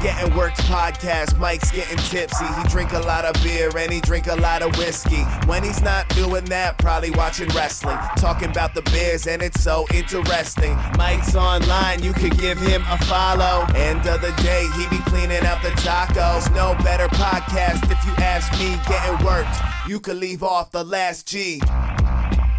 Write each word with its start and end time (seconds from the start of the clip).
Getting 0.00 0.32
Worked 0.36 0.58
podcast. 0.58 1.36
Mike's 1.38 1.72
getting 1.72 1.98
tipsy. 1.98 2.44
He 2.44 2.68
drink 2.68 2.92
a 2.92 3.00
lot 3.00 3.24
of 3.24 3.34
beer 3.42 3.68
and 3.76 3.92
he 3.92 4.00
drink 4.00 4.28
a 4.28 4.36
lot 4.36 4.62
of 4.62 4.76
whiskey. 4.78 5.22
When 5.46 5.64
he's 5.64 5.82
not 5.82 6.08
doing 6.10 6.44
that, 6.44 6.78
probably 6.78 7.10
watching 7.10 7.48
wrestling. 7.48 7.98
Talking 8.16 8.50
about 8.50 8.74
the 8.74 8.82
Bears 8.82 9.26
and 9.26 9.42
it's 9.42 9.60
so 9.60 9.86
interesting. 9.92 10.76
Mike's 10.96 11.34
online, 11.34 12.00
you 12.00 12.12
could 12.12 12.38
give 12.38 12.58
him 12.58 12.84
a 12.88 12.98
follow. 13.06 13.66
End 13.74 14.06
of 14.06 14.20
the 14.20 14.32
day, 14.40 14.68
he 14.76 14.86
be 14.88 15.02
cleaning 15.10 15.44
out 15.44 15.60
the 15.62 15.70
tacos. 15.70 16.48
No 16.54 16.76
better 16.84 17.08
podcast 17.08 17.90
if 17.90 18.04
you 18.06 18.12
ask 18.24 18.52
me. 18.60 18.78
Getting 18.86 19.26
worked, 19.26 19.56
you 19.88 19.98
could 19.98 20.16
leave 20.16 20.44
off 20.44 20.70
the 20.70 20.84
last 20.84 21.26
G. 21.26 21.60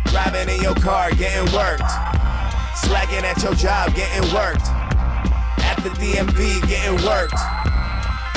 Driving 0.07 0.53
in 0.53 0.61
your 0.61 0.75
car, 0.75 1.11
getting 1.11 1.53
worked. 1.53 1.89
Slacking 2.75 3.23
at 3.23 3.41
your 3.41 3.53
job, 3.53 3.95
getting 3.95 4.33
worked. 4.33 4.67
The 5.79 5.89
DMV, 5.91 6.67
getting 6.67 7.05
worked. 7.05 7.39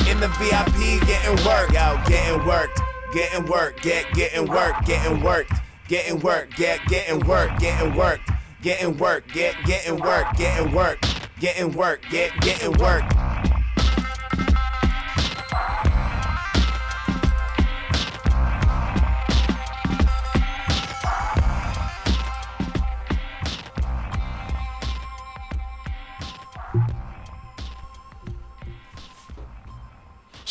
In 0.09 0.21
the 0.21 0.29
VIP, 0.39 1.05
getting 1.05 1.45
worked. 1.45 1.73
Yo, 1.73 2.01
getting 2.07 2.47
worked. 2.47 2.81
Getting 3.13 3.47
worked. 3.47 3.83
Get 3.83 4.07
getting 4.15 4.47
worked. 4.47 4.87
Getting 4.87 5.21
worked. 5.21 5.53
Getting 5.89 6.21
worked. 6.21 6.57
Get 6.57 6.79
getting 6.87 7.19
worked. 7.27 7.59
Getting 7.59 7.97
worked. 7.97 8.31
Getting 8.63 8.97
worked. 8.97 9.35
Get 9.35 9.57
getting 9.65 9.99
worked. 9.99 10.39
Getting 10.39 10.73
worked. 10.73 11.05
Getting 11.41 11.73
worked. 11.73 12.11
Get 12.11 12.41
getting 12.41 12.73
worked. 12.79 13.13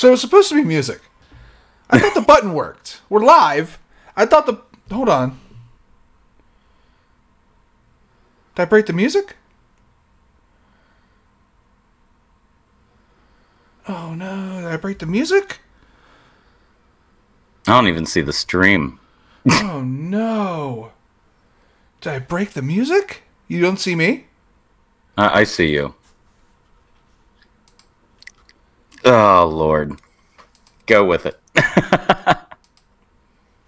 So 0.02 0.08
it 0.08 0.12
was 0.12 0.22
supposed 0.22 0.50
to 0.50 0.56
be 0.56 0.64
music. 0.64 1.00
I 1.88 2.00
thought 2.00 2.16
the 2.16 2.22
button 2.22 2.56
worked. 2.56 3.02
We're 3.08 3.24
live. 3.24 3.78
I 4.16 4.26
thought 4.26 4.48
the. 4.48 4.60
Hold 4.92 5.10
on. 5.10 5.40
Did 8.56 8.64
I 8.64 8.66
break 8.66 8.88
the 8.88 8.94
music? 8.94 9.36
Oh 13.88 14.16
no, 14.16 14.62
did 14.62 14.72
I 14.72 14.78
break 14.78 14.98
the 14.98 15.06
music? 15.06 15.60
I 17.68 17.74
don't 17.74 17.88
even 17.88 18.08
see 18.08 18.22
the 18.22 18.34
stream. 18.34 19.00
Oh 19.52 19.84
no. 19.84 20.94
Did 22.00 22.14
I 22.14 22.18
break 22.18 22.54
the 22.54 22.64
music? 22.64 23.22
You 23.48 23.62
don't 23.62 23.78
see 23.78 23.94
me? 23.94 24.26
I, 25.16 25.42
I 25.42 25.44
see 25.44 25.72
you. 25.72 25.94
Oh 29.06 29.48
Lord, 29.52 30.00
go 30.86 31.06
with 31.06 31.26
it. 31.26 31.40
you 31.56 31.64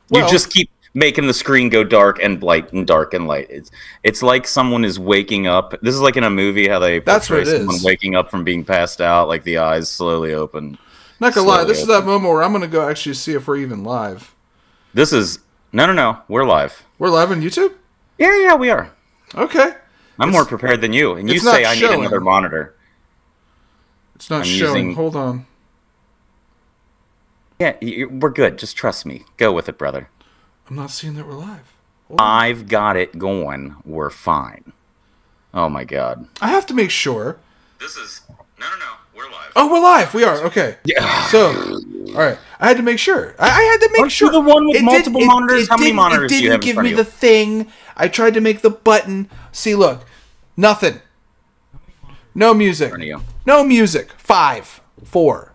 Well- 0.09 0.29
just 0.29 0.49
keep 0.51 0.69
making 0.95 1.25
the 1.25 1.33
screen 1.33 1.69
go 1.69 1.83
dark 1.83 2.19
and 2.21 2.41
light 2.43 2.71
and 2.71 2.85
dark 2.85 3.13
and 3.15 3.27
light. 3.27 3.47
It's 3.49 3.71
it's 4.03 4.21
like 4.21 4.45
someone 4.47 4.85
is 4.85 4.99
waking 4.99 5.47
up. 5.47 5.73
This 5.81 5.95
is 5.95 6.01
like 6.01 6.17
in 6.17 6.23
a 6.23 6.29
movie 6.29 6.67
how 6.67 6.79
they 6.79 6.99
That's 6.99 7.29
what 7.29 7.39
it 7.39 7.47
someone 7.47 7.75
is. 7.75 7.83
waking 7.83 8.15
up 8.15 8.29
from 8.29 8.43
being 8.43 8.63
passed 8.63 9.01
out, 9.01 9.27
like 9.27 9.43
the 9.43 9.57
eyes 9.57 9.89
slowly 9.89 10.33
open. 10.33 10.77
Not 11.19 11.33
gonna 11.33 11.47
lie, 11.47 11.63
this 11.63 11.79
is 11.81 11.87
that 11.87 12.05
moment 12.05 12.31
where 12.31 12.43
I'm 12.43 12.51
gonna 12.51 12.67
go 12.67 12.87
actually 12.87 13.15
see 13.15 13.33
if 13.33 13.47
we're 13.47 13.57
even 13.57 13.83
live. 13.83 14.35
This 14.93 15.11
is 15.13 15.39
no, 15.71 15.87
no, 15.87 15.93
no. 15.93 16.19
We're 16.27 16.45
live. 16.45 16.83
We're 16.99 17.09
live 17.09 17.31
on 17.31 17.41
YouTube? 17.41 17.73
Yeah, 18.19 18.37
yeah, 18.39 18.53
we 18.53 18.69
are. 18.69 18.91
Okay. 19.33 19.71
I'm 20.19 20.29
more 20.29 20.45
prepared 20.45 20.81
than 20.81 20.93
you, 20.93 21.13
and 21.13 21.27
you 21.27 21.39
say 21.39 21.65
I 21.65 21.73
need 21.73 21.85
another 21.85 22.19
monitor. 22.21 22.75
It's 24.23 24.29
not 24.29 24.37
I'm 24.37 24.43
showing. 24.45 24.75
using- 24.87 24.95
Hold 24.95 25.17
on. 25.17 25.45
Yeah, 27.59 27.73
y- 27.81 28.05
we're 28.09 28.29
good. 28.29 28.57
Just 28.57 28.77
trust 28.77 29.05
me. 29.05 29.25
Go 29.35 29.51
with 29.51 29.67
it, 29.67 29.77
brother. 29.77 30.09
I'm 30.69 30.77
not 30.77 30.91
seeing 30.91 31.15
that 31.15 31.27
we're 31.27 31.33
live. 31.33 31.73
I've 32.17 32.69
got 32.69 32.95
it 32.95 33.19
going. 33.19 33.75
We're 33.83 34.09
fine. 34.09 34.71
Oh 35.53 35.67
my 35.67 35.83
god. 35.83 36.25
I 36.41 36.47
have 36.47 36.65
to 36.67 36.73
make 36.73 36.89
sure. 36.89 37.37
This 37.79 37.97
is 37.97 38.21
no, 38.29 38.35
no, 38.69 38.77
no. 38.79 38.85
We're 39.13 39.29
live. 39.29 39.51
Oh, 39.57 39.69
we're 39.69 39.81
live. 39.81 40.13
We 40.13 40.23
are. 40.23 40.37
Okay. 40.45 40.77
Yeah. 40.85 41.25
So, 41.27 41.47
all 42.09 42.13
right. 42.13 42.37
I 42.61 42.67
had 42.69 42.77
to 42.77 42.83
make 42.83 42.99
sure. 42.99 43.35
I, 43.37 43.49
I 43.49 43.61
had 43.63 43.81
to 43.81 43.89
make 43.91 43.99
Aren't 43.99 44.11
you 44.21 44.27
sure. 44.27 44.31
the 44.31 44.39
one 44.39 44.65
with 44.69 44.77
It 44.77 44.83
multiple 44.83 45.21
it- 45.21 45.25
monitors? 45.25 45.63
it 45.63 45.69
How 45.69 45.75
many 45.75 45.87
didn't- 45.89 45.95
monitors 45.97 46.31
It 46.31 46.35
do 46.35 46.35
you 46.35 46.41
didn't 46.49 46.53
in 46.63 46.65
give 46.65 46.73
front 46.75 46.85
me 46.85 46.93
of 46.93 46.97
you? 46.99 47.03
the 47.03 47.11
thing. 47.11 47.67
I 47.97 48.07
tried 48.07 48.35
to 48.35 48.41
make 48.41 48.61
the 48.61 48.69
button. 48.69 49.29
See, 49.51 49.75
look. 49.75 50.05
Nothing. 50.55 51.01
No 52.33 52.53
music. 52.53 52.93
Front 53.43 53.59
of 53.59 53.63
you. 53.63 53.63
No 53.63 53.67
music. 53.67 54.11
Five. 54.17 54.81
Four. 55.03 55.53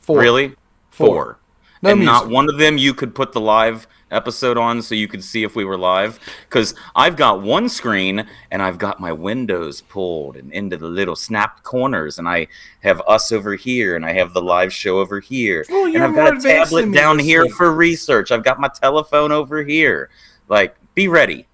Four. 0.00 0.18
Really? 0.20 0.48
Four. 0.90 1.08
Four. 1.08 1.38
No 1.82 1.90
and 1.90 2.04
not 2.04 2.30
one 2.30 2.48
of 2.48 2.56
them 2.56 2.78
you 2.78 2.94
could 2.94 3.14
put 3.14 3.32
the 3.32 3.40
live 3.40 3.86
episode 4.10 4.56
on 4.56 4.80
so 4.80 4.94
you 4.94 5.08
could 5.08 5.24
see 5.24 5.42
if 5.42 5.56
we 5.56 5.64
were 5.64 5.76
live 5.76 6.20
because 6.48 6.74
i've 6.94 7.16
got 7.16 7.42
one 7.42 7.68
screen 7.68 8.26
and 8.50 8.62
i've 8.62 8.78
got 8.78 9.00
my 9.00 9.12
windows 9.12 9.80
pulled 9.80 10.36
and 10.36 10.52
into 10.52 10.76
the 10.76 10.86
little 10.86 11.16
snap 11.16 11.62
corners 11.62 12.18
and 12.18 12.28
i 12.28 12.46
have 12.80 13.02
us 13.08 13.32
over 13.32 13.56
here 13.56 13.96
and 13.96 14.06
i 14.06 14.12
have 14.12 14.32
the 14.32 14.40
live 14.40 14.72
show 14.72 14.98
over 15.00 15.20
here 15.20 15.64
Oh, 15.68 15.86
and 15.86 15.98
i've 16.02 16.14
got 16.14 16.36
a 16.36 16.40
tablet 16.40 16.92
down 16.92 17.18
here 17.18 17.48
for 17.48 17.72
research 17.72 18.30
i've 18.30 18.44
got 18.44 18.60
my 18.60 18.68
telephone 18.68 19.32
over 19.32 19.64
here 19.64 20.10
like 20.48 20.76
be 20.94 21.08
ready 21.08 21.46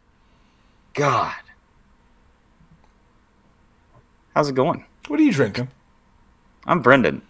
god 0.92 1.34
how's 4.34 4.48
it 4.48 4.54
going 4.54 4.84
What 5.10 5.18
are 5.18 5.24
you 5.24 5.32
drinking? 5.32 5.66
i'm 6.66 6.82
brendon 6.82 7.20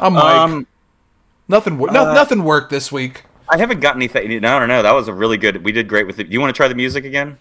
I'm 0.00 0.14
Mike. 0.14 0.24
um 0.24 0.66
nothing. 1.46 1.78
no, 1.78 1.86
uh, 1.86 2.12
nothing 2.14 2.42
worked 2.42 2.70
this 2.70 2.90
week. 2.90 3.22
I 3.48 3.58
haven't 3.58 3.78
got 3.78 3.94
anything. 3.94 4.28
No, 4.40 4.58
no, 4.58 4.66
no. 4.66 4.82
That 4.82 4.92
was 4.92 5.06
a 5.06 5.12
really 5.12 5.36
good. 5.36 5.62
We 5.64 5.70
did 5.70 5.88
great 5.88 6.06
with 6.08 6.18
it. 6.18 6.26
You 6.28 6.40
want 6.40 6.52
to 6.52 6.56
try 6.56 6.66
the 6.66 6.74
music 6.74 7.04
again? 7.04 7.38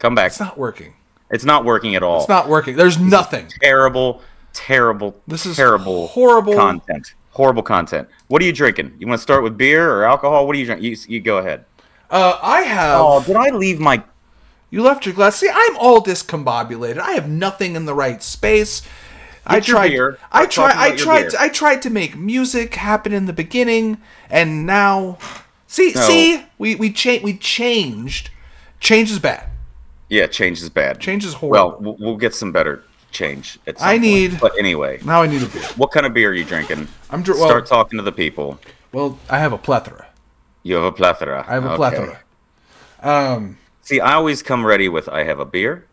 Come 0.00 0.16
back. 0.16 0.32
It's 0.32 0.40
not 0.40 0.58
working. 0.58 0.94
It's 1.30 1.44
not 1.44 1.64
working 1.64 1.94
at 1.94 2.02
all. 2.02 2.20
It's 2.20 2.28
not 2.28 2.48
working. 2.48 2.76
There's 2.76 2.98
nothing. 2.98 3.48
terrible, 3.62 4.20
terrible. 4.66 5.14
This 5.26 5.46
is 5.46 5.56
terrible, 5.56 6.08
horrible- 6.08 6.54
content. 6.54 7.14
Horrible 7.30 7.62
content. 7.64 8.08
What 8.28 8.40
are 8.42 8.44
you 8.44 8.52
drinking? 8.52 8.94
You 8.98 9.08
want 9.08 9.18
to 9.18 9.22
start 9.22 9.42
with 9.42 9.58
beer 9.58 9.90
or 9.92 10.04
alcohol? 10.04 10.46
What 10.46 10.54
are 10.54 10.58
you 10.60 10.66
drinking? 10.66 10.84
You, 10.88 10.96
you 11.08 11.20
go 11.20 11.38
ahead. 11.38 11.64
Uh, 12.08 12.38
I 12.40 12.60
have. 12.60 13.00
Oh, 13.00 13.22
did 13.24 13.34
I 13.34 13.50
leave 13.50 13.80
my? 13.80 14.04
You 14.70 14.82
left 14.82 15.04
your 15.04 15.16
glass. 15.16 15.36
See, 15.36 15.50
I'm 15.52 15.76
all 15.78 16.00
discombobulated. 16.00 16.98
I 16.98 17.12
have 17.12 17.28
nothing 17.28 17.74
in 17.74 17.86
the 17.86 17.94
right 17.94 18.22
space. 18.22 18.82
I 19.46 19.56
Get 19.56 19.66
your 19.68 19.76
tried. 19.78 19.88
beer. 19.88 20.18
I 20.30 20.46
tried. 20.46 20.76
I 20.76 20.94
tried. 20.96 21.30
To, 21.30 21.40
I 21.42 21.48
tried 21.48 21.82
to 21.82 21.90
make 21.90 22.16
music 22.16 22.76
happen 22.76 23.12
in 23.12 23.26
the 23.26 23.32
beginning, 23.32 23.98
and 24.30 24.64
now, 24.64 25.18
see, 25.66 25.92
No. 25.94 26.00
see, 26.02 26.46
we 26.56 26.76
we 26.76 26.92
cha- 26.92 27.18
we 27.22 27.36
changed. 27.36 28.30
Change 28.78 29.10
is 29.10 29.18
bad. 29.18 29.50
Yeah, 30.08 30.28
change 30.28 30.62
is 30.62 30.70
bad. 30.70 31.00
Change 31.00 31.24
is 31.24 31.34
horrible. 31.34 31.78
we'll, 31.80 31.96
we'll 31.98 32.16
get 32.16 32.32
some 32.34 32.52
better 32.52 32.84
change. 33.14 33.58
At 33.66 33.80
I 33.80 33.92
point. 33.92 34.02
need- 34.02 34.40
But 34.40 34.58
anyway, 34.58 34.98
Now 35.04 35.22
I 35.22 35.26
need 35.26 35.42
a 35.42 35.46
beer. 35.46 35.62
what 35.76 35.90
kind 35.92 36.04
of 36.04 36.12
beer 36.12 36.30
are 36.30 36.34
you 36.34 36.44
drinking? 36.44 36.88
I'm 37.10 37.22
dr- 37.22 37.38
well- 37.38 37.48
Start 37.48 37.66
talking 37.66 37.96
to 37.98 38.02
the 38.02 38.12
people. 38.12 38.58
Well, 38.92 39.18
I 39.30 39.38
have 39.38 39.52
a 39.52 39.58
plethora. 39.58 40.06
You 40.62 40.74
have 40.76 40.84
a 40.84 40.92
plethora. 40.92 41.44
I 41.48 41.54
have 41.54 41.64
a 41.64 41.68
Okay. 41.70 41.76
plethora. 41.76 42.18
Um, 43.02 43.58
See, 43.82 44.00
I 44.00 44.14
always 44.14 44.42
come 44.42 44.64
ready 44.64 44.88
with 44.88 45.08
I 45.08 45.24
have 45.24 45.38
a 45.38 45.44
beer, 45.44 45.84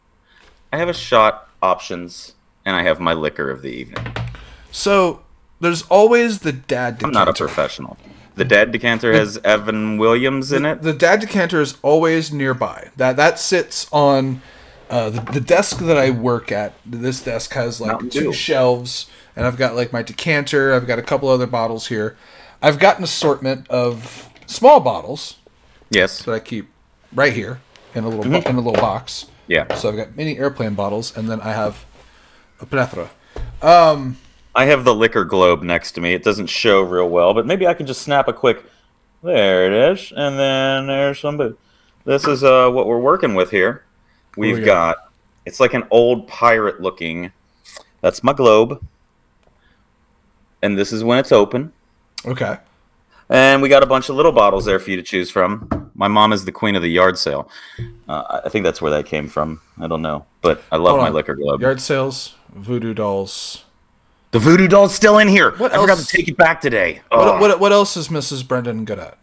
I 0.71 0.77
have 0.77 0.87
a 0.89 0.93
shot 0.93 1.49
options, 1.61 2.33
and 2.65 2.75
I 2.75 2.83
have 2.83 2.99
my 2.99 3.13
liquor 3.13 3.49
of 3.49 3.61
the 3.61 3.69
evening. 3.69 4.05
so 4.71 5.21
there's 5.59 5.81
always 5.83 6.39
the 6.39 6.51
dad. 6.53 6.93
I'm 7.03 7.11
Decanter. 7.11 7.19
not 7.19 7.27
a 7.27 7.33
professional. 7.33 7.97
The 8.35 8.45
dad 8.45 8.71
decanter 8.71 9.11
has 9.13 9.37
Evan 9.43 9.97
Williams 9.97 10.51
in 10.53 10.65
it. 10.65 10.81
The 10.81 10.93
dad 10.93 11.19
decanter 11.19 11.59
is 11.59 11.75
always 11.81 12.31
nearby. 12.31 12.89
That 12.95 13.17
that 13.17 13.37
sits 13.39 13.87
on 13.91 14.41
uh, 14.91 15.09
the, 15.09 15.21
the 15.31 15.41
desk 15.41 15.79
that 15.79 15.97
I 15.97 16.11
work 16.11 16.51
at. 16.51 16.73
This 16.85 17.21
desk 17.23 17.53
has 17.53 17.81
like 17.81 17.91
Mountain 17.93 18.09
two 18.11 18.19
Dew. 18.25 18.33
shelves, 18.33 19.09
and 19.35 19.45
I've 19.47 19.57
got 19.57 19.75
like 19.75 19.91
my 19.91 20.03
decanter. 20.03 20.73
I've 20.73 20.85
got 20.85 20.99
a 20.99 21.01
couple 21.03 21.29
other 21.29 21.47
bottles 21.47 21.87
here. 21.87 22.17
I've 22.61 22.77
got 22.77 22.97
an 22.99 23.03
assortment 23.03 23.67
of 23.69 24.29
small 24.45 24.79
bottles 24.79 25.37
Yes. 25.89 26.21
that 26.23 26.31
I 26.33 26.39
keep 26.39 26.69
right 27.13 27.33
here 27.33 27.59
in 27.95 28.03
a 28.03 28.09
little 28.09 28.23
bo- 28.29 28.47
in 28.49 28.55
a 28.55 28.61
little 28.61 28.73
box. 28.81 29.25
Yeah. 29.47 29.73
So 29.75 29.89
I've 29.89 29.95
got 29.97 30.15
mini 30.15 30.37
airplane 30.37 30.75
bottles, 30.75 31.15
and 31.17 31.27
then 31.29 31.41
I 31.41 31.53
have 31.53 31.85
a 32.59 32.65
plethora. 32.65 33.09
I 34.53 34.65
have 34.65 34.83
the 34.83 34.93
liquor 34.93 35.23
globe 35.23 35.63
next 35.63 35.93
to 35.93 36.01
me. 36.01 36.13
It 36.13 36.23
doesn't 36.23 36.47
show 36.47 36.81
real 36.81 37.07
well, 37.09 37.33
but 37.33 37.45
maybe 37.45 37.65
I 37.65 37.73
can 37.73 37.85
just 37.87 38.01
snap 38.01 38.27
a 38.27 38.33
quick. 38.33 38.63
There 39.23 39.65
it 39.67 39.91
is, 39.93 40.11
and 40.15 40.37
then 40.39 40.87
there's 40.87 41.19
some. 41.19 41.57
This 42.05 42.25
is 42.27 42.43
uh 42.43 42.69
what 42.69 42.87
we're 42.87 42.99
working 42.99 43.35
with 43.35 43.51
here. 43.51 43.83
We've 44.37 44.59
we 44.59 44.63
got. 44.63 45.11
It's 45.45 45.59
like 45.59 45.73
an 45.73 45.83
old 45.91 46.27
pirate 46.27 46.81
looking. 46.81 47.31
That's 48.01 48.23
my 48.23 48.33
globe. 48.33 48.85
And 50.61 50.77
this 50.77 50.93
is 50.93 51.03
when 51.03 51.17
it's 51.17 51.31
open. 51.31 51.73
Okay. 52.25 52.57
And 53.29 53.61
we 53.61 53.69
got 53.69 53.81
a 53.81 53.85
bunch 53.85 54.09
of 54.09 54.15
little 54.15 54.31
bottles 54.33 54.65
there 54.65 54.77
for 54.77 54.89
you 54.91 54.97
to 54.97 55.03
choose 55.03 55.31
from. 55.31 55.89
My 55.95 56.07
mom 56.07 56.33
is 56.33 56.43
the 56.45 56.51
queen 56.51 56.75
of 56.75 56.81
the 56.81 56.89
yard 56.89 57.17
sale. 57.17 57.49
Uh, 58.07 58.41
I 58.45 58.49
think 58.49 58.63
that's 58.63 58.81
where 58.81 58.91
that 58.91 59.05
came 59.05 59.27
from. 59.27 59.61
I 59.79 59.87
don't 59.87 60.01
know, 60.01 60.25
but 60.41 60.63
I 60.71 60.75
love 60.75 60.91
Hold 60.91 61.01
my 61.01 61.07
on. 61.07 61.13
liquor 61.13 61.35
globe. 61.35 61.61
Yard 61.61 61.79
sales, 61.79 62.35
voodoo 62.53 62.93
dolls. 62.93 63.63
The 64.31 64.39
voodoo 64.39 64.67
doll's 64.67 64.93
still 64.93 65.17
in 65.17 65.27
here. 65.27 65.51
What 65.57 65.73
I 65.73 65.77
forgot 65.77 65.97
to 65.97 66.05
take 66.05 66.27
it 66.27 66.37
back 66.37 66.61
today. 66.61 67.01
What, 67.09 67.39
what, 67.39 67.59
what 67.59 67.71
else 67.71 67.95
is 67.97 68.09
Mrs. 68.09 68.47
Brendon 68.47 68.85
good 68.85 68.99
at? 68.99 69.17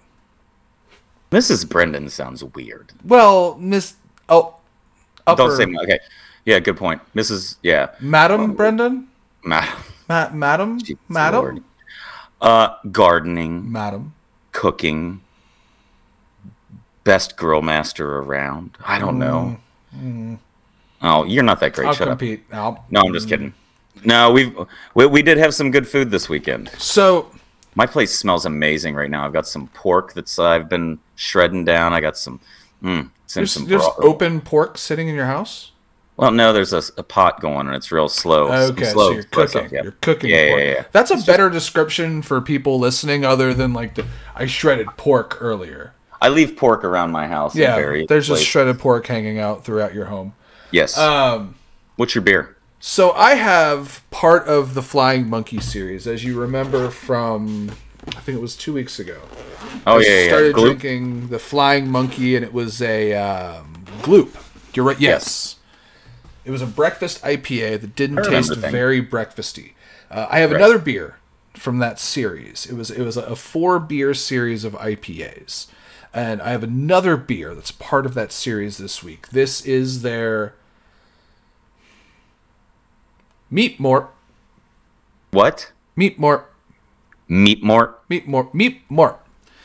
Mrs. 1.30 1.68
Brendon 1.68 2.08
sounds 2.08 2.42
weird. 2.42 2.92
Well, 3.04 3.56
Miss. 3.58 3.94
Oh. 4.28 4.56
Upper, 5.28 5.56
Don't 5.56 5.56
say 5.56 5.82
okay. 5.82 5.98
Yeah, 6.44 6.58
good 6.60 6.76
point. 6.76 7.00
Mrs. 7.14 7.56
Yeah, 7.62 7.90
Madam 8.00 8.54
Brendon? 8.54 9.08
Ma- 9.44 9.66
Ma- 10.08 10.30
Madam? 10.32 10.78
Jesus 10.80 10.96
Madam? 11.08 11.40
Lord. 11.40 11.62
Uh, 12.40 12.68
gardening, 12.90 13.70
Madam. 13.70 14.14
cooking, 14.52 15.20
best 17.04 17.36
grill 17.36 17.62
master 17.62 18.18
around. 18.20 18.76
I 18.84 18.98
don't 18.98 19.18
know. 19.18 19.56
Oh, 21.02 21.24
you're 21.24 21.42
not 21.44 21.60
that 21.60 21.74
great. 21.74 21.84
Mm. 21.84 21.88
I'll 21.88 21.94
Shut 21.94 22.08
up. 22.08 22.18
compete. 22.18 22.44
I'll- 22.52 22.84
No, 22.90 23.00
I'm 23.00 23.12
just 23.12 23.28
kidding. 23.28 23.52
No, 24.04 24.30
we've 24.32 24.56
we, 24.94 25.06
we 25.06 25.22
did 25.22 25.38
have 25.38 25.52
some 25.54 25.70
good 25.70 25.86
food 25.88 26.10
this 26.10 26.28
weekend. 26.28 26.70
So, 26.78 27.30
My 27.74 27.86
place 27.86 28.16
smells 28.16 28.46
amazing 28.46 28.94
right 28.94 29.10
now. 29.10 29.24
I've 29.24 29.32
got 29.32 29.46
some 29.46 29.68
pork 29.68 30.12
that's 30.14 30.38
I've 30.38 30.68
been 30.68 30.98
shredding 31.16 31.64
down. 31.64 31.92
I 31.92 32.00
got 32.00 32.16
some. 32.16 32.40
Mm, 32.82 33.10
there's, 33.34 33.54
there's 33.54 33.84
open 33.98 34.40
pork 34.40 34.78
sitting 34.78 35.08
in 35.08 35.14
your 35.14 35.26
house? 35.26 35.72
Well, 36.16 36.30
no, 36.32 36.52
there's 36.52 36.72
a, 36.72 36.82
a 36.96 37.02
pot 37.04 37.40
going 37.40 37.68
and 37.68 37.76
it's 37.76 37.92
real 37.92 38.08
slow. 38.08 38.48
Okay, 38.70 38.86
slow 38.86 39.08
so 39.10 39.14
you're 39.14 39.22
cooking. 39.24 39.68
yeah. 39.70 39.82
You're 39.84 39.92
cooking 40.00 40.30
Yeah, 40.30 40.48
pork. 40.48 40.60
yeah, 40.62 40.70
yeah. 40.72 40.84
That's 40.90 41.10
a 41.12 41.18
better 41.24 41.48
description 41.48 42.22
for 42.22 42.40
people 42.40 42.78
listening, 42.80 43.24
other 43.24 43.54
than 43.54 43.72
like 43.72 43.94
the 43.94 44.04
I 44.34 44.46
shredded 44.46 44.88
pork 44.96 45.38
earlier. 45.40 45.92
I 46.20 46.28
leave 46.30 46.56
pork 46.56 46.82
around 46.82 47.12
my 47.12 47.28
house. 47.28 47.54
Yeah, 47.54 48.04
there's 48.08 48.26
just 48.26 48.44
shredded 48.44 48.80
pork 48.80 49.06
hanging 49.06 49.38
out 49.38 49.64
throughout 49.64 49.94
your 49.94 50.06
home. 50.06 50.34
Yes. 50.72 50.98
Um, 50.98 51.54
What's 51.96 52.14
your 52.16 52.22
beer? 52.22 52.56
so 52.80 53.12
I 53.12 53.34
have 53.34 54.02
part 54.10 54.46
of 54.48 54.74
the 54.74 54.82
Flying 54.82 55.28
Monkey 55.28 55.60
series, 55.60 56.06
as 56.08 56.24
you 56.24 56.38
remember 56.40 56.90
from, 56.90 57.70
I 58.16 58.20
think 58.20 58.38
it 58.38 58.40
was 58.40 58.56
two 58.56 58.72
weeks 58.72 58.98
ago. 58.98 59.20
Oh 59.86 59.98
I 59.98 60.00
yeah, 60.02 60.08
yeah. 60.22 60.28
started 60.28 60.54
Gloop? 60.54 60.64
drinking 60.66 61.28
the 61.28 61.38
Flying 61.38 61.90
Monkey, 61.90 62.36
and 62.36 62.44
it 62.44 62.52
was 62.52 62.80
a 62.82 63.14
um, 63.14 63.84
Gloop. 64.02 64.30
You're 64.74 64.84
right. 64.86 65.00
Yes. 65.00 65.56
It 66.44 66.50
was 66.50 66.62
a 66.62 66.66
breakfast 66.66 67.22
IPA 67.22 67.80
that 67.82 67.94
didn't 67.94 68.24
taste 68.24 68.54
very 68.56 69.02
breakfasty. 69.04 69.72
Uh, 70.10 70.26
I 70.30 70.38
have 70.38 70.50
Right. 70.50 70.60
another 70.60 70.78
beer 70.78 71.16
from 71.54 71.78
that 71.80 71.98
series. 71.98 72.64
It 72.66 72.74
was 72.74 72.90
it 72.90 73.02
was 73.02 73.16
a 73.16 73.36
four 73.36 73.78
beer 73.78 74.14
series 74.14 74.64
of 74.64 74.72
IPAs, 74.74 75.66
and 76.14 76.40
I 76.40 76.50
have 76.50 76.62
another 76.62 77.16
beer 77.18 77.54
that's 77.54 77.70
part 77.72 78.06
of 78.06 78.14
that 78.14 78.32
series 78.32 78.78
this 78.78 79.02
week. 79.02 79.28
This 79.28 79.60
is 79.66 80.02
their 80.02 80.54
Meat 83.50 83.80
more. 83.80 84.10
What? 85.30 85.72
Meat 85.96 86.18
more? 86.18 86.46
Meat 87.28 87.62
mort. 87.62 87.97
Meat 88.08 88.26
Mort, 88.26 88.54
Meat 88.54 88.82
Mort. 88.88 89.20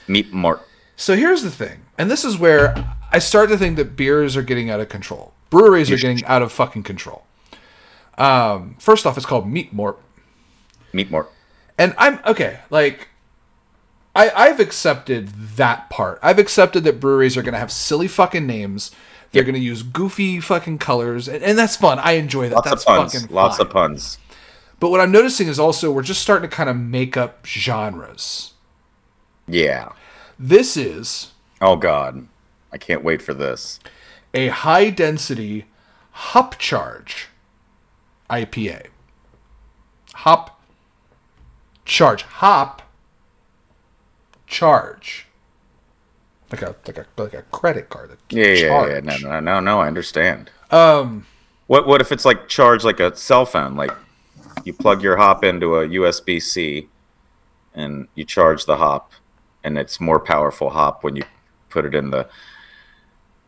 Meat 0.07 0.33
mort. 0.33 0.61
So 0.95 1.15
here's 1.15 1.43
the 1.43 1.51
thing, 1.51 1.81
and 1.97 2.11
this 2.11 2.23
is 2.25 2.37
where 2.37 2.95
I 3.11 3.19
start 3.19 3.49
to 3.49 3.57
think 3.57 3.77
that 3.77 3.95
beers 3.95 4.35
are 4.35 4.41
getting 4.43 4.69
out 4.69 4.79
of 4.79 4.89
control. 4.89 5.33
Breweries 5.49 5.89
are 5.91 5.97
getting 5.97 6.23
out 6.25 6.41
of 6.41 6.51
fucking 6.51 6.83
control. 6.83 7.23
Um, 8.17 8.75
first 8.79 9.05
off, 9.05 9.17
it's 9.17 9.25
called 9.25 9.47
Meat 9.47 9.71
Mort, 9.73 9.97
Meat 10.91 11.09
mort. 11.09 11.31
and 11.77 11.95
I'm 11.97 12.19
okay. 12.25 12.59
Like, 12.69 13.07
I 14.15 14.29
I've 14.29 14.59
accepted 14.59 15.29
that 15.57 15.89
part. 15.89 16.19
I've 16.21 16.37
accepted 16.37 16.83
that 16.83 16.99
breweries 16.99 17.37
are 17.37 17.41
gonna 17.41 17.57
have 17.59 17.71
silly 17.71 18.07
fucking 18.07 18.45
names. 18.45 18.91
They're 19.31 19.43
gonna 19.43 19.57
use 19.57 19.81
goofy 19.81 20.39
fucking 20.39 20.77
colors, 20.77 21.27
and, 21.27 21.43
and 21.43 21.57
that's 21.57 21.75
fun. 21.75 21.97
I 21.99 22.13
enjoy 22.13 22.49
that. 22.49 22.55
Lots 22.55 22.69
that's 22.69 22.83
of 22.83 22.87
puns. 22.95 23.31
Lots 23.31 23.57
fine. 23.57 23.65
of 23.65 23.73
puns. 23.73 24.17
But 24.83 24.89
what 24.89 24.99
I'm 24.99 25.13
noticing 25.13 25.47
is 25.47 25.59
also 25.59 25.93
we're 25.93 26.01
just 26.01 26.21
starting 26.21 26.49
to 26.49 26.53
kind 26.53 26.69
of 26.69 26.75
make 26.75 27.15
up 27.15 27.45
genres. 27.45 28.51
Yeah. 29.47 29.93
This 30.37 30.75
is 30.75 31.31
Oh 31.61 31.77
God. 31.77 32.27
I 32.69 32.77
can't 32.77 33.01
wait 33.01 33.21
for 33.21 33.33
this. 33.33 33.79
a 34.33 34.49
high 34.49 34.89
density 34.89 35.67
hop 36.11 36.59
charge 36.59 37.29
IPA. 38.29 38.87
Hop 40.15 40.61
charge. 41.85 42.23
Hop 42.23 42.81
charge. 44.47 45.27
Like 46.51 46.61
a 46.61 46.75
like 46.85 46.97
a 46.97 47.05
like 47.15 47.33
a 47.33 47.43
credit 47.43 47.87
card. 47.87 48.17
Yeah, 48.29 48.47
yeah, 48.47 48.53
yeah. 48.53 48.67
charge. 48.67 49.03
No, 49.05 49.17
no, 49.29 49.39
no, 49.39 49.59
no. 49.61 49.79
I 49.79 49.87
understand. 49.87 50.51
Um 50.71 51.25
What 51.67 51.87
what 51.87 52.01
if 52.01 52.11
it's 52.11 52.25
like 52.25 52.49
charge 52.49 52.83
like 52.83 52.99
a 52.99 53.15
cell 53.15 53.45
phone? 53.45 53.75
Like 53.75 53.93
you 54.65 54.73
plug 54.73 55.01
your 55.01 55.17
hop 55.17 55.43
into 55.43 55.75
a 55.75 55.87
USB 55.87 56.41
C 56.41 56.89
and 57.73 58.07
you 58.15 58.23
charge 58.25 58.65
the 58.65 58.77
hop 58.77 59.11
and 59.63 59.77
it's 59.77 59.99
more 59.99 60.19
powerful 60.19 60.71
hop 60.71 61.03
when 61.03 61.15
you 61.15 61.23
put 61.69 61.85
it 61.85 61.95
in 61.95 62.11
the 62.11 62.27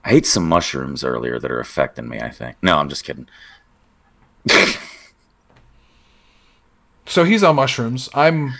I 0.03 0.11
ate 0.11 0.25
some 0.27 0.47
mushrooms 0.47 1.03
earlier 1.03 1.39
that 1.39 1.49
are 1.49 1.59
affecting 1.59 2.07
me, 2.07 2.19
I 2.19 2.29
think. 2.29 2.57
No, 2.61 2.77
I'm 2.77 2.89
just 2.89 3.03
kidding. 3.03 3.27
so 7.07 7.23
he's 7.23 7.43
on 7.43 7.55
mushrooms. 7.55 8.07
I'm 8.13 8.53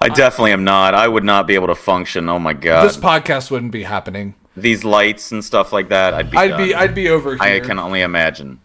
I 0.00 0.08
definitely 0.08 0.52
am 0.52 0.64
not. 0.64 0.94
I 0.94 1.06
would 1.06 1.24
not 1.24 1.46
be 1.46 1.54
able 1.54 1.68
to 1.68 1.74
function. 1.76 2.28
Oh 2.28 2.38
my 2.38 2.52
god. 2.54 2.84
this 2.84 2.96
podcast 2.96 3.50
wouldn't 3.50 3.72
be 3.72 3.84
happening. 3.84 4.34
These 4.56 4.84
lights 4.84 5.30
and 5.30 5.44
stuff 5.44 5.72
like 5.72 5.88
that, 5.90 6.14
I'd 6.14 6.30
be 6.30 6.36
I'd 6.36 6.56
be. 6.56 6.74
I'd 6.74 6.94
be 6.94 7.08
over 7.08 7.36
here. 7.36 7.42
I 7.42 7.60
can 7.60 7.78
only 7.78 8.00
imagine. 8.00 8.60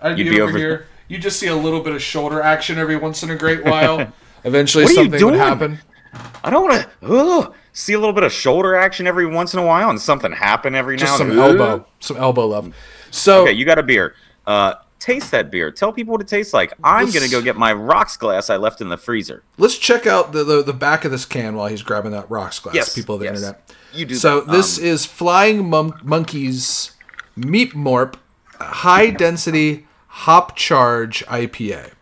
I'd 0.00 0.18
you'd 0.18 0.30
be 0.30 0.40
over, 0.40 0.50
over- 0.50 0.58
here. 0.58 0.86
You 1.08 1.18
just 1.18 1.38
see 1.38 1.46
a 1.46 1.54
little 1.56 1.80
bit 1.80 1.94
of 1.94 2.02
shoulder 2.02 2.40
action 2.42 2.78
every 2.78 2.96
once 2.96 3.22
in 3.22 3.30
a 3.30 3.36
great 3.36 3.64
while. 3.64 4.12
Eventually 4.44 4.84
What 4.84 4.94
something 4.94 5.24
would 5.24 5.34
happen. 5.34 5.78
I 6.42 6.50
don't 6.50 6.64
want 6.68 6.86
to 7.02 7.52
see 7.72 7.92
a 7.92 7.98
little 7.98 8.12
bit 8.14 8.22
of 8.24 8.32
shoulder 8.32 8.74
action 8.74 9.06
every 9.06 9.26
once 9.26 9.52
in 9.54 9.60
a 9.60 9.64
while 9.66 9.90
and 9.90 10.00
something 10.00 10.32
happen 10.32 10.74
every 10.74 10.96
Just 10.96 11.12
now 11.12 11.18
some 11.18 11.30
and 11.30 11.38
then. 11.38 11.48
Some 11.50 11.60
elbow. 11.60 11.86
Some 12.00 12.16
elbow 12.16 12.46
love. 12.46 12.74
So 13.10 13.42
Okay, 13.42 13.52
you 13.52 13.64
got 13.64 13.78
a 13.78 13.82
beer. 13.82 14.14
Uh, 14.46 14.74
taste 14.98 15.30
that 15.32 15.50
beer. 15.50 15.70
Tell 15.70 15.92
people 15.92 16.12
what 16.12 16.20
it 16.20 16.28
tastes 16.28 16.54
like. 16.54 16.72
I'm 16.82 17.10
gonna 17.10 17.28
go 17.28 17.42
get 17.42 17.56
my 17.56 17.72
rocks 17.72 18.16
glass 18.16 18.48
I 18.50 18.56
left 18.56 18.80
in 18.80 18.88
the 18.88 18.96
freezer. 18.96 19.42
Let's 19.58 19.76
check 19.78 20.06
out 20.06 20.32
the, 20.32 20.42
the, 20.44 20.62
the 20.62 20.72
back 20.72 21.04
of 21.04 21.10
this 21.10 21.24
can 21.24 21.54
while 21.56 21.66
he's 21.68 21.82
grabbing 21.82 22.12
that 22.12 22.30
rocks 22.30 22.58
glass. 22.60 22.74
Yes, 22.74 22.94
people 22.94 23.16
of 23.16 23.20
the 23.20 23.26
yes. 23.26 23.36
internet. 23.36 23.74
You 23.92 24.06
do 24.06 24.14
So 24.14 24.40
that. 24.40 24.52
this 24.52 24.78
Um, 24.78 24.84
is 24.84 25.04
Flying 25.06 25.68
Mon- 25.68 25.98
Monkeys 26.02 26.92
Meat 27.36 27.72
Morp 27.74 28.14
High 28.60 29.10
Density 29.10 29.85
Hop 30.20 30.56
Charge 30.56 31.24
IPA. 31.26 31.92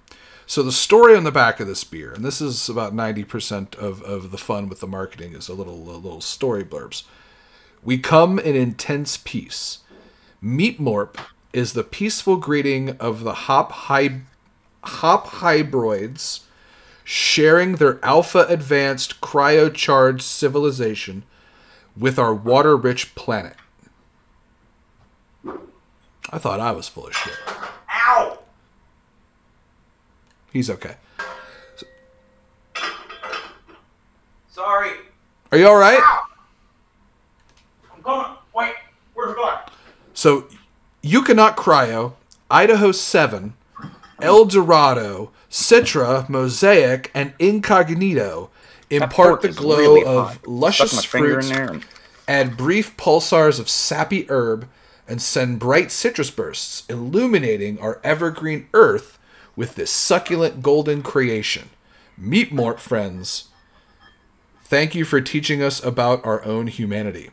So 0.46 0.62
the 0.62 0.72
story 0.72 1.16
on 1.16 1.24
the 1.24 1.32
back 1.32 1.58
of 1.58 1.66
this 1.66 1.82
beer, 1.82 2.12
and 2.12 2.24
this 2.24 2.40
is 2.40 2.68
about 2.68 2.94
ninety 2.94 3.24
percent 3.24 3.74
of, 3.74 4.02
of 4.02 4.30
the 4.30 4.38
fun 4.38 4.68
with 4.68 4.78
the 4.80 4.86
marketing, 4.86 5.34
is 5.34 5.48
a 5.48 5.54
little 5.54 5.90
a 5.90 5.98
little 5.98 6.20
story 6.20 6.64
blurbs. 6.64 7.02
We 7.82 7.98
come 7.98 8.38
in 8.38 8.54
intense 8.54 9.16
peace. 9.16 9.78
Meat 10.40 10.80
Morp 10.80 11.16
is 11.52 11.72
the 11.72 11.82
peaceful 11.82 12.36
greeting 12.36 12.90
of 12.98 13.24
the 13.24 13.34
hop 13.34 13.72
hy- 13.72 14.22
hop 14.84 15.26
hybroids 15.26 16.44
sharing 17.02 17.76
their 17.76 18.02
alpha 18.04 18.46
advanced 18.48 19.20
cryocharged 19.20 20.22
civilization 20.22 21.24
with 21.96 22.18
our 22.18 22.32
water 22.32 22.76
rich 22.76 23.14
planet. 23.16 23.56
I 26.30 26.38
thought 26.38 26.60
I 26.60 26.70
was 26.70 26.88
full 26.88 27.08
of 27.08 27.14
shit. 27.14 27.34
Ow! 28.06 28.38
He's 30.52 30.70
okay. 30.70 30.96
Sorry. 34.50 34.92
Are 35.50 35.58
you 35.58 35.66
all 35.66 35.76
right? 35.76 36.00
I'm 37.94 38.02
coming. 38.02 38.36
Wait, 38.54 38.74
where's 39.14 39.32
it 39.32 39.36
going? 39.36 39.56
So, 40.14 40.46
Ekuanot 41.02 41.56
cryo, 41.56 42.12
Idaho 42.50 42.92
7, 42.92 43.54
El 44.22 44.44
Dorado, 44.44 45.32
Citra, 45.50 46.28
Mosaic, 46.28 47.10
and 47.14 47.34
Incognito 47.38 48.50
impart 48.90 49.40
the 49.42 49.48
glow 49.48 49.76
really 49.78 50.04
of 50.04 50.28
hot. 50.36 50.46
luscious 50.46 50.92
Stuck 50.92 51.14
my 51.14 51.20
finger 51.20 51.42
fruits 51.42 51.50
and- 51.50 51.84
add 52.28 52.56
brief 52.56 52.96
pulsars 52.96 53.58
of 53.58 53.68
sappy 53.68 54.24
herb, 54.28 54.68
and 55.06 55.20
send 55.20 55.58
bright 55.58 55.90
citrus 55.90 56.30
bursts, 56.30 56.84
illuminating 56.88 57.78
our 57.78 58.00
evergreen 58.02 58.68
earth 58.72 59.18
with 59.56 59.74
this 59.74 59.90
succulent 59.90 60.62
golden 60.62 61.02
creation. 61.02 61.70
Meet 62.16 62.52
more 62.52 62.78
friends. 62.78 63.48
Thank 64.64 64.94
you 64.94 65.04
for 65.04 65.20
teaching 65.20 65.62
us 65.62 65.82
about 65.84 66.24
our 66.24 66.44
own 66.44 66.68
humanity. 66.68 67.30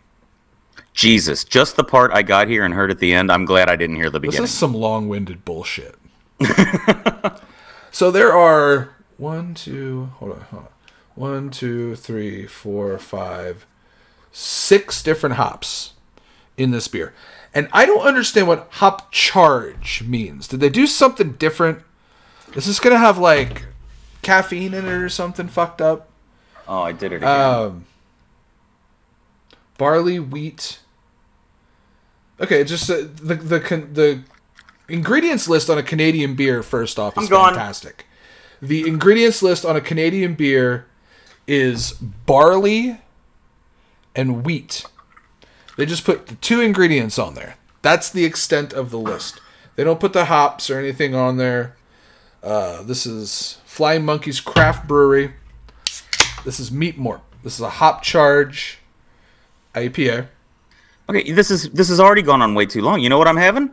Jesus, 0.93 1.43
just 1.43 1.75
the 1.75 1.83
part 1.83 2.11
I 2.13 2.21
got 2.21 2.47
here 2.47 2.65
and 2.65 2.73
heard 2.73 2.91
at 2.91 2.99
the 2.99 3.13
end. 3.13 3.31
I'm 3.31 3.45
glad 3.45 3.69
I 3.69 3.75
didn't 3.75 3.95
hear 3.95 4.09
the 4.09 4.19
beginning. 4.19 4.41
This 4.41 4.51
is 4.51 4.57
some 4.57 4.73
long-winded 4.73 5.45
bullshit. 5.45 5.95
so 7.91 8.11
there 8.11 8.33
are 8.33 8.89
one, 9.17 9.53
two, 9.53 10.09
hold 10.15 10.33
on, 10.33 10.41
hold 10.41 10.63
on. 10.63 10.69
one, 11.15 11.49
two, 11.49 11.95
three, 11.95 12.45
four, 12.45 12.97
five, 12.97 13.65
six 14.31 15.01
different 15.01 15.35
hops 15.35 15.93
in 16.57 16.71
this 16.71 16.87
beer. 16.87 17.13
And 17.53 17.67
I 17.73 17.85
don't 17.85 18.05
understand 18.05 18.47
what 18.47 18.67
hop 18.71 19.11
charge 19.11 20.03
means. 20.03 20.47
Did 20.47 20.61
they 20.61 20.69
do 20.69 20.87
something 20.87 21.33
different? 21.33 21.79
Is 22.55 22.65
this 22.65 22.79
gonna 22.79 22.97
have 22.97 23.17
like 23.17 23.65
caffeine 24.21 24.73
in 24.73 24.85
it 24.85 24.91
or 24.91 25.09
something 25.09 25.47
fucked 25.47 25.81
up? 25.81 26.09
Oh, 26.67 26.81
I 26.81 26.91
did 26.91 27.11
it 27.11 27.17
again. 27.17 27.29
Um, 27.29 27.85
barley, 29.77 30.19
wheat. 30.19 30.79
Okay, 32.39 32.63
just 32.63 32.89
uh, 32.89 33.01
the 33.15 33.35
the 33.35 33.59
the 33.59 34.23
ingredients 34.87 35.47
list 35.47 35.69
on 35.69 35.77
a 35.77 35.83
Canadian 35.83 36.35
beer. 36.35 36.63
First 36.63 36.97
off, 36.97 37.17
is 37.17 37.29
fantastic. 37.29 38.05
The 38.61 38.87
ingredients 38.87 39.41
list 39.41 39.65
on 39.65 39.75
a 39.75 39.81
Canadian 39.81 40.35
beer 40.35 40.85
is 41.47 41.93
barley 41.93 42.99
and 44.15 44.45
wheat. 44.45 44.85
They 45.77 45.85
just 45.85 46.03
put 46.05 46.27
the 46.27 46.35
two 46.35 46.61
ingredients 46.61 47.17
on 47.17 47.33
there. 47.33 47.55
That's 47.81 48.09
the 48.09 48.25
extent 48.25 48.73
of 48.73 48.89
the 48.91 48.99
list. 48.99 49.39
They 49.75 49.83
don't 49.83 49.99
put 49.99 50.13
the 50.13 50.25
hops 50.25 50.69
or 50.69 50.77
anything 50.79 51.15
on 51.15 51.37
there. 51.37 51.75
Uh, 52.43 52.83
this 52.83 53.05
is 53.05 53.57
Flying 53.65 54.03
Monkeys 54.05 54.39
Craft 54.41 54.87
Brewery. 54.87 55.33
This 56.43 56.59
is 56.59 56.71
Meat 56.71 56.99
Morp. 56.99 57.21
This 57.43 57.55
is 57.55 57.61
a 57.61 57.69
hop 57.69 58.03
charge 58.03 58.79
IPA. 59.73 60.27
okay, 61.09 61.31
this 61.31 61.49
is 61.49 61.69
this 61.71 61.87
has 61.89 61.99
already 61.99 62.21
gone 62.21 62.41
on 62.41 62.53
way 62.53 62.65
too 62.65 62.81
long. 62.81 62.99
You 62.99 63.09
know 63.09 63.17
what 63.17 63.27
I'm 63.27 63.37
having? 63.37 63.71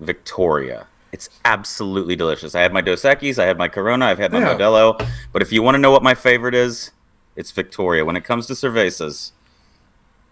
Victoria. 0.00 0.86
It's 1.12 1.28
absolutely 1.44 2.14
delicious. 2.16 2.54
I 2.54 2.60
had 2.60 2.72
my 2.72 2.80
Dos 2.82 3.02
Equis, 3.02 3.38
I 3.38 3.46
had 3.46 3.56
my 3.58 3.68
Corona, 3.68 4.06
I've 4.06 4.18
had 4.18 4.32
my 4.32 4.40
Yeah. 4.40 4.54
Modelo. 4.54 5.04
But 5.32 5.42
if 5.42 5.50
you 5.52 5.62
want 5.62 5.74
to 5.74 5.78
know 5.78 5.90
what 5.90 6.02
my 6.02 6.14
favorite 6.14 6.54
is, 6.54 6.90
it's 7.34 7.50
Victoria. 7.50 8.04
When 8.04 8.14
it 8.16 8.24
comes 8.24 8.46
to 8.46 8.52
cervezas, 8.52 9.32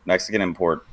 Mexican 0.06 0.40
import, 0.40 0.86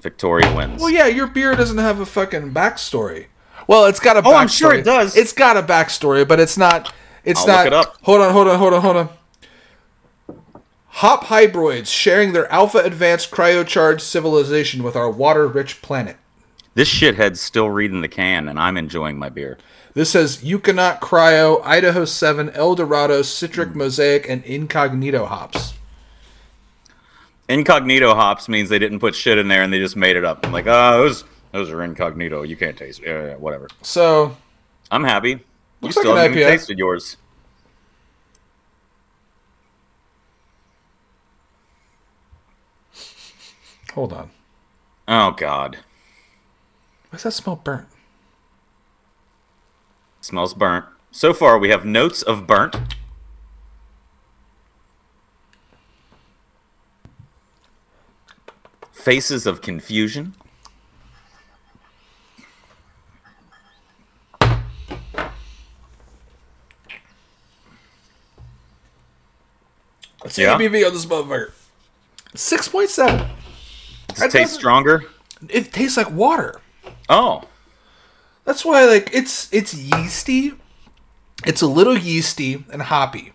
Victoria 0.00 0.54
wins. 0.56 0.80
Well, 0.80 0.90
yeah, 0.90 1.06
your 1.06 1.26
beer 1.26 1.54
doesn't 1.54 1.78
have 1.78 2.00
a 2.00 2.06
fucking 2.06 2.54
backstory. 2.54 3.26
Well, 3.66 3.84
it's 3.86 4.00
got 4.00 4.16
a. 4.16 4.22
Oh, 4.26 4.34
I'm 4.34 4.48
sure 4.48 4.72
it 4.72 4.84
does. 4.84 5.16
It's 5.16 5.32
got 5.32 5.56
a 5.56 5.62
backstory, 5.62 6.26
but 6.26 6.40
it's 6.40 6.56
not. 6.56 6.92
It's 7.24 7.40
I'll 7.40 7.46
not. 7.46 7.56
look 7.58 7.66
it 7.66 7.72
up. 7.74 7.96
Hold 8.02 8.20
on, 8.22 8.32
hold 8.32 8.48
on, 8.48 8.58
hold 8.58 8.72
on, 8.74 8.80
hold 8.80 8.96
on. 8.96 9.08
Hop 10.94 11.24
hybroids 11.24 11.86
sharing 11.86 12.32
their 12.32 12.50
alpha 12.50 12.78
advanced 12.78 13.30
cryocharged 13.30 14.00
civilization 14.00 14.82
with 14.82 14.96
our 14.96 15.10
water 15.10 15.46
rich 15.46 15.82
planet. 15.82 16.16
This 16.74 16.88
shithead's 16.92 17.40
still 17.40 17.70
reading 17.70 18.00
the 18.00 18.08
can, 18.08 18.48
and 18.48 18.58
I'm 18.58 18.76
enjoying 18.76 19.18
my 19.18 19.28
beer. 19.28 19.58
This 19.94 20.10
says 20.10 20.38
Ekuanot 20.38 21.00
Cryo, 21.00 21.60
Idaho 21.64 22.04
7, 22.04 22.50
El 22.50 22.74
Dorado, 22.76 23.16
Hmm. 23.16 23.20
Citra 23.22 23.74
Mosaic, 23.74 24.28
and 24.28 24.44
Incognito 24.44 25.26
hops. 25.26 25.74
Incognito 27.50 28.14
hops 28.14 28.48
means 28.48 28.68
they 28.68 28.78
didn't 28.78 29.00
put 29.00 29.14
shit 29.14 29.36
in 29.36 29.48
there 29.48 29.62
and 29.62 29.72
they 29.72 29.78
just 29.78 29.96
made 29.96 30.16
it 30.16 30.24
up. 30.24 30.46
I'm 30.46 30.52
like, 30.52 30.66
oh, 30.68 31.02
those 31.02 31.24
those 31.52 31.68
are 31.70 31.82
incognito. 31.82 32.42
You 32.42 32.56
can't 32.56 32.76
taste. 32.76 33.02
it. 33.02 33.40
Whatever. 33.40 33.68
So, 33.82 34.36
I'm 34.90 35.02
happy. 35.02 35.40
You 35.82 35.90
still 35.90 36.14
like 36.14 36.30
haven't 36.30 36.38
IPA. 36.38 36.46
tasted 36.50 36.78
yours. 36.78 37.16
hold 43.94 44.12
on. 44.12 44.30
Oh 45.08 45.32
God, 45.32 45.76
Why 47.10 47.16
does 47.16 47.24
that 47.24 47.32
smell 47.32 47.56
burnt? 47.56 47.86
smells 50.20 50.54
burnt. 50.54 50.84
So 51.10 51.32
far, 51.32 51.58
we 51.58 51.70
have 51.70 51.84
notes 51.84 52.22
of 52.22 52.46
burnt. 52.46 52.76
Faces 59.00 59.46
of 59.46 59.62
confusion. 59.62 60.34
What's 70.22 70.36
Yeah? 70.38 70.56
the 70.56 70.64
ABV 70.68 70.86
on 70.86 70.92
this 70.92 71.06
motherfucker? 71.06 71.52
6.7. 72.34 73.28
Does 74.08 74.18
That 74.18 74.26
it 74.26 74.32
taste 74.32 74.54
stronger? 74.54 75.04
It 75.48 75.72
tastes 75.72 75.96
like 75.96 76.10
water. 76.10 76.60
Oh, 77.08 77.42
That's 78.44 78.64
why 78.64 78.84
like 78.86 79.10
it's 79.12 79.52
it's 79.52 79.74
yeasty. 79.74 80.54
It's 81.46 81.62
a 81.62 81.66
little 81.66 81.96
yeasty 81.96 82.64
and 82.72 82.82
hoppy. 82.82 83.32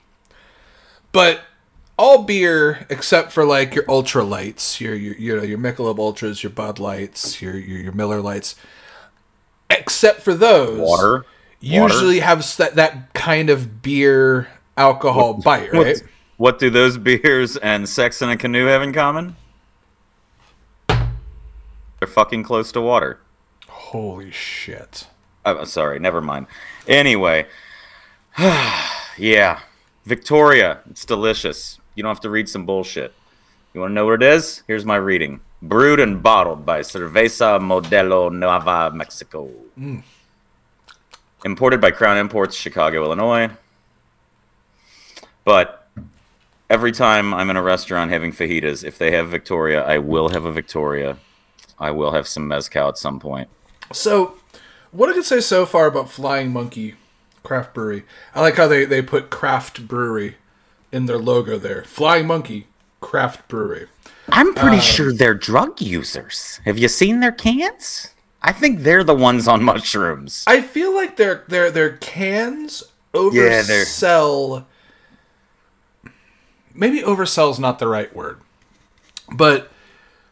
But 1.11 1.41
all 1.97 2.23
beer 2.23 2.85
except 2.89 3.31
for 3.31 3.45
like 3.45 3.73
your 3.75 3.85
ultra 3.87 4.23
lights, 4.23 4.81
your 4.81 4.95
your 4.95 5.15
you 5.15 5.35
know, 5.35 5.43
your 5.43 5.57
Michelob 5.57 5.97
Ultras, 5.97 6.43
your 6.43 6.51
Bud 6.51 6.79
Lights, 6.79 7.41
your 7.41 7.57
your, 7.57 7.79
your 7.79 7.93
Miller 7.93 8.21
Lights, 8.21 8.55
except 9.69 10.21
for 10.21 10.33
those 10.33 10.79
water. 10.79 11.25
usually 11.59 12.19
have 12.19 12.39
that 12.57 12.75
that 12.75 13.13
kind 13.13 13.49
of 13.49 13.81
beer 13.81 14.47
alcohol 14.77 15.35
bite, 15.35 15.73
What, 15.73 15.85
right? 15.87 16.03
what 16.37 16.59
do 16.59 16.69
those 16.69 16.97
beers 16.97 17.55
and 17.57 17.87
sex 17.87 18.21
in 18.21 18.29
a 18.29 18.37
canoe 18.37 18.65
have 18.65 18.81
in 18.81 18.93
common? 18.93 19.35
They're 20.87 22.07
fucking 22.07 22.43
close 22.43 22.71
to 22.73 22.81
water. 22.81 23.19
Holy 23.67 24.31
shit. 24.31 25.07
Oh, 25.45 25.63
sorry, 25.63 25.99
never 25.99 26.21
mind. 26.21 26.47
Anyway, 26.87 27.45
yeah, 29.17 29.59
Victoria, 30.03 30.79
it's 30.89 31.05
delicious. 31.05 31.79
You 31.95 32.03
don't 32.03 32.09
have 32.09 32.21
to 32.21 32.29
read 32.29 32.49
some 32.49 32.65
bullshit. 32.65 33.13
You 33.73 33.81
want 33.81 33.91
to 33.91 33.95
know 33.95 34.05
what 34.05 34.21
it 34.21 34.23
is? 34.23 34.63
Here's 34.67 34.85
my 34.85 34.97
reading. 34.97 35.41
Brewed 35.61 35.99
and 35.99 36.21
bottled 36.21 36.65
by 36.65 36.81
Cerveza 36.81 37.59
Modelo 37.59 38.31
Nueva 38.31 38.91
Mexico. 38.95 39.49
Mm. 39.79 40.03
Imported 41.43 41.81
by 41.81 41.91
Crown 41.91 42.17
Imports, 42.17 42.55
Chicago, 42.55 43.03
Illinois. 43.03 43.49
But 45.43 45.89
every 46.69 46.91
time 46.91 47.33
I'm 47.33 47.49
in 47.49 47.57
a 47.57 47.61
restaurant 47.61 48.11
having 48.11 48.31
fajitas, 48.31 48.83
if 48.83 48.97
they 48.97 49.11
have 49.11 49.29
Victoria, 49.29 49.83
I 49.83 49.97
will 49.97 50.29
have 50.29 50.45
a 50.45 50.51
Victoria. 50.51 51.17
I 51.79 51.91
will 51.91 52.11
have 52.11 52.27
some 52.27 52.47
mezcal 52.47 52.89
at 52.89 52.97
some 52.97 53.19
point. 53.19 53.49
So, 53.91 54.35
what 54.91 55.09
I 55.09 55.13
could 55.13 55.25
say 55.25 55.41
so 55.41 55.65
far 55.65 55.87
about 55.87 56.09
Flying 56.09 56.51
Monkey 56.51 56.95
Craft 57.43 57.73
Brewery, 57.73 58.05
I 58.33 58.41
like 58.41 58.55
how 58.55 58.67
they, 58.67 58.85
they 58.85 59.01
put 59.01 59.29
Craft 59.29 59.87
Brewery 59.87 60.35
in 60.95 61.05
their 61.07 61.17
logo 61.17 61.57
there. 61.57 61.83
Flying 61.83 62.25
Monkey 62.25 62.67
Craft 63.01 63.47
Brewery. 63.49 63.87
I'm 64.29 64.49
Uh, 64.57 64.61
pretty 64.61 64.79
sure 64.79 65.11
they're 65.11 65.33
drug 65.33 65.81
users. 65.81 66.61
Have 66.63 66.77
you 66.79 66.87
seen 66.87 67.19
their 67.19 67.33
cans? 67.33 68.09
I 68.41 68.53
think 68.53 68.83
they're 68.83 69.03
the 69.03 69.13
ones 69.13 69.47
on 69.47 69.61
mushrooms. 69.63 70.43
I 70.47 70.61
feel 70.61 70.95
like 70.95 71.17
their 71.17 71.43
their 71.49 71.69
their 71.69 71.97
cans 71.97 72.83
oversell. 73.13 73.33
Yeah, 73.33 73.61
they're- 73.63 73.83
oversell. 73.85 74.65
Maybe 76.73 77.01
oversell's 77.01 77.59
not 77.59 77.79
the 77.79 77.87
right 77.87 78.13
word, 78.15 78.39
but 79.31 79.71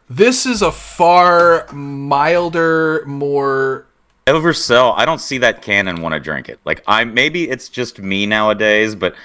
this 0.10 0.46
is 0.46 0.62
a 0.62 0.72
far 0.72 1.68
milder, 1.74 3.04
more 3.06 3.86
Oversell. 4.28 4.94
I 4.96 5.04
don't 5.06 5.20
see 5.20 5.38
that 5.40 5.62
can 5.62 5.88
and 5.90 6.02
want 6.02 6.14
to 6.14 6.20
drink 6.20 6.48
it. 6.48 6.60
Like 6.64 6.82
I 6.88 7.04
maybe 7.04 7.50
it's 7.50 7.68
just 7.70 8.00
me 8.00 8.26
nowadays, 8.26 8.96
but 8.96 9.16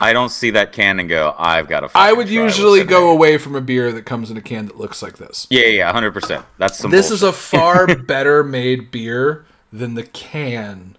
I 0.00 0.12
don't 0.12 0.30
see 0.30 0.50
that 0.50 0.72
can 0.72 1.00
and 1.00 1.08
go. 1.08 1.34
I've 1.38 1.68
got 1.68 1.80
to. 1.80 1.90
I 1.94 2.12
would 2.12 2.28
usually 2.28 2.84
go 2.84 3.10
away 3.10 3.38
from 3.38 3.54
a 3.54 3.60
beer 3.60 3.92
that 3.92 4.02
comes 4.06 4.30
in 4.30 4.36
a 4.36 4.42
can 4.42 4.66
that 4.66 4.78
looks 4.78 5.02
like 5.02 5.18
this. 5.18 5.46
Yeah, 5.50 5.66
yeah, 5.66 5.92
hundred 5.92 6.12
percent. 6.12 6.44
That's 6.58 6.78
some. 6.78 6.90
This 6.90 7.10
is 7.10 7.22
a 7.22 7.32
far 7.32 7.94
better 7.96 8.42
made 8.44 8.90
beer 8.90 9.46
than 9.72 9.94
the 9.94 10.04
can 10.04 10.96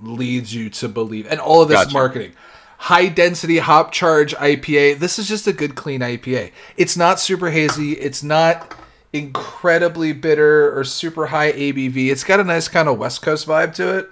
leads 0.00 0.54
you 0.54 0.68
to 0.70 0.88
believe. 0.88 1.26
And 1.26 1.40
all 1.40 1.62
of 1.62 1.68
this 1.68 1.84
Gotcha. 1.84 1.92
marketing. 1.92 2.32
High 2.78 3.08
density 3.08 3.58
hop 3.58 3.92
charge 3.92 4.34
IPA. 4.34 4.98
This 4.98 5.18
is 5.18 5.28
just 5.28 5.46
a 5.46 5.52
good 5.52 5.76
clean 5.76 6.00
IPA. 6.00 6.50
It's 6.76 6.96
not 6.96 7.20
super 7.20 7.50
hazy. 7.50 7.92
It's 7.92 8.24
not 8.24 8.76
incredibly 9.12 10.12
bitter 10.12 10.76
or 10.76 10.82
super 10.82 11.26
high 11.26 11.52
ABV. 11.52 12.10
It's 12.10 12.24
got 12.24 12.40
a 12.40 12.44
nice 12.44 12.66
kind 12.66 12.88
of 12.88 12.98
West 12.98 13.22
Coast 13.22 13.46
vibe 13.46 13.74
to 13.74 13.98
it. 13.98 14.10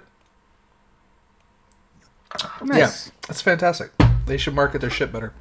Nice. 2.63 3.07
Yeah, 3.07 3.13
that's 3.27 3.41
fantastic. 3.41 3.91
They 4.25 4.37
should 4.37 4.53
market 4.53 4.81
their 4.81 4.89
shit 4.89 5.11
better. 5.11 5.33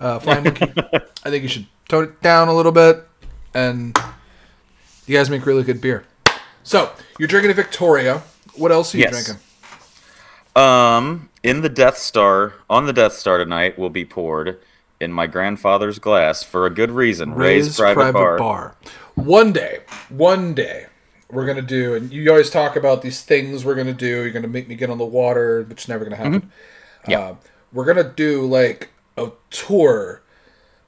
Uh, 0.00 0.18
Flying 0.20 0.44
Monkey. 0.44 0.72
I 1.24 1.30
think 1.30 1.42
you 1.42 1.48
should 1.48 1.66
tone 1.88 2.04
it 2.04 2.20
down 2.22 2.48
a 2.48 2.54
little 2.54 2.72
bit, 2.72 3.06
and 3.54 3.96
you 5.06 5.16
guys 5.16 5.30
make 5.30 5.44
really 5.46 5.62
good 5.62 5.80
beer. 5.80 6.04
So 6.62 6.92
you're 7.18 7.28
drinking 7.28 7.50
a 7.50 7.54
Victoria. 7.54 8.22
What 8.56 8.72
else 8.72 8.94
are 8.94 8.98
you 8.98 9.04
Yes. 9.04 9.24
drinking? 9.24 9.42
Um, 10.56 11.28
in 11.42 11.60
the 11.62 11.68
Death 11.68 11.98
Star, 11.98 12.54
on 12.68 12.86
the 12.86 12.92
Death 12.92 13.12
Star 13.14 13.38
tonight, 13.38 13.78
will 13.78 13.90
be 13.90 14.04
poured 14.04 14.58
in 15.00 15.12
my 15.12 15.26
grandfather's 15.26 15.98
glass 15.98 16.42
for 16.42 16.66
a 16.66 16.70
good 16.70 16.90
reason. 16.90 17.34
Ray's, 17.34 17.76
private, 17.76 18.12
bar. 18.12 18.74
One 19.14 19.52
day, 19.52 19.80
one 20.08 20.54
day, 20.54 20.86
we're 21.30 21.46
gonna 21.46 21.62
do, 21.62 21.94
and 21.94 22.12
you 22.12 22.28
always 22.30 22.50
talk 22.50 22.74
about 22.76 23.02
these 23.02 23.22
things 23.22 23.64
we're 23.64 23.74
gonna 23.76 23.92
do. 23.92 24.06
You're 24.22 24.30
gonna 24.30 24.48
make 24.48 24.68
me 24.68 24.74
get 24.74 24.90
on 24.90 24.98
the 24.98 25.04
water, 25.04 25.62
which 25.68 25.82
is 25.82 25.88
never 25.88 26.04
gonna 26.04 26.16
happen. 26.16 26.50
Yeah. 27.06 27.20
Uh, 27.20 27.34
we're 27.72 27.84
gonna 27.84 28.12
do 28.12 28.42
like 28.46 28.90
a 29.16 29.30
tour 29.50 30.22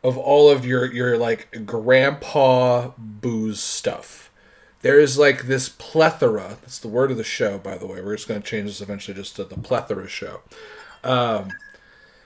of 0.03 0.17
all 0.17 0.51
of 0.51 0.65
your 0.65 0.93
your 0.93 1.19
like 1.19 1.67
grandpa 1.67 2.91
booze 2.99 3.61
stuff. 3.61 4.31
There 4.83 4.99
is 4.99 5.19
like 5.19 5.43
this 5.43 5.69
plethora. 5.69 6.57
That's 6.63 6.79
the 6.79 6.89
word 6.89 7.11
of 7.11 7.19
the 7.19 7.25
show, 7.25 7.59
by 7.59 7.77
the 7.77 7.87
way. 7.87 8.01
We're 8.01 8.17
just 8.17 8.29
going 8.29 8.41
to 8.41 8.47
change 8.47 8.69
this 8.69 8.81
eventually 8.81 9.15
just 9.15 9.37
to 9.37 9.45
the 9.45 9.57
plethora 9.57 10.09
show. 10.09 10.41
Um, 11.05 11.51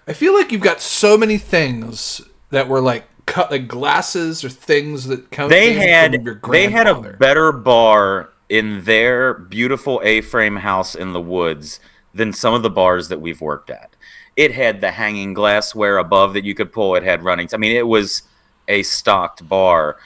I 0.06 0.12
feel 0.12 0.34
like 0.34 0.52
you've 0.52 0.60
got 0.60 0.80
so 0.80 1.18
many 1.18 1.36
things 1.36 2.20
that 2.50 2.68
were 2.68 2.80
like 2.80 3.06
cut 3.26 3.50
like 3.50 3.66
glasses 3.66 4.44
or 4.44 4.50
things 4.50 5.06
that 5.06 5.32
come. 5.32 5.48
They 5.48 5.72
had 5.72 6.14
from 6.14 6.24
your 6.24 6.40
they 6.50 6.70
had 6.70 6.86
a 6.86 6.94
better 6.94 7.50
bar 7.50 8.30
in 8.48 8.84
their 8.84 9.34
beautiful 9.34 10.00
A-frame 10.04 10.56
house 10.56 10.94
in 10.94 11.12
the 11.12 11.20
woods 11.20 11.80
than 12.12 12.32
some 12.32 12.54
of 12.54 12.62
the 12.62 12.70
bars 12.70 13.08
that 13.08 13.20
we've 13.20 13.40
worked 13.40 13.70
at. 13.70 13.93
It 14.36 14.52
had 14.52 14.80
the 14.80 14.90
hanging 14.90 15.32
glassware 15.32 15.98
above 15.98 16.34
that 16.34 16.44
you 16.44 16.54
could 16.54 16.72
pull. 16.72 16.96
It 16.96 17.02
had 17.02 17.22
runnings. 17.22 17.54
I 17.54 17.56
mean, 17.56 17.76
it 17.76 17.86
was 17.86 18.22
a 18.68 18.82
stocked 18.82 19.48
bar. 19.48 19.96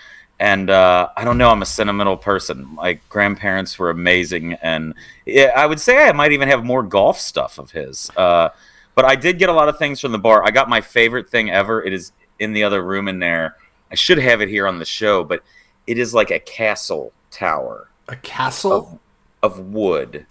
And 0.40 0.70
uh, 0.70 1.08
I 1.16 1.24
don't 1.24 1.38
know. 1.38 1.50
I'm 1.50 1.62
a 1.62 1.66
sentimental 1.66 2.16
person. 2.16 2.64
My 2.74 3.00
grandparents 3.08 3.78
were 3.78 3.90
amazing, 3.90 4.52
and 4.54 4.94
yeah, 5.26 5.50
I 5.56 5.66
would 5.66 5.80
say 5.80 6.06
I 6.06 6.12
might 6.12 6.30
even 6.30 6.48
have 6.48 6.64
more 6.64 6.84
golf 6.84 7.18
stuff 7.18 7.58
of 7.58 7.72
his. 7.72 8.08
Uh, 8.16 8.50
but 8.94 9.04
I 9.04 9.16
did 9.16 9.40
get 9.40 9.48
a 9.48 9.52
lot 9.52 9.68
of 9.68 9.78
things 9.78 10.00
from 10.00 10.12
the 10.12 10.18
bar. 10.18 10.44
I 10.44 10.50
got 10.50 10.68
my 10.68 10.80
favorite 10.80 11.28
thing 11.28 11.50
ever. 11.50 11.82
It 11.82 11.92
is 11.92 12.12
in 12.38 12.52
the 12.52 12.62
other 12.62 12.84
room 12.84 13.08
in 13.08 13.18
there. 13.18 13.56
I 13.90 13.96
should 13.96 14.18
have 14.18 14.40
it 14.40 14.48
here 14.48 14.68
on 14.68 14.78
the 14.78 14.84
show, 14.84 15.24
but 15.24 15.42
it 15.88 15.98
is 15.98 16.14
like 16.14 16.30
a 16.30 16.38
castle 16.38 17.12
tower 17.30 17.88
a 18.08 18.16
castle. 18.16 19.00
of 19.42 19.58
wood 19.58 20.26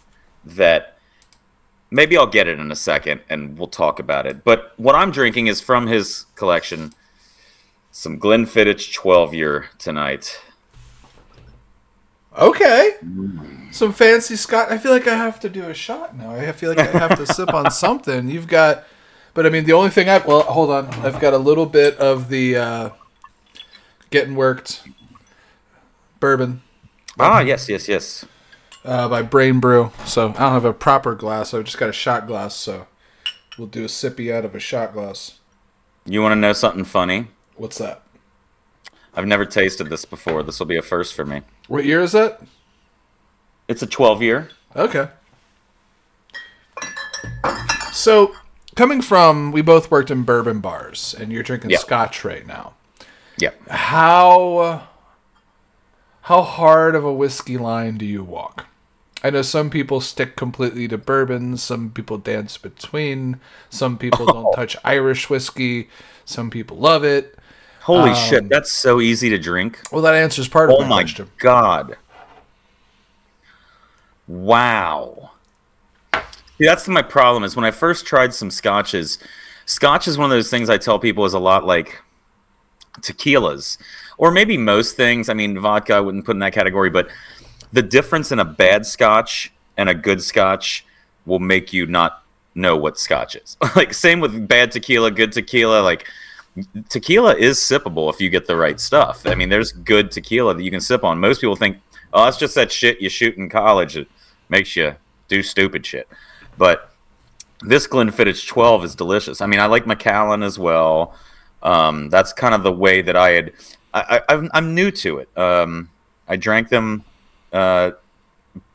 that 0.45 0.96
maybe 1.89 2.17
I'll 2.17 2.27
get 2.27 2.47
it 2.47 2.59
in 2.59 2.71
a 2.71 2.75
second 2.75 3.21
and 3.29 3.57
we'll 3.57 3.67
talk 3.67 3.99
about 3.99 4.25
it. 4.25 4.43
But 4.43 4.73
what 4.77 4.95
I'm 4.95 5.11
drinking 5.11 5.47
is 5.47 5.61
from 5.61 5.87
his 5.87 6.25
collection 6.35 6.93
some 7.91 8.19
Glenfiddich 8.19 8.93
12 8.93 9.33
year 9.33 9.65
tonight. 9.79 10.39
Okay. 12.37 12.91
Some 13.71 13.93
fancy 13.93 14.35
Scott. 14.35 14.71
I 14.71 14.77
feel 14.77 14.91
like 14.91 15.07
I 15.07 15.15
have 15.15 15.39
to 15.39 15.49
do 15.49 15.63
a 15.63 15.73
shot 15.73 16.15
now. 16.15 16.31
I 16.31 16.51
feel 16.51 16.69
like 16.69 16.79
I 16.79 16.85
have 16.85 17.17
to 17.17 17.25
sip 17.25 17.53
on 17.53 17.71
something. 17.71 18.29
You've 18.29 18.47
got, 18.47 18.83
but 19.33 19.47
I 19.47 19.49
mean, 19.49 19.65
the 19.65 19.73
only 19.73 19.89
thing 19.89 20.07
I 20.07 20.19
well, 20.19 20.43
hold 20.43 20.69
on. 20.69 20.87
I've 21.03 21.19
got 21.19 21.33
a 21.33 21.39
little 21.39 21.65
bit 21.65 21.97
of 21.97 22.29
the 22.29 22.57
uh, 22.57 22.89
getting 24.11 24.35
worked 24.35 24.83
bourbon 26.19 26.61
Ah, 27.19 27.39
yes, 27.39 27.67
yes, 27.67 27.87
yes. 27.87 28.25
Uh, 28.87 29.07
by 29.07 29.21
Brain 29.21 29.59
Brew. 29.59 29.91
So 30.05 30.29
I 30.29 30.31
don't 30.31 30.53
have 30.53 30.65
a 30.65 30.73
proper 30.73 31.13
glass. 31.13 31.53
I've 31.53 31.65
just 31.65 31.77
got 31.77 31.89
a 31.89 31.93
shot 31.93 32.25
glass. 32.25 32.55
So 32.55 32.87
we'll 33.57 33.67
do 33.67 33.83
a 33.83 33.87
sippy 33.87 34.33
out 34.33 34.45
of 34.45 34.55
a 34.55 34.59
shot 34.59 34.93
glass. 34.93 35.39
You 36.05 36.21
want 36.21 36.31
to 36.31 36.35
know 36.37 36.53
something 36.53 36.85
funny? 36.85 37.27
What's 37.55 37.77
that? 37.77 38.01
I've 39.13 39.25
never 39.27 39.45
tasted 39.45 39.89
this 39.89 40.05
before. 40.05 40.41
This 40.43 40.59
will 40.59 40.67
be 40.67 40.77
a 40.77 40.81
first 40.81 41.13
for 41.13 41.25
me. 41.25 41.41
What 41.67 41.85
year 41.85 42.01
is 42.01 42.15
it? 42.15 42.39
It's 43.67 43.81
a 43.81 43.87
12 43.87 44.21
year. 44.21 44.49
Okay. 44.75 45.09
So, 47.91 48.35
coming 48.75 49.01
from, 49.01 49.51
we 49.51 49.61
both 49.61 49.89
worked 49.89 50.11
in 50.11 50.21
bourbon 50.23 50.59
bars, 50.59 51.15
and 51.19 51.31
you're 51.31 51.41
drinking 51.43 51.71
Yeah. 51.71 51.79
scotch 51.79 52.23
right 52.23 52.45
now. 52.45 52.73
Yep. 53.39 53.69
How 53.69 54.87
how 56.21 56.41
hard 56.41 56.93
of 56.93 57.03
a 57.05 57.13
whiskey 57.13 57.57
line 57.57 57.97
do 57.97 58.05
you 58.05 58.23
walk? 58.23 58.65
I 59.23 59.29
know 59.31 59.41
some 59.41 59.69
people 59.69 59.99
stick 59.99 60.35
completely 60.35 60.87
to 60.89 60.97
bourbon, 60.97 61.57
some 61.57 61.89
people 61.89 62.17
dance 62.17 62.57
between, 62.57 63.39
some 63.69 63.97
people 63.97 64.29
oh. 64.29 64.33
don't 64.33 64.53
touch 64.53 64.77
Irish 64.83 65.29
whiskey, 65.29 65.89
some 66.25 66.49
people 66.49 66.77
love 66.77 67.03
it. 67.03 67.37
Holy 67.81 68.11
um, 68.11 68.15
shit, 68.15 68.49
that's 68.49 68.71
so 68.71 69.01
easy 69.01 69.29
to 69.29 69.39
drink. 69.39 69.79
Well, 69.91 70.01
that 70.03 70.13
answers 70.13 70.47
part 70.47 70.69
of 70.69 70.75
Oh 70.77 70.81
my, 70.81 70.89
my 70.89 71.01
question. 71.03 71.29
god. 71.39 71.97
Wow. 74.27 75.31
See, 76.13 76.65
that's 76.65 76.87
my 76.87 77.01
problem 77.01 77.43
is 77.43 77.55
when 77.55 77.65
I 77.65 77.71
first 77.71 78.05
tried 78.05 78.33
some 78.33 78.51
scotches, 78.51 79.19
scotch 79.65 80.07
is 80.07 80.17
one 80.17 80.25
of 80.25 80.35
those 80.35 80.49
things 80.49 80.69
I 80.69 80.77
tell 80.77 80.99
people 80.99 81.25
is 81.25 81.33
a 81.33 81.39
lot 81.39 81.65
like 81.65 82.01
tequilas. 83.01 83.77
Or 84.17 84.31
maybe 84.31 84.57
most 84.57 84.95
things. 84.95 85.29
I 85.29 85.33
mean, 85.35 85.59
vodka 85.59 85.93
I 85.93 85.99
wouldn't 85.99 86.25
put 86.25 86.35
in 86.35 86.39
that 86.39 86.53
category, 86.53 86.89
but 86.89 87.09
the 87.71 87.81
difference 87.81 88.31
in 88.31 88.39
a 88.39 88.45
bad 88.45 88.85
scotch 88.85 89.51
and 89.75 89.89
a 89.89 89.93
good 89.93 90.21
scotch 90.21 90.85
will 91.25 91.39
make 91.39 91.73
you 91.73 91.85
not 91.85 92.23
know 92.55 92.75
what 92.75 92.97
scotch 92.97 93.35
is. 93.35 93.57
like 93.75 93.93
same 93.93 94.19
with 94.19 94.47
bad 94.47 94.71
tequila, 94.71 95.11
good 95.11 95.31
tequila, 95.31 95.81
like 95.81 96.07
tequila 96.89 97.35
is 97.35 97.57
sippable 97.57 98.11
if 98.11 98.19
you 98.19 98.29
get 98.29 98.47
the 98.47 98.55
right 98.55 98.79
stuff. 98.79 99.25
I 99.25 99.35
mean, 99.35 99.49
there's 99.49 99.71
good 99.71 100.11
tequila 100.11 100.55
that 100.55 100.63
you 100.63 100.71
can 100.71 100.81
sip 100.81 101.03
on. 101.03 101.19
Most 101.19 101.41
people 101.41 101.55
think, 101.55 101.77
oh, 102.13 102.25
that's 102.25 102.37
just 102.37 102.55
that 102.55 102.71
shit 102.71 103.01
you 103.01 103.09
shoot 103.09 103.37
in 103.37 103.49
college 103.49 103.93
that 103.93 104.07
makes 104.49 104.75
you 104.75 104.95
do 105.27 105.43
stupid 105.43 105.85
shit. 105.85 106.07
But 106.57 106.91
this 107.61 107.87
Glenfiddich 107.87 108.47
12 108.47 108.85
is 108.85 108.95
delicious. 108.95 109.41
I 109.41 109.45
mean, 109.45 109.59
I 109.59 109.65
like 109.65 109.85
Macallan 109.85 110.43
as 110.43 110.57
well. 110.57 111.15
Um, 111.63 112.09
that's 112.09 112.33
kind 112.33 112.53
of 112.53 112.63
the 112.63 112.71
way 112.71 113.01
that 113.01 113.15
I 113.15 113.31
had. 113.31 113.53
I, 113.93 114.21
I'm 114.53 114.75
new 114.75 114.91
to 114.91 115.17
it. 115.19 115.37
Um, 115.37 115.89
I 116.27 116.35
drank 116.35 116.69
them 116.69 117.03
uh, 117.53 117.91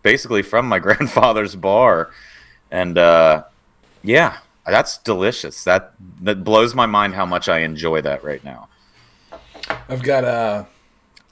basically 0.02 0.42
from 0.42 0.66
my 0.66 0.78
grandfather's 0.86 1.56
bar, 1.56 2.10
and 2.70 2.98
uh, 2.98 3.44
yeah, 4.02 4.38
that's 4.66 4.98
delicious. 4.98 5.64
That 5.64 5.92
that 6.20 6.44
blows 6.44 6.74
my 6.74 6.86
mind 6.86 7.14
how 7.14 7.26
much 7.26 7.48
I 7.48 7.60
enjoy 7.60 8.00
that 8.02 8.22
right 8.24 8.42
now. 8.44 8.68
I've 9.88 10.02
got 10.02 10.24
a 10.24 10.66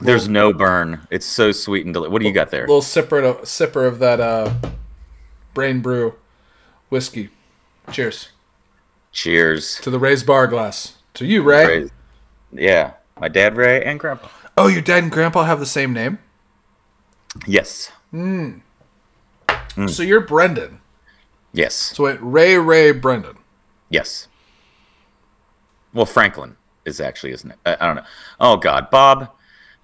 There's 0.01 0.29
no 0.29 0.53
burn. 0.53 1.07
It's 1.11 1.27
so 1.27 1.53
sweet 1.53 1.85
and 1.85 1.95
delicious. 1.95 2.13
What 2.13 2.23
do 2.23 2.29
you 2.29 2.35
got 2.35 2.51
there? 2.51 2.67
little 2.67 2.81
sipper 2.81 3.23
of, 3.25 3.43
sipper 3.43 3.87
of 3.87 3.99
that 3.99 4.21
uh, 4.21 4.55
Brain 5.55 5.81
Brew 5.81 6.15
whiskey. 6.89 7.31
Cheers 7.93 8.29
Cheers. 9.13 9.81
to 9.81 9.91
the 9.91 9.99
raised 9.99 10.27
bar 10.27 10.47
glass. 10.47 10.95
To 11.15 11.27
you, 11.27 11.43
Ray. 11.43 11.91
Yeah, 12.53 12.93
my 13.19 13.29
dad 13.29 13.57
Ray 13.57 13.85
and 13.85 13.99
grandpa. 13.99 14.29
Oh, 14.57 14.69
your 14.69 14.83
dad 14.83 15.03
and 15.03 15.13
grandpa 15.13 15.45
have 15.45 15.59
the 15.59 15.67
same 15.67 15.93
name? 15.93 16.19
Yes, 17.47 17.91
hmm. 18.11 18.59
Hmm. 19.49 19.87
So 19.87 20.03
you're 20.03 20.21
Brendon. 20.21 20.81
yes, 21.53 21.75
So 21.75 22.05
wait, 22.05 22.19
Ray 22.21 22.59
Ray 22.59 22.93
Brendon. 22.93 23.37
yes. 23.89 24.27
Well, 25.93 26.07
Franklin 26.07 26.57
is 26.85 27.01
actually 27.01 27.33
his 27.33 27.45
name. 27.45 27.57
I, 27.67 27.77
I 27.81 27.87
don't 27.87 27.97
know. 27.97 28.05
Oh 28.39 28.57
God, 28.57 28.91
Bob. 28.91 29.31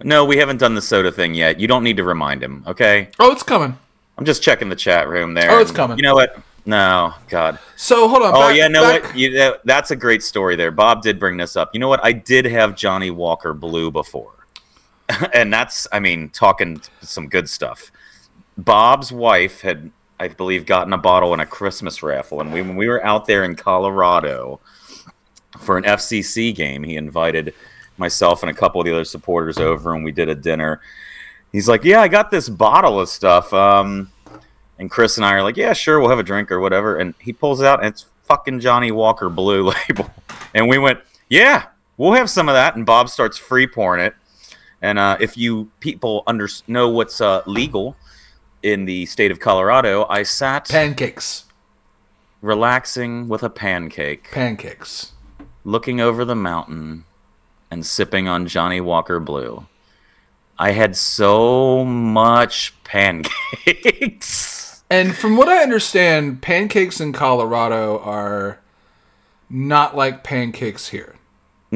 No, 0.05 0.25
we 0.25 0.37
haven't 0.37 0.59
done 0.59 0.75
the 0.75 0.83
soda 0.83 1.11
thing 1.11 1.35
yet. 1.35 1.59
You 1.59 1.67
don't 1.67 1.83
need 1.83 1.97
to 1.97 2.05
remind 2.05 2.43
him, 2.43 2.63
okay? 2.67 3.09
Oh, 3.19 3.33
it's 3.33 3.43
coming. 3.43 3.77
I'm 4.19 4.25
just 4.25 4.43
checking 4.43 4.69
the 4.69 4.77
chat 4.77 5.09
room 5.09 5.35
there. 5.35 5.51
Oh, 5.51 5.59
it's 5.61 5.71
and 5.71 5.77
coming. 5.77 5.97
You 5.97 6.03
know 6.03 6.15
what? 6.15 6.39
No, 6.65 7.15
God. 7.29 7.59
So 7.77 8.07
hold 8.09 8.23
on. 8.23 8.35
Oh 8.35 8.41
back- 8.49 8.57
yeah, 8.57 8.69
no 8.69 8.83
back- 8.83 9.03
what? 9.05 9.17
You, 9.17 9.33
that, 9.39 9.61
that's 9.65 9.91
a 9.91 9.97
great 9.97 10.23
story 10.23 10.55
there. 10.57 10.71
Bob 10.71 11.03
did 11.03 11.19
bring 11.19 11.37
this 11.37 11.57
up. 11.57 11.71
You 11.73 11.81
know 11.81 11.89
what? 11.89 12.01
I 12.05 12.13
did 12.13 12.45
have 12.45 12.77
Johnnie 12.77 13.11
Walker 13.11 13.53
Blue 13.55 13.91
before, 13.91 14.33
and 15.33 15.53
that's 15.53 15.87
I 15.93 16.01
mean 16.01 16.31
talking 16.31 16.81
some 17.01 17.29
good 17.29 17.49
stuff. 17.49 17.91
Bob's 18.59 19.13
wife 19.13 19.61
had, 19.61 19.91
I 20.19 20.29
believe, 20.29 20.67
gotten 20.67 20.93
a 20.93 20.99
bottle 20.99 21.35
in 21.35 21.41
a 21.41 21.47
Christmas 21.47 22.03
raffle, 22.03 22.41
and 22.41 22.53
we, 22.53 22.63
when 22.63 22.77
we 22.77 22.89
were 22.89 23.05
out 23.05 23.27
there 23.27 23.45
in 23.45 23.55
Colorado 23.55 24.61
for 25.59 25.77
an 25.77 25.85
FCC 25.85 26.55
game, 26.55 26.83
he 26.83 26.97
invited 26.97 27.55
myself 27.99 28.43
and 28.43 28.51
a 28.51 28.55
couple 28.55 28.81
of 28.81 28.87
the 28.87 28.93
other 28.93 29.05
supporters 29.05 29.59
over, 29.59 29.95
and 29.95 30.05
we 30.05 30.13
did 30.13 30.29
a 30.29 30.35
dinner. 30.35 30.81
He's 31.53 31.69
like, 31.69 31.85
"Yeah, 31.85 32.01
I 32.01 32.09
got 32.09 32.31
this 32.31 32.49
bottle 32.49 33.01
of 33.01 33.09
stuff." 33.09 33.53
Um, 33.53 34.11
and 34.79 34.91
Chris 34.91 35.17
and 35.17 35.25
I 35.25 35.35
are 35.35 35.43
like, 35.43 35.57
"Yeah, 35.57 35.73
sure, 35.73 36.01
we'll 36.01 36.11
have 36.11 36.19
a 36.19 36.25
drink 36.25 36.51
or 36.51 36.61
whatever." 36.61 36.97
And 36.97 37.15
he 37.21 37.33
pulls 37.33 37.61
it 37.61 37.67
out, 37.67 37.81
and 37.81 37.89
it's 37.89 38.07
fucking 38.25 38.61
Johnnie 38.61 38.93
Walker 38.93 39.29
Blue 39.29 39.71
label. 39.89 40.11
And 40.55 40.69
we 40.69 40.79
went, 40.79 41.01
"Yeah, 41.29 41.67
we'll 41.99 42.13
have 42.13 42.31
some 42.31 42.49
of 42.49 42.55
that." 42.55 42.77
And 42.77 42.87
Bob 42.87 43.09
starts 43.09 43.39
free 43.39 43.67
pouring 43.67 44.05
it. 44.05 44.15
And 44.83 44.99
uh, 44.99 45.17
if 45.21 45.37
you 45.37 45.71
people 45.81 46.23
under 46.27 46.49
know 46.67 46.89
what's 46.89 47.21
uh, 47.21 47.43
legal 47.47 47.97
in 48.63 48.85
the 48.85 49.07
state 49.07 49.31
of 49.31 49.41
Colorado, 49.41 50.07
I 50.09 50.23
sat 50.23 50.69
pancakes. 50.69 51.45
relaxing 52.43 53.29
with 53.29 53.43
a 53.43 53.51
pancake, 53.51 54.31
Pancakes. 54.33 55.13
looking 55.65 56.01
over 56.01 56.25
the 56.25 56.35
mountain, 56.37 57.05
and 57.71 57.85
sipping 57.85 58.29
on 58.29 58.47
Johnnie 58.47 58.81
Walker 58.81 59.19
Blue. 59.19 59.67
I 60.59 60.71
had 60.71 60.97
so 60.97 61.85
much 61.85 62.75
pancakes. 62.85 64.63
And 64.89 65.17
from 65.17 65.37
what 65.37 65.49
I 65.49 65.65
understand, 65.65 66.43
pancakes 66.43 67.01
in 67.01 67.13
Colorado 67.13 67.99
are 67.99 68.61
not 69.51 69.97
like 69.97 70.23
pancakes 70.23 70.91
here. 70.91 71.16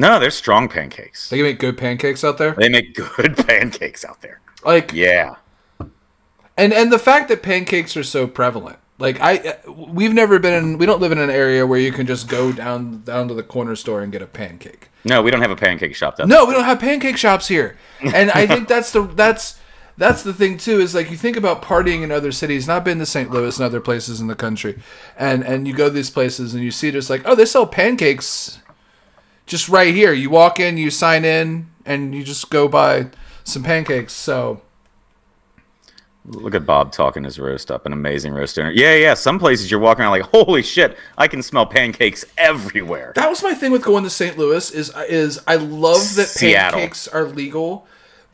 No, 0.01 0.19
they're 0.19 0.31
strong 0.31 0.67
pancakes. 0.67 1.29
They 1.29 1.37
can 1.37 1.45
make 1.45 1.59
good 1.59 1.77
pancakes 1.77 2.23
out 2.23 2.37
there. 2.39 2.53
They 2.53 2.69
make 2.69 2.95
good 2.95 3.37
pancakes 3.47 4.03
out 4.03 4.21
there. 4.21 4.41
Like 4.65 4.91
Yeah. 4.93 5.35
and 6.57 6.73
and 6.73 6.91
the 6.91 6.99
fact 6.99 7.29
that 7.29 7.41
pancakes 7.43 7.95
are 7.95 8.03
so 8.03 8.27
prevalent 8.27 8.77
Like 8.97 9.17
I, 9.21 9.57
we've 9.67 10.13
never 10.13 10.37
been 10.39 10.53
in. 10.53 10.77
We 10.77 10.85
don't 10.85 11.01
live 11.01 11.11
in 11.11 11.17
an 11.19 11.29
area 11.29 11.65
where 11.65 11.79
you 11.79 11.91
can 11.91 12.05
just 12.07 12.27
go 12.27 12.51
down 12.51 13.01
down 13.03 13.27
to 13.29 13.33
the 13.33 13.43
corner 13.43 13.75
store 13.75 14.01
and 14.01 14.11
get 14.11 14.21
a 14.21 14.27
pancake. 14.27 14.89
No, 15.03 15.21
we 15.23 15.31
don't 15.31 15.41
have 15.41 15.51
a 15.51 15.55
pancake 15.55 15.95
shop 15.95 16.17
down 16.17 16.29
No, 16.29 16.45
we 16.45 16.53
don't 16.53 16.65
have 16.65 16.79
pancake 16.79 17.17
shops 17.17 17.47
here, 17.47 17.77
and 18.01 18.29
I 18.31 18.45
think 18.45 18.67
that's 18.67 18.91
the 18.91 19.01
that's 19.23 19.59
that's 19.97 20.21
the 20.23 20.33
thing 20.33 20.57
too. 20.57 20.79
Is 20.79 20.93
like 20.95 21.09
you 21.11 21.17
think 21.17 21.37
about 21.37 21.61
partying 21.63 22.03
in 22.03 22.11
other 22.11 22.31
cities. 22.31 22.67
Not 22.67 22.83
been 22.85 22.99
to 22.99 23.05
St. 23.05 23.29
Louis 23.31 23.57
and 23.57 23.65
other 23.65 23.81
places 23.81 24.21
in 24.21 24.27
the 24.27 24.35
country, 24.35 24.79
and 25.17 25.43
and 25.43 25.67
you 25.67 25.73
go 25.73 25.85
to 25.89 25.93
these 25.93 26.09
places 26.11 26.53
and 26.53 26.63
you 26.63 26.71
see 26.71 26.91
just 26.91 27.09
like 27.09 27.21
oh 27.25 27.33
they 27.35 27.45
sell 27.45 27.65
pancakes, 27.65 28.59
just 29.51 29.67
right 29.67 29.93
here. 29.93 30.13
You 30.13 30.29
walk 30.29 30.61
in, 30.61 30.77
you 30.77 30.89
sign 30.89 31.25
in, 31.25 31.69
and 31.85 32.15
you 32.15 32.23
just 32.23 32.49
go 32.49 32.69
buy 32.69 33.07
some 33.43 33.63
pancakes. 33.63 34.13
So 34.13 34.61
Look 36.25 36.55
at 36.55 36.65
Bob 36.67 36.91
talking 36.91 37.23
his 37.23 37.37
roast 37.37 37.69
up, 37.69 37.85
an 37.85 37.91
amazing 37.93 38.33
roast 38.33 38.55
dinner. 38.55 38.71
Yeah, 38.71 38.93
yeah. 38.95 39.15
Some 39.15 39.39
places 39.39 39.69
you're 39.71 39.79
walking 39.79 40.03
around 40.03 40.11
like, 40.11 40.21
holy 40.21 40.61
shit, 40.61 40.95
I 41.17 41.27
can 41.27 41.41
smell 41.41 41.65
pancakes 41.65 42.23
everywhere. 42.37 43.11
that 43.15 43.29
was 43.29 43.43
my 43.43 43.53
thing 43.53 43.71
with 43.71 43.81
going 43.83 44.03
to 44.05 44.09
St. 44.09 44.37
Louis. 44.37 44.71
Is 44.71 44.93
is 45.09 45.41
I 45.47 45.55
love 45.55 46.15
that 46.15 46.27
Seattle. 46.27 46.79
pancakes 46.79 47.07
are 47.07 47.25
legal. 47.25 47.87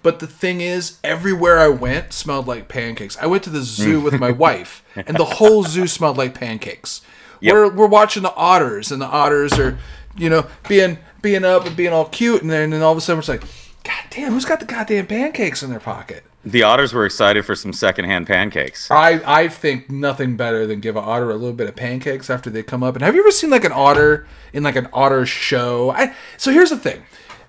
But 0.03 0.19
the 0.19 0.27
thing 0.27 0.61
is, 0.61 0.99
everywhere 1.03 1.57
I 1.59 1.69
went 1.69 2.13
smelled 2.13 2.45
like 2.47 2.67
pancakes. 2.67 3.17
I 3.17 3.25
went 3.25 3.43
to 3.43 3.49
the 3.49 3.63
zoo 3.63 3.99
with 3.99 4.19
my 4.19 4.31
wife, 4.45 4.83
and 4.95 5.17
the 5.17 5.25
whole 5.25 5.63
zoo 5.63 5.87
smelled 5.87 6.17
like 6.17 6.33
pancakes. 6.35 7.01
Yep. 7.39 7.53
We're 7.53 7.69
we're 7.73 7.87
watching 7.87 8.23
the 8.23 8.35
otters, 8.35 8.91
and 8.91 9.01
the 9.01 9.07
otters 9.07 9.57
are, 9.57 9.77
you 10.17 10.29
know, 10.29 10.45
being 10.67 10.99
being 11.21 11.45
up 11.45 11.65
and 11.65 11.75
being 11.75 11.93
all 11.93 12.05
cute, 12.05 12.41
and 12.41 12.51
then 12.51 12.63
and 12.63 12.73
then 12.73 12.81
all 12.81 12.91
of 12.91 12.97
a 12.97 13.01
sudden 13.01 13.19
it's 13.19 13.29
like, 13.29 13.43
God 13.83 14.03
damn, 14.09 14.33
who's 14.33 14.45
got 14.45 14.59
the 14.59 14.65
goddamn 14.65 15.07
pancakes 15.07 15.63
in 15.63 15.69
their 15.69 15.79
pocket? 15.79 16.23
The 16.45 16.63
otters 16.63 16.93
were 16.93 17.05
excited 17.05 17.45
for 17.45 17.55
some 17.55 17.73
secondhand 17.73 18.27
pancakes. 18.27 18.89
I 18.89 19.21
I 19.25 19.47
think 19.49 19.89
nothing 19.89 20.37
better 20.37 20.65
than 20.65 20.79
give 20.79 20.95
an 20.95 21.03
otter 21.05 21.29
a 21.29 21.35
little 21.35 21.53
bit 21.55 21.67
of 21.67 21.75
pancakes 21.75 22.29
after 22.29 22.49
they 22.49 22.63
come 22.63 22.83
up. 22.83 22.95
And 22.95 23.03
have 23.03 23.15
you 23.15 23.21
ever 23.21 23.31
seen 23.31 23.49
like 23.49 23.65
an 23.65 23.73
otter 23.73 24.27
in 24.53 24.63
like 24.63 24.75
an 24.75 24.87
otter 24.93 25.25
show? 25.25 25.91
I 25.91 26.13
so 26.37 26.51
here's 26.51 26.69
the 26.69 26.77
thing. 26.77 27.03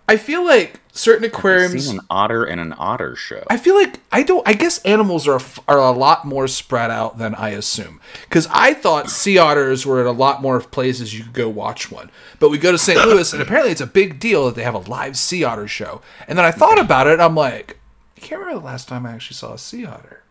I 0.08 0.16
feel 0.16 0.42
like 0.42 0.80
certain 0.92 1.24
I've 1.24 1.32
aquariums 1.32 1.86
seen 1.86 1.98
an 1.98 2.06
otter 2.08 2.44
in 2.44 2.58
an 2.58 2.74
otter 2.78 3.14
show. 3.14 3.44
I 3.50 3.58
feel 3.58 3.74
like 3.74 4.00
I 4.10 4.22
don't. 4.22 4.46
I 4.48 4.54
guess 4.54 4.78
animals 4.78 5.28
are 5.28 5.38
are 5.68 5.78
a 5.78 5.90
lot 5.90 6.24
more 6.24 6.48
spread 6.48 6.90
out 6.90 7.18
than 7.18 7.34
I 7.34 7.50
assume. 7.50 8.00
Because 8.22 8.48
I 8.50 8.72
thought 8.72 9.10
sea 9.10 9.36
otters 9.36 9.84
were 9.84 10.00
at 10.00 10.06
a 10.06 10.10
lot 10.12 10.40
more 10.40 10.60
places 10.60 11.16
you 11.16 11.24
could 11.24 11.34
go 11.34 11.48
watch 11.50 11.92
one. 11.92 12.10
But 12.40 12.48
we 12.48 12.56
go 12.56 12.72
to 12.72 12.78
St. 12.78 12.98
Louis, 13.06 13.30
and 13.34 13.42
apparently 13.42 13.70
it's 13.70 13.82
a 13.82 13.86
big 13.86 14.18
deal 14.18 14.46
that 14.46 14.54
they 14.54 14.62
have 14.62 14.74
a 14.74 14.78
live 14.78 15.16
sea 15.18 15.44
otter 15.44 15.68
show. 15.68 16.00
And 16.26 16.38
then 16.38 16.46
I 16.46 16.52
thought 16.52 16.80
about 16.80 17.06
it. 17.06 17.20
I'm 17.20 17.34
like, 17.34 17.78
I 18.16 18.20
can't 18.20 18.40
remember 18.40 18.60
the 18.60 18.66
last 18.66 18.88
time 18.88 19.04
I 19.04 19.12
actually 19.12 19.36
saw 19.36 19.52
a 19.52 19.58
sea 19.58 19.84
otter. 19.84 20.22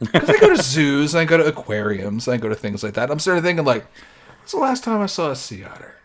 Because 0.00 0.28
I 0.28 0.36
go 0.38 0.54
to 0.54 0.62
zoos, 0.62 1.14
and 1.14 1.22
I 1.22 1.24
go 1.24 1.38
to 1.38 1.46
aquariums, 1.46 2.28
and 2.28 2.34
I 2.34 2.36
go 2.36 2.50
to 2.50 2.54
things 2.54 2.82
like 2.82 2.94
that. 2.94 3.10
I'm 3.10 3.18
starting 3.18 3.42
thinking 3.42 3.64
like, 3.64 3.86
when's 4.40 4.52
the 4.52 4.58
last 4.58 4.84
time 4.84 5.00
I 5.00 5.06
saw 5.06 5.30
a 5.30 5.36
sea 5.36 5.64
otter? 5.64 5.97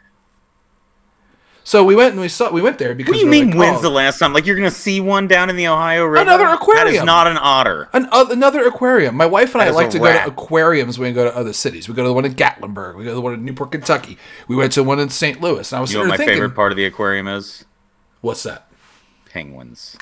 So 1.65 1.83
we 1.85 1.95
went 1.95 2.11
and 2.11 2.19
we 2.21 2.27
saw 2.27 2.51
we 2.51 2.61
went 2.61 2.77
there 2.77 2.93
because 2.93 3.11
What 3.13 3.19
do 3.19 3.25
you 3.25 3.31
mean? 3.31 3.51
like, 3.51 3.57
when's 3.57 3.77
oh, 3.79 3.81
the 3.83 3.89
last 3.89 4.19
time? 4.19 4.33
Like 4.33 4.45
you're 4.45 4.55
gonna 4.57 4.69
see 4.69 4.99
one 4.99 5.27
down 5.27 5.49
in 5.49 5.55
the 5.55 5.67
Ohio 5.67 6.03
River? 6.03 6.21
Another 6.21 6.47
aquarium. 6.47 6.87
is 6.95 7.03
not 7.03 7.27
an 7.27 7.37
otter. 7.39 7.87
An, 7.93 8.07
uh, 8.11 8.25
another 8.31 8.65
aquarium. 8.67 9.15
My 9.15 9.25
wife 9.25 9.55
and 9.55 9.61
I 9.61 9.69
like 9.69 9.89
to 9.91 9.99
rat. 9.99 10.25
go 10.25 10.31
to 10.31 10.31
aquariums 10.41 10.99
when 10.99 11.09
we 11.09 11.13
go 11.13 11.23
to 11.23 11.35
other 11.35 11.53
cities. 11.53 11.87
We 11.87 11.95
go 11.95 12.03
to 12.03 12.09
the 12.09 12.13
one 12.13 12.25
in 12.25 12.33
Gatlinburg. 12.33 12.95
We 12.97 13.05
go 13.05 13.11
to 13.11 13.15
the 13.15 13.21
one 13.21 13.33
in 13.33 13.45
Newport, 13.45 13.71
Kentucky. 13.71 14.17
We 14.47 14.55
went 14.57 14.73
to 14.73 14.83
one 14.83 14.99
in 14.99 15.09
St. 15.09 15.39
Louis. 15.39 15.71
And 15.71 15.77
I 15.77 15.81
was 15.81 15.91
You 15.93 15.99
know 15.99 16.03
what 16.03 16.09
my 16.09 16.17
thinking, 16.17 16.35
favorite 16.35 16.55
part 16.55 16.71
of 16.73 16.75
the 16.75 16.85
aquarium 16.85 17.27
is? 17.27 17.63
what's 18.19 18.43
that? 18.43 18.67
Penguins. 19.25 19.97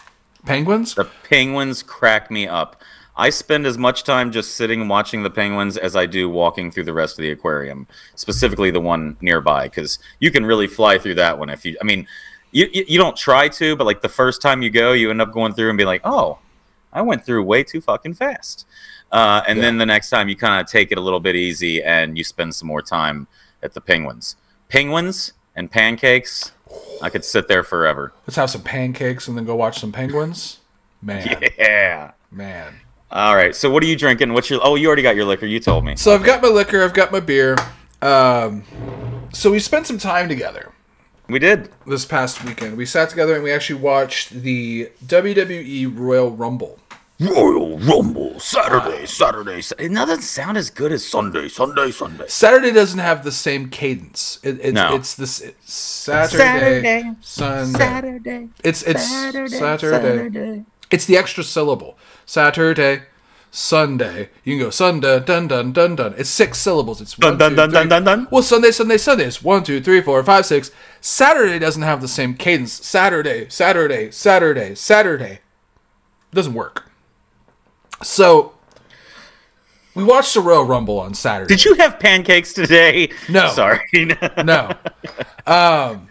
Penguins? 0.46 0.96
The 0.96 1.06
penguins 1.30 1.84
crack 1.84 2.32
me 2.32 2.48
up. 2.48 2.82
I 3.22 3.30
spend 3.30 3.68
as 3.68 3.78
much 3.78 4.04
time 4.04 4.32
just 4.32 4.56
sitting 4.56 4.82
and 4.82 4.90
watching 4.90 5.22
the 5.22 5.30
penguins 5.30 5.78
as 5.78 5.96
I 5.96 6.08
do 6.08 6.28
walking 6.28 6.72
through 6.72 6.86
the 6.86 6.94
rest 6.94 7.20
of 7.20 7.22
the 7.22 7.30
aquarium, 7.30 7.86
specifically 8.16 8.72
the 8.72 8.82
one 8.82 9.16
nearby, 9.22 9.68
because 9.68 10.00
you 10.18 10.32
can 10.32 10.44
really 10.44 10.66
fly 10.66 10.98
through 10.98 11.14
that 11.16 11.38
one 11.38 11.52
if 11.52 11.64
you. 11.64 11.78
I 11.80 11.84
mean, 11.84 12.08
you, 12.52 12.68
you 12.74 12.84
you 12.88 12.98
don't 12.98 13.16
try 13.16 13.48
to, 13.48 13.76
but 13.76 13.86
like 13.86 14.02
the 14.02 14.10
first 14.10 14.42
time 14.42 14.64
you 14.64 14.72
go, 14.72 14.94
you 14.94 15.12
end 15.12 15.22
up 15.22 15.32
going 15.32 15.54
through 15.54 15.70
and 15.70 15.78
be 15.78 15.86
like, 15.86 16.02
oh, 16.04 16.40
I 16.92 17.04
went 17.04 17.24
through 17.24 17.44
way 17.44 17.64
too 17.64 17.80
fucking 17.80 18.16
fast. 18.16 18.66
Uh, 19.12 19.44
and 19.48 19.62
then 19.62 19.78
the 19.78 19.86
next 19.86 20.10
time 20.10 20.28
you 20.28 20.36
kind 20.36 20.60
of 20.60 20.66
take 20.66 20.92
it 20.92 20.98
a 20.98 21.02
little 21.02 21.20
bit 21.20 21.36
easy 21.36 21.84
and 21.84 22.18
you 22.18 22.24
spend 22.24 22.56
some 22.56 22.68
more 22.68 22.82
time 22.82 23.28
at 23.62 23.76
the 23.76 23.82
penguins. 23.82 24.36
Penguins 24.68 25.34
and 25.56 25.70
pancakes, 25.70 26.54
I 27.04 27.12
could 27.12 27.24
sit 27.24 27.48
there 27.48 27.62
forever. 27.62 28.14
Let's 28.26 28.38
have 28.38 28.50
some 28.50 28.64
pancakes 28.64 29.28
and 29.28 29.38
then 29.38 29.46
go 29.46 29.56
watch 29.56 29.80
some 29.80 29.92
penguins. 29.92 30.58
Man, 31.04 31.44
Yeah. 31.60 32.14
man. 32.32 32.80
All 33.12 33.36
right. 33.36 33.56
So 33.56 33.70
what 33.70 33.84
are 33.84 33.88
you 33.88 33.96
drinking? 33.98 34.34
What's 34.34 34.50
your? 34.50 34.60
Oh, 34.64 34.76
you 34.76 34.88
already 34.88 35.02
got 35.02 35.16
your 35.16 35.26
liquor. 35.26 35.46
You 35.46 35.60
told 35.60 35.84
me. 35.86 35.96
So 35.96 36.14
I've 36.14 36.24
got 36.24 36.42
my 36.42 36.48
liquor. 36.48 36.84
I've 36.84 36.94
got 36.94 37.12
my 37.12 37.20
beer. 37.20 37.58
Um, 38.02 38.64
so 39.34 39.52
we 39.52 39.60
spent 39.60 39.86
some 39.86 39.98
time 40.00 40.28
together 40.28 40.72
We 41.28 41.38
did. 41.40 41.70
this 41.86 42.06
past 42.06 42.44
weekend. 42.44 42.78
We 42.78 42.86
sat 42.86 43.10
together 43.10 43.36
and 43.36 43.44
we 43.44 43.52
actually 43.52 43.80
watched 43.80 44.32
the 44.32 44.90
WWE 45.06 45.92
Royal 45.96 46.32
Rumble. 46.32 46.80
Royal 47.20 47.78
Rumble 47.78 48.40
Saturday, 48.40 49.06
Saturday. 49.06 49.62
Sa- 49.62 49.76
It 49.78 49.94
doesn't 49.94 50.24
sound 50.24 50.58
as 50.58 50.72
good 50.72 50.92
as 50.92 51.06
Sunday, 51.06 51.48
Sunday, 51.50 51.92
Sunday. 51.92 52.26
Saturday 52.28 52.72
doesn't 52.72 52.98
have 52.98 53.24
the 53.24 53.32
same 53.32 53.70
cadence. 53.70 54.40
It, 54.42 54.60
it's 54.62 54.74
No. 54.74 54.96
it's 54.96 55.14
this 55.14 55.40
it's 55.42 55.72
Saturday, 55.72 57.14
Sunday. 57.22 57.78
Saturday. 57.78 58.50
It's 58.64 58.82
it's 58.82 59.08
Saturday. 59.08 60.64
It's 60.90 61.06
the 61.06 61.16
extra 61.18 61.44
syllable. 61.44 61.98
Saturday, 62.36 63.02
Sunday. 63.52 64.30
You 64.46 64.54
can 64.56 64.66
go 64.66 64.70
Sunday, 64.70 65.20
dun 65.20 65.50
dun 65.50 65.74
dun 65.74 65.98
dun. 65.98 66.14
It's 66.18 66.30
six 66.30 66.60
syllables. 66.60 67.02
It's 67.02 67.20
one, 67.20 67.38
dun, 67.38 67.50
two, 67.52 67.56
dun, 67.58 67.72
dun, 67.72 67.82
three- 67.84 67.90
dun, 67.90 68.04
dun. 68.06 68.28
Well, 68.32 68.42
Sunday, 68.42 68.72
Sunday, 68.72 68.98
Sunday. 68.98 69.26
It's 69.26 69.44
one, 69.44 69.66
two, 69.66 69.82
three, 69.82 70.00
four, 70.00 70.24
five, 70.24 70.46
six. 70.46 70.72
Saturday 71.02 71.60
doesn't 71.60 71.82
have 71.82 72.00
the 72.00 72.08
same 72.08 72.34
cadence. 72.36 72.72
Saturday, 72.72 73.50
Saturday, 73.50 74.12
Saturday, 74.12 74.76
Saturday. 74.76 75.40
doesn't 76.34 76.54
work. 76.54 76.90
So 78.02 78.54
we 79.94 80.06
watched 80.06 80.34
the 80.34 80.40
Royal 80.40 80.64
Rumble 80.64 81.02
on 81.02 81.14
Saturday. 81.14 81.54
Did 81.54 81.66
you 81.66 81.74
have 81.76 82.00
pancakes 82.00 82.54
today? 82.54 83.12
No. 83.28 83.50
Sorry. 83.54 83.82
No. 84.46 84.72
Um. 85.48 86.08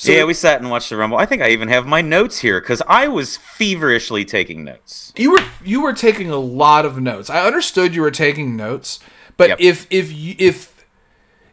So 0.00 0.12
yeah, 0.12 0.22
we 0.24 0.32
sat 0.32 0.60
and 0.60 0.70
watched 0.70 0.90
the 0.90 0.96
Rumble. 0.96 1.18
I 1.18 1.26
think 1.26 1.42
I 1.42 1.48
even 1.50 1.68
have 1.68 1.84
my 1.84 2.00
notes 2.00 2.38
here 2.38 2.60
because 2.60 2.80
I 2.86 3.08
was 3.08 3.36
feverishly 3.36 4.24
taking 4.24 4.62
notes. 4.64 5.12
you 5.16 5.32
were 5.32 5.42
you 5.64 5.82
were 5.82 5.92
taking 5.92 6.30
a 6.30 6.36
lot 6.36 6.86
of 6.86 7.00
notes. 7.00 7.28
I 7.28 7.44
understood 7.44 7.94
you 7.96 8.02
were 8.02 8.12
taking 8.12 8.54
notes, 8.56 9.00
but 9.36 9.48
Yep. 9.50 9.58
if 9.60 9.86
if 9.90 10.12
you, 10.12 10.36
if 10.38 10.86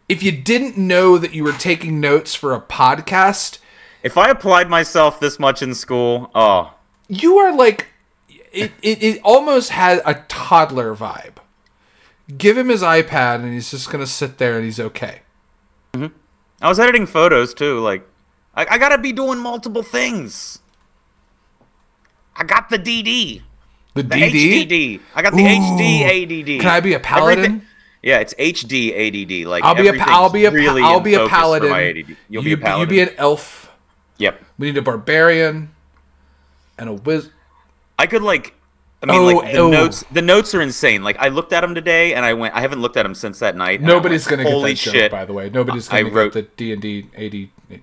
if 0.08 0.22
you 0.22 0.32
didn't 0.32 0.78
know 0.78 1.18
that 1.18 1.34
you 1.34 1.44
were 1.44 1.54
taking 1.54 2.00
notes 2.00 2.36
for 2.36 2.54
a 2.54 2.62
podcast, 2.62 3.58
If 4.04 4.16
I 4.16 4.30
applied 4.30 4.70
myself 4.70 5.20
this 5.20 5.40
much 5.40 5.64
in 5.64 5.74
school, 5.74 6.30
oh, 6.36 6.72
you 7.10 7.38
are 7.40 7.52
like 7.52 7.88
it, 8.52 8.72
it, 8.84 9.02
it 9.04 9.22
almost 9.24 9.72
had 9.72 10.04
a 10.06 10.24
toddler 10.28 10.96
vibe. 10.96 11.38
Give 12.38 12.56
him 12.58 12.70
his 12.70 12.84
iPad 12.84 13.38
and 13.44 13.54
he's 13.54 13.72
just 13.72 13.90
gonna 13.90 14.06
sit 14.06 14.38
there 14.38 14.56
and 14.58 14.64
he's 14.66 14.80
okay. 14.80 15.22
Mm-hmm. 15.96 16.16
I 16.62 16.70
was 16.70 16.80
editing 16.80 17.08
photos 17.08 17.54
too. 17.56 17.80
Like, 17.80 18.08
I, 18.56 18.66
I 18.72 18.78
gotta 18.78 18.98
be 18.98 19.12
doing 19.12 19.40
multiple 19.40 19.84
things. 19.84 20.60
I 22.36 22.44
got 22.44 22.70
the 22.70 22.78
DD. 22.80 23.42
The, 23.94 24.04
The 24.04 24.16
DD. 24.16 24.68
HDD. 24.68 25.02
I 25.16 25.22
got 25.22 25.34
the 25.34 25.44
Ooh. 25.44 25.48
HD 25.48 26.02
ADD. 26.04 26.62
Can 26.62 26.70
I 26.70 26.80
be 26.80 26.94
a 26.94 27.00
paladin? 27.00 27.46
Everything- 27.46 27.62
Yeah, 28.02 28.20
it's 28.20 28.34
HD 28.36 28.92
ADD. 28.94 29.48
Like 29.48 29.64
I'll 29.64 29.76
be 29.76 29.88
a 29.88 29.94
I'll 30.00 30.30
be 30.30 30.46
a 30.46 30.52
really 30.52 30.82
I'll 30.82 31.00
be 31.00 31.16
a 31.16 31.28
paladin. 31.28 32.16
You'll 32.30 32.44
be 32.44 32.50
you, 32.52 32.56
a 32.56 32.60
paladin. 32.60 32.82
You 32.82 33.06
be 33.06 33.12
an 33.12 33.16
elf. 33.18 33.72
Yep. 34.18 34.44
We 34.60 34.68
need 34.68 34.78
a 34.78 34.82
barbarian 34.82 35.74
and 36.78 36.90
a 36.90 36.94
wiz. 36.94 37.30
I 37.98 38.08
could 38.08 38.22
like. 38.22 38.54
I 39.02 39.08
mean, 39.08 39.20
Oh, 39.20 39.24
like 39.26 39.52
the 39.54 39.60
oh. 39.60 39.70
notes. 39.70 40.04
The 40.12 40.22
notes 40.22 40.54
are 40.56 40.62
insane. 40.62 41.04
Like 41.04 41.18
I 41.20 41.28
looked 41.30 41.54
at 41.54 41.62
them 41.62 41.76
today, 41.76 42.14
and 42.14 42.26
I 42.26 42.34
went. 42.34 42.54
I 42.56 42.62
haven't 42.62 42.82
looked 42.82 42.98
at 42.98 43.04
them 43.04 43.14
since 43.16 43.40
that 43.40 43.56
night. 43.56 43.82
Nobody's 43.82 44.26
went, 44.30 44.42
gonna 44.44 44.50
Holy 44.56 44.74
get 44.74 44.84
that 44.86 44.92
shit! 44.92 45.02
joke, 45.04 45.12
by 45.12 45.26
the 45.26 45.34
way. 45.34 45.50
Nobody's 45.50 45.88
gonna 45.88 46.10
wrote- 46.10 46.34
get 46.34 46.58
the 46.58 46.64
D 46.64 46.74
and 46.74 46.82
D 46.82 47.50
AD. 47.72 47.82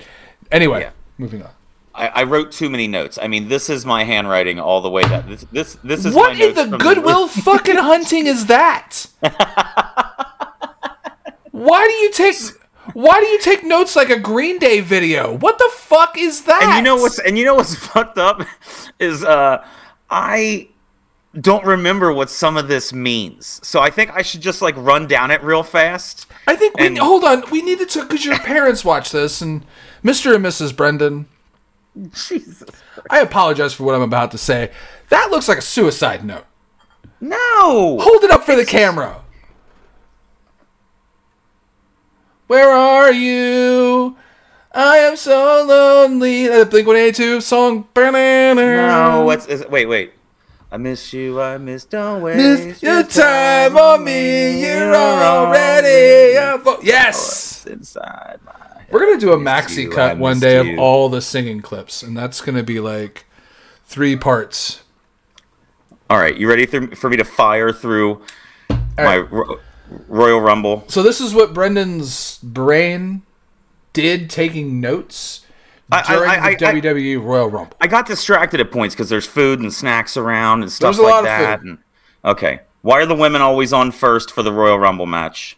Anyway, 0.53 0.81
Yeah. 0.83 0.91
moving 1.19 1.43
on. 1.43 1.51
I, 1.95 2.09
I 2.09 2.23
wrote 2.23 2.53
too 2.53 2.71
many 2.71 2.87
notes. 2.89 3.19
I 3.21 3.29
mean, 3.29 3.49
this 3.49 3.69
is 3.69 3.85
my 3.85 4.05
handwriting 4.05 4.59
all 4.59 4.81
the 4.81 4.89
way 4.89 5.03
down. 5.03 5.29
This 5.29 5.45
this 5.53 5.75
this 5.85 6.05
is 6.07 6.15
What 6.15 6.29
my 6.39 6.45
in 6.45 6.55
notes 6.55 6.55
the 6.55 6.69
from 6.71 6.79
Goodwill 6.79 7.29
fucking 7.49 7.77
hunting 7.77 8.27
is 8.27 8.47
that? 8.47 9.07
Why 11.51 11.87
do 11.87 11.93
you 11.93 12.11
take? 12.13 12.37
Why 12.95 13.21
do 13.21 13.27
you 13.27 13.39
take 13.41 13.63
notes 13.65 13.95
like 13.95 14.11
a 14.11 14.19
Green 14.19 14.59
Day 14.59 14.81
video? 14.81 15.37
What 15.37 15.59
the 15.59 15.71
fuck 15.75 16.17
is 16.19 16.45
that? 16.45 16.63
And 16.63 16.77
you 16.77 16.83
know 16.83 16.97
what's 17.01 17.19
and 17.19 17.37
you 17.39 17.45
know 17.45 17.55
what's 17.55 17.75
fucked 17.93 18.19
up 18.19 18.43
is 18.99 19.23
uh 19.25 19.65
I 20.11 20.69
don't 21.41 21.65
remember 21.65 22.13
what 22.13 22.29
some 22.31 22.57
of 22.57 22.69
this 22.69 22.93
means. 22.93 23.61
So 23.67 23.81
I 23.81 23.91
think 23.91 24.11
I 24.15 24.23
should 24.23 24.41
just 24.41 24.63
like 24.63 24.75
run 24.77 25.07
down 25.07 25.31
it 25.31 25.43
real 25.43 25.63
fast. 25.63 26.27
I 26.47 26.57
think 26.57 26.77
we 26.79 26.87
and- 26.87 26.99
hold 26.99 27.23
on. 27.25 27.45
We 27.51 27.63
needed 27.63 27.89
to 27.91 28.03
because 28.03 28.25
your 28.25 28.39
parents 28.39 28.85
watch 28.85 29.11
this, 29.13 29.41
and 29.43 29.65
Mr. 30.05 30.35
and 30.35 30.45
Mrs. 30.45 30.75
Brendon. 30.77 31.27
Jesus. 32.13 32.65
I 33.11 33.21
apologize 33.21 33.75
for 33.75 33.85
what 33.85 33.95
I'm 33.95 34.03
about 34.03 34.31
to 34.33 34.39
say. 34.39 34.71
That 35.11 35.31
looks 35.31 35.49
like 35.49 35.59
a 35.59 35.63
suicide 35.63 36.25
note. 36.25 36.45
No. 37.21 37.99
Hold 38.01 38.25
it 38.25 38.31
up 38.31 38.45
for 38.45 38.57
the 38.57 38.65
camera. 38.65 39.23
Where 42.47 42.71
are 42.71 43.13
you? 43.13 44.17
I 44.73 44.99
am 44.99 45.17
so 45.17 45.65
lonely. 45.67 46.49
That 46.49 46.71
Blink 46.71 46.87
182 46.87 47.41
song. 47.43 47.87
No, 47.95 49.23
what's 49.25 49.47
is, 49.47 49.65
wait, 49.69 49.87
wait. 49.87 50.15
I 50.71 50.79
miss 50.79 51.13
you. 51.13 51.41
I 51.41 51.59
miss. 51.59 51.85
Don't 51.85 52.23
waste 52.23 52.65
Miss 52.67 52.83
your 52.83 53.03
time 53.03 53.77
on 53.77 54.03
me. 54.05 54.63
You're 54.63 54.95
already. 54.95 56.35
a 56.37 56.59
fo- 56.59 56.81
Yes. 56.83 57.67
inside. 57.67 58.39
We're 58.93 59.01
gonna 59.01 59.19
do 59.19 59.33
a 59.33 59.39
maxi 59.39 59.91
cut 59.91 60.19
one 60.19 60.39
day 60.39 60.63
you. 60.63 60.75
of 60.75 60.79
all 60.79 61.09
the 61.09 61.23
singing 61.23 61.63
clips, 61.63 62.03
and 62.03 62.15
that's 62.17 62.41
gonna 62.43 62.63
be 62.63 62.79
like 62.79 63.25
three 63.87 64.17
parts. 64.17 64.83
All 66.11 66.19
right, 66.19 66.37
you 66.37 66.47
ready 66.49 66.67
th- 66.67 66.95
for 66.97 67.09
me 67.09 67.17
to 67.17 67.25
fire 67.25 67.73
through 67.73 68.21
my 68.71 69.19
right. 69.19 69.33
Ro- 69.33 69.59
Royal 70.09 70.41
Rumble? 70.41 70.85
So 70.89 71.03
this 71.03 71.21
is 71.23 71.33
what 71.35 71.55
Brendon's 71.55 72.39
brain 72.43 73.23
did 73.95 74.29
taking 74.29 74.79
notes 74.81 75.47
I- 75.91 76.01
I- 76.01 76.15
during 76.15 76.31
I- 76.31 76.45
I- 76.45 76.51
the 76.55 76.57
WWE 76.67 77.17
Royal 77.17 77.49
Rumble. 77.49 77.77
I 77.81 77.87
got 77.87 78.05
distracted 78.07 78.61
at 78.61 78.71
points 78.71 78.95
because 78.95 79.09
there's 79.09 79.27
food 79.27 79.61
and 79.61 79.73
snacks 79.73 80.17
around 80.19 80.63
and 80.63 80.71
stuff 80.71 80.99
like 80.99 81.25
that. 81.25 81.61
And, 81.63 81.79
okay, 82.25 82.61
why 82.83 83.01
are 83.01 83.07
the 83.07 83.15
women 83.15 83.41
always 83.41 83.73
on 83.73 83.91
first 83.91 84.31
for 84.31 84.43
the 84.43 84.53
Royal 84.53 84.79
Rumble 84.79 85.07
match? 85.07 85.57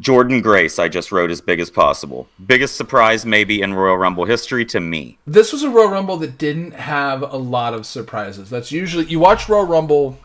Jordynne 0.00 0.42
Grace, 0.42 0.78
I 0.78 0.88
just 0.88 1.12
wrote 1.12 1.30
as 1.30 1.40
big 1.40 1.60
as 1.60 1.70
possible. 1.70 2.28
Biggest 2.44 2.76
surprise 2.76 3.26
maybe 3.26 3.60
in 3.60 3.74
Royal 3.74 3.98
Rumble 3.98 4.24
history 4.24 4.64
to 4.66 4.80
me. 4.80 5.18
This 5.26 5.52
was 5.52 5.62
a 5.62 5.70
Royal 5.70 5.90
Rumble 5.90 6.16
that 6.18 6.38
didn't 6.38 6.72
have 6.72 7.22
a 7.22 7.36
lot 7.36 7.74
of 7.74 7.84
surprises. 7.84 8.48
That's 8.48 8.72
usually 8.72 9.04
you 9.04 9.20
watch 9.20 9.48
Royal 9.48 9.66
Rumble. 9.66 10.18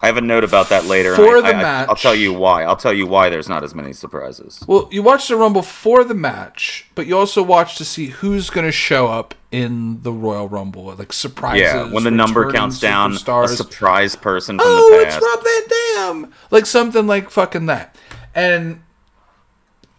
I 0.00 0.06
have 0.06 0.16
a 0.16 0.20
note 0.20 0.42
about 0.42 0.68
that 0.70 0.86
later. 0.86 1.14
For 1.14 1.36
I, 1.36 1.40
the 1.40 1.56
I, 1.56 1.62
match- 1.62 1.88
I'll 1.88 1.94
tell 1.94 2.16
you 2.16 2.32
why. 2.32 2.64
I'll 2.64 2.76
tell 2.76 2.92
you 2.92 3.06
why 3.06 3.28
there's 3.30 3.48
not 3.48 3.62
as 3.62 3.72
many 3.72 3.92
surprises. 3.92 4.64
Well, 4.66 4.88
you 4.90 5.00
watch 5.00 5.28
the 5.28 5.36
Rumble 5.36 5.62
for 5.62 6.02
the 6.02 6.14
match, 6.14 6.86
but 6.96 7.06
you 7.06 7.16
also 7.16 7.40
watch 7.40 7.76
to 7.76 7.84
see 7.84 8.06
who's 8.06 8.50
going 8.50 8.66
to 8.66 8.72
show 8.72 9.06
up 9.06 9.36
in 9.52 10.02
the 10.02 10.10
Royal 10.10 10.48
Rumble, 10.48 10.92
like 10.96 11.12
surprises. 11.12 11.62
Yeah, 11.62 11.92
when 11.92 12.02
the 12.02 12.10
number 12.10 12.50
counts 12.50 12.80
down, 12.80 13.12
a 13.12 13.48
surprise 13.48 14.16
person 14.16 14.58
from 14.58 14.66
oh, 14.68 14.90
the 14.90 15.06
it's. 15.06 15.14
Rob 15.14 15.44
Van 15.44 16.24
Dam, 16.24 16.34
like 16.50 16.66
something 16.66 17.06
like 17.06 17.30
fucking 17.30 17.66
that. 17.66 17.96
And 18.34 18.82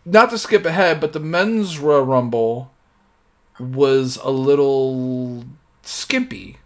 not 0.06 0.30
to 0.32 0.38
skip 0.38 0.66
ahead, 0.66 1.00
but 1.00 1.14
the 1.14 1.20
men's 1.20 1.80
Royal 1.80 2.04
Rumble 2.04 2.72
was 3.60 4.18
a 4.24 4.30
little 4.30 5.46
skimpy 5.84 6.58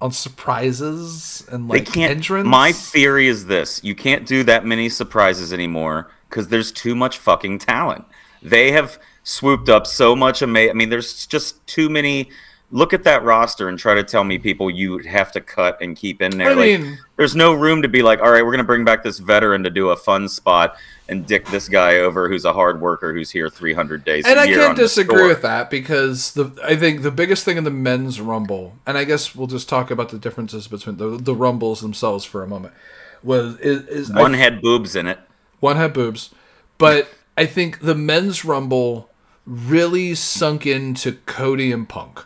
on 0.00 0.12
surprises 0.12 1.44
and 1.50 1.68
They 1.70 1.78
like 1.80 1.92
can't. 1.92 2.10
entrance. 2.12 2.46
My 2.46 2.72
theory 2.72 3.28
is 3.28 3.46
this: 3.46 3.82
you 3.82 3.94
can't 3.94 4.26
do 4.26 4.42
that 4.44 4.64
many 4.64 4.88
surprises 4.88 5.52
anymore 5.52 6.10
because 6.28 6.48
there's 6.48 6.70
too 6.72 6.94
much 6.94 7.18
fucking 7.18 7.58
talent. 7.58 8.04
They 8.42 8.70
have 8.72 8.98
swooped 9.24 9.68
up 9.68 9.86
so 9.86 10.14
much. 10.14 10.42
Ama- 10.42 10.70
I 10.70 10.72
mean, 10.72 10.90
there's 10.90 11.26
just 11.26 11.66
too 11.66 11.88
many. 11.88 12.30
Look 12.70 12.92
at 12.92 13.04
that 13.04 13.24
roster 13.24 13.68
and 13.68 13.78
try 13.78 13.94
to 13.94 14.04
tell 14.04 14.24
me 14.24 14.38
people 14.38 14.70
you 14.70 14.98
have 14.98 15.32
to 15.32 15.40
cut 15.40 15.80
and 15.80 15.96
keep 15.96 16.20
in 16.20 16.36
there. 16.36 16.50
I 16.50 16.52
like, 16.52 16.80
mean- 16.80 16.98
there's 17.16 17.34
no 17.34 17.54
room 17.54 17.82
to 17.82 17.88
be 17.88 18.02
like, 18.02 18.20
all 18.20 18.30
right, 18.30 18.44
we're 18.44 18.50
gonna 18.50 18.64
bring 18.64 18.84
back 18.84 19.02
this 19.02 19.18
veteran 19.18 19.62
to 19.64 19.70
do 19.70 19.88
a 19.88 19.96
fun 19.96 20.28
spot 20.28 20.76
and 21.08 21.26
dick 21.26 21.46
this 21.46 21.68
guy 21.68 21.96
over 21.96 22.28
who's 22.28 22.44
a 22.44 22.52
hard 22.52 22.80
worker 22.80 23.14
who's 23.14 23.30
here 23.30 23.48
300 23.48 24.04
days 24.04 24.26
and 24.26 24.38
I 24.38 24.46
can't 24.46 24.76
disagree 24.76 25.26
with 25.26 25.40
that 25.42 25.70
because 25.70 26.32
the 26.32 26.52
I 26.62 26.76
think 26.76 27.02
the 27.02 27.10
biggest 27.10 27.44
thing 27.44 27.56
in 27.56 27.64
the 27.64 27.70
men's 27.70 28.20
rumble, 28.20 28.74
and 28.86 28.98
I 28.98 29.04
guess 29.04 29.34
we'll 29.34 29.46
just 29.46 29.68
talk 29.68 29.90
about 29.90 30.10
the 30.10 30.18
differences 30.18 30.68
between 30.68 30.98
the 30.98 31.16
the 31.16 31.34
rumbles 31.34 31.80
themselves 31.80 32.24
for 32.24 32.42
a 32.42 32.46
moment. 32.46 32.74
Was 33.22 33.56
is, 33.58 33.86
is 33.88 34.10
I 34.10 34.20
One 34.20 34.34
had 34.34 34.60
boobs 34.60 34.94
in 34.94 35.06
it. 35.06 35.18
One 35.60 35.76
had 35.76 35.92
boobs, 35.92 36.30
but 36.76 37.08
I 37.36 37.46
think 37.46 37.80
the 37.80 37.94
men's 37.94 38.44
rumble 38.44 39.10
really 39.46 40.14
sunk 40.14 40.66
into 40.66 41.12
Cody 41.12 41.72
and 41.72 41.88
Punk. 41.88 42.24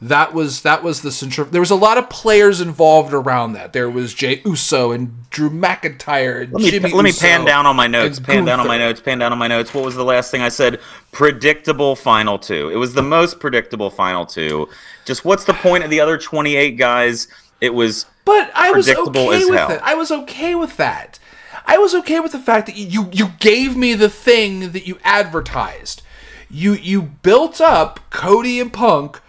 That 0.00 0.34
was 0.34 0.60
that 0.60 0.82
was 0.82 1.00
the 1.00 1.10
central. 1.10 1.46
There 1.46 1.60
was 1.60 1.70
a 1.70 1.74
lot 1.74 1.96
of 1.96 2.10
players 2.10 2.60
involved 2.60 3.14
around 3.14 3.54
that. 3.54 3.72
There 3.72 3.88
was 3.88 4.12
Jey 4.12 4.42
Uso 4.44 4.92
and 4.92 5.28
Drew 5.30 5.48
McIntyre 5.48 6.42
and 6.42 6.52
Let 6.52 6.62
me, 6.62 6.70
Jimmy 6.70 6.92
let 6.92 7.02
me 7.02 7.08
Uso 7.08 7.26
pan 7.26 7.46
down 7.46 7.64
on 7.64 7.76
my 7.76 7.86
notes. 7.86 8.20
Pan 8.20 8.44
down 8.44 8.60
on 8.60 8.66
my 8.66 8.76
notes. 8.76 9.00
Pan 9.00 9.18
down 9.18 9.32
on 9.32 9.38
my 9.38 9.48
notes. 9.48 9.72
What 9.72 9.84
was 9.86 9.94
the 9.94 10.04
last 10.04 10.30
thing 10.30 10.42
I 10.42 10.50
said? 10.50 10.80
Predictable 11.12 11.96
final 11.96 12.38
two. 12.38 12.68
It 12.68 12.76
was 12.76 12.92
the 12.92 13.02
most 13.02 13.40
predictable 13.40 13.88
final 13.88 14.26
two. 14.26 14.68
Just 15.06 15.24
what's 15.24 15.44
the 15.44 15.54
point 15.54 15.82
of 15.82 15.88
the 15.88 16.00
other 16.00 16.18
28 16.18 16.72
guys? 16.72 17.28
It 17.62 17.72
was 17.72 18.04
But 18.26 18.50
I 18.54 18.72
was 18.72 18.84
predictable 18.84 19.28
okay 19.28 19.36
as 19.38 19.44
with 19.46 19.58
hell. 19.58 19.70
it. 19.70 19.80
I 19.82 19.94
was 19.94 20.10
okay 20.10 20.54
with 20.54 20.76
that. 20.76 21.18
I 21.66 21.78
was 21.78 21.94
okay 21.94 22.20
with 22.20 22.32
the 22.32 22.38
fact 22.38 22.66
that 22.66 22.76
you 22.76 23.08
you 23.12 23.28
gave 23.40 23.76
me 23.78 23.94
the 23.94 24.10
thing 24.10 24.72
that 24.72 24.86
you 24.86 24.98
advertised. 25.04 26.02
You 26.50 26.74
you 26.74 27.00
built 27.00 27.62
up 27.62 28.00
Cody 28.10 28.60
and 28.60 28.70
Punk 28.70 29.20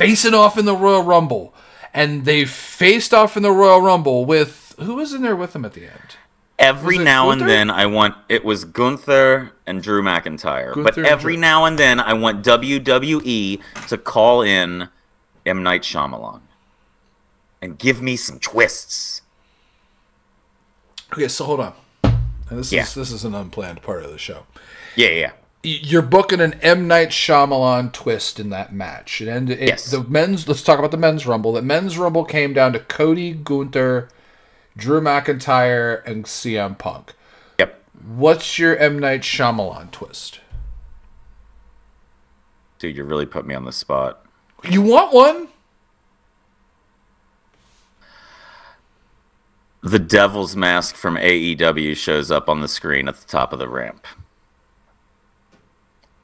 facing 0.00 0.34
off 0.34 0.58
in 0.58 0.64
the 0.64 0.74
Royal 0.76 1.02
Rumble, 1.02 1.54
and 1.94 2.24
they 2.24 2.44
faced 2.44 3.12
off 3.14 3.36
in 3.36 3.42
the 3.42 3.52
Royal 3.52 3.80
Rumble 3.80 4.24
with 4.24 4.74
who 4.78 4.94
was 4.94 5.12
in 5.12 5.22
there 5.22 5.36
with 5.36 5.52
them 5.52 5.64
at 5.64 5.74
the 5.74 5.84
end. 5.84 6.16
every 6.58 6.98
now 6.98 7.30
and 7.30 7.42
then 7.42 7.70
I 7.70 7.86
want 7.86 8.14
it 8.28 8.44
was 8.44 8.64
Gunther 8.64 9.52
and 9.66 9.82
Drew 9.82 10.02
McIntyre. 10.02 10.74
but 10.74 10.84
Gunther 10.94 11.00
and 11.00 11.06
every 11.08 11.34
Drew. 11.34 11.40
now 11.40 11.64
and 11.64 11.78
then 11.78 12.00
I 12.00 12.12
want 12.14 12.44
WWE 12.44 13.60
to 13.88 13.98
call 13.98 14.42
in 14.42 14.88
M 15.46 15.62
Night 15.62 15.82
Shyamalan 15.82 16.40
and 17.62 17.78
give 17.78 18.00
me 18.02 18.16
some 18.16 18.38
twists. 18.38 19.22
Okay, 21.12 21.28
so 21.28 21.44
hold 21.44 21.60
on. 21.60 21.72
And 22.04 22.58
this 22.58 22.72
Yeah. 22.72 22.82
is 22.82 22.94
this 22.94 23.10
is 23.12 23.24
an 23.24 23.34
unplanned 23.34 23.82
part 23.82 24.02
of 24.04 24.10
the 24.10 24.18
show. 24.18 24.46
Yeah, 24.96 25.08
yeah. 25.10 25.30
You're 25.62 26.02
booking 26.02 26.40
an 26.40 26.54
M 26.62 26.88
Night 26.88 27.10
Shyamalan 27.10 27.92
twist 27.92 28.40
in 28.40 28.50
that 28.50 28.72
match. 28.72 29.20
It 29.20 29.28
ended. 29.28 29.60
It, 29.60 29.68
Yes. 29.68 29.90
The 29.90 30.02
men's. 30.04 30.48
Let's 30.48 30.62
talk 30.62 30.78
about 30.78 30.90
the 30.90 30.96
men's 30.96 31.26
rumble. 31.26 31.52
The 31.52 31.62
men's 31.62 31.98
rumble 31.98 32.24
came 32.24 32.52
down 32.52 32.72
to 32.72 32.80
Cody 32.80 33.32
Gunther, 33.32 34.08
Drew 34.76 35.00
McIntyre, 35.00 36.04
and 36.06 36.24
CM 36.24 36.78
Punk. 36.78 37.14
Yep. 37.58 37.82
What's 38.06 38.58
your 38.58 38.76
M 38.76 38.98
Night 38.98 39.20
Shyamalan 39.20 39.90
twist? 39.90 40.40
Dude, 42.78 42.96
you 42.96 43.04
really 43.04 43.26
put 43.26 43.46
me 43.46 43.54
on 43.54 43.66
the 43.66 43.72
spot. 43.72 44.24
You 44.68 44.80
want 44.80 45.12
one? 45.12 45.48
The 49.82 49.98
Devil's 49.98 50.56
Mask 50.56 50.94
from 50.94 51.16
AEW 51.16 51.96
shows 51.96 52.30
up 52.30 52.48
on 52.48 52.60
the 52.60 52.68
screen 52.68 53.08
at 53.08 53.16
the 53.16 53.26
top 53.26 53.52
of 53.52 53.58
the 53.58 53.68
ramp. 53.68 54.06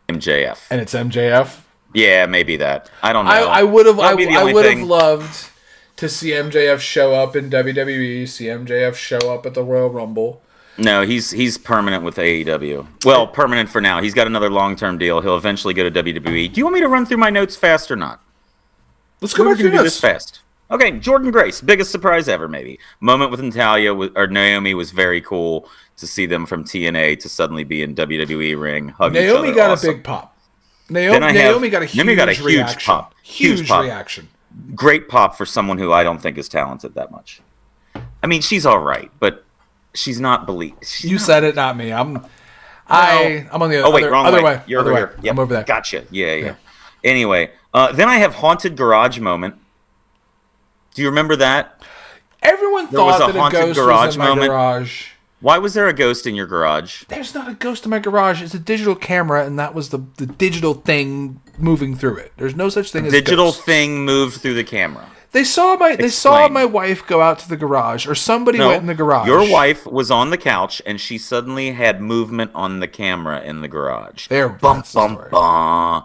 MJF. 0.08 0.66
And 0.70 0.80
it's 0.80 0.94
MJF. 0.94 1.60
Yeah, 1.94 2.26
maybe 2.26 2.56
that. 2.58 2.90
I 3.02 3.12
don't 3.12 3.24
know. 3.24 3.30
I, 3.30 3.60
I 3.60 3.62
would 3.62 3.86
have. 3.86 3.98
I, 3.98 4.14
would 4.14 4.64
have 4.64 4.80
loved 4.80 5.50
to 5.96 6.08
see 6.08 6.30
MJF 6.30 6.78
show 6.78 7.14
up 7.14 7.34
in 7.34 7.50
WWE. 7.50 8.28
See 8.28 8.46
MJF 8.46 8.94
show 8.94 9.32
up 9.32 9.46
at 9.46 9.54
the 9.54 9.62
Royal 9.62 9.90
Rumble. 9.90 10.42
No, 10.78 11.02
he's 11.02 11.30
he's 11.30 11.56
permanent 11.56 12.04
with 12.04 12.16
AEW. 12.16 12.86
Well, 13.04 13.26
permanent 13.26 13.70
for 13.70 13.80
now. 13.80 14.02
He's 14.02 14.12
got 14.12 14.26
another 14.26 14.50
long-term 14.50 14.98
deal. 14.98 15.22
He'll 15.22 15.36
eventually 15.36 15.72
go 15.72 15.88
to 15.88 16.02
WWE. 16.02 16.52
Do 16.52 16.58
you 16.58 16.64
want 16.64 16.74
me 16.74 16.80
to 16.80 16.88
run 16.88 17.06
through 17.06 17.16
my 17.16 17.30
notes 17.30 17.56
fast 17.56 17.90
or 17.90 17.96
not? 17.96 18.20
Let's 19.22 19.32
go 19.32 19.44
back 19.44 19.56
to 19.56 19.62
gonna 19.62 19.70
do 19.70 19.74
your 19.76 19.84
this 19.84 19.94
notes. 19.94 20.00
fast. 20.00 20.40
Okay, 20.70 20.92
Jordynne 20.92 21.30
Grace, 21.32 21.60
biggest 21.60 21.92
surprise 21.92 22.28
ever, 22.28 22.48
maybe. 22.48 22.78
Moment 23.00 23.30
with 23.30 23.40
Natalia 23.40 23.94
or 23.94 24.26
Naomi 24.26 24.74
was 24.74 24.90
very 24.90 25.20
cool 25.20 25.68
to 25.96 26.06
see 26.06 26.26
them 26.26 26.46
from 26.46 26.64
TNA 26.64 27.18
to 27.20 27.28
suddenly 27.28 27.64
be 27.64 27.82
in 27.82 27.94
WWE 27.94 28.60
ring. 28.60 28.88
Hug 28.88 29.14
each 29.16 29.22
Naomi 29.22 29.52
got 29.52 29.70
Awesome. 29.70 29.90
a 29.90 29.92
big 29.94 30.04
pop. 30.04 30.36
Naomi, 30.90 31.12
Then 31.12 31.22
I 31.22 31.32
have- 31.32 31.34
Naomi 31.52 31.70
got 31.70 31.82
a 31.82 31.86
huge 31.86 31.96
Naomi 31.96 32.14
got 32.16 32.28
a 32.28 32.32
huge 32.32 32.44
reaction. 32.46 32.80
pop. 32.92 33.14
Huge 33.22 33.58
Huge 33.60 33.68
pop. 33.68 33.82
reaction. 33.82 34.28
great 34.74 35.08
pop 35.08 35.36
for 35.36 35.44
someone 35.44 35.78
who 35.78 35.92
I 35.92 36.02
don't 36.02 36.18
think 36.20 36.38
is 36.38 36.48
talented 36.48 36.94
that 36.94 37.10
much. 37.10 37.40
I 38.22 38.26
mean, 38.26 38.40
she's 38.40 38.64
all 38.64 38.78
right, 38.78 39.10
but 39.20 39.44
she's 39.94 40.20
not 40.20 40.46
believed. 40.46 40.84
She's 40.86 41.10
You 41.10 41.16
not- 41.18 41.26
said 41.26 41.44
it, 41.44 41.54
not 41.56 41.76
me. 41.76 41.92
I'm. 41.92 42.24
I 42.88 43.46
I'm 43.50 43.62
on 43.62 43.68
the 43.70 43.78
other. 43.78 43.86
Oh 43.88 43.90
wait, 43.90 44.04
other, 44.04 44.12
wrong 44.12 44.26
other 44.26 44.36
way. 44.38 44.44
way. 44.56 44.62
You're 44.66 44.80
other 44.80 44.92
over 44.92 45.00
way. 45.06 45.12
here. 45.12 45.18
Yep. 45.24 45.32
I'm 45.32 45.38
over 45.40 45.54
there. 45.54 45.64
Gotcha. 45.64 46.04
Yeah, 46.10 46.34
yeah. 46.34 46.54
Anyway, 47.02 47.50
uh, 47.74 47.90
then 47.92 48.08
I 48.08 48.16
have 48.18 48.34
haunted 48.36 48.76
garage 48.76 49.18
moment. 49.18 49.56
Do 50.94 51.02
you 51.02 51.08
remember 51.08 51.34
that? 51.36 51.82
Everyone 52.42 52.84
There 52.86 52.92
thought 53.00 53.18
that 53.18 53.30
a 53.34 53.38
haunted 53.40 53.74
garage 53.74 54.06
was 54.06 54.14
in 54.16 54.20
my 54.20 54.28
moment. 54.28 54.48
garage. 54.50 55.08
Why 55.40 55.58
was 55.58 55.74
there 55.74 55.86
a 55.86 55.92
ghost 55.92 56.26
in 56.26 56.34
your 56.34 56.46
garage? 56.46 57.04
There's 57.08 57.34
not 57.34 57.48
a 57.48 57.54
ghost 57.54 57.84
in 57.84 57.90
my 57.90 57.98
garage. 57.98 58.40
It's 58.42 58.54
a 58.54 58.58
digital 58.58 58.94
camera, 58.94 59.44
and 59.44 59.58
that 59.58 59.74
was 59.74 59.90
the 59.90 59.98
the 60.16 60.26
digital 60.26 60.74
thing 60.74 61.40
moving 61.58 61.94
through 61.94 62.16
it. 62.16 62.32
There's 62.36 62.56
no 62.56 62.68
such 62.68 62.90
thing 62.90 63.06
as 63.06 63.12
Digital 63.12 63.52
thing 63.52 64.04
moved 64.04 64.40
through 64.40 64.54
the 64.54 64.64
camera. 64.64 65.06
They 65.32 65.44
saw 65.44 65.76
my 65.76 65.94
they 65.96 66.08
saw 66.08 66.48
my 66.48 66.64
wife 66.64 67.06
go 67.06 67.20
out 67.20 67.38
to 67.40 67.48
the 67.48 67.56
garage, 67.58 68.06
or 68.06 68.14
somebody 68.14 68.56
No, 68.58 68.68
went 68.68 68.80
in 68.80 68.86
the 68.86 68.94
garage. 68.94 69.26
your 69.26 69.48
wife 69.50 69.84
was 69.86 70.10
on 70.10 70.30
the 70.30 70.38
couch 70.38 70.80
and 70.86 70.98
she 70.98 71.18
suddenly 71.18 71.72
had 71.72 72.00
movement 72.00 72.50
on 72.54 72.80
the 72.80 72.88
camera 72.88 73.42
in 73.42 73.60
the 73.60 73.68
garage. 73.68 74.28
There, 74.28 74.48
Bum 74.48 74.78
the 74.78 74.90
bum 74.94 75.20
bum. 75.30 76.04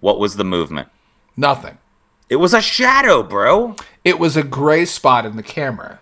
What 0.00 0.18
was 0.18 0.36
the 0.36 0.44
movement? 0.44 0.88
Nothing. 1.36 1.76
It 2.30 2.36
was 2.36 2.54
a 2.54 2.62
shadow, 2.62 3.22
bro. 3.22 3.76
It 4.04 4.18
was 4.18 4.36
a 4.36 4.42
gray 4.42 4.86
spot 4.86 5.26
in 5.26 5.36
the 5.36 5.42
camera. 5.42 5.99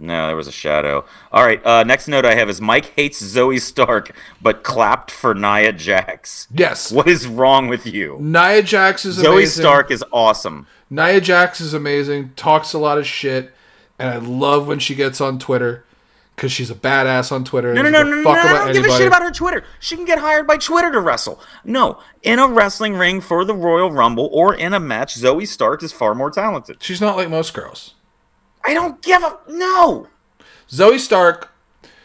No, 0.00 0.26
there 0.28 0.36
was 0.36 0.46
a 0.46 0.52
shadow. 0.52 1.04
All 1.32 1.44
right. 1.44 1.64
Uh, 1.64 1.82
next 1.84 2.06
note 2.08 2.24
I 2.24 2.34
have 2.34 2.48
is 2.48 2.60
Mike 2.60 2.92
hates 2.96 3.20
Zoey 3.22 3.60
Stark, 3.60 4.14
but 4.40 4.62
clapped 4.62 5.10
for 5.10 5.34
Nia 5.34 5.72
Jax. 5.72 6.46
Yes. 6.52 6.92
What 6.92 7.08
is 7.08 7.26
wrong 7.26 7.68
with 7.68 7.86
you? 7.86 8.16
Nia 8.20 8.62
Jax 8.62 9.04
is 9.04 9.18
Zoey 9.18 9.32
amazing. 9.32 9.62
Stark 9.62 9.90
is 9.90 10.04
awesome. 10.12 10.66
Nia 10.88 11.20
Jax 11.20 11.60
is 11.60 11.74
amazing. 11.74 12.32
Talks 12.36 12.72
a 12.72 12.78
lot 12.78 12.98
of 12.98 13.06
shit, 13.06 13.52
and 13.98 14.08
I 14.08 14.16
love 14.18 14.68
when 14.68 14.78
she 14.78 14.94
gets 14.94 15.20
on 15.20 15.38
Twitter 15.38 15.84
because 16.36 16.52
she's 16.52 16.70
a 16.70 16.74
badass 16.74 17.32
on 17.32 17.44
Twitter. 17.44 17.74
No, 17.74 17.82
no, 17.82 17.90
no, 17.90 18.04
no, 18.04 18.10
no, 18.10 18.22
no, 18.22 18.30
I 18.30 18.52
don't 18.66 18.72
give 18.72 18.84
a 18.84 18.96
shit 18.96 19.08
about 19.08 19.22
her 19.22 19.32
Twitter. 19.32 19.64
She 19.80 19.96
can 19.96 20.04
get 20.04 20.20
hired 20.20 20.46
by 20.46 20.56
Twitter 20.56 20.92
to 20.92 21.00
wrestle. 21.00 21.40
No, 21.64 21.98
in 22.22 22.38
a 22.38 22.46
wrestling 22.46 22.94
ring 22.94 23.20
for 23.20 23.44
the 23.44 23.54
Royal 23.54 23.90
Rumble 23.90 24.30
or 24.32 24.54
in 24.54 24.72
a 24.72 24.78
match, 24.78 25.16
Zoey 25.16 25.48
Stark 25.48 25.82
is 25.82 25.92
far 25.92 26.14
more 26.14 26.30
talented. 26.30 26.80
She's 26.80 27.00
not 27.00 27.16
like 27.16 27.28
most 27.28 27.52
girls. 27.54 27.94
I 28.64 28.74
don't 28.74 29.00
give 29.02 29.22
a 29.22 29.38
no. 29.48 30.08
Zoey 30.68 30.98
Stark. 30.98 31.50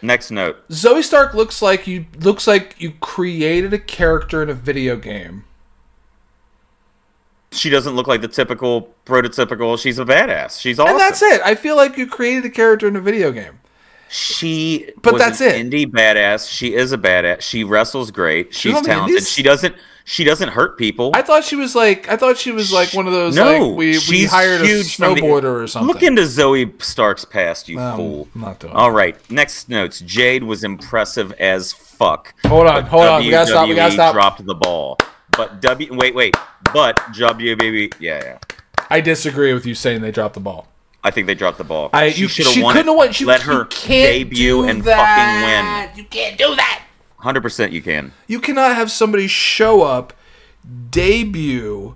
Next 0.01 0.31
note. 0.31 0.67
Zoey 0.69 1.03
Stark 1.03 1.33
looks 1.33 1.61
like 1.61 1.87
you 1.87 2.05
looks 2.19 2.45
like 2.47 2.75
you 2.79 2.91
created 2.99 3.73
a 3.73 3.79
character 3.79 4.43
in 4.43 4.49
a 4.49 4.53
video 4.53 4.97
game. 4.97 5.45
She 7.51 7.69
doesn't 7.69 7.95
look 7.95 8.07
like 8.07 8.21
the 8.21 8.27
typical 8.27 8.93
prototypical. 9.05 9.79
She's 9.79 9.99
a 9.99 10.05
badass. 10.05 10.59
She's 10.59 10.79
awesome. 10.79 10.93
And 10.93 10.99
that's 10.99 11.21
it. 11.21 11.39
I 11.45 11.53
feel 11.55 11.75
like 11.75 11.97
you 11.97 12.07
created 12.07 12.45
a 12.45 12.49
character 12.49 12.87
in 12.87 12.95
a 12.95 13.01
video 13.01 13.31
game. 13.31 13.59
She, 14.09 14.91
But 15.01 15.13
was 15.13 15.21
that's 15.21 15.41
an 15.41 15.47
it. 15.49 15.71
Indie 15.71 15.85
badass. 15.85 16.49
She 16.49 16.73
is 16.75 16.91
a 16.91 16.97
badass. 16.97 17.41
She 17.41 17.63
wrestles 17.63 18.11
great. 18.11 18.53
She's 18.53 18.75
on 18.75 18.83
the 18.83 18.89
talented. 18.89 19.15
indies? 19.15 19.31
She 19.31 19.41
doesn't. 19.43 19.75
She 20.05 20.23
doesn't 20.25 20.49
hurt 20.49 20.77
people. 20.77 21.11
I 21.13 21.21
thought 21.21 21.43
she 21.45 21.55
was 21.55 21.75
like 21.75 22.09
I 22.09 22.17
thought 22.17 22.37
she 22.37 22.51
was 22.51 22.73
like 22.73 22.93
one 22.93 23.07
of 23.07 23.13
those 23.13 23.35
no, 23.35 23.67
like 23.69 23.77
we, 23.77 23.99
we 24.09 24.25
hired 24.25 24.61
a 24.61 24.65
huge 24.65 24.97
the- 24.97 25.03
snowboarder 25.03 25.63
or 25.63 25.67
something. 25.67 25.87
Look 25.87 26.03
into 26.03 26.23
Zoey 26.23 26.81
Stark's 26.81 27.23
past, 27.25 27.69
you 27.69 27.79
Um, 27.79 27.95
fool. 27.97 28.27
Not 28.35 28.59
doing 28.59 28.73
All 28.73 28.91
right, 28.91 29.15
next 29.31 29.69
notes. 29.69 29.99
Jade 30.01 30.43
was 30.43 30.63
impressive 30.63 31.31
as 31.33 31.71
fuck. 31.71 32.33
Hold 32.47 32.67
on, 32.67 32.83
hold 32.85 33.05
on, 33.05 33.23
we 33.23 33.29
gotta 33.29 33.47
stop, 33.47 33.69
we 33.69 33.75
gotta 33.75 33.93
stop. 33.93 34.13
Dropped 34.13 34.45
the 34.45 34.55
ball, 34.55 34.97
but 35.31 35.61
W. 35.61 35.93
Wait, 35.95 36.13
wait. 36.13 36.35
But 36.73 36.97
WWE. 37.13 37.93
Yeah, 37.99 38.21
yeah. 38.23 38.37
I 38.89 38.99
disagree 39.01 39.53
with 39.53 39.65
you 39.65 39.75
saying 39.75 40.01
they 40.01 40.11
dropped 40.11 40.33
the 40.33 40.39
ball. 40.39 40.67
I 41.05 41.11
think 41.11 41.27
they 41.27 41.35
dropped 41.35 41.57
the 41.57 41.63
ball. 41.65 41.89
I 41.93 42.11
she 42.11 42.21
you, 42.21 42.27
should 42.29 42.45
have 42.45 42.53
she 42.53 42.63
won. 42.63 42.73
couldn't 42.73 42.87
it. 42.87 42.91
have 42.91 42.97
won. 42.97 43.11
She, 43.11 43.25
Let 43.25 43.41
her 43.41 43.65
debut 43.65 44.63
and 44.63 44.83
that. 44.83 45.89
fucking 45.89 45.97
win. 45.97 45.97
You 45.97 46.09
can't 46.09 46.37
do 46.37 46.55
that. 46.55 46.83
Hundred 47.23 47.41
percent, 47.41 47.71
you 47.71 47.81
can. 47.81 48.12
You 48.27 48.39
cannot 48.39 48.75
have 48.75 48.91
somebody 48.91 49.27
show 49.27 49.81
up, 49.81 50.13
debut, 50.91 51.95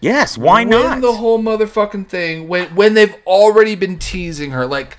Yes, 0.00 0.36
why 0.36 0.62
win 0.64 0.70
not? 0.70 1.00
the 1.00 1.12
whole 1.12 1.38
motherfucking 1.40 2.08
thing 2.08 2.48
when 2.48 2.74
when 2.74 2.94
they've 2.94 3.14
already 3.26 3.76
been 3.76 3.98
teasing 4.00 4.50
her. 4.50 4.66
Like, 4.66 4.98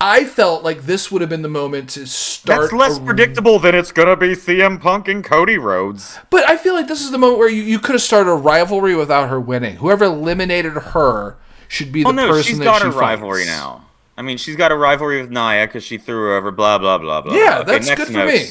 I 0.00 0.24
felt 0.24 0.62
like 0.62 0.82
this 0.82 1.10
would 1.10 1.20
have 1.20 1.28
been 1.30 1.42
the 1.42 1.48
moment 1.48 1.88
to 1.90 2.06
start. 2.06 2.60
That's 2.60 2.72
less 2.72 2.98
a- 2.98 3.00
predictable 3.00 3.58
than 3.58 3.74
it's 3.74 3.90
gonna 3.90 4.14
be 4.16 4.34
CM 4.36 4.80
Punk 4.80 5.08
and 5.08 5.24
Cody 5.24 5.58
Rhodes. 5.58 6.18
But 6.30 6.48
I 6.48 6.56
feel 6.56 6.74
like 6.74 6.86
this 6.86 7.02
is 7.02 7.10
the 7.10 7.18
moment 7.18 7.40
where 7.40 7.48
you, 7.50 7.62
you 7.62 7.80
could 7.80 7.94
have 7.94 8.02
started 8.02 8.30
a 8.30 8.34
rivalry 8.34 8.94
without 8.94 9.28
her 9.30 9.40
winning. 9.40 9.76
Whoever 9.76 10.04
eliminated 10.04 10.74
her 10.74 11.36
should 11.66 11.90
be 11.90 12.04
oh, 12.04 12.12
the 12.12 12.22
Oh 12.22 12.26
no, 12.26 12.28
person 12.28 12.42
she's 12.44 12.58
that 12.58 12.64
got 12.64 12.82
she 12.82 12.88
a 12.88 12.90
rivalry 12.92 13.46
now. 13.46 13.86
I 14.16 14.22
mean, 14.22 14.36
she's 14.38 14.54
got 14.56 14.70
a 14.70 14.76
rivalry 14.76 15.20
with 15.22 15.30
Nia 15.30 15.66
because 15.66 15.82
she 15.82 15.98
threw 15.98 16.16
her 16.28 16.36
over. 16.36 16.52
Blah 16.52 16.78
blah 16.78 16.98
blah 16.98 17.22
blah. 17.22 17.34
Yeah, 17.34 17.58
Okay, 17.60 17.78
that's 17.80 17.94
good 17.96 18.06
for 18.08 18.26
me. 18.26 18.46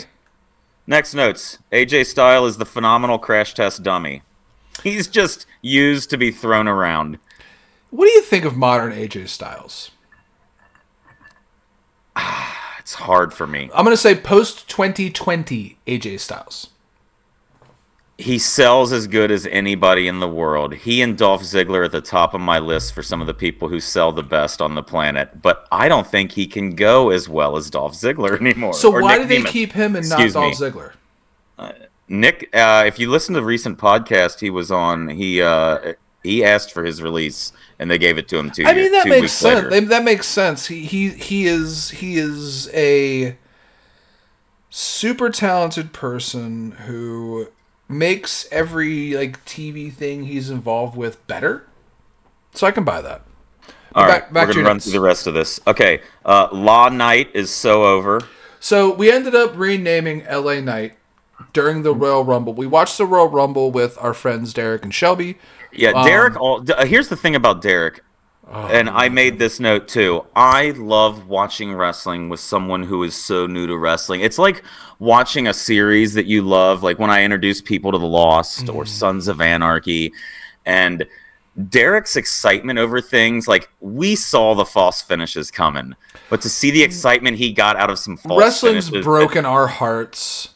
Next 0.88 1.14
notes. 1.14 1.58
AJ 1.72 2.06
Style 2.06 2.46
is 2.46 2.58
the 2.58 2.66
phenomenal 2.66 3.18
crash 3.18 3.54
test 3.54 3.82
dummy. 3.82 4.22
He's 4.84 5.08
just 5.08 5.46
used 5.62 6.10
to 6.12 6.18
be 6.18 6.32
thrown 6.32 6.68
around. 6.68 7.18
What 7.90 8.06
do 8.06 8.12
you 8.12 8.22
think 8.22 8.46
of 8.46 8.56
modern 8.56 8.92
AJ 8.92 9.30
Styles? 9.30 9.92
Ah, 12.16 12.76
it's 12.80 12.94
hard 12.96 13.34
for 13.34 13.48
me. 13.48 13.70
I'm 13.74 13.84
gonna 13.84 13.98
say 13.98 14.16
post 14.16 14.70
2020 14.70 15.78
AJ 15.88 16.20
Styles. 16.20 16.70
He 18.18 18.40
sells 18.40 18.94
as 18.94 19.08
good 19.08 19.30
as 19.30 19.46
anybody 19.48 20.08
in 20.08 20.22
the 20.22 20.28
world. 20.28 20.74
He 20.74 21.02
and 21.02 21.18
Dolph 21.18 21.42
Ziggler 21.42 21.80
are 21.80 21.84
at 21.84 21.92
the 21.92 22.00
top 22.00 22.34
of 22.34 22.40
my 22.40 22.60
list 22.60 22.94
for 22.94 23.04
some 23.04 23.20
of 23.20 23.28
the 23.28 23.34
people 23.34 23.68
who 23.68 23.82
sell 23.82 24.14
the 24.14 24.24
best 24.24 24.62
on 24.62 24.74
the 24.76 24.84
planet. 24.84 25.42
But 25.42 25.68
I 25.70 25.90
don't 25.90 26.08
think 26.08 26.32
he 26.32 26.48
can 26.48 26.76
go 26.76 27.10
as 27.10 27.28
well 27.28 27.58
as 27.58 27.70
Dolph 27.70 27.94
Ziggler 27.94 28.40
anymore. 28.42 28.74
So 28.74 28.90
why 28.90 29.18
Nick 29.18 29.28
did 29.28 29.30
they 29.30 29.44
Nemeth. 29.44 29.52
keep 29.52 29.72
him 29.74 29.96
and 29.98 30.08
not 30.08 30.32
Dolph 30.32 30.60
me. 30.62 30.68
Ziggler? 30.68 30.94
Nick, 32.08 32.50
uh, 32.54 32.84
if 32.86 33.00
you 33.00 33.10
listen 33.10 33.34
to 33.34 33.42
the 33.42 33.46
recent 33.46 33.80
podcast 33.80 34.40
he 34.40 34.50
was 34.50 34.72
on, 34.72 35.10
he 35.10 35.42
uh, 35.42 35.94
he 36.22 36.44
asked 36.44 36.72
for 36.72 36.84
his 36.84 37.02
release, 37.02 37.52
and 37.80 37.90
they 37.90 37.98
gave 37.98 38.18
it 38.18 38.28
to 38.30 38.38
him 38.38 38.52
two. 38.52 38.64
I 38.66 38.74
mean 38.74 38.92
that 38.92 39.08
makes 39.08 39.32
sense. 39.32 39.72
later. 39.72 39.88
That 39.88 40.04
makes 40.04 40.28
sense. 40.28 40.68
He 40.68 40.86
he 40.86 41.10
he 41.10 41.48
is 41.48 41.90
he 41.90 42.18
is 42.18 42.70
a 42.74 43.38
super 44.70 45.30
talented 45.30 45.94
person 45.94 46.72
who 46.72 47.48
makes 47.88 48.48
every 48.52 49.16
like 49.16 49.44
TV 49.46 49.92
thing 49.92 50.24
he's 50.26 50.50
involved 50.50 50.98
with 50.98 51.26
better. 51.28 51.68
So 52.54 52.66
I 52.68 52.72
can 52.72 52.84
buy 52.84 53.02
that. 53.02 53.22
All 53.94 54.06
back- 54.08 54.24
right, 54.24 54.34
back 54.34 54.48
we're 54.48 54.54
gonna 54.56 54.66
run 54.68 54.76
notes. 54.78 54.86
through 54.86 54.94
the 54.94 55.02
rest 55.02 55.28
of 55.28 55.34
this. 55.34 55.60
Okay, 55.68 56.02
uh, 56.26 56.48
Law 56.52 56.90
Night 56.90 57.30
is 57.34 57.50
so 57.50 57.84
over. 57.86 58.22
So 58.60 58.94
we 58.94 59.12
ended 59.12 59.36
up 59.36 59.54
renaming 59.56 60.26
LA 60.30 60.60
Knight 60.60 60.94
during 61.54 61.84
the 61.84 61.94
Royal 61.94 62.24
Rumble. 62.24 62.54
We 62.54 62.66
watched 62.68 62.98
the 62.98 63.06
Royal 63.06 63.30
Rumble 63.30 63.72
with 63.72 63.98
our 64.02 64.14
friends 64.14 64.54
Derek 64.54 64.84
and 64.84 64.94
Shelby. 64.94 65.38
Yeah, 65.72 65.92
Um, 65.92 66.06
Derek. 66.06 66.40
All, 66.40 66.64
uh, 66.76 66.86
here's 66.86 67.10
the 67.10 67.16
thing 67.16 67.36
about 67.36 67.62
Derek, 67.62 68.02
Oh, 68.52 68.68
and 68.68 68.90
I 68.90 69.10
made 69.10 69.40
this 69.40 69.60
note 69.60 69.88
too. 69.88 70.26
I 70.36 70.72
love 70.72 71.28
watching 71.28 71.74
wrestling 71.74 72.30
with 72.30 72.40
someone 72.40 72.84
who 72.84 73.04
is 73.04 73.16
so 73.16 73.48
new 73.48 73.66
to 73.66 73.76
wrestling. 73.78 74.22
It's 74.22 74.38
like 74.38 74.64
watching 75.00 75.48
a 75.48 75.54
series 75.54 76.14
that 76.14 76.28
you 76.28 76.42
love, 76.44 76.84
like 76.84 77.00
when 77.00 77.10
I 77.10 77.24
introduce 77.24 77.60
people 77.62 77.92
to 77.92 77.98
The 77.98 78.06
Lost 78.06 78.66
Mm. 78.66 78.76
or 78.76 78.86
Sons 78.86 79.28
of 79.28 79.42
Anarchy, 79.42 80.14
and 80.66 81.06
Derek's 81.70 82.16
excitement 82.16 82.78
over 82.78 83.02
things 83.02 83.48
like 83.48 83.70
we 83.80 84.16
saw 84.16 84.54
the 84.54 84.66
false 84.66 85.02
finishes 85.02 85.50
coming, 85.50 85.96
but 86.30 86.42
to 86.42 86.50
see 86.50 86.70
the 86.70 86.84
excitement 86.84 87.38
he 87.38 87.52
got 87.52 87.78
out 87.78 87.90
of 87.90 87.98
some 87.98 88.18
false 88.18 88.40
Wrestling's 88.40 88.90
finishes, 88.90 89.06
broken 89.06 89.46
our 89.46 89.68
hearts 89.68 90.50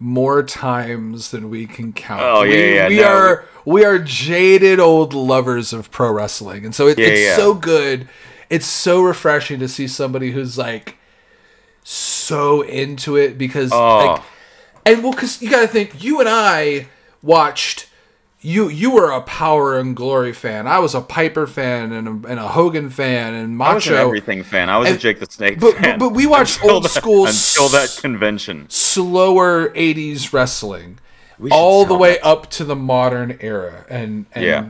more 0.00 0.42
times 0.42 1.30
than 1.32 1.50
we 1.50 1.66
can 1.66 1.92
count. 1.92 2.22
Oh, 2.22 2.42
yeah, 2.42 2.50
we, 2.54 2.74
yeah, 2.74 2.88
we 2.88 2.96
no. 2.98 3.08
are 3.08 3.44
we 3.64 3.84
are 3.84 3.98
jaded 3.98 4.78
old 4.80 5.12
lovers 5.14 5.72
of 5.72 5.90
pro 5.90 6.12
wrestling, 6.12 6.64
and 6.64 6.74
so 6.74 6.86
it, 6.86 6.98
Yeah, 6.98 7.06
it's 7.06 7.20
yeah. 7.20 7.36
so 7.36 7.54
good. 7.54 8.08
It's 8.48 8.66
so 8.66 9.02
refreshing 9.02 9.58
to 9.60 9.68
see 9.68 9.86
somebody 9.88 10.30
who's 10.30 10.56
like 10.56 10.96
so 11.82 12.62
into 12.62 13.16
it 13.16 13.36
because 13.38 13.72
Oh. 13.72 14.06
like 14.06 14.22
and 14.86 15.02
well 15.02 15.12
because 15.12 15.42
you 15.42 15.50
got 15.50 15.62
to 15.62 15.68
think 15.68 16.02
you 16.02 16.20
and 16.20 16.28
I 16.28 16.86
watched. 17.22 17.87
You 18.40 18.68
you 18.68 18.92
were 18.92 19.10
a 19.10 19.20
Power 19.22 19.78
and 19.78 19.96
Glory 19.96 20.32
fan. 20.32 20.68
I 20.68 20.78
was 20.78 20.94
a 20.94 21.00
Piper 21.00 21.46
fan 21.46 21.90
and 21.92 22.24
a, 22.24 22.28
and 22.28 22.38
a 22.38 22.46
Hogan 22.48 22.88
fan 22.88 23.34
and 23.34 23.60
I 23.60 23.74
was 23.74 23.86
an 23.88 23.94
Macho. 23.94 24.06
everything 24.06 24.44
fan. 24.44 24.70
I 24.70 24.78
was 24.78 24.90
a 24.90 24.96
Jake 24.96 25.18
the 25.18 25.26
Snake 25.26 25.58
but- 25.58 25.74
fan. 25.74 25.98
but- 25.98 26.10
but 26.10 26.14
we 26.14 26.26
watched 26.26 26.58
until 26.58 26.76
old 26.76 26.84
that- 26.84 26.88
school 26.90 27.26
until 27.26 27.68
that 27.70 27.98
convention. 28.00 28.66
slower 28.68 29.70
80s 29.70 30.32
wrestling 30.32 31.00
all 31.50 31.84
the 31.84 31.96
way 31.96 32.12
that. 32.14 32.24
up 32.26 32.48
to 32.50 32.64
the 32.64 32.76
modern 32.76 33.36
era 33.40 33.84
and 33.88 34.26
and, 34.32 34.44
Yeah. 34.44 34.68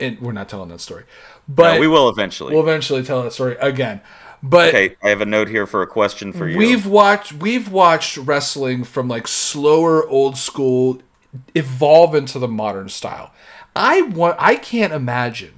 and 0.00 0.20
we're 0.20 0.32
not 0.32 0.48
telling 0.48 0.70
that 0.70 0.80
story 0.80 1.04
but 1.48 1.74
No, 1.74 1.80
we 1.80 1.86
will 1.88 2.08
eventually. 2.08 2.54
we'll 2.54 2.62
eventually 2.62 3.02
tell 3.04 3.22
that 3.22 3.32
story 3.32 3.56
again 3.60 4.00
but 4.42 4.68
okay, 4.70 4.96
I 5.02 5.10
have 5.10 5.20
a 5.20 5.26
note 5.26 5.48
here 5.48 5.66
for 5.66 5.82
a 5.82 5.86
question 5.86 6.32
for 6.32 6.48
you. 6.48 6.56
we've 6.58 6.86
watched 6.86 7.34
we've 7.34 7.70
watched 7.70 8.16
wrestling 8.16 8.82
from 8.84 9.06
like 9.06 9.28
slower 9.28 10.08
old 10.08 10.36
school 10.36 11.00
evolve 11.54 12.14
into 12.14 12.38
the 12.38 12.48
modern 12.48 12.88
style 12.88 13.32
i 13.76 14.02
want 14.02 14.36
i 14.40 14.56
can't 14.56 14.92
imagine 14.92 15.52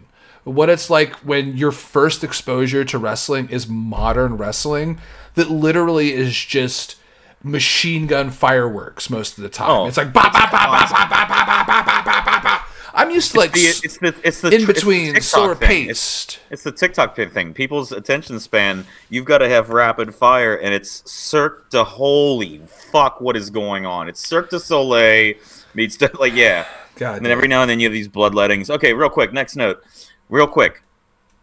what 0.44 0.68
it's 0.68 0.90
like 0.90 1.14
when 1.16 1.56
your 1.56 1.72
first 1.72 2.22
exposure 2.24 2.84
to 2.84 2.98
wrestling 2.98 3.48
is 3.48 3.68
modern 3.68 4.36
wrestling 4.36 4.98
that 5.34 5.50
literally 5.50 6.12
is 6.12 6.34
just 6.44 6.96
machine 7.42 8.06
gun 8.06 8.30
fireworks 8.30 9.08
most 9.10 9.38
of 9.38 9.42
the 9.42 9.48
time 9.48 9.70
Oh. 9.70 9.86
it's 9.86 9.96
like 9.96 10.12
ba 10.12 10.30
ba 10.32 10.48
ba 10.50 10.68
ba 10.68 10.86
ba 10.88 11.06
ba 11.08 11.26
ba 11.26 11.26
ba 11.26 11.64
ba 11.66 11.82
ba 11.84 12.02
ba 12.04 12.22
ba 12.24 12.40
ba 12.42 12.64
i'm 12.94 13.10
used 13.10 13.32
to 13.32 13.38
like 13.38 13.52
the, 13.52 13.64
it's 13.64 13.96
the 13.98 14.14
it's 14.22 14.40
the 14.42 14.50
in 14.54 14.66
between 14.66 15.18
slower. 15.22 15.52
It's, 15.52 15.60
paced 15.60 16.40
it's 16.50 16.62
the 16.62 16.72
TikTok 16.72 17.16
thing. 17.16 17.54
People's 17.54 17.90
attention 17.90 18.38
span. 18.38 18.84
You've 19.08 19.24
got 19.24 19.38
to 19.38 19.48
have 19.48 19.70
rapid 19.70 20.14
fire, 20.14 20.54
and 20.54 20.74
it's 20.74 21.10
Cirque 21.10 21.70
de 21.70 21.82
Holy 21.82 22.60
fuck. 22.66 23.18
What 23.22 23.34
is 23.34 23.48
going 23.48 23.86
on? 23.86 24.10
It's 24.10 24.20
Cirque 24.20 24.50
du 24.50 24.58
Soleil 24.58 25.36
meets 25.74 26.00
like 26.18 26.34
yeah. 26.34 26.66
God 26.96 27.16
And 27.16 27.26
then 27.26 27.32
every 27.32 27.48
now 27.48 27.62
and 27.62 27.70
then 27.70 27.80
you 27.80 27.86
have 27.86 27.92
these 27.92 28.08
bloodlettings. 28.08 28.70
Okay, 28.70 28.92
real 28.92 29.10
quick. 29.10 29.32
Next 29.32 29.56
note. 29.56 29.82
Real 30.28 30.46
quick. 30.46 30.82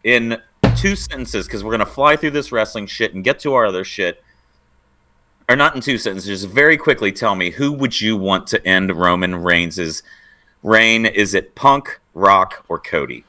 In 0.03 0.41
two 0.75 0.95
sentences, 0.95 1.47
because 1.47 1.63
we're 1.63 1.71
gonna 1.71 1.85
fly 1.85 2.15
through 2.15 2.31
this 2.31 2.51
wrestling 2.51 2.87
shit 2.87 3.13
and 3.13 3.23
get 3.23 3.39
to 3.39 3.53
our 3.53 3.65
other 3.65 3.83
shit. 3.83 4.23
Or 5.49 5.55
not 5.55 5.75
in 5.75 5.81
two 5.81 5.97
sentences. 5.97 6.41
Just 6.43 6.53
very 6.53 6.77
quickly 6.77 7.11
tell 7.11 7.35
me 7.35 7.49
who 7.51 7.71
would 7.71 7.99
you 7.99 8.15
want 8.15 8.45
to 8.47 8.65
end 8.67 8.95
Roman 8.95 9.35
Reigns' 9.35 10.03
reign? 10.61 11.05
Is 11.05 11.33
it 11.33 11.55
Punk, 11.55 11.99
Rock, 12.13 12.63
or 12.69 12.77
Cody? 12.77 13.23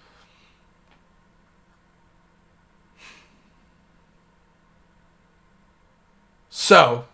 So 6.50 7.06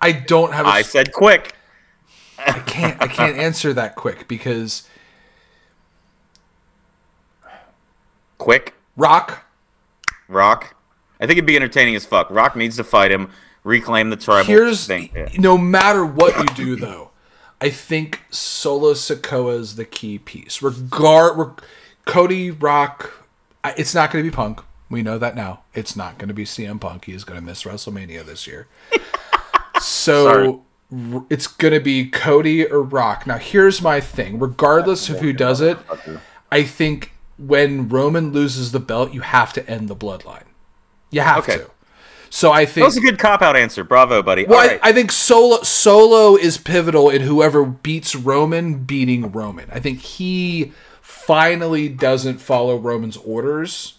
I 0.00 0.12
don't 0.12 0.52
have. 0.52 0.64
a 0.64 0.68
I 0.68 0.82
said 0.82 1.12
quick. 1.12 1.54
I 2.38 2.60
can't. 2.60 3.00
I 3.02 3.06
can't 3.06 3.36
answer 3.38 3.72
that 3.74 3.94
quick 3.96 4.28
because 4.28 4.88
Quick. 8.38 8.74
Rock. 8.96 9.44
Rock. 10.28 10.74
I 11.20 11.26
think 11.26 11.32
it'd 11.38 11.46
be 11.46 11.56
entertaining 11.56 11.94
as 11.96 12.04
fuck. 12.04 12.30
Rock 12.30 12.56
needs 12.56 12.76
to 12.76 12.84
fight 12.84 13.10
him, 13.10 13.30
reclaim 13.64 14.10
the 14.10 14.16
tribal 14.16 14.44
Here's 14.46 14.86
thing. 14.86 15.10
Yeah. 15.14 15.28
no 15.38 15.56
matter 15.56 16.04
what 16.04 16.36
you 16.36 16.44
do 16.54 16.76
though, 16.76 17.10
I 17.60 17.70
think 17.70 18.22
Solo 18.30 18.92
Sikoa 18.92 19.58
is 19.58 19.76
the 19.76 19.84
key 19.86 20.18
piece. 20.18 20.60
Regard, 20.60 21.38
reg- 21.38 21.62
Cody 22.04 22.50
Rock. 22.50 23.26
It's 23.76 23.94
not 23.94 24.10
going 24.10 24.24
to 24.24 24.30
be 24.30 24.34
Punk. 24.34 24.60
We 24.88 25.02
know 25.02 25.18
that 25.18 25.34
now. 25.34 25.62
It's 25.74 25.96
not 25.96 26.18
going 26.18 26.28
to 26.28 26.34
be 26.34 26.44
CM 26.44 26.80
Punk. 26.80 27.06
He 27.06 27.12
is 27.12 27.24
going 27.24 27.40
to 27.40 27.44
miss 27.44 27.64
WrestleMania 27.64 28.24
this 28.24 28.46
year. 28.46 28.68
so 29.80 30.28
r- 30.28 30.60
it's 31.28 31.46
going 31.46 31.74
to 31.74 31.80
be 31.80 32.08
Cody 32.08 32.66
or 32.66 32.82
Rock. 32.82 33.26
Now 33.26 33.38
here's 33.38 33.82
my 33.82 34.00
thing. 34.00 34.38
Regardless 34.38 35.08
of 35.08 35.20
who 35.20 35.32
does 35.32 35.60
it, 35.60 35.78
I 36.50 36.62
think 36.62 37.12
when 37.38 37.88
Roman 37.88 38.32
loses 38.32 38.72
the 38.72 38.80
belt, 38.80 39.12
you 39.12 39.20
have 39.20 39.52
to 39.54 39.68
end 39.68 39.88
the 39.88 39.96
bloodline. 39.96 40.44
You 41.10 41.20
have 41.22 41.38
Okay. 41.38 41.58
to. 41.58 41.70
So 42.30 42.52
I 42.52 42.64
think 42.66 42.82
That 42.82 42.86
was 42.86 42.96
a 42.96 43.00
good 43.00 43.18
cop 43.18 43.40
out 43.40 43.56
answer. 43.56 43.84
Bravo, 43.84 44.22
buddy. 44.22 44.44
well, 44.44 44.58
I- 44.58 44.78
I, 44.82 44.92
think 44.92 45.12
Solo 45.12 45.62
Solo 45.62 46.36
is 46.36 46.58
pivotal 46.58 47.08
in 47.08 47.22
whoever 47.22 47.64
beats 47.64 48.14
Roman 48.14 48.84
beating 48.84 49.30
Roman. 49.32 49.68
I 49.72 49.78
think 49.80 50.00
he 50.00 50.72
finally 51.00 51.88
doesn't 51.88 52.38
follow 52.38 52.76
Roman's 52.76 53.16
orders 53.18 53.94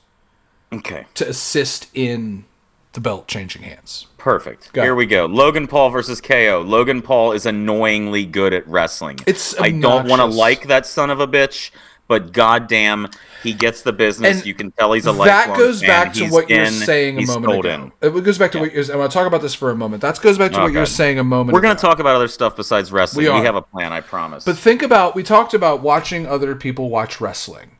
okay. 0.74 1.06
to 1.16 1.28
assist 1.28 1.88
in 1.94 2.46
the 2.94 3.00
belt 3.00 3.28
changing 3.28 3.64
hands. 3.64 4.08
Perfect. 4.28 4.74
Go. 4.74 4.84
Here 4.84 4.94
we 4.94 5.06
go. 5.06 5.26
Logan 5.26 5.68
Paul 5.68 5.90
versus 5.90 6.20
KO. 6.20 6.62
Logan 6.68 7.02
Paul 7.02 7.32
is 7.32 7.46
annoyingly 7.46 8.26
good 8.26 8.52
at 8.52 8.68
wrestling. 8.68 9.18
It's 9.26 9.58
I 9.58 9.72
don't 9.72 10.06
want 10.10 10.20
to 10.20 10.26
like 10.26 10.68
that 10.68 10.86
son 10.86 11.10
of 11.10 11.22
a 11.22 11.28
bitch, 11.28 11.72
but 12.10 12.34
goddamn, 12.34 13.08
he 13.42 13.54
gets 13.54 13.84
the 13.84 13.94
business. 13.94 14.40
And 14.40 14.46
you 14.46 14.54
can 14.54 14.72
tell 14.72 14.92
he's 14.92 15.08
a 15.08 15.14
That 15.14 15.56
goes 15.56 15.80
back 15.82 16.12
to 16.16 16.28
what 16.28 16.50
you 16.50 16.58
were 16.58 16.64
in, 16.64 16.74
saying 16.74 17.20
a 17.20 17.26
moment 17.26 17.60
ago. 17.66 17.92
in. 18.02 18.18
It 18.18 18.24
goes 18.26 18.38
back 18.38 18.52
to 18.52 18.60
what 18.60 18.74
you're. 18.74 18.84
I 18.94 18.98
want 18.98 19.10
to 19.10 19.18
talk 19.18 19.28
about 19.28 19.42
this 19.42 19.56
for 19.56 19.72
a 19.72 19.76
moment. 19.78 20.02
That 20.02 20.20
goes 20.20 20.38
back 20.38 20.52
to 20.52 20.58
Oh, 20.60 20.64
what 20.64 20.74
you 20.74 20.80
were 20.80 20.86
God. 20.86 20.90
saying 20.90 21.20
a 21.20 21.24
moment. 21.24 21.54
We're 21.54 21.62
going 21.62 21.78
to 21.78 21.82
talk 21.82 22.00
about 22.00 22.18
other 22.18 22.28
stuff 22.28 22.58
besides 22.58 22.92
wrestling. 22.92 23.28
We 23.28 23.32
We, 23.32 23.46
have 23.46 23.56
a 23.56 23.62
plan, 23.62 23.94
I 23.94 24.02
promise. 24.02 24.44
But 24.44 24.58
think 24.58 24.82
about 24.82 25.16
we 25.16 25.24
talked 25.24 25.54
about 25.54 25.82
watching 25.82 26.28
other 26.28 26.54
people 26.54 26.90
watch 26.90 27.22
wrestling. 27.22 27.77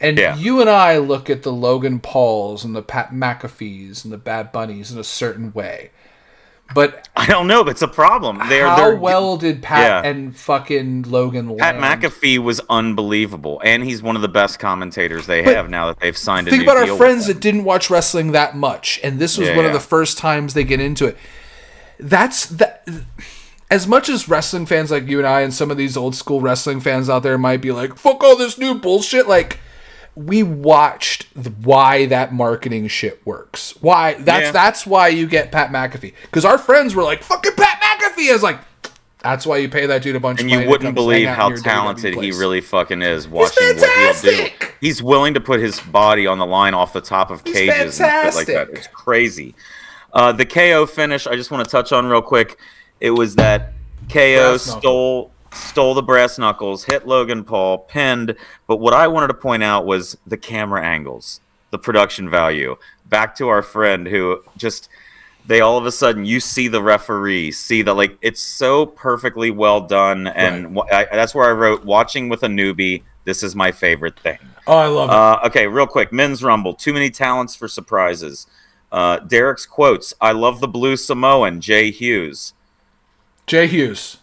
And 0.00 0.18
Yeah. 0.18 0.36
you 0.36 0.60
and 0.60 0.68
I 0.68 0.98
look 0.98 1.30
at 1.30 1.42
the 1.42 1.52
Logan 1.52 2.00
Pauls 2.00 2.64
and 2.64 2.74
the 2.74 2.82
Pat 2.82 3.12
McAfees 3.12 4.04
and 4.04 4.12
the 4.12 4.18
Bad 4.18 4.52
Bunnies 4.52 4.92
in 4.92 4.98
a 4.98 5.04
certain 5.04 5.52
way. 5.52 5.90
But 6.74 7.08
I 7.14 7.26
don't 7.26 7.46
know, 7.46 7.62
but 7.62 7.70
it's 7.70 7.82
a 7.82 7.88
problem. 7.88 8.40
They're, 8.48 8.66
how 8.66 8.76
they're, 8.76 8.96
well 8.96 9.36
did 9.36 9.62
Pat 9.62 10.04
yeah. 10.04 10.10
and 10.10 10.36
fucking 10.36 11.02
Logan 11.02 11.56
Pat 11.56 11.78
land? 11.78 12.02
McAfee 12.02 12.38
was 12.38 12.60
unbelievable, 12.68 13.60
and 13.64 13.84
he's 13.84 14.02
one 14.02 14.16
of 14.16 14.22
the 14.22 14.28
best 14.28 14.58
commentators 14.58 15.26
they 15.26 15.42
But 15.44 15.54
have 15.54 15.70
now 15.70 15.86
that 15.86 16.00
they've 16.00 16.16
signed 16.16 16.48
Think 16.48 16.64
about 16.64 16.76
our 16.76 16.96
friends 16.96 17.28
that 17.28 17.38
didn't 17.40 17.62
watch 17.64 17.88
wrestling 17.88 18.32
that 18.32 18.56
much, 18.56 18.98
and 19.04 19.20
this 19.20 19.38
was 19.38 19.48
Yeah, 19.48 19.56
one 19.56 19.64
of 19.64 19.72
the 19.72 19.80
first 19.80 20.18
times 20.18 20.54
they 20.54 20.64
get 20.64 20.80
into 20.80 21.06
it. 21.06 21.16
That's 22.00 22.46
that. 22.46 22.86
As 23.70 23.86
much 23.86 24.08
as 24.08 24.28
wrestling 24.28 24.66
fans 24.66 24.90
like 24.90 25.06
you 25.08 25.18
and 25.18 25.26
I, 25.26 25.40
and 25.42 25.54
some 25.54 25.70
of 25.70 25.76
these 25.76 25.96
old 25.96 26.14
school 26.14 26.40
wrestling 26.40 26.80
fans 26.80 27.08
out 27.08 27.22
there 27.22 27.38
might 27.38 27.60
be 27.60 27.72
like, 27.72 27.96
"Fuck 27.96 28.22
all 28.22 28.36
this 28.36 28.58
new 28.58 28.74
bullshit," 28.74 29.28
like 29.28 29.58
we 30.16 30.42
watched 30.42 31.26
the, 31.40 31.50
why 31.50 32.06
that 32.06 32.32
marketing 32.32 32.88
shit 32.88 33.24
works. 33.26 33.74
Why 33.80 34.14
that's 34.14 34.46
Yeah. 34.46 34.50
that's 34.52 34.86
why 34.86 35.08
you 35.08 35.26
get 35.26 35.52
Pat 35.52 35.70
McAfee 35.70 36.14
because 36.22 36.44
our 36.44 36.58
friends 36.58 36.94
were 36.94 37.02
like, 37.02 37.22
"Fucking 37.22 37.52
Pat 37.56 37.80
McAfee!" 37.82 38.32
is 38.32 38.42
like, 38.42 38.58
"That's 39.22 39.46
why 39.46 39.58
you 39.58 39.68
pay 39.68 39.84
that 39.86 40.02
dude 40.02 40.16
a 40.16 40.20
bunch 40.20 40.40
And 40.40 40.50
you 40.50 40.56
money." 40.56 40.68
wouldn't 40.68 40.94
believe 40.94 41.28
how 41.28 41.50
talented 41.50 42.14
he 42.14 42.32
really 42.32 42.62
fucking 42.62 43.02
is 43.02 43.28
watching 43.28 43.76
what 43.76 44.22
he'll 44.24 44.32
do. 44.32 44.46
He's 44.80 45.02
willing 45.02 45.34
to 45.34 45.40
put 45.40 45.60
his 45.60 45.80
body 45.80 46.26
on 46.26 46.38
the 46.38 46.46
line 46.46 46.72
off 46.74 46.92
the 46.94 47.00
top 47.02 47.30
of 47.30 47.44
cages 47.44 48.00
and 48.00 48.12
shit 48.26 48.34
like 48.34 48.46
that. 48.46 48.70
It's 48.70 48.86
crazy. 48.88 49.54
Uh, 50.12 50.32
the 50.32 50.46
KO 50.46 50.86
finish, 50.86 51.26
I 51.26 51.36
just 51.36 51.50
want 51.50 51.62
to 51.64 51.70
touch 51.70 51.92
on 51.92 52.06
real 52.06 52.22
quick. 52.22 52.56
It 53.00 53.10
was 53.10 53.34
that 53.36 53.74
KO 54.10 54.56
stole 54.56 55.30
stole 55.52 55.94
the 55.94 56.02
brass 56.02 56.38
knuckles, 56.38 56.84
hit 56.84 57.06
Logan 57.06 57.44
Paul, 57.44 57.78
pinned. 57.78 58.36
But 58.66 58.76
what 58.76 58.94
I 58.94 59.06
wanted 59.08 59.28
to 59.28 59.34
point 59.34 59.62
out 59.62 59.86
was 59.86 60.16
the 60.26 60.36
camera 60.36 60.84
angles, 60.84 61.40
the 61.70 61.78
production 61.78 62.28
value. 62.28 62.76
Back 63.06 63.34
to 63.36 63.48
our 63.48 63.62
friend 63.62 64.06
who 64.06 64.42
just 64.56 64.88
they 65.46 65.60
all 65.60 65.78
of 65.78 65.86
a 65.86 65.92
sudden 65.92 66.24
you 66.24 66.40
see 66.40 66.66
the 66.66 66.82
referee 66.82 67.52
see 67.52 67.80
that 67.82 67.94
like 67.94 68.18
it's 68.20 68.40
so 68.40 68.84
perfectly 68.84 69.48
well 69.52 69.80
done 69.80 70.26
and 70.26 70.76
I, 70.92 71.04
that's 71.12 71.36
where 71.36 71.48
i 71.48 71.52
wrote 71.52 71.84
watching 71.84 72.28
with 72.28 72.42
a 72.42 72.48
newbie 72.48 73.04
this 73.24 73.44
is 73.44 73.54
my 73.54 73.70
favorite 73.70 74.18
thing 74.18 74.38
Oh, 74.66 74.76
I 74.76 74.86
love 74.88 75.08
it. 75.08 75.14
uh, 75.14 75.46
okay 75.46 75.68
real 75.68 75.86
quick 75.86 76.12
men's 76.12 76.42
rumble 76.42 76.74
too 76.74 76.92
many 76.92 77.10
talents 77.10 77.54
for 77.54 77.68
surprises 77.68 78.48
uh, 78.90 79.20
derek's 79.20 79.66
quotes 79.66 80.12
i 80.20 80.32
love 80.32 80.58
the 80.58 80.66
blue 80.66 80.96
samoan 80.96 81.60
jay 81.60 81.92
hughes 81.92 82.52
Jay 83.46 83.68
Hughes. 83.68 84.16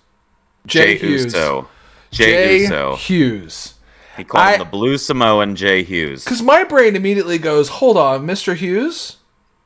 Jay, 0.68 0.98
Hughes. 0.98 1.26
uso 1.26 1.68
jay, 2.12 2.26
Jay 2.32 2.58
uso 2.64 2.96
Hughes. 2.96 3.74
he 4.18 4.24
called 4.24 4.44
I- 4.44 4.54
him 4.54 4.60
the 4.60 4.66
blue 4.66 4.98
samoan 4.98 5.56
jay 5.56 5.84
hughes 5.84 6.24
Because 6.24 6.42
my 6.42 6.64
brain 6.64 6.96
immediately 6.96 7.38
goes, 7.38 7.68
hold 7.70 7.98
on, 7.98 8.26
Mr. 8.26 8.56
Hughes? 8.56 9.18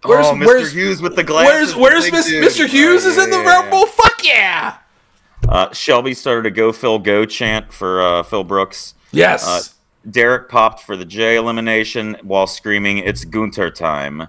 Where's, 0.03 0.25
oh, 0.27 0.33
mr 0.33 0.45
where's, 0.45 0.71
hughes 0.73 1.01
with 1.01 1.15
the 1.15 1.23
where's, 1.23 1.73
glasses 1.73 1.75
where's 1.75 2.05
the 2.05 2.11
Miss. 2.11 2.31
Mr. 2.57 2.67
Hughes 2.67 3.05
Oh, 3.05 3.09
is 3.09 3.17
in 3.17 3.29
the 3.31 3.37
yeah, 3.37 3.43
yeah, 3.63 3.69
yeah. 3.71 3.85
Fuck 3.85 4.23
yeah! 4.23 4.77
Uh, 5.49 5.73
Shelby 5.73 6.13
started 6.13 6.45
a 6.45 6.51
"Go 6.51 6.71
Phil 6.71 6.99
Go" 6.99 7.25
chant 7.25 7.73
for 7.73 8.01
uh, 8.01 8.23
Phil 8.23 8.43
Brooks. 8.43 8.93
Yes. 9.11 9.45
Uh, 9.47 9.61
Derek 10.09 10.49
popped 10.49 10.81
for 10.83 10.95
the 10.95 11.03
J 11.05 11.35
elimination 11.35 12.15
while 12.21 12.47
screaming, 12.47 12.99
"It's 12.99 13.25
Gunther 13.25 13.71
time." 13.71 14.27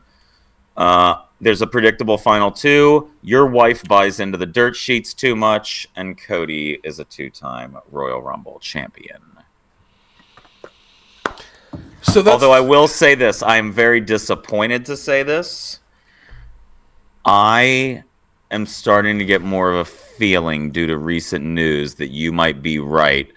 Uh, 0.77 1.17
there's 1.41 1.63
a 1.63 1.67
predictable 1.67 2.19
final 2.19 2.51
two. 2.51 3.11
Your 3.23 3.47
wife 3.47 3.85
buys 3.85 4.21
into 4.21 4.39
the 4.39 4.47
dirt 4.47 4.75
sheets 4.75 5.15
too 5.15 5.37
much, 5.37 5.89
and 5.95 6.19
Cody 6.19 6.79
is 6.83 6.99
a 6.99 7.05
two-time 7.05 7.79
Royal 7.91 8.21
Rumble 8.21 8.59
champion. 8.61 9.23
so 12.03 12.23
that's, 12.23 12.29
Although 12.29 12.53
I 12.53 12.61
will 12.61 12.89
say 12.89 13.15
this, 13.15 13.43
I 13.43 13.57
am 13.57 13.73
very 13.73 14.01
disappointed 14.01 14.85
to 14.87 14.97
say 14.97 15.23
this. 15.23 15.81
I 17.25 18.03
am 18.51 18.67
starting 18.67 19.19
to 19.19 19.25
get 19.25 19.43
more 19.43 19.71
of 19.71 19.77
a 19.77 19.85
feeling 19.85 20.71
due 20.73 20.87
to 20.87 20.99
recent 20.99 21.45
news 21.45 21.95
that 21.97 22.09
you 22.09 22.33
might 22.33 22.63
be 22.63 22.79
right 22.79 23.31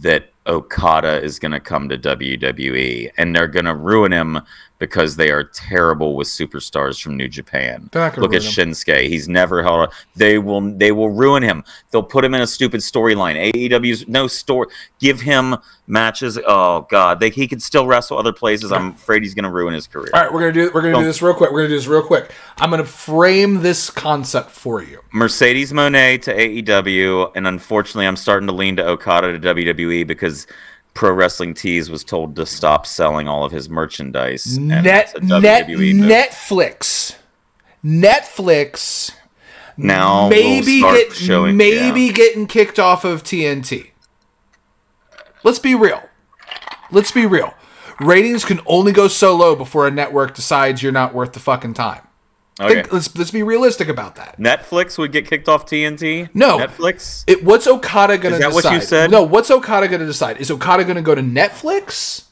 that 0.00 0.30
Okada 0.46 1.22
is 1.22 1.38
going 1.38 1.52
to 1.52 1.60
come 1.60 1.88
to 1.88 1.96
WWE 1.98 3.10
and 3.16 3.34
they're 3.34 3.48
going 3.48 3.64
to 3.64 3.74
ruin 3.74 4.12
him 4.12 4.40
because 4.78 5.16
they 5.16 5.30
are 5.30 5.44
terrible 5.44 6.14
with 6.16 6.28
superstars 6.28 7.00
from 7.00 7.16
New 7.16 7.28
Japan. 7.28 7.88
They're 7.92 8.02
not 8.02 8.14
gonna 8.14 8.26
Look 8.26 8.34
at 8.34 8.42
Shinsuke; 8.42 9.08
he's 9.08 9.28
never 9.28 9.62
held. 9.62 9.88
A, 9.88 9.92
they 10.14 10.38
will. 10.38 10.60
They 10.60 10.92
will 10.92 11.10
ruin 11.10 11.42
him. 11.42 11.64
They'll 11.90 12.02
put 12.02 12.24
him 12.24 12.34
in 12.34 12.42
a 12.42 12.46
stupid 12.46 12.80
storyline. 12.80 13.52
AEW's 13.52 14.06
no 14.08 14.26
story. 14.26 14.68
Give 14.98 15.20
him 15.20 15.56
matches. 15.86 16.38
Oh 16.46 16.86
God, 16.90 17.20
they, 17.20 17.30
he 17.30 17.48
could 17.48 17.62
still 17.62 17.86
wrestle 17.86 18.18
other 18.18 18.32
places. 18.32 18.72
I'm 18.72 18.90
afraid 18.90 19.22
he's 19.22 19.34
going 19.34 19.44
to 19.44 19.50
ruin 19.50 19.72
his 19.74 19.86
career. 19.86 20.10
all 20.12 20.20
right, 20.22 20.32
we're 20.32 20.40
gonna 20.40 20.52
do 20.52 20.70
we're 20.74 20.82
gonna 20.82 20.92
do 20.92 20.98
Don't- 20.98 21.04
this 21.04 21.22
real 21.22 21.34
quick. 21.34 21.50
We're 21.52 21.60
gonna 21.60 21.68
do 21.68 21.76
this 21.76 21.86
real 21.86 22.02
quick. 22.02 22.30
I'm 22.58 22.70
gonna 22.70 22.84
frame 22.84 23.62
this 23.62 23.90
concept 23.90 24.50
for 24.50 24.82
you. 24.82 25.00
Mercedes 25.12 25.72
Moné 25.72 26.20
to 26.22 26.34
AEW, 26.34 27.32
and 27.34 27.46
unfortunately, 27.46 28.06
I'm 28.06 28.16
starting 28.16 28.46
to 28.48 28.52
lean 28.52 28.76
to 28.76 28.86
Okada 28.86 29.38
to 29.38 29.54
WWE 29.54 30.06
because 30.06 30.46
Pro 30.96 31.12
Wrestling 31.12 31.52
Tees 31.54 31.90
was 31.90 32.02
told 32.02 32.34
to 32.36 32.46
stop 32.46 32.86
selling 32.86 33.28
all 33.28 33.44
of 33.44 33.52
his 33.52 33.68
merchandise. 33.68 34.56
and 34.56 34.68
Net 34.68 35.14
net 35.22 35.66
Netflix. 35.68 37.16
Netflix 37.84 39.12
now 39.76 40.28
maybe 40.28 40.80
get 40.80 41.12
showing, 41.12 41.56
maybe 41.56 42.02
yeah. 42.02 42.12
getting 42.12 42.46
kicked 42.46 42.78
off 42.78 43.04
of 43.04 43.22
TNT. 43.22 43.90
Let's 45.44 45.58
be 45.58 45.74
real. 45.74 46.02
Let's 46.90 47.12
be 47.12 47.26
real. 47.26 47.52
Ratings 48.00 48.44
can 48.44 48.60
only 48.66 48.92
go 48.92 49.06
so 49.06 49.36
low 49.36 49.54
before 49.54 49.86
a 49.86 49.90
network 49.90 50.34
decides 50.34 50.82
you're 50.82 50.92
not 50.92 51.14
worth 51.14 51.34
the 51.34 51.40
fucking 51.40 51.74
time. 51.74 52.06
Okay. 52.58 52.74
Think, 52.74 52.92
let's 52.92 53.16
let's 53.16 53.30
be 53.30 53.42
realistic 53.42 53.88
about 53.88 54.16
that. 54.16 54.38
Netflix 54.38 54.96
would 54.96 55.12
get 55.12 55.26
kicked 55.26 55.48
off 55.48 55.66
TNT. 55.66 56.30
No. 56.32 56.58
Netflix. 56.58 57.24
It, 57.26 57.44
what's 57.44 57.66
Okada 57.66 58.16
going 58.16 58.32
to 58.32 58.38
decide? 58.38 58.54
what 58.54 58.72
you 58.72 58.80
said? 58.80 59.10
No, 59.10 59.22
what's 59.22 59.50
Okada 59.50 59.88
going 59.88 60.00
to 60.00 60.06
decide? 60.06 60.38
Is 60.38 60.50
Okada 60.50 60.84
going 60.84 60.96
to 60.96 61.02
go 61.02 61.14
to 61.14 61.20
Netflix 61.20 62.24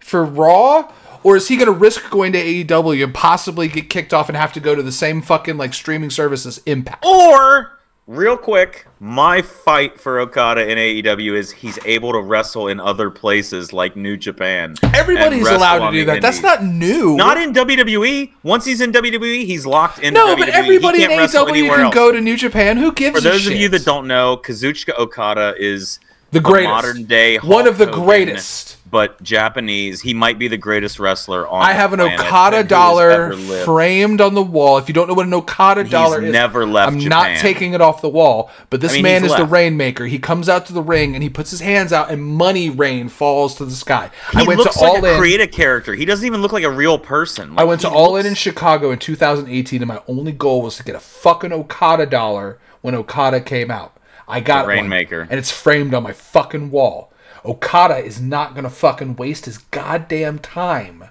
for 0.00 0.24
Raw, 0.24 0.92
or 1.22 1.36
is 1.36 1.46
he 1.46 1.56
going 1.56 1.66
to 1.66 1.72
risk 1.72 2.10
going 2.10 2.32
to 2.32 2.64
AEW 2.64 3.04
and 3.04 3.14
possibly 3.14 3.68
get 3.68 3.88
kicked 3.88 4.12
off 4.12 4.28
and 4.28 4.36
have 4.36 4.52
to 4.54 4.60
go 4.60 4.74
to 4.74 4.82
the 4.82 4.90
same 4.90 5.22
fucking 5.22 5.56
like 5.56 5.72
streaming 5.72 6.10
services 6.10 6.58
as 6.58 6.64
Impact? 6.64 7.04
Or 7.04 7.78
real 8.10 8.36
quick, 8.36 8.86
my 8.98 9.40
fight 9.40 9.98
for 10.00 10.18
Okada 10.18 10.68
in 10.68 10.76
AEW 10.76 11.34
is 11.34 11.52
he's 11.52 11.78
able 11.84 12.12
to 12.12 12.20
wrestle 12.20 12.66
in 12.68 12.80
other 12.80 13.08
places 13.08 13.72
like 13.72 13.94
New 13.96 14.16
Japan. 14.16 14.74
Everybody's 14.94 15.46
allowed 15.46 15.90
to 15.90 15.96
do 15.96 16.04
that. 16.06 16.20
That's 16.20 16.42
not 16.42 16.64
new. 16.64 17.16
Not 17.16 17.38
in 17.38 17.52
WWE. 17.52 18.32
Once 18.42 18.64
he's 18.64 18.80
in 18.80 18.90
WWE, 18.92 19.46
he's 19.46 19.64
locked 19.64 20.00
in. 20.00 20.12
no, 20.12 20.34
WWE. 20.34 20.38
but 20.38 20.48
everybody 20.48 21.02
in 21.04 21.08
can't 21.08 21.20
wrestle 21.20 21.46
AEW 21.46 21.68
can 21.68 21.80
else. 21.80 21.94
go 21.94 22.10
to 22.10 22.20
New 22.20 22.36
Japan. 22.36 22.76
Who 22.76 22.92
gives 22.92 23.14
For 23.20 23.26
a 23.26 23.30
those 23.30 23.46
of 23.46 23.54
you 23.54 23.68
that 23.68 23.84
don't 23.84 24.08
know, 24.08 24.36
Kazuchika 24.36 24.98
Okada 24.98 25.54
is 25.56 26.00
the 26.32 26.40
greatest, 26.40 26.70
modern 26.70 27.04
day 27.04 27.38
one 27.38 27.66
of 27.66 27.78
the 27.78 27.86
Hogan, 27.86 28.04
greatest. 28.04 28.76
But 28.90 29.22
Japanese. 29.22 30.00
He 30.00 30.14
might 30.14 30.38
be 30.38 30.48
the 30.48 30.56
greatest 30.56 30.98
wrestler 30.98 31.46
on. 31.46 31.62
I 31.62 31.72
have 31.72 31.92
an 31.92 32.00
Okada 32.00 32.64
dollar 32.64 33.36
framed 33.64 34.20
on 34.20 34.34
the 34.34 34.42
wall. 34.42 34.78
If 34.78 34.88
you 34.88 34.94
don't 34.94 35.08
know 35.08 35.14
what 35.14 35.26
an 35.26 35.34
Okada 35.34 35.82
He's 35.82 35.92
dollar 35.92 36.22
is, 36.22 36.32
never 36.32 36.66
left 36.66 36.92
I'm 36.92 36.98
Japan. 37.00 37.34
not 37.34 37.40
taking 37.40 37.74
it 37.74 37.80
off 37.80 38.02
the 38.02 38.08
wall. 38.08 38.50
But 38.70 38.80
this 38.80 38.92
I 38.92 38.94
mean, 38.96 39.02
man 39.04 39.24
is 39.24 39.34
the 39.36 39.44
rainmaker. 39.44 40.06
He 40.06 40.18
comes 40.18 40.48
out 40.48 40.66
to 40.66 40.72
the 40.72 40.82
ring 40.82 41.14
and 41.14 41.22
he 41.22 41.28
puts 41.30 41.50
his 41.50 41.60
hands 41.60 41.92
out, 41.92 42.10
and 42.10 42.22
money 42.22 42.68
rain 42.70 43.08
falls 43.08 43.54
to 43.56 43.64
the 43.64 43.70
sky. 43.72 44.10
I 44.34 44.40
He 44.40 44.46
went 44.46 44.58
looks 44.60 44.76
to 44.76 44.84
All 44.84 44.94
like 44.94 45.02
a 45.04 45.12
In. 45.14 45.18
creative 45.18 45.50
character. 45.52 45.94
He 45.94 46.04
doesn't 46.04 46.26
even 46.26 46.42
look 46.42 46.52
like 46.52 46.64
a 46.64 46.70
real 46.70 46.98
person. 46.98 47.54
I 47.56 47.64
went 47.64 47.80
to 47.82 47.88
All 47.90 48.16
In 48.16 48.26
in 48.26 48.34
Chicago 48.34 48.90
in 48.90 48.98
2018, 48.98 49.80
and 49.82 49.88
my 49.88 50.00
only 50.08 50.32
goal 50.32 50.62
was 50.62 50.76
to 50.78 50.82
get 50.84 50.94
a 50.94 51.00
fucking 51.00 51.52
Okada 51.52 52.06
dollar 52.06 52.58
when 52.80 52.94
Okada 52.94 53.40
came 53.40 53.70
out. 53.70 53.96
I 54.26 54.40
got 54.40 54.62
The 54.62 54.68
one, 54.68 54.76
Rainmaker. 54.76 55.22
and 55.28 55.38
it's 55.38 55.50
framed 55.50 55.92
on 55.92 56.02
my 56.02 56.12
fucking 56.12 56.70
wall. 56.70 57.12
Okada 57.44 57.96
is 57.96 58.20
not 58.20 58.54
gonna 58.54 58.70
fucking 58.70 59.16
waste 59.16 59.46
his 59.46 59.58
goddamn 59.58 60.38
time 60.38 61.04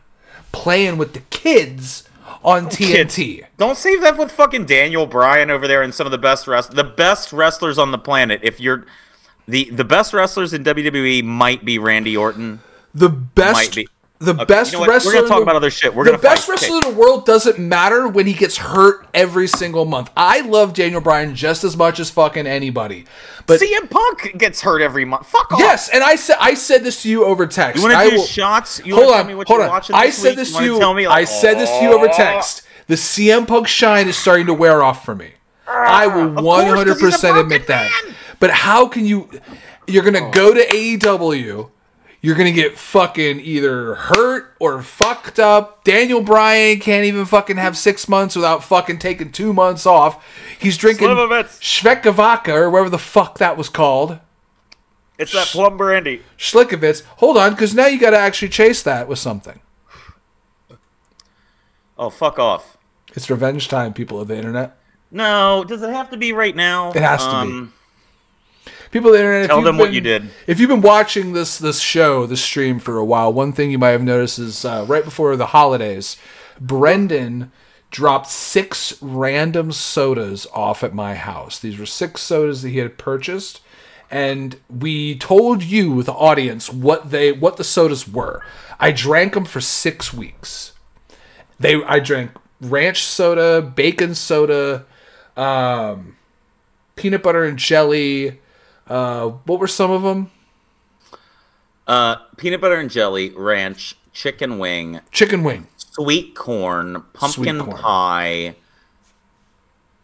playing 0.51 0.97
with 0.97 1.13
the 1.13 1.21
kids 1.29 2.09
on 2.43 2.67
oh, 2.67 2.69
Kids. 2.69 3.15
TNT. 3.17 3.45
Don't 3.57 3.77
save 3.77 4.01
that 4.01 4.17
with 4.17 4.31
fucking 4.31 4.65
Daniel 4.65 5.05
Bryan 5.05 5.49
over 5.49 5.67
there 5.67 5.81
and 5.81 5.93
some 5.93 6.07
of 6.07 6.11
the 6.11 6.17
best 6.17 6.47
wrestlers. 6.47 6.75
The 6.75 6.83
best 6.83 7.33
wrestlers 7.33 7.77
on 7.77 7.91
the 7.91 7.97
planet. 7.97 8.39
If 8.43 8.59
you're 8.59 8.85
the 9.47 9.69
the 9.71 9.83
best 9.83 10.13
wrestlers 10.13 10.53
in 10.53 10.63
WWE 10.63 11.23
might 11.23 11.65
be 11.65 11.79
Randy 11.79 12.15
Orton. 12.15 12.61
The 12.93 13.09
best, 13.09 13.75
be. 13.75 13.87
The 14.21 14.33
Okay, 14.33 14.45
best 14.45 14.71
you 14.73 14.77
know 14.77 14.81
what? 14.81 14.87
We're 14.89 14.93
wrestler. 14.95 15.11
gonna 15.13 15.23
in 15.23 15.29
talk 15.29 15.37
the- 15.37 15.43
about 15.43 15.55
other 15.55 15.69
shit. 15.71 15.95
We're 15.95 16.03
the 16.03 16.11
gonna 16.11 16.21
best 16.21 16.45
fight. 16.45 16.51
wrestler 16.53 16.77
Okay. 16.77 16.87
in 16.89 16.93
the 16.93 16.99
world 16.99 17.25
doesn't 17.25 17.57
matter 17.57 18.07
when 18.07 18.27
he 18.27 18.33
gets 18.33 18.57
hurt 18.57 19.07
every 19.13 19.47
single 19.47 19.85
month. 19.85 20.09
I 20.17 20.41
love 20.41 20.73
Daniel 20.73 20.99
Bryan 21.01 21.35
just 21.35 21.63
as 21.63 21.77
much 21.77 21.99
as 21.99 22.09
fucking 22.09 22.45
anybody, 22.45 23.05
but 23.47 23.59
CM 23.61 23.87
Punk 23.89 24.37
gets 24.37 24.61
hurt 24.61 24.81
every 24.81 25.05
month. 25.05 25.25
Fuck 25.27 25.53
off. 25.53 25.59
Yes, 25.59 25.87
and 25.89 26.03
I 26.03 26.15
said 26.15 26.35
I 26.39 26.53
said 26.53 26.83
this 26.83 27.01
to 27.03 27.09
you 27.09 27.23
over 27.23 27.47
text. 27.47 27.77
You 27.77 27.83
want 27.89 27.95
I 27.95 28.05
to 28.05 28.09
do 28.11 28.17
will- 28.17 28.25
shots? 28.25 28.81
You 28.83 28.95
hold 28.95 29.07
on, 29.07 29.13
tell 29.15 29.23
me 29.25 29.35
what 29.35 29.47
hold 29.47 29.59
you're 29.59 29.65
on. 29.67 29.71
watching 29.71 29.95
I 29.95 30.09
said 30.09 30.29
week? 30.31 30.35
this 30.37 30.55
to 30.55 30.63
you. 30.63 30.79
Tell 30.79 30.93
me, 30.93 31.05
I 31.05 31.23
said 31.23 31.57
this 31.57 31.69
to 31.69 31.81
you 31.83 31.93
over 31.93 32.09
"Oh." 32.09 32.13
text. 32.13 32.63
The 32.87 32.95
CM 32.97 33.45
Punk 33.47 33.67
shine 33.67 34.07
is 34.09 34.17
starting 34.17 34.47
to 34.47 34.53
wear 34.53 34.83
off 34.83 35.05
for 35.05 35.15
me. 35.15 35.33
Ah, 35.67 35.71
I 36.01 36.07
will 36.07 36.29
one 36.43 36.65
hundred 36.65 36.99
percent 36.99 37.37
admit 37.37 37.67
that. 37.67 37.89
But 38.39 38.49
how 38.49 38.87
can 38.87 39.05
you? 39.05 39.29
You're 39.87 40.03
gonna 40.03 40.27
oh. 40.27 40.31
go 40.31 40.53
to 40.53 40.65
AEW. 40.67 41.69
You're 42.21 42.35
gonna 42.35 42.51
get 42.51 42.77
fucking 42.77 43.39
either 43.39 43.95
hurt 43.95 44.55
or 44.59 44.81
fucked 44.81 45.39
up. 45.39 45.83
Daniel 45.85 46.21
Bryan 46.21 46.79
can't 46.79 47.05
even 47.05 47.25
fucking 47.25 47.55
have 47.57 47.77
six 47.77 48.09
months 48.09 48.35
without 48.35 48.63
fucking 48.63 48.99
taking 48.99 49.31
two 49.31 49.53
months 49.53 49.85
off. 49.85 50.25
He's 50.59 50.77
drinking. 50.77 51.07
Shvekavaka 51.07 52.49
or 52.49 52.69
whatever 52.69 52.89
the 52.89 52.97
fuck 52.97 53.37
that 53.37 53.55
was 53.55 53.69
called. 53.69 54.19
It's 55.17 55.33
that 55.33 55.47
plum 55.47 55.77
brandy. 55.77 56.23
Schlickovitz. 56.37 57.03
Hold 57.17 57.37
on, 57.37 57.51
because 57.51 57.75
now 57.75 57.87
you 57.87 57.99
got 57.99 58.11
to 58.11 58.17
actually 58.17 58.49
chase 58.49 58.81
that 58.83 59.07
with 59.07 59.19
something. 59.19 59.59
Oh, 61.97 62.09
fuck 62.09 62.39
off. 62.39 62.77
It's 63.13 63.29
revenge 63.29 63.67
time, 63.67 63.93
people 63.93 64.21
of 64.21 64.29
the 64.29 64.37
internet. 64.37 64.77
No, 65.11 65.65
does 65.67 65.81
it 65.81 65.89
have 65.89 66.09
to 66.11 66.17
be 66.17 66.31
right 66.31 66.55
now? 66.55 66.91
It 66.91 67.01
has 67.01 67.21
to 67.25 67.29
be. 67.29 67.51
Um, 67.51 67.73
People 68.91 69.09
of 69.09 69.13
the 69.13 69.19
internet. 69.19 69.47
Tell 69.47 69.61
them 69.61 69.77
what 69.77 69.93
you 69.93 70.01
did. 70.01 70.29
If 70.47 70.59
you've 70.59 70.69
been 70.69 70.81
watching 70.81 71.33
this 71.33 71.57
this 71.59 71.79
show, 71.79 72.25
this 72.25 72.43
stream 72.43 72.79
for 72.79 72.97
a 72.97 73.05
while, 73.05 73.31
one 73.31 73.53
thing 73.53 73.69
you 73.69 73.77
might 73.77 73.91
have 73.91 74.03
noticed 74.03 74.39
is 74.39 74.65
uh, 74.65 74.85
right 74.87 75.03
before 75.03 75.35
the 75.35 75.47
holidays, 75.47 76.17
Brendon 76.59 77.51
dropped 77.91 78.27
six 78.27 78.99
random 79.01 79.71
sodas 79.71 80.47
off 80.53 80.83
at 80.83 80.93
my 80.93 81.15
house. 81.15 81.59
These 81.59 81.77
were 81.77 81.85
six 81.85 82.21
sodas 82.21 82.61
that 82.61 82.69
he 82.69 82.79
had 82.79 82.97
purchased, 82.97 83.61
and 84.09 84.59
we 84.69 85.17
told 85.17 85.63
you, 85.63 86.01
the 86.01 86.13
audience, 86.13 86.71
what 86.71 87.11
they 87.11 87.31
what 87.31 87.57
the 87.57 87.63
sodas 87.63 88.07
were. 88.07 88.41
I 88.79 88.91
drank 88.91 89.33
them 89.33 89.45
for 89.45 89.61
six 89.61 90.11
weeks. 90.11 90.73
They 91.59 91.75
I 91.83 91.99
drank 91.99 92.31
ranch 92.59 93.03
soda, 93.03 93.61
bacon 93.61 94.15
soda, 94.15 94.85
um, 95.37 96.15
peanut 96.95 97.21
butter 97.21 97.43
and 97.43 97.59
jelly. 97.59 98.39
Uh, 98.89 99.27
what 99.45 99.59
were 99.59 99.67
some 99.67 99.91
of 99.91 100.01
them? 100.03 100.31
uh, 101.87 102.17
peanut 102.37 102.61
butter 102.61 102.75
and 102.75 102.89
jelly, 102.89 103.31
ranch, 103.31 103.95
chicken 104.13 104.59
wing, 104.59 104.99
Chicken 105.11 105.43
wing. 105.43 105.67
sweet 105.77 106.35
corn, 106.35 107.03
pumpkin 107.13 107.61
corn. 107.61 107.77
pie. 107.77 108.55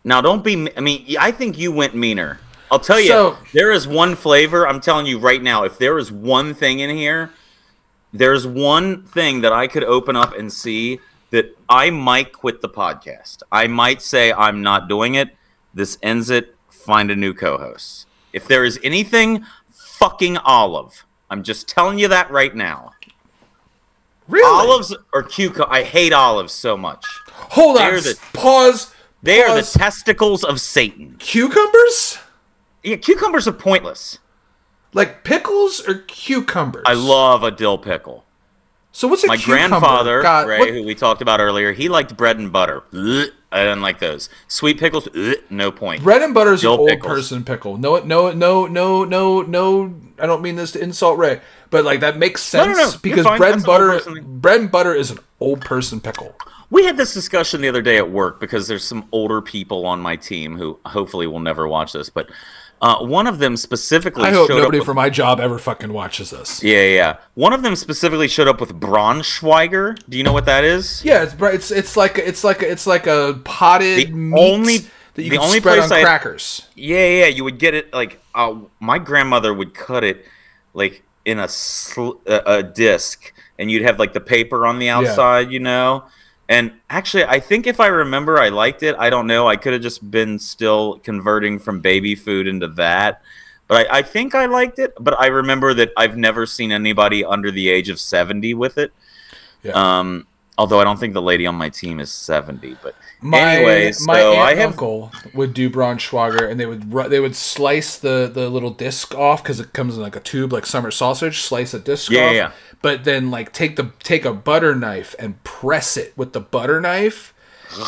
Now, 0.04 0.22
don't 0.22 0.44
be. 0.44 0.70
I 0.76 0.82
mean, 0.82 1.16
I 1.20 1.32
think 1.32 1.58
you 1.58 1.72
went 1.72 1.96
meaner. 1.96 2.40
I'll 2.72 2.80
tell 2.80 3.00
you, 3.00 3.08
So- 3.10 3.38
there 3.54 3.72
is 3.72 3.88
one 3.88 4.16
flavor. 4.16 4.68
I'm 4.68 4.80
telling 4.82 5.06
you 5.06 5.20
right 5.20 5.42
now, 5.42 5.64
if 5.64 5.78
there 5.78 5.98
is 6.00 6.12
one 6.12 6.54
thing 6.56 6.80
in 6.80 6.96
here, 6.96 7.32
there's 8.14 8.48
one 8.48 9.04
thing 9.04 9.42
that 9.42 9.52
I 9.54 9.68
could 9.68 9.84
open 9.84 10.16
up 10.16 10.36
and 10.36 10.52
see 10.52 11.00
that 11.32 11.56
I 11.70 11.90
might 11.92 12.34
quit 12.34 12.62
the 12.62 12.70
podcast. 12.70 13.44
I 13.52 13.68
might 13.68 14.02
say 14.02 14.32
I'm 14.32 14.62
not 14.62 14.88
doing 14.88 15.16
it. 15.16 15.36
This 15.74 15.98
ends 16.02 16.30
it. 16.30 16.56
Find 16.70 17.12
a 17.12 17.16
new 17.16 17.34
co-host. 17.34 18.06
If 18.36 18.48
there 18.50 18.66
is 18.66 18.78
anything 18.84 19.46
fucking 19.72 20.36
olive, 20.38 21.06
I'm 21.30 21.42
just 21.42 21.70
telling 21.70 21.98
you 21.98 22.10
that 22.10 22.30
right 22.30 22.54
now. 22.54 22.92
Really? 24.28 24.46
Olives 24.70 24.94
or 25.14 25.24
cucumber? 25.24 25.72
I 25.72 25.84
hate 25.84 26.12
olives 26.12 26.52
so 26.52 26.76
much. 26.76 27.06
Hold 27.32 27.78
on. 27.78 27.84
they're 27.92 28.02
the- 28.02 28.20
pause. 28.34 28.94
They 29.24 29.42
are 29.42 29.56
the 29.56 29.64
testicles 29.64 30.44
of 30.44 30.60
Satan. 30.60 31.16
cucumbers. 31.18 32.20
Yeah, 32.84 32.98
cucumbers 32.98 33.48
are 33.48 33.54
pointless. 33.54 34.20
Like 34.94 35.24
pickles 35.24 35.80
or 35.88 36.00
cucumbers? 36.08 36.84
I 36.86 36.94
love 36.94 37.42
a 37.44 37.52
dill 37.52 37.78
pickle. 37.78 38.26
So 38.92 39.08
what's 39.08 39.24
a 39.24 39.28
My 39.28 39.38
cucumber? 39.38 39.70
grandfather, 39.80 40.22
God, 40.22 40.48
Ray, 40.48 40.60
what- 40.60 40.70
who 40.70 40.84
we 40.84 40.94
talked 40.94 41.22
about 41.22 41.40
earlier, 41.40 41.72
he 41.74 41.88
liked 41.90 42.16
bread 42.18 42.38
and 42.38 42.52
butter. 42.52 42.84
Ugh, 42.94 43.30
I 43.56 43.60
didn't 43.64 43.82
like 43.82 44.00
those. 44.00 44.28
Sweet 44.50 44.78
pickles, 44.78 45.08
ugh, 45.16 45.38
no 45.50 45.72
point. 45.72 46.04
bread 46.04 46.22
and 46.22 46.34
butter 46.34 46.52
is 46.52 46.64
an 46.64 46.72
old 46.72 46.90
pickles. 46.90 47.10
person 47.10 47.44
pickle. 47.46 47.78
No, 47.78 48.00
no, 48.00 48.32
no, 48.32 48.68
no, 48.68 49.06
no, 49.06 49.42
no. 49.42 49.96
I 50.20 50.26
don't 50.26 50.42
mean 50.42 50.58
this 50.58 50.74
to 50.74 50.84
insult 50.84 51.18
Ray, 51.18 51.40
but 51.70 51.86
like 51.86 52.02
that 52.02 52.18
makes 52.18 52.42
sense 52.42 52.68
no, 52.68 52.74
no, 52.74 52.90
you're 52.90 53.00
because 53.00 53.26
bread 53.26 53.40
That's 53.40 53.56
and 53.56 53.66
butter, 53.66 54.22
bread 54.22 54.60
and 54.60 54.70
butter 54.70 54.94
is 54.94 55.10
an 55.10 55.20
old 55.40 55.62
person 55.62 56.02
pickle. 56.02 56.36
We 56.70 56.84
had 56.84 56.98
this 56.98 57.14
discussion 57.14 57.62
the 57.62 57.70
other 57.70 57.82
day 57.82 57.98
at 57.98 58.12
work 58.12 58.42
because 58.42 58.68
there's 58.68 58.84
some 58.84 59.08
older 59.14 59.42
people 59.42 59.86
on 59.86 60.02
my 60.02 60.18
team 60.18 60.58
who 60.58 60.78
hopefully 60.86 61.26
will 61.26 61.40
never 61.40 61.66
watch 61.66 61.94
this, 61.94 62.10
but 62.10 62.30
uh, 62.86 63.04
one 63.06 63.26
of 63.28 63.40
them 63.40 63.58
specifically 63.58 64.26
I 64.26 64.32
hope 64.32 64.48
showed 64.50 64.58
nobody 64.60 64.80
up. 64.80 64.86
for 64.86 64.94
my 64.94 65.10
job 65.10 65.40
ever 65.40 65.58
fucking 65.58 65.92
watches 65.92 66.30
this. 66.30 66.62
yeah, 66.64 66.82
yeah, 66.82 66.94
yeah. 66.96 67.18
One 67.34 67.52
of 67.54 67.62
them 67.64 67.76
specifically 67.76 68.28
showed 68.28 68.48
up 68.48 68.60
with 68.62 68.80
Braunschweiger. 68.80 69.98
Do 70.08 70.18
you 70.18 70.24
know 70.24 70.34
what 70.34 70.46
that 70.46 70.64
is? 70.64 71.04
Yeah, 71.04 71.24
it's 71.24 71.34
it's 71.40 71.72
it's 71.72 71.98
like 71.98 72.18
it's 72.18 72.44
like 72.44 72.62
it's 72.62 72.86
like 72.88 73.08
a 73.08 73.40
potted 73.44 74.08
The 74.08 74.12
meat 74.14 74.38
only- 74.40 74.78
that 75.16 75.24
you 75.24 75.30
the 75.32 75.38
can 75.38 75.46
only 75.46 75.60
spread 75.60 75.78
place 75.80 75.92
on 75.92 75.98
I- 75.98 76.04
crackers. 76.04 76.68
Yeah, 76.76 77.08
yeah, 77.08 77.26
you 77.28 77.44
would 77.46 77.58
get 77.58 77.74
it 77.74 77.94
like 77.94 78.20
uh, 78.36 78.56
my 78.80 79.00
grandmother 79.00 79.54
would 79.54 79.74
cut 79.74 80.04
it 80.04 80.26
like 80.74 81.04
in 81.24 81.40
a 81.40 81.48
sl- 81.48 82.20
a, 82.28 82.42
a 82.46 82.64
disc, 82.64 83.32
and 83.58 83.72
you'd 83.72 83.84
have 83.84 83.98
like 83.98 84.14
the 84.14 84.20
paper 84.20 84.68
on 84.68 84.78
the 84.80 84.90
outside, 84.90 85.52
you 85.52 85.60
know. 85.60 86.04
And 86.48 86.74
actually, 86.90 87.24
I 87.24 87.40
think 87.40 87.66
if 87.66 87.80
I 87.80 87.88
remember, 87.88 88.38
I 88.38 88.50
liked 88.50 88.84
it. 88.84 88.96
I 89.00 89.10
don't 89.10 89.26
know. 89.26 89.48
I 89.48 89.56
could 89.56 89.74
have 89.74 89.82
just 89.82 90.12
been 90.12 90.38
still 90.38 91.00
converting 91.00 91.58
from 91.58 91.80
baby 91.80 92.14
food 92.14 92.48
into 92.48 92.68
that, 92.70 93.22
but 93.68 93.88
I, 93.88 94.00
I 94.00 94.02
think 94.04 94.36
I 94.36 94.46
liked 94.46 94.78
it. 94.78 94.94
But 95.00 95.20
I 95.20 95.28
remember 95.28 95.74
that 95.74 95.92
I've 95.98 96.18
never 96.18 96.46
seen 96.46 96.72
anybody 96.72 97.26
under 97.26 97.50
the 97.50 97.70
age 97.70 97.90
of 97.90 98.00
seventy 98.00 98.54
with 98.54 98.78
it. 98.78 98.94
Yeah. 99.64 99.72
Um, 99.72 100.28
although 100.58 100.80
I 100.80 100.84
don't 100.84 101.00
think 101.00 101.14
the 101.14 101.22
lady 101.22 101.46
on 101.46 101.56
my 101.56 101.70
team 101.70 102.00
is 102.00 102.12
seventy, 102.12 102.78
but 102.82 102.96
My 103.22 103.40
anyway, 103.40 103.92
my 104.06 104.20
so 104.20 104.32
aunt 104.34 104.40
I 104.42 104.56
have 104.56 104.72
uncle 104.72 105.12
would 105.34 105.54
do 105.54 105.70
Braunschweiger, 105.70 106.50
and 106.50 106.60
they 106.60 106.66
would 106.66 106.94
ru- 106.94 107.10
they 107.10 107.20
would 107.20 107.36
slice 107.36 107.98
the 107.98 108.30
the 108.34 108.50
little 108.50 108.72
disc 108.72 109.14
off 109.16 109.44
because 109.44 109.60
it 109.60 109.74
comes 109.74 109.96
in 109.96 110.02
like 110.02 110.16
a 110.16 110.20
tube, 110.22 110.54
like 110.54 110.66
summer 110.66 110.92
sausage. 110.92 111.42
Slice 111.42 111.74
a 111.74 111.80
disc 111.80 112.12
Yeah, 112.12 112.26
off, 112.28 112.34
yeah. 112.36 112.52
but 112.82 113.04
then 113.04 113.32
like 113.32 113.52
take 113.54 113.76
the 113.76 113.92
take 114.00 114.26
a 114.26 114.34
butter 114.34 114.76
knife 114.76 115.16
and 115.20 115.42
press 115.44 115.98
it 115.98 116.14
with 116.18 116.34
the 116.34 116.42
butter 116.42 116.80
knife, 116.82 117.34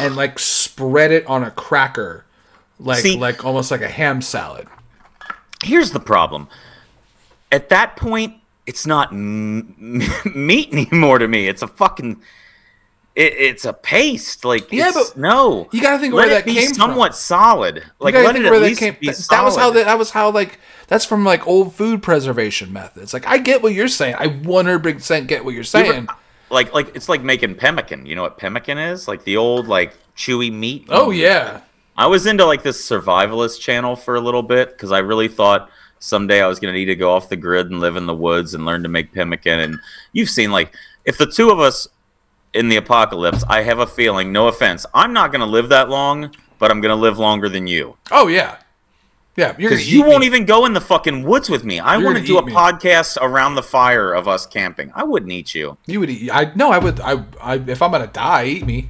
and 0.02 0.16
like 0.16 0.38
spread 0.40 1.12
it 1.12 1.26
on 1.28 1.44
a 1.44 1.52
cracker, 1.52 2.26
like 2.80 3.00
See- 3.00 3.18
like 3.18 3.46
almost 3.46 3.72
like 3.72 3.82
a 3.82 3.90
ham 3.90 4.22
salad. 4.22 4.68
here's 5.64 5.92
the 5.92 6.00
problem. 6.00 6.48
At 7.52 7.70
that 7.70 7.96
point, 7.96 8.34
it's 8.66 8.86
not 8.86 9.14
m- 9.14 9.74
meat 10.36 10.74
anymore 10.74 11.18
to 11.20 11.28
me. 11.30 11.48
It's 11.48 11.62
a 11.62 11.68
fucking. 11.68 12.22
It, 13.18 13.34
it's 13.34 13.66
a 13.66 13.74
paste. 13.74 14.46
Like 14.46 14.72
Yeah, 14.72 14.90
it's- 14.90 15.10
but 15.12 15.18
no, 15.20 15.68
you 15.72 15.82
gotta 15.82 16.00
think 16.00 16.14
let 16.14 16.28
where 16.30 16.40
it 16.40 16.46
that 16.46 16.52
came 16.52 16.68
from. 16.68 16.76
somewhat 16.76 17.16
solid. 17.16 17.84
Like 18.00 18.14
let 18.14 18.36
it 18.36 18.46
at 18.46 18.52
where 18.52 18.60
that 18.60 18.66
least 18.68 18.80
came- 18.80 18.96
be 19.00 19.08
that, 19.08 19.16
solid. 19.18 19.40
that 19.40 19.46
was 19.46 19.56
how 19.58 19.72
that, 19.72 19.86
that 19.86 19.98
was 19.98 20.12
how 20.12 20.30
like 20.30 20.60
that's 20.88 21.04
from 21.04 21.26
like 21.26 21.46
old 21.48 21.74
food 21.76 22.02
preservation 22.04 22.72
methods. 22.72 23.14
Like 23.14 23.26
I 23.28 23.40
get 23.40 23.64
what 23.64 23.74
you're 23.74 23.88
saying. 23.88 24.16
I 24.20 24.28
100% 24.28 25.28
get 25.28 25.44
what 25.44 25.54
you're 25.54 25.64
saying. 25.64 26.08
like 26.50 26.74
like 26.74 26.96
it's 26.96 27.10
like 27.10 27.24
making 27.24 27.56
pemmican. 27.56 28.06
You 28.06 28.16
know 28.16 28.22
what 28.22 28.38
pemmican 28.38 28.78
is? 28.78 29.08
Like 29.08 29.24
the 29.24 29.38
old 29.38 29.68
like 29.68 29.94
chewy 30.16 30.52
meat. 30.54 30.86
Oh 30.90 31.10
yeah. 31.12 31.62
I 31.98 32.06
was 32.06 32.28
into 32.28 32.46
like 32.46 32.62
this 32.62 32.88
survivalist 32.88 33.60
channel 33.60 33.96
for 33.96 34.16
a 34.16 34.22
little 34.22 34.44
bit 34.44 34.70
because 34.70 34.92
I 34.92 35.00
really 35.00 35.28
thought 35.28 35.70
someday 36.00 36.44
I 36.44 36.48
was 36.48 36.60
gonna 36.60 36.74
need 36.74 36.86
to 36.86 36.96
go 36.96 37.12
off 37.12 37.30
the 37.30 37.36
grid 37.36 37.72
and 37.72 37.80
live 37.80 37.96
in 37.96 38.06
the 38.06 38.14
woods 38.14 38.54
and 38.54 38.66
learn 38.66 38.84
to 38.84 38.90
make 38.90 39.12
pemmican. 39.12 39.60
And 39.60 39.80
you've 40.14 40.30
seen 40.30 40.52
like 40.52 40.74
if 41.06 41.18
the 41.18 41.26
two 41.26 41.50
of 41.50 41.60
us 41.60 41.88
in 42.58 42.70
the 42.70 42.76
apocalypse, 42.78 43.44
I 43.48 43.62
have 43.62 43.80
a 43.80 43.88
feeling. 43.88 44.32
No 44.32 44.48
offense, 44.48 44.86
I'm 44.94 45.14
not 45.14 45.32
gonna 45.32 45.46
live 45.46 45.70
that 45.70 45.90
long, 45.90 46.36
but 46.60 46.72
I'm 46.72 46.82
gonna 46.82 46.96
live 46.96 47.18
longer 47.18 47.50
than 47.50 47.68
you 47.68 47.98
Oh 48.12 48.28
yeah. 48.28 48.58
Yeah, 49.38 49.52
because 49.52 49.94
you 49.94 50.04
won't 50.04 50.22
me. 50.22 50.26
even 50.26 50.46
go 50.46 50.66
in 50.66 50.74
the 50.74 50.82
fucking 50.82 51.24
woods 51.24 51.48
with 51.48 51.64
me. 51.64 51.80
I 51.80 51.98
want 51.98 52.18
to 52.18 52.24
do 52.24 52.40
a 52.40 52.46
me. 52.46 52.52
podcast 52.52 53.18
around 53.22 53.54
the 53.54 53.62
fire 53.62 54.12
of 54.12 54.28
us 54.28 54.48
camping. 54.48 54.92
I 54.96 55.04
wouldn't 55.04 55.32
eat 55.32 55.54
you. 55.54 55.78
You 55.86 56.00
would 56.00 56.10
eat. 56.10 56.32
I 56.32 56.52
no. 56.56 56.72
I 56.72 56.80
would. 56.80 57.00
I. 57.00 57.24
I. 57.40 57.54
If 57.68 57.84
I'm 57.84 57.92
gonna 57.92 58.08
die, 58.08 58.46
eat 58.46 58.66
me. 58.66 58.90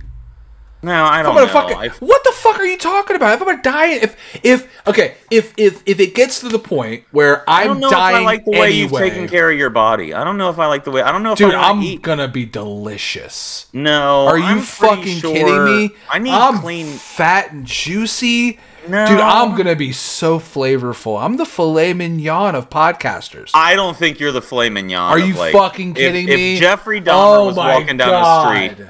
No, 0.84 0.92
I 0.94 1.20
I'm 1.20 1.26
don't 1.26 1.36
know. 1.36 1.48
fucking. 1.48 1.76
I- 1.78 1.88
What 2.00 2.24
the 2.24 2.32
fuck 2.34 2.60
are 2.60 2.66
you 2.66 2.78
talking 2.78 3.16
about? 3.16 3.34
If 3.34 3.42
I'm 3.42 3.48
gonna 3.48 3.62
die, 3.64 3.94
if 3.94 4.16
if 4.44 4.68
okay, 4.88 5.16
if 5.32 5.54
if 5.58 5.82
if 5.88 6.00
it 6.00 6.14
gets 6.14 6.40
to 6.42 6.50
the 6.50 6.60
point 6.60 7.04
where 7.12 7.44
I'm 7.50 7.68
don't 7.68 7.80
know 7.80 7.90
dying 7.90 8.16
if 8.18 8.22
I 8.22 8.26
like 8.26 8.46
the 8.46 8.52
way 8.52 8.72
you've 8.72 8.94
anyway, 8.94 9.10
taken 9.10 9.28
care 9.28 9.50
of 9.52 9.58
your 9.58 9.72
body. 9.72 10.14
I 10.14 10.24
don't 10.24 10.38
know 10.38 10.50
if 10.52 10.60
I 10.60 10.68
like 10.68 10.84
the 10.84 10.92
way. 10.92 11.02
I 11.02 11.12
don't 11.12 11.24
know 11.24 11.32
if 11.32 11.40
dude, 11.40 11.54
I 11.56 11.74
to 11.74 11.80
eat. 11.80 12.02
gonna 12.04 12.28
be 12.28 12.46
delicious. 12.46 13.68
No, 13.74 14.28
Are 14.28 14.38
you 14.38 14.44
I'm 14.46 14.62
fucking 14.62 15.18
sure- 15.18 15.34
kidding 15.34 15.66
me? 15.66 15.90
I 16.10 16.20
need 16.20 16.32
I'm 16.32 16.60
clean. 16.60 16.86
fat 16.86 17.52
and 17.52 17.66
juicy. 17.66 18.60
No. 18.88 19.06
Dude, 19.06 19.20
I'm 19.20 19.56
gonna 19.58 19.76
be 19.76 19.92
so 19.92 20.40
flavorful. 20.40 21.22
I'm 21.22 21.36
the 21.38 21.46
filet 21.46 21.94
mignon 21.94 22.56
of 22.56 22.70
podcasters. 22.70 23.50
I 23.54 23.76
don't 23.76 23.98
think 23.98 24.20
you're 24.20 24.32
the 24.32 24.42
filet 24.42 24.70
mignon. 24.70 25.12
Are 25.12 25.20
you 25.20 25.34
like- 25.34 25.52
fucking 25.54 25.92
if- 25.92 25.98
kidding 25.98 26.30
if, 26.30 26.36
me? 26.36 26.58
Jeffrey 26.60 27.02
Dahmer 27.02 27.38
oh 27.40 27.46
was 27.48 27.58
walking 27.58 27.98
down 27.98 28.10
God. 28.10 28.56
the 28.56 28.74
street, 28.76 28.88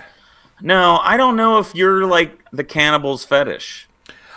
no, 0.61 0.99
I 1.01 1.17
don't 1.17 1.35
know 1.35 1.59
if 1.59 1.73
you're 1.75 2.05
like 2.05 2.39
the 2.51 2.63
cannibal's 2.63 3.23
fetish. 3.25 3.87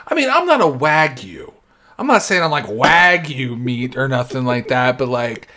I 0.07 0.15
mean, 0.15 0.29
I'm 0.31 0.47
not 0.47 0.61
a 0.61 0.65
wagyu. 0.65 1.53
I'm 1.99 2.07
not 2.07 2.23
saying 2.23 2.43
I'm 2.43 2.51
like 2.51 2.67
wagyu 2.67 3.59
meat 3.59 3.97
or 3.97 4.09
nothing 4.09 4.45
like 4.45 4.69
that, 4.69 4.99
but 4.99 5.09
like 5.09 5.49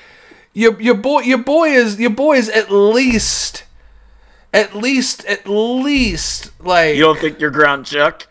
your 0.53 0.80
your 0.82 0.95
boy 0.95 1.22
your 1.22 1.38
boy 1.39 1.70
is 1.70 1.99
your 1.99 2.09
boy 2.09 2.38
is 2.38 2.49
at 2.49 2.72
least 2.72 3.64
at 4.53 4.76
least 4.76 5.26
at 5.26 5.47
least 5.47 6.51
like 6.61 6.95
You 6.95 7.03
don't 7.03 7.20
think 7.20 7.39
you're 7.39 7.49
ground 7.49 7.86
chuck? 7.86 8.28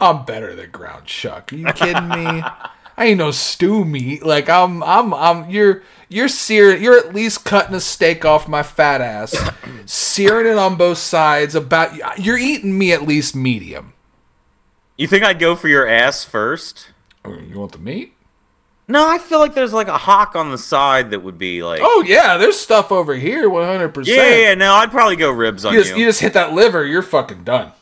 I'm 0.00 0.24
better 0.24 0.54
than 0.54 0.70
ground 0.70 1.06
chuck. 1.06 1.52
Are 1.52 1.56
you 1.56 1.72
kidding 1.72 2.08
me? 2.08 2.42
I 2.98 3.06
ain't 3.06 3.18
no 3.18 3.30
stew 3.30 3.84
meat. 3.84 4.24
Like 4.24 4.48
I'm 4.48 4.82
I'm 4.82 5.12
I'm 5.14 5.50
you're 5.50 5.82
you're 6.08 6.28
searing 6.28 6.82
you're 6.82 6.96
at 6.98 7.14
least 7.14 7.44
cutting 7.44 7.74
a 7.74 7.80
steak 7.80 8.24
off 8.24 8.48
my 8.48 8.62
fat 8.62 9.00
ass, 9.00 9.34
searing 9.86 10.46
it 10.50 10.58
on 10.58 10.76
both 10.76 10.98
sides 10.98 11.54
about 11.54 12.18
you're 12.18 12.38
eating 12.38 12.76
me 12.78 12.92
at 12.92 13.02
least 13.02 13.34
medium. 13.36 13.92
You 14.96 15.06
think 15.06 15.24
I'd 15.24 15.38
go 15.38 15.54
for 15.56 15.68
your 15.68 15.86
ass 15.86 16.24
first? 16.24 16.88
Oh, 17.24 17.34
You 17.34 17.58
want 17.58 17.72
the 17.72 17.78
meat? 17.78 18.14
No, 18.88 19.06
I 19.10 19.18
feel 19.18 19.40
like 19.40 19.54
there's 19.54 19.72
like 19.72 19.88
a 19.88 19.98
hock 19.98 20.36
on 20.36 20.50
the 20.52 20.58
side 20.58 21.10
that 21.10 21.20
would 21.20 21.38
be 21.38 21.62
like. 21.62 21.80
Oh 21.82 22.04
yeah, 22.06 22.36
there's 22.36 22.58
stuff 22.58 22.92
over 22.92 23.14
here, 23.14 23.48
100. 23.50 23.88
percent 23.92 24.16
yeah, 24.16 24.36
yeah, 24.36 24.54
no, 24.54 24.74
I'd 24.74 24.92
probably 24.92 25.16
go 25.16 25.30
ribs 25.30 25.64
on 25.64 25.72
You 25.72 25.80
you. 25.80 25.84
just, 25.84 25.96
you 25.98 26.04
just 26.06 26.20
hit 26.20 26.34
that 26.34 26.52
liver, 26.52 26.84
you're 26.84 27.02
fucking 27.02 27.42
done. 27.44 27.72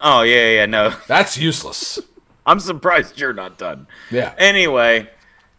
Oh 0.00 0.22
yeah, 0.22 0.50
yeah, 0.50 0.66
no. 0.66 0.94
That's 1.06 1.38
useless. 1.38 1.98
I'm 2.46 2.60
surprised 2.60 3.18
you're 3.20 3.32
not 3.32 3.58
done. 3.58 3.86
Yeah. 4.10 4.34
Anyway, 4.38 5.08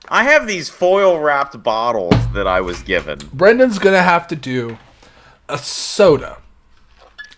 I 0.10 0.24
have 0.24 0.48
these 0.48 0.70
foil 0.70 1.20
wrapped 1.20 1.62
bottles 1.62 2.16
that 2.34 2.48
I 2.48 2.62
was 2.62 2.82
given. 2.82 3.20
Brendon's 3.34 3.78
gonna 3.80 4.02
have 4.02 4.28
to 4.30 4.36
do 4.36 4.78
a 5.48 5.58
soda. 5.58 6.38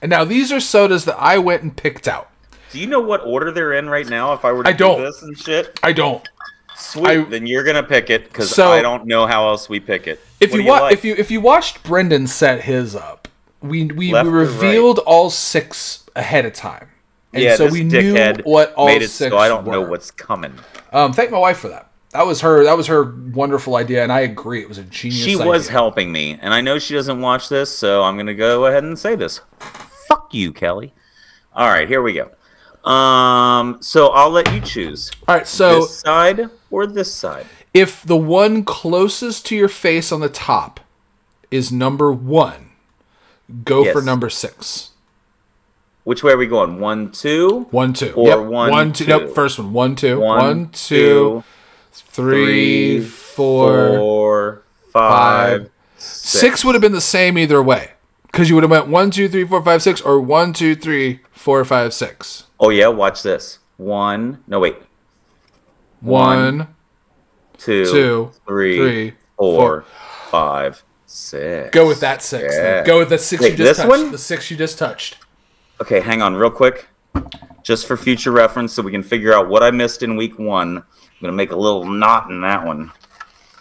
And 0.02 0.10
now 0.10 0.24
these 0.24 0.52
are 0.52 0.60
sodas 0.60 1.06
that 1.06 1.18
I 1.20 1.38
went 1.38 1.64
and 1.64 1.76
picked 1.76 2.08
out. 2.08 2.30
Do 2.72 2.80
you 2.80 2.88
know 2.88 3.02
what 3.02 3.22
order 3.26 3.52
they're 3.52 3.74
in 3.74 3.90
right 3.90 4.08
now? 4.08 4.34
If 4.34 4.46
I 4.46 4.52
were 4.54 4.64
to 4.64 4.70
I 4.70 4.74
don't. 4.74 4.98
do 5.00 5.06
this 5.06 5.22
and 5.22 5.38
shit, 5.38 5.78
I 5.84 5.92
don't. 5.92 6.28
sweet. 6.76 7.08
I- 7.08 7.24
then 7.24 7.46
you're 7.46 7.64
gonna 7.64 7.84
pick 7.84 8.10
it 8.10 8.24
because 8.26 8.50
So- 8.50 8.72
I 8.72 8.82
don't 8.82 9.06
know 9.06 9.28
how 9.28 9.48
else 9.50 9.68
we 9.70 9.80
pick 9.80 10.08
it. 10.08 10.20
If 10.40 10.52
What 10.52 10.62
you, 10.62 10.66
wa- 10.68 10.80
like? 10.80 10.94
if 10.94 11.04
you 11.06 11.14
if 11.18 11.30
you 11.30 11.42
watched 11.42 11.84
Brendon 11.84 12.26
set 12.26 12.62
his 12.62 12.96
up, 12.96 13.28
we 13.62 13.84
we, 13.86 13.94
we 13.94 14.14
or 14.14 14.24
right? 14.24 14.32
revealed 14.32 15.00
all 15.00 15.30
six 15.30 16.06
ahead 16.16 16.46
of 16.46 16.54
time. 16.54 16.88
And 17.34 17.44
yeah, 17.44 17.56
so 17.58 17.68
we 17.68 17.84
knew 17.84 18.16
what 18.44 18.74
all 18.74 18.88
made 18.88 19.02
it 19.04 19.10
six 19.10 19.32
so 19.32 19.38
I 19.38 19.48
don't 19.50 19.64
were. 19.66 19.74
know 19.74 19.82
what's 19.82 20.10
coming. 20.10 20.54
Um, 20.92 21.14
thank 21.14 21.30
my 21.32 21.38
wife 21.38 21.58
for 21.60 21.68
that. 21.70 21.88
That 22.14 22.26
was 22.26 22.42
her. 22.42 22.64
That 22.64 22.76
was 22.76 22.88
her 22.88 23.16
wonderful 23.34 23.76
idea, 23.78 24.04
and 24.04 24.12
I 24.12 24.22
agree. 24.22 24.62
It 24.62 24.68
was 24.68 24.78
a 24.78 24.84
genius. 24.84 25.22
She 25.24 25.36
was 25.36 25.70
helping 25.70 26.12
me, 26.12 26.38
and 26.42 26.54
I 26.54 26.60
know 26.62 26.78
she 26.78 26.94
doesn't 26.94 27.22
watch 27.22 27.48
this, 27.48 27.76
so 27.76 28.04
I'm 28.04 28.18
gonna 28.18 28.34
go 28.34 28.66
ahead 28.66 28.84
and 28.84 29.00
say 29.00 29.16
this. 29.16 29.40
Fuck 30.08 30.34
you, 30.34 30.52
Kelly. 30.52 30.94
All 31.54 31.68
right, 31.70 31.88
here 31.88 32.02
we 32.02 32.14
go. 32.14 32.32
Um, 32.90 33.78
so 33.82 34.08
I'll 34.08 34.32
let 34.32 34.52
you 34.52 34.60
choose 34.60 35.12
All 35.28 35.36
right, 35.36 35.48
so 35.48 35.82
this 35.82 36.00
side 36.00 36.50
or 36.72 36.88
this 36.88 37.14
side. 37.14 37.46
if 37.76 38.02
the 38.04 38.18
one 38.18 38.64
closest 38.64 39.46
to 39.48 39.56
your 39.56 39.68
face 39.70 40.12
on 40.12 40.20
the 40.20 40.30
top 40.30 40.80
is 41.52 41.72
number 41.72 42.12
one, 42.12 42.72
go 43.64 43.92
for 43.94 44.02
number 44.02 44.30
six. 44.30 44.90
Which 46.04 46.24
way 46.24 46.32
are 46.34 46.38
we 46.38 46.48
going? 46.48 46.80
One, 46.80 47.12
two, 47.12 47.68
One, 47.70 47.94
two. 47.94 48.12
Or 48.14 48.28
yep. 48.28 48.40
one, 48.40 48.72
one, 48.72 48.94
two. 48.94 49.06
two. 49.06 49.10
Nope. 49.10 49.36
First 49.36 49.60
one. 49.60 49.72
One, 49.72 49.96
two. 49.96 50.20
One, 50.20 50.40
One, 50.40 50.70
two, 50.70 51.44
three, 51.92 53.00
three, 53.00 53.06
four, 53.06 53.98
four, 53.98 54.64
five, 54.92 55.62
five, 55.64 55.72
six 55.98 56.64
would 56.66 56.76
have 56.76 56.82
been 56.82 56.92
the 56.92 57.02
same 57.02 57.38
either 57.38 57.62
way, 57.62 57.92
because 58.24 58.50
you 58.50 58.56
would 58.56 58.64
have 58.64 58.72
went 58.72 58.88
one, 58.88 59.12
two, 59.12 59.28
three, 59.30 59.46
four, 59.46 59.64
five, 59.64 59.82
six, 59.82 60.02
or 60.02 60.20
one, 60.20 60.54
two, 60.54 60.76
three, 60.76 61.20
four, 61.32 61.64
five, 61.66 61.94
six. 61.94 62.46
Oh 62.60 62.70
yeah, 62.70 62.88
watch 62.88 63.24
this. 63.24 63.60
One. 63.78 64.44
No 64.48 64.60
wait. 64.60 64.76
One, 66.02 66.68
Two. 67.58 67.86
two, 67.86 68.32
three, 68.48 68.78
three, 68.78 69.14
four, 69.38 69.86
five, 70.30 70.84
six. 71.06 71.70
Go 71.72 71.88
with 71.88 72.00
that 72.00 72.22
six. 72.24 72.56
Yeah. 72.56 72.84
Go 72.84 73.00
with 73.00 73.10
the 73.10 73.18
six 73.18 73.42
Wait, 73.42 73.52
you 73.52 73.58
just 73.58 73.70
this 73.70 73.78
touched. 73.78 73.90
one? 73.90 74.12
The 74.12 74.18
six 74.18 74.50
you 74.50 74.58
just 74.58 74.80
touched. 74.80 75.18
Okay, 75.80 76.00
hang 76.00 76.22
on, 76.22 76.36
real 76.36 76.50
quick. 76.52 76.88
Just 77.64 77.86
for 77.86 77.98
future 77.98 78.32
reference, 78.32 78.74
so 78.74 78.82
we 78.82 78.92
can 78.92 79.04
figure 79.04 79.34
out 79.34 79.48
what 79.48 79.62
I 79.62 79.70
missed 79.70 80.02
in 80.02 80.16
week 80.16 80.40
one. 80.40 80.84
I'm 81.22 81.28
gonna 81.28 81.38
make 81.38 81.52
a 81.52 81.56
little 81.56 81.86
knot 81.86 82.32
in 82.32 82.42
that 82.42 82.66
one, 82.66 82.92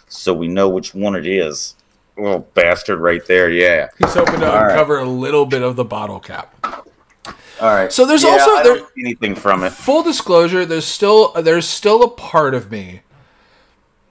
so 0.07 0.33
we 0.33 0.47
know 0.47 0.67
which 0.67 0.95
one 0.95 1.15
it 1.15 1.27
is. 1.27 1.75
Little 2.17 2.39
bastard 2.55 2.99
right 2.99 3.23
there. 3.27 3.51
Yeah. 3.51 3.89
He's 3.99 4.15
hoping 4.15 4.39
to 4.39 4.51
All 4.51 4.63
right. 4.63 4.71
uncover 4.71 4.97
a 4.97 5.05
little 5.05 5.45
bit 5.45 5.61
of 5.61 5.75
the 5.75 5.83
bottle 5.85 6.19
cap. 6.19 6.55
All 6.63 6.81
right. 7.61 7.91
So 7.93 8.05
there's 8.07 8.23
Yeah, 8.23 8.31
also- 8.31 8.63
there- 8.63 8.87
anything 8.97 9.35
from 9.35 9.63
it. 9.63 9.73
Full 9.73 10.01
disclosure, 10.01 10.65
there's 10.65 10.85
still 10.85 11.31
there's 11.33 11.67
still 11.69 12.01
a 12.01 12.09
part 12.09 12.55
of 12.55 12.71
me. 12.71 13.01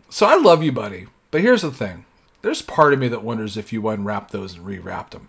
So 0.08 0.26
I 0.26 0.36
love 0.36 0.62
you, 0.62 0.70
buddy. 0.70 1.08
But 1.32 1.40
here's 1.40 1.62
the 1.62 1.72
thing. 1.72 2.04
There's 2.42 2.62
part 2.62 2.92
of 2.92 3.00
me 3.00 3.08
that 3.08 3.22
wonders 3.24 3.56
if 3.56 3.72
you 3.72 3.86
unwrapped 3.88 4.30
those 4.32 4.54
and 4.54 4.64
rewrapped 4.64 5.10
them. 5.10 5.28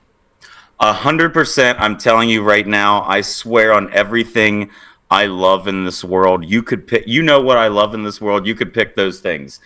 A 0.80 0.94
hundred 0.94 1.34
percent. 1.34 1.80
I'm 1.82 1.98
telling 1.98 2.30
you 2.30 2.44
right 2.44 2.68
now. 2.68 3.04
I 3.04 3.22
swear 3.22 3.74
on 3.74 3.92
everything 3.92 4.70
I 5.12 5.26
love 5.26 5.68
in 5.68 5.84
this 5.84 6.04
world. 6.06 6.46
You 6.46 6.64
could 6.64 6.88
pick. 6.88 7.06
You 7.06 7.22
know 7.22 7.42
what 7.42 7.58
I 7.58 7.68
love 7.68 7.94
in 7.94 8.04
this 8.04 8.22
world. 8.22 8.48
You 8.48 8.56
could 8.56 8.74
pick 8.74 8.96
those 8.96 9.20
things. 9.20 9.60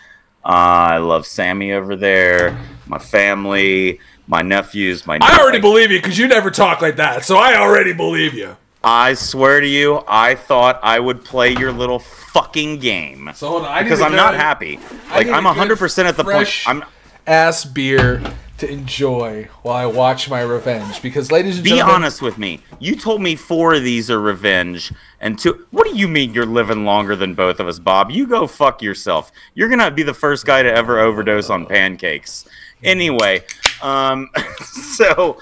Uh, 0.44 0.48
I 0.48 0.98
love 0.98 1.28
Sammy 1.28 1.72
over 1.72 1.96
there. 1.96 2.60
My 2.88 2.98
family. 2.98 4.00
My 4.28 4.42
nephews. 4.42 5.06
My. 5.06 5.20
I 5.22 5.38
already 5.40 5.60
believe 5.60 5.92
you 5.92 6.00
because 6.00 6.18
you 6.18 6.28
never 6.28 6.50
talk 6.50 6.82
like 6.82 6.96
that. 6.96 7.24
So 7.24 7.38
I 7.38 7.58
already 7.58 7.94
believe 7.94 8.34
you. 8.34 8.58
I 8.84 9.14
swear 9.14 9.62
to 9.62 9.68
you, 9.68 10.04
I 10.08 10.36
thought 10.36 10.80
I 10.84 11.00
would 11.00 11.24
play 11.24 11.54
your 11.56 11.72
little 11.72 11.98
fucking 11.98 12.78
game 12.78 13.32
So 13.34 13.48
hold 13.50 13.64
on, 13.64 13.72
I 13.72 13.80
need 13.80 13.86
because 13.86 14.02
I'm 14.02 14.16
not 14.16 14.36
happy. 14.36 14.80
Like 15.10 15.28
I'm 15.28 15.44
100 15.44 15.80
percent 15.80 16.08
at 16.08 16.18
the 16.18 16.24
point. 16.24 16.50
I'm. 16.68 16.84
ass 17.26 17.66
beer 17.66 18.22
to 18.58 18.70
enjoy 18.70 19.50
while 19.62 19.76
I 19.76 19.86
watch 19.86 20.30
my 20.30 20.42
revenge. 20.42 21.02
Because, 21.02 21.32
ladies 21.32 21.56
and 21.58 21.64
Be 21.64 21.72
gentlemen, 21.72 21.88
be 21.88 21.96
honest 21.96 22.22
with 22.22 22.38
me. 22.38 22.62
You 22.80 22.96
told 22.96 23.22
me 23.22 23.36
four 23.36 23.76
of 23.76 23.84
these 23.84 24.10
are 24.10 24.20
revenge, 24.20 24.94
and 25.20 25.38
two. 25.38 25.68
What 25.72 25.88
do 25.88 25.96
you 25.96 26.08
mean 26.08 26.34
you're 26.34 26.46
living 26.46 26.86
longer 26.86 27.16
than 27.16 27.34
both 27.34 27.60
of 27.60 27.68
us, 27.68 27.80
Bob? 27.80 28.12
You 28.12 28.28
go 28.28 28.48
fuck 28.48 28.82
yourself. 28.82 29.32
You're 29.54 29.70
gonna 29.70 29.92
be 29.92 30.04
the 30.04 30.14
first 30.14 30.46
guy 30.46 30.64
to 30.64 30.74
ever 30.74 31.00
overdose 31.00 31.50
on 31.50 31.66
pancakes. 31.66 32.48
Anyway, 32.84 33.44
um, 33.82 34.30
so 34.62 35.40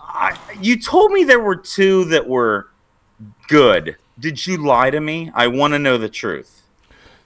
I, 0.00 0.38
you 0.60 0.80
told 0.80 1.12
me 1.12 1.24
there 1.24 1.40
were 1.40 1.56
two 1.56 2.04
that 2.06 2.28
were 2.28 2.68
good. 3.48 3.96
Did 4.18 4.46
you 4.46 4.56
lie 4.56 4.90
to 4.90 5.00
me? 5.00 5.30
I 5.34 5.48
want 5.48 5.72
to 5.72 5.78
know 5.78 5.98
the 5.98 6.08
truth. 6.08 6.61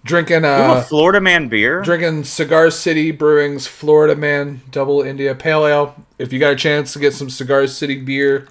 Drinking 0.06 0.44
Ooh, 0.44 0.48
a 0.48 0.72
uh, 0.74 0.82
Florida 0.82 1.20
man 1.20 1.48
beer. 1.48 1.82
drinking 1.82 2.24
Cigar 2.24 2.70
City 2.70 3.10
Brewing's 3.10 3.66
Florida 3.66 4.14
Man 4.14 4.62
Double 4.70 5.02
India 5.02 5.34
Pale 5.34 5.66
Ale. 5.66 6.06
If 6.18 6.32
you 6.32 6.38
got 6.38 6.52
a 6.52 6.56
chance 6.56 6.92
to 6.92 6.98
get 7.00 7.12
some 7.12 7.28
Cigar 7.28 7.66
City 7.66 8.00
beer, 8.00 8.46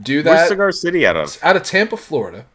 do 0.00 0.22
that. 0.22 0.30
Where's. 0.30 0.48
Cigar 0.48 0.72
City 0.72 1.06
out 1.06 1.16
of? 1.16 1.38
Out 1.42 1.56
of 1.56 1.64
Tampa, 1.64 1.96
Florida. 1.96 2.46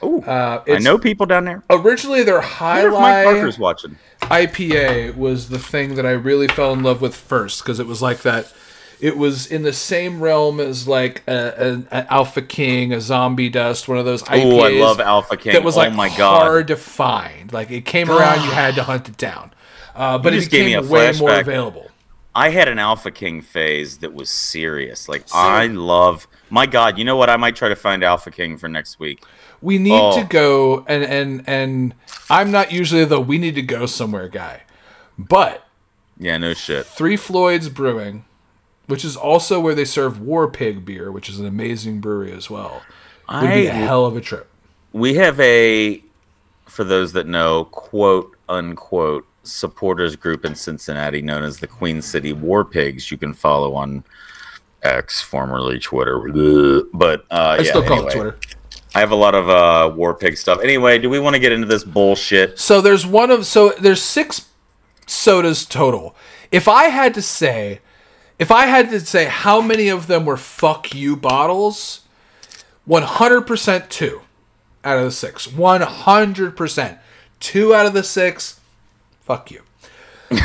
Oh, 0.00 0.20
Uh, 0.22 0.62
I 0.68 0.78
know 0.78 0.98
people 0.98 1.26
down 1.26 1.44
there. 1.44 1.64
Originally, 1.70 2.22
their 2.22 2.38
if 2.38 2.44
Mike 2.44 2.52
highlight 2.52 3.24
Parker's 3.24 3.58
watching. 3.58 3.98
IPA 4.22 5.16
was 5.16 5.48
the 5.48 5.58
thing 5.58 5.94
that 5.96 6.06
I 6.06 6.10
really 6.12 6.46
fell 6.46 6.72
in 6.72 6.82
love 6.82 7.00
with 7.00 7.16
first 7.16 7.62
because 7.62 7.80
it 7.80 7.86
was 7.86 8.00
like 8.02 8.22
that. 8.22 8.52
It 9.00 9.16
was 9.16 9.46
in 9.46 9.62
the 9.62 9.72
same 9.72 10.20
realm 10.20 10.58
as 10.60 10.88
like 10.88 11.22
a, 11.28 11.84
a, 11.92 11.98
a 11.98 12.12
Alpha 12.12 12.42
King, 12.42 12.92
a 12.92 13.00
Zombie 13.00 13.48
Dust, 13.48 13.86
one 13.88 13.98
of 13.98 14.04
those. 14.04 14.22
Oh, 14.28 14.60
I 14.60 14.70
love 14.70 14.98
Alpha 15.00 15.36
King. 15.36 15.52
That 15.52 15.62
was 15.64 15.76
oh 15.76 15.80
like 15.80 15.94
my 15.94 16.08
god. 16.08 16.40
hard 16.42 16.66
to 16.68 16.76
find. 16.76 17.52
Like 17.52 17.70
it 17.70 17.84
came 17.84 18.10
around, 18.10 18.42
you 18.44 18.50
had 18.50 18.74
to 18.74 18.82
hunt 18.82 19.08
it 19.08 19.16
down. 19.16 19.52
Uh, 19.94 20.18
but 20.18 20.32
You 20.32 20.38
it 20.38 20.40
just 20.42 20.50
gave 20.50 20.64
me 20.66 20.74
became 20.74 20.88
a 20.88 20.92
way 20.92 21.12
more 21.18 21.38
available. 21.38 21.90
I 22.34 22.50
had 22.50 22.68
an 22.68 22.78
Alpha 22.78 23.10
King 23.10 23.40
phase 23.40 23.98
that 23.98 24.14
was 24.14 24.30
serious. 24.30 25.08
Like 25.08 25.24
I 25.32 25.66
love. 25.66 26.26
My 26.50 26.66
God, 26.66 26.96
you 26.98 27.04
know 27.04 27.16
what? 27.16 27.28
I 27.30 27.36
might 27.36 27.56
try 27.56 27.68
to 27.68 27.76
find 27.76 28.02
Alpha 28.04 28.30
King 28.30 28.56
for 28.58 28.68
next 28.68 28.98
week. 29.00 29.22
We 29.60 29.78
need 29.78 29.92
Oh. 30.00 30.18
to 30.20 30.24
go 30.24 30.84
and 30.88 31.02
and 31.04 31.44
and 31.48 31.94
I'm 32.30 32.50
not 32.50 32.70
usually 32.72 33.04
the 33.04 33.20
we 33.20 33.38
need 33.38 33.54
to 33.56 33.62
go 33.62 33.86
somewhere 33.86 34.28
guy, 34.28 34.62
but 35.18 35.66
Yeah, 36.18 36.36
no 36.38 36.54
shit. 36.54 36.86
Three 36.86 37.16
Floyds 37.16 37.68
Brewing, 37.68 38.24
which 38.88 39.04
is 39.04 39.16
also 39.16 39.60
where 39.60 39.74
they 39.74 39.84
serve 39.84 40.20
War 40.20 40.50
Pig 40.50 40.84
beer, 40.84 41.12
which 41.12 41.28
is 41.28 41.38
an 41.38 41.46
amazing 41.46 42.00
brewery 42.00 42.32
as 42.32 42.50
well. 42.50 42.82
Would 43.30 43.54
be 43.54 43.66
a 43.66 43.72
hell 43.72 44.04
of 44.06 44.16
a 44.16 44.20
trip. 44.20 44.48
we 44.92 45.14
have 45.14 45.38
a, 45.38 46.02
for 46.66 46.82
those 46.82 47.12
that 47.12 47.26
know, 47.26 47.66
quote 47.66 48.36
unquote 48.48 49.26
supporters 49.42 50.16
group 50.16 50.44
in 50.44 50.54
Cincinnati 50.54 51.22
known 51.22 51.42
as 51.42 51.58
the 51.58 51.66
Queen 51.66 52.02
City 52.02 52.32
War 52.32 52.64
Pigs. 52.64 53.10
You 53.10 53.18
can 53.18 53.34
follow 53.34 53.74
on 53.74 54.02
X, 54.82 55.20
formerly 55.20 55.78
Twitter. 55.78 56.18
But 56.92 57.26
uh, 57.30 57.34
I 57.34 57.58
yeah, 57.58 57.62
still 57.64 57.82
call 57.82 57.98
anyway. 57.98 58.08
it 58.08 58.14
Twitter. 58.14 58.38
I 58.94 59.00
have 59.00 59.10
a 59.10 59.16
lot 59.16 59.34
of 59.34 59.50
uh, 59.50 59.94
War 59.94 60.14
Pig 60.14 60.38
stuff. 60.38 60.60
Anyway, 60.62 60.98
do 60.98 61.10
we 61.10 61.18
want 61.18 61.34
to 61.34 61.40
get 61.40 61.52
into 61.52 61.66
this 61.66 61.84
bullshit? 61.84 62.58
So 62.58 62.80
there's 62.80 63.06
one 63.06 63.30
of 63.30 63.44
so 63.44 63.74
there's 63.78 64.02
six 64.02 64.48
sodas 65.06 65.66
total. 65.66 66.16
If 66.50 66.68
I 66.68 66.84
had 66.84 67.12
to 67.14 67.22
say, 67.22 67.80
if 68.38 68.50
I 68.50 68.66
had 68.66 68.90
to 68.90 69.00
say 69.00 69.26
how 69.26 69.60
many 69.60 69.88
of 69.88 70.06
them 70.06 70.24
were 70.24 70.36
fuck 70.36 70.94
you 70.94 71.16
bottles, 71.16 72.02
100% 72.88 73.88
two 73.88 74.22
out 74.84 74.98
of 74.98 75.04
the 75.04 75.10
six. 75.10 75.46
100%. 75.46 76.98
Two 77.40 77.74
out 77.74 77.86
of 77.86 77.92
the 77.92 78.02
six, 78.02 78.60
fuck 79.20 79.50
you. 79.50 79.62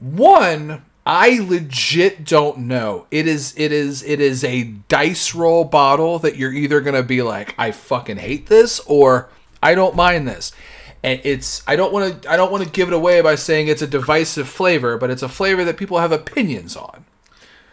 One, 0.00 0.82
I 1.06 1.38
legit 1.38 2.24
don't 2.24 2.58
know. 2.58 3.06
It 3.12 3.28
is 3.28 3.54
it 3.56 3.70
is 3.70 4.02
it 4.02 4.20
is 4.20 4.42
a 4.42 4.64
dice 4.64 5.34
roll 5.34 5.64
bottle 5.64 6.18
that 6.18 6.36
you're 6.36 6.52
either 6.52 6.80
gonna 6.80 7.04
be 7.04 7.22
like, 7.22 7.54
I 7.56 7.70
fucking 7.70 8.16
hate 8.18 8.48
this, 8.48 8.80
or 8.80 9.30
I 9.62 9.74
don't 9.74 9.94
mind 9.94 10.26
this. 10.26 10.52
And 11.04 11.20
it's 11.22 11.62
I 11.68 11.76
don't 11.76 11.92
want 11.92 12.22
to 12.22 12.30
I 12.30 12.36
don't 12.36 12.50
want 12.50 12.64
to 12.64 12.70
give 12.70 12.88
it 12.88 12.94
away 12.94 13.20
by 13.20 13.36
saying 13.36 13.68
it's 13.68 13.82
a 13.82 13.86
divisive 13.86 14.48
flavor, 14.48 14.98
but 14.98 15.10
it's 15.10 15.22
a 15.22 15.28
flavor 15.28 15.64
that 15.64 15.76
people 15.76 15.98
have 16.00 16.10
opinions 16.10 16.76
on. 16.76 17.05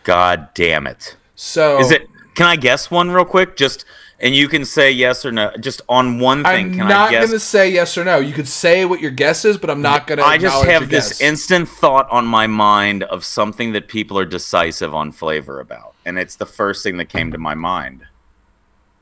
God 0.03 0.49
damn 0.53 0.87
it. 0.87 1.15
So 1.35 1.79
Is 1.79 1.91
it? 1.91 2.07
Can 2.35 2.47
I 2.47 2.55
guess 2.55 2.89
one 2.89 3.11
real 3.11 3.25
quick? 3.25 3.55
Just 3.55 3.85
and 4.19 4.33
you 4.33 4.47
can 4.47 4.63
say 4.65 4.89
yes 4.91 5.25
or 5.25 5.31
no. 5.31 5.51
Just 5.59 5.81
on 5.89 6.19
one 6.19 6.43
thing. 6.43 6.67
I'm 6.71 6.77
can 6.77 6.87
not 6.87 7.09
I 7.09 7.11
guess? 7.11 7.27
gonna 7.27 7.39
say 7.39 7.69
yes 7.71 7.97
or 7.97 8.03
no. 8.05 8.19
You 8.19 8.33
could 8.33 8.47
say 8.47 8.85
what 8.85 9.01
your 9.01 9.11
guess 9.11 9.43
is, 9.45 9.57
but 9.57 9.69
I'm 9.69 9.81
not 9.81 10.07
gonna. 10.07 10.23
I 10.23 10.37
just 10.37 10.63
have 10.65 10.89
this 10.89 11.09
guess. 11.09 11.21
instant 11.21 11.67
thought 11.69 12.09
on 12.09 12.25
my 12.25 12.47
mind 12.47 13.03
of 13.03 13.23
something 13.25 13.73
that 13.73 13.87
people 13.87 14.17
are 14.17 14.25
decisive 14.25 14.93
on 14.95 15.11
flavor 15.11 15.59
about, 15.59 15.93
and 16.05 16.17
it's 16.17 16.35
the 16.35 16.45
first 16.45 16.83
thing 16.83 16.97
that 16.97 17.09
came 17.09 17.31
to 17.31 17.37
my 17.37 17.53
mind. 17.55 18.05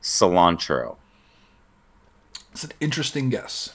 Cilantro, 0.02 0.96
It's 2.52 2.64
an 2.64 2.72
interesting 2.80 3.30
guess. 3.30 3.74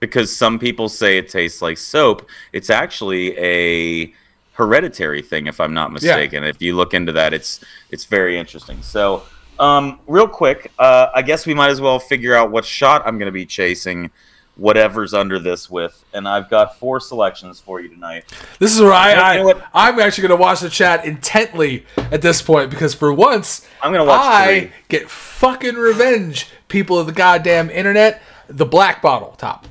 because 0.00 0.36
some 0.36 0.58
people 0.58 0.88
say 0.90 1.16
it 1.18 1.30
tastes 1.30 1.62
like 1.62 1.78
soap. 1.78 2.28
It's 2.52 2.68
actually 2.68 3.36
a 3.38 4.12
hereditary 4.56 5.22
thing, 5.22 5.46
if 5.46 5.60
I'm 5.60 5.74
not 5.74 5.92
mistaken. 5.92 6.44
If 6.44 6.60
you 6.62 6.74
look 6.76 6.94
into 6.94 7.12
that, 7.12 7.32
it's 7.32 7.60
it's 7.90 8.04
very 8.04 8.38
interesting. 8.38 8.82
So, 8.82 9.22
um, 9.58 10.00
real 10.06 10.28
quick, 10.28 10.72
uh, 10.78 11.08
I 11.14 11.22
guess 11.22 11.46
we 11.46 11.54
might 11.54 11.70
as 11.70 11.80
well 11.80 11.98
figure 11.98 12.34
out 12.34 12.50
what 12.50 12.64
shot 12.64 13.02
I'm 13.06 13.18
going 13.18 13.26
to 13.26 13.32
be 13.32 13.46
chasing. 13.46 14.10
Whatever's 14.58 15.12
under 15.12 15.38
this 15.38 15.68
with, 15.68 16.02
and 16.14 16.26
I've 16.26 16.48
got 16.48 16.78
four 16.78 16.98
selections 16.98 17.60
for 17.60 17.78
you 17.78 17.90
tonight. 17.90 18.24
This 18.58 18.74
is 18.74 18.80
where 18.80 18.94
I, 18.94 19.12
I? 19.38 19.62
I'm 19.74 20.00
actually 20.00 20.28
going 20.28 20.38
to 20.38 20.42
watch 20.42 20.60
the 20.60 20.70
chat 20.70 21.04
intently 21.04 21.84
at 21.98 22.22
this 22.22 22.40
point 22.40 22.70
because 22.70 22.94
for 22.94 23.12
once 23.12 23.68
I'm 23.82 23.92
gonna 23.92 24.06
watch 24.06 24.18
I 24.24 24.60
three. 24.60 24.70
get 24.88 25.10
fucking 25.10 25.74
revenge, 25.74 26.48
people 26.68 26.98
of 26.98 27.06
the 27.06 27.12
goddamn 27.12 27.68
internet. 27.68 28.22
The 28.48 28.64
black 28.64 29.02
bottle 29.02 29.32
top, 29.36 29.66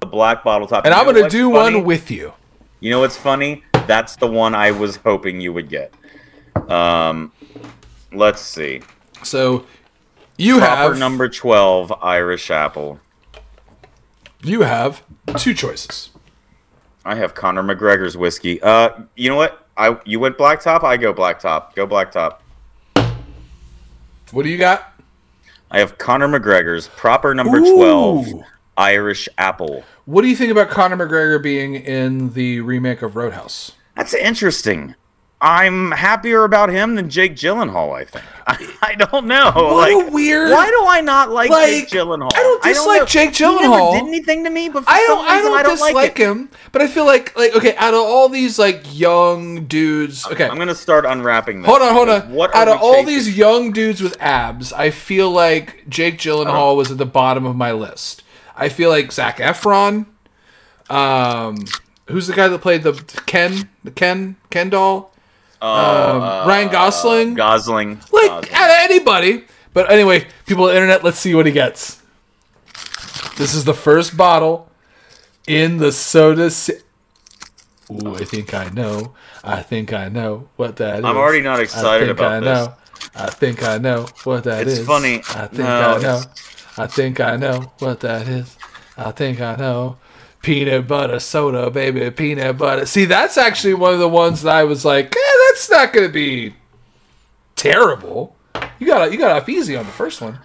the 0.00 0.06
black 0.06 0.42
bottle 0.42 0.66
top. 0.66 0.86
and 0.86 0.94
You 0.94 0.98
I'm 1.00 1.04
going 1.06 1.22
to 1.22 1.28
do 1.28 1.52
funny? 1.52 1.76
one 1.76 1.84
with 1.84 2.10
you. 2.10 2.32
You 2.80 2.88
know 2.90 3.00
what's 3.00 3.16
funny? 3.18 3.62
That's 3.88 4.14
the 4.16 4.28
one 4.28 4.54
I 4.54 4.70
was 4.70 4.96
hoping 4.96 5.40
you 5.40 5.52
would 5.52 5.68
get. 5.68 5.92
Um, 6.70 7.32
let's 8.12 8.40
see. 8.40 8.82
So 9.24 9.64
you 10.36 10.58
Proper 10.58 10.74
have 10.92 10.98
number 10.98 11.28
twelve, 11.28 11.92
Irish 12.02 12.50
apple. 12.50 13.00
you 14.44 14.60
have 14.60 15.02
two 15.36 15.54
choices. 15.54 16.10
I 17.04 17.14
have 17.16 17.34
Conor 17.34 17.62
McGregor's 17.62 18.16
whiskey. 18.16 18.60
Uh, 18.62 18.90
you 19.16 19.28
know 19.30 19.36
what? 19.36 19.66
I 19.76 19.98
you 20.04 20.20
went 20.20 20.36
black 20.36 20.60
top. 20.60 20.84
I 20.84 20.96
go 20.96 21.12
black 21.12 21.40
top. 21.40 21.74
Go 21.74 21.86
black 21.86 22.12
top. 22.12 22.42
What 24.32 24.42
do 24.42 24.50
you 24.50 24.58
got? 24.58 24.92
I 25.70 25.78
have 25.78 25.96
Conor 25.96 26.28
McGregor's 26.28 26.88
proper 26.88 27.34
number 27.34 27.58
twelve, 27.60 28.26
Irish 28.76 29.28
apple. 29.38 29.82
What 30.04 30.22
do 30.22 30.28
you 30.28 30.36
think 30.36 30.52
about 30.52 30.68
Conor 30.70 30.96
McGregor 30.96 31.42
being 31.42 31.74
in 31.74 32.32
the 32.34 32.60
remake 32.60 33.00
of 33.02 33.16
Roadhouse? 33.16 33.72
That's 33.98 34.14
interesting. 34.14 34.94
I'm 35.40 35.92
happier 35.92 36.42
about 36.42 36.68
him 36.68 36.96
than 36.96 37.08
Jake 37.10 37.36
Gyllenhaal. 37.36 37.94
I 37.96 38.04
think. 38.04 38.24
I, 38.46 38.74
I 38.82 38.94
don't 38.96 39.26
know. 39.26 39.52
What 39.54 39.92
like, 39.94 40.08
a 40.08 40.10
weird- 40.10 40.50
Why 40.50 40.66
do 40.68 40.84
I 40.88 41.00
not 41.00 41.30
like, 41.30 41.48
Like, 41.50 41.68
Jake 41.70 41.88
Gyllenhaal? 41.90 42.30
I 42.34 42.42
don't 42.42 42.62
dislike 42.62 43.00
know. 43.02 43.06
Jake 43.06 43.36
He 43.36 43.44
never 43.44 43.58
Gyllenhaal. 43.58 43.92
did 43.92 44.08
anything 44.08 44.42
to 44.44 44.50
me, 44.50 44.68
but 44.68 44.82
I 44.88 44.98
don't. 45.06 45.24
I 45.28 45.40
don't, 45.42 45.56
I 45.58 45.62
don't 45.62 45.72
dislike 45.74 45.94
like 45.94 46.16
him, 46.18 46.48
but 46.72 46.82
I 46.82 46.88
feel 46.88 47.06
like 47.06 47.36
like 47.38 47.54
okay. 47.54 47.76
Out 47.76 47.94
of 47.94 48.00
all 48.00 48.28
these 48.28 48.58
like 48.58 48.82
young 48.98 49.66
dudes, 49.66 50.26
okay, 50.26 50.48
I'm 50.48 50.58
gonna 50.58 50.74
start 50.74 51.04
unwrapping. 51.04 51.58
This 51.62 51.70
hold 51.70 51.82
on, 51.82 51.92
hold 51.94 52.08
on. 52.08 52.32
What 52.32 52.52
Out 52.54 52.66
of 52.66 52.80
all 52.80 53.04
these 53.04 53.36
young 53.38 53.70
dudes 53.70 54.00
with 54.02 54.16
abs, 54.20 54.72
I 54.72 54.90
feel 54.90 55.30
like 55.30 55.84
Jake 55.88 56.14
Oh. 56.14 56.16
Gyllenhaal 56.44 56.76
was 56.76 56.90
at 56.90 56.98
the 56.98 57.06
bottom 57.06 57.44
of 57.46 57.54
my 57.54 57.70
list. 57.70 58.24
I 58.56 58.68
feel 58.70 58.90
like 58.90 59.12
Zac 59.12 59.38
Efron. 59.38 60.06
Um, 60.90 61.64
who's 62.08 62.26
the 62.26 62.34
guy 62.34 62.48
that 62.48 62.58
played 62.60 62.82
the 62.82 62.92
Ken, 63.26 63.68
the 63.84 63.90
Ken, 63.90 64.36
Ken 64.50 64.68
doll? 64.70 65.12
um, 65.60 66.20
Ryan 66.48 66.68
Gosling. 66.70 67.34
Gosling, 67.34 68.00
like 68.12 68.50
Gosling. 68.50 68.54
anybody. 68.54 69.44
But 69.74 69.90
anyway, 69.90 70.26
people 70.46 70.64
on 70.64 70.70
the 70.70 70.76
internet, 70.76 71.04
let's 71.04 71.18
see 71.18 71.34
what 71.34 71.46
he 71.46 71.52
gets. 71.52 72.00
This 73.36 73.54
is 73.54 73.64
the 73.64 73.74
first 73.74 74.16
bottle 74.16 74.70
in 75.46 75.78
the 75.78 75.92
soda. 75.92 76.50
Si- 76.50 76.74
Ooh, 77.90 78.14
I 78.16 78.24
think 78.24 78.52
I 78.54 78.68
know. 78.70 79.14
I 79.44 79.62
think 79.62 79.92
I 79.92 80.08
know 80.08 80.48
what 80.56 80.76
that 80.76 80.98
is. 81.00 81.04
I'm 81.04 81.16
already 81.16 81.40
not 81.40 81.60
excited 81.60 82.08
about 82.08 82.32
I 82.32 82.40
this. 82.40 82.44
know. 82.68 82.74
I 83.14 83.30
think 83.30 83.62
I 83.62 83.78
know 83.78 84.06
what 84.24 84.44
that 84.44 84.62
It's 84.66 84.78
is. 84.80 84.86
funny. 84.86 85.16
I 85.30 85.46
think 85.46 85.58
No, 85.58 85.64
I 85.66 85.92
know. 86.02 86.18
it's- 86.18 86.26
I 86.76 86.86
think 86.86 87.20
I 87.20 87.36
know 87.36 87.72
what 87.78 88.00
that 88.00 88.28
is. 88.28 88.56
I 88.96 89.10
think 89.12 89.40
I 89.40 89.56
know. 89.56 89.96
Peanut 90.42 90.86
butter 90.86 91.18
soda, 91.18 91.70
baby. 91.70 92.10
Peanut 92.10 92.58
butter. 92.58 92.86
See, 92.86 93.04
that's 93.04 93.36
actually 93.36 93.74
one 93.74 93.92
of 93.92 93.98
the 93.98 94.08
ones 94.08 94.42
that 94.42 94.54
I 94.54 94.64
was 94.64 94.84
like, 94.84 95.14
eh, 95.14 95.36
that's 95.48 95.70
not 95.70 95.92
going 95.92 96.06
to 96.06 96.12
be 96.12 96.54
terrible. 97.56 98.36
You 98.78 98.86
got 98.86 99.12
you 99.12 99.18
got 99.18 99.32
off 99.32 99.48
easy 99.48 99.76
on 99.76 99.84
the 99.84 99.92
first 99.92 100.20
one. 100.20 100.38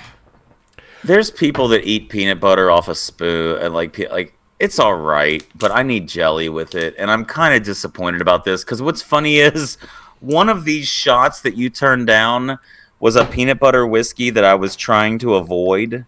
There's 1.03 1.29
people 1.29 1.67
that 1.69 1.85
eat 1.85 2.09
peanut 2.09 2.39
butter 2.39 2.71
off 2.71 2.87
a 2.87 2.95
spoon 2.95 3.61
and 3.61 3.73
like 3.73 3.99
like 4.11 4.33
it's 4.59 4.79
all 4.79 4.95
right, 4.95 5.45
but 5.55 5.71
I 5.71 5.83
need 5.83 6.07
jelly 6.07 6.47
with 6.47 6.73
it, 6.73 6.95
and 6.97 7.11
I'm 7.11 7.25
kind 7.25 7.53
of 7.53 7.63
disappointed 7.63 8.21
about 8.21 8.45
this 8.45 8.63
because 8.63 8.81
what's 8.81 9.01
funny 9.01 9.37
is 9.37 9.77
one 10.21 10.47
of 10.47 10.63
these 10.63 10.87
shots 10.87 11.41
that 11.41 11.57
you 11.57 11.69
turned 11.69 12.07
down 12.07 12.57
was 12.99 13.17
a 13.17 13.25
peanut 13.25 13.59
butter 13.59 13.85
whiskey 13.85 14.29
that 14.29 14.45
I 14.45 14.55
was 14.55 14.77
trying 14.77 15.19
to 15.19 15.35
avoid. 15.35 16.05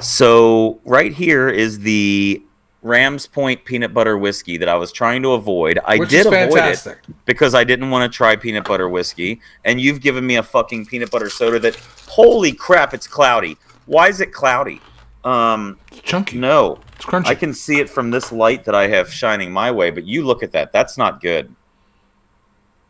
So 0.00 0.80
right 0.84 1.12
here 1.12 1.48
is 1.48 1.78
the 1.78 2.42
Rams 2.82 3.26
Point 3.26 3.64
peanut 3.64 3.92
butter 3.92 4.16
whiskey 4.16 4.56
that 4.56 4.68
I 4.68 4.74
was 4.74 4.90
trying 4.90 5.22
to 5.22 5.32
avoid. 5.32 5.78
I 5.84 5.98
Which 5.98 6.10
did 6.10 6.26
avoid 6.26 6.58
it 6.58 6.98
because 7.26 7.54
I 7.54 7.64
didn't 7.64 7.90
want 7.90 8.10
to 8.10 8.16
try 8.16 8.36
peanut 8.36 8.64
butter 8.64 8.88
whiskey, 8.88 9.40
and 9.64 9.80
you've 9.80 10.00
given 10.00 10.26
me 10.26 10.36
a 10.36 10.42
fucking 10.42 10.86
peanut 10.86 11.10
butter 11.10 11.28
soda 11.28 11.58
that 11.60 11.76
holy 12.08 12.52
crap, 12.52 12.94
it's 12.94 13.06
cloudy. 13.06 13.56
Why 13.86 14.08
is 14.08 14.20
it 14.20 14.32
cloudy? 14.32 14.80
Um, 15.24 15.78
Chunky. 16.02 16.38
no. 16.38 16.78
It's 16.96 17.04
crunchy. 17.04 17.26
I 17.26 17.34
can 17.34 17.52
see 17.52 17.80
it 17.80 17.90
from 17.90 18.10
this 18.10 18.32
light 18.32 18.64
that 18.64 18.74
I 18.74 18.86
have 18.88 19.12
shining 19.12 19.52
my 19.52 19.70
way, 19.70 19.90
but 19.90 20.04
you 20.04 20.24
look 20.24 20.42
at 20.42 20.52
that. 20.52 20.72
That's 20.72 20.96
not 20.96 21.20
good. 21.20 21.54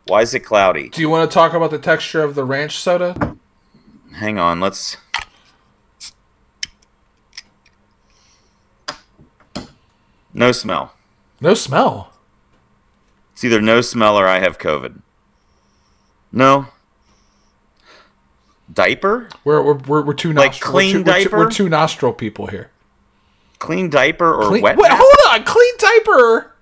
Why 0.07 0.21
is 0.21 0.33
it 0.33 0.41
cloudy? 0.41 0.89
Do 0.89 1.01
you 1.01 1.09
want 1.09 1.29
to 1.29 1.33
talk 1.33 1.53
about 1.53 1.71
the 1.71 1.77
texture 1.77 2.23
of 2.23 2.35
the 2.35 2.43
ranch 2.43 2.77
soda? 2.77 3.37
Hang 4.13 4.37
on, 4.37 4.59
let's. 4.59 4.97
No 10.33 10.51
smell. 10.51 10.93
No 11.39 11.53
smell. 11.53 12.13
It's 13.33 13.43
either 13.43 13.61
no 13.61 13.81
smell 13.81 14.17
or 14.17 14.27
I 14.27 14.39
have 14.39 14.57
COVID. 14.57 15.01
No. 16.31 16.67
Diaper? 18.71 19.27
We're 19.43 19.61
we're 19.61 19.73
we're, 19.73 20.01
we're 20.03 20.13
two 20.13 20.31
Like 20.33 20.51
nostril. 20.51 20.71
clean 20.71 20.95
we're 20.97 21.03
two, 21.03 21.09
we're 21.09 21.13
two- 21.17 21.23
diaper? 21.23 21.37
We're 21.37 21.51
two 21.51 21.69
nostril 21.69 22.13
people 22.13 22.47
here. 22.47 22.71
Clean 23.59 23.89
diaper 23.89 24.33
or 24.33 24.47
Clean, 24.47 24.63
wet 24.63 24.77
wait, 24.77 24.87
nap? 24.89 24.99
hold 25.01 25.33
on. 25.39 25.45
Clean 25.45 25.73
diaper. 25.77 26.55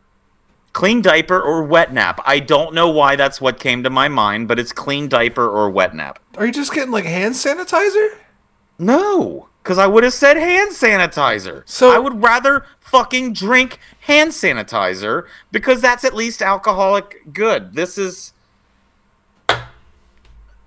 Clean 0.74 1.02
diaper 1.02 1.40
or 1.42 1.64
wet 1.64 1.94
nap. 1.94 2.20
I 2.26 2.40
don't 2.40 2.74
know 2.74 2.90
why 2.90 3.16
that's 3.16 3.40
what 3.40 3.60
came 3.60 3.84
to 3.84 3.90
my 3.90 4.08
mind, 4.08 4.48
but 4.48 4.60
it's 4.60 4.72
clean 4.72 5.08
diaper 5.08 5.48
or 5.48 5.70
wet 5.70 5.96
nap. 5.96 6.20
Are 6.38 6.46
you 6.46 6.52
just 6.52 6.74
getting 6.74 6.92
like 6.92 7.06
hand 7.06 7.36
sanitizer? 7.36 8.10
No, 8.78 9.50
because 9.70 9.78
I 9.78 9.86
would 9.86 10.04
have 10.04 10.14
said 10.14 10.36
hand 10.36 10.72
sanitizer. 10.72 11.62
So- 11.68 11.92
I 11.92 12.00
would 12.00 12.24
rather 12.24 12.66
fucking 12.80 13.34
drink 13.34 13.78
hand 14.00 14.32
sanitizer 14.32 15.28
because 15.52 15.80
that's 15.80 16.04
at 16.04 16.16
least 16.16 16.42
alcoholic 16.42 17.32
good. 17.32 17.76
This 17.76 17.96
is 17.96 18.34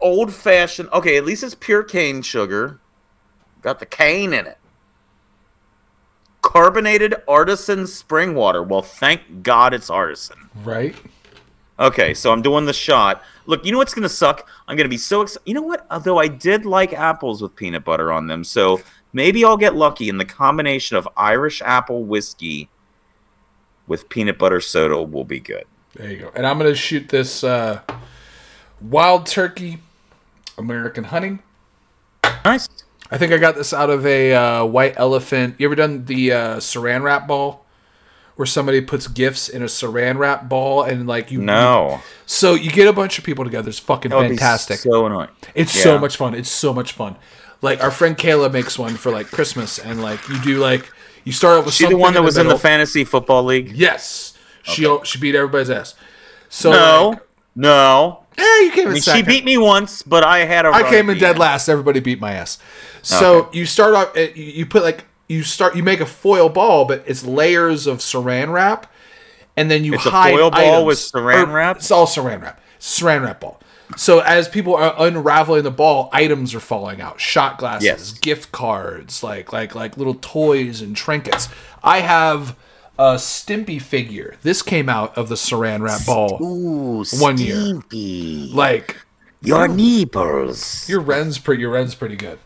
old 0.01 0.33
fashioned. 0.33 0.89
Okay, 0.93 1.17
at 1.17 1.25
least 1.25 1.43
it's 1.43 1.57
pure 1.57 1.83
cane 1.83 2.23
sugar. 2.23 2.79
Got 3.61 3.81
the 3.81 3.87
cane 3.87 4.33
in 4.33 4.47
it. 4.47 4.59
Carbonated 6.41 7.17
artisan 7.27 7.89
spring 7.89 8.37
water. 8.37 8.63
Well, 8.63 8.83
thank 8.83 9.43
God 9.43 9.75
it's 9.75 9.91
artisan. 9.91 10.49
Right. 10.63 10.95
Okay, 11.77 12.15
so 12.15 12.31
I'm 12.31 12.41
doing 12.43 12.67
the 12.67 12.73
shot. 12.73 13.21
Look, 13.47 13.65
you 13.65 13.73
know 13.73 13.79
what's 13.79 13.95
gonna 13.95 14.09
suck? 14.09 14.49
I'm 14.69 14.77
gonna 14.77 14.89
be 14.89 14.99
so 14.99 15.23
excited. 15.23 15.43
You 15.47 15.55
know 15.55 15.63
what? 15.63 15.87
Although 15.91 16.19
I 16.19 16.29
did 16.29 16.65
like 16.65 16.93
apples 16.93 17.43
with 17.43 17.57
peanut 17.57 17.85
butter 17.85 18.13
on 18.13 18.27
them, 18.27 18.45
so 18.45 18.81
maybe 19.13 19.45
I'll 19.45 19.57
get 19.57 19.75
lucky. 19.75 20.09
And 20.09 20.21
the 20.21 20.25
combination 20.25 20.97
of 20.97 21.09
Irish 21.17 21.63
apple 21.63 22.05
whiskey 22.05 22.69
with 23.87 24.09
peanut 24.09 24.39
butter 24.39 24.61
soda 24.61 25.03
will 25.03 25.25
be 25.25 25.41
good. 25.41 25.65
There 25.95 26.11
you 26.11 26.19
go. 26.19 26.33
And 26.35 26.47
I'm 26.47 26.59
gonna 26.59 26.75
shoot 26.75 27.09
this 27.09 27.45
uh, 27.45 27.81
wild 28.81 29.27
turkey 29.27 29.79
American 30.59 31.05
honey. 31.05 31.39
Nice. 32.45 32.69
I 33.11 33.19
think 33.19 33.33
I 33.33 33.37
got 33.37 33.57
this 33.57 33.75
out 33.75 33.91
of 33.91 34.07
a 34.07 34.33
uh, 34.33 34.65
white 34.65 34.95
elephant. 34.97 35.57
You 35.59 35.67
ever 35.67 35.75
done 35.75 36.07
the 36.07 36.33
uh, 36.33 36.57
saran 36.57 37.03
wrap 37.03 37.27
ball, 37.27 37.62
where 38.37 38.47
somebody 38.47 38.81
puts 38.81 39.07
gifts 39.09 39.49
in 39.49 39.63
a 39.63 39.67
saran 39.67 40.19
wrap 40.19 40.49
ball 40.49 40.83
and 40.83 41.07
like 41.07 41.31
you? 41.31 41.41
No, 41.41 42.01
So 42.27 42.55
you 42.55 42.71
get 42.71 42.89
a 42.89 42.93
bunch 42.93 43.19
of 43.19 43.25
people 43.25 43.45
together. 43.45 43.69
It's 43.69 43.79
fucking 43.79 44.11
that 44.11 44.17
would 44.19 44.29
be 44.31 44.37
fantastic. 44.37 44.79
so 44.79 45.07
annoying. 45.07 45.29
It's 45.55 45.73
so 45.73 45.99
much 45.99 46.17
fun. 46.17 46.35
It's 46.35 46.51
so 46.51 46.73
much 46.73 46.93
fun. 46.93 47.17
Like 47.61 47.83
our 47.83 47.91
friend 47.91 48.17
Kayla 48.17 48.53
makes 48.53 48.79
one 48.79 48.95
for 48.97 49.13
like 49.13 49.29
Christmas, 49.31 49.79
and 49.79 50.03
like 50.03 50.29
you 50.29 50.41
do 50.43 50.59
like 50.59 50.91
you 51.25 51.31
start 51.33 51.59
off 51.59 51.65
with 51.67 51.75
She 51.75 51.87
the 51.87 51.97
one 51.97 52.15
that 52.15 52.23
was 52.23 52.37
in 52.37 52.49
the 52.49 52.59
fantasy 52.59 53.05
football 53.05 53.45
league. 53.45 53.71
Yes, 53.71 54.37
she 54.65 54.85
she 55.05 55.19
beat 55.21 55.35
everybody's 55.37 55.71
ass. 55.71 55.95
So 56.49 56.71
No, 56.71 57.09
like, 57.11 57.19
no. 57.55 58.25
eh, 58.37 58.43
you 58.65 58.71
came 58.73 58.85
in 58.87 58.91
I 58.91 58.93
mean, 58.95 59.03
she 59.03 59.23
beat 59.23 59.45
me 59.45 59.59
once, 59.59 60.03
but 60.03 60.25
I 60.25 60.41
had 60.45 60.67
a. 60.67 60.71
I 60.71 60.83
came 60.91 61.09
in 61.09 61.19
dead 61.19 61.31
end. 61.31 61.39
last. 61.39 61.69
Everybody 61.69 62.01
beat 62.01 62.21
my 62.21 62.33
ass. 62.33 62.59
So 63.03 63.49
you 63.53 63.65
start 63.67 63.95
off. 63.95 64.17
eh, 64.17 64.31
You 64.35 64.45
you 64.45 64.67
put 64.67 64.83
like 64.83 65.05
you 65.29 65.43
start. 65.43 65.77
You 65.77 65.83
make 65.83 66.01
a 66.01 66.07
foil 66.07 66.49
ball, 66.49 66.85
but 66.85 67.03
it's 67.07 67.25
layers 67.25 67.87
of 67.87 67.99
Saran 67.99 68.53
wrap, 68.53 68.87
and 69.57 69.71
then 69.71 69.85
you 69.85 69.95
It's 69.95 70.07
a 70.07 70.11
hide 70.11 70.35
foil 70.35 70.51
ball 70.51 70.61
items. 70.61 70.87
with 70.87 70.99
Saran 70.99 71.49
Or- 71.49 71.53
wrap? 71.53 71.77
It's 71.77 71.91
all 71.91 72.07
Saran 72.07 72.43
wrap. 72.43 72.61
Saran 72.81 73.23
wrap 73.25 73.41
ball. 73.41 73.61
So 73.97 74.21
as 74.21 74.49
people 74.49 74.75
are 74.75 74.95
unraveling 74.99 75.65
the 75.65 75.71
ball, 75.71 76.09
items 76.15 76.55
are 76.55 76.61
falling 76.61 77.01
out. 77.03 77.21
Shot 77.21 77.59
glasses, 77.59 77.85
Yes. 77.85 78.13
gift 78.13 78.51
cards, 78.53 79.23
like 79.23 79.53
like 79.53 79.75
like 79.75 79.97
little 79.99 80.15
toys 80.15 80.81
and 80.81 80.97
trinkets. 80.97 81.49
I 81.85 82.01
have 82.01 82.57
a 82.99 83.15
Stimpy 83.17 83.81
figure. 83.81 84.37
This 84.43 84.63
came 84.63 84.89
out 84.89 85.17
of 85.19 85.29
the 85.29 85.35
Saran 85.35 85.81
wrap 85.83 86.07
ball. 86.07 86.39
Ooh, 86.43 87.05
One 87.19 87.37
year. 87.39 87.81
Like 88.55 88.97
Your 89.43 89.69
nipples. 89.69 90.89
your 90.89 91.01
Ren's 91.01 91.39
pretty. 91.39 91.61
Your 91.63 91.71
Ren's 91.73 91.95
pretty 91.95 92.17
good. 92.17 92.39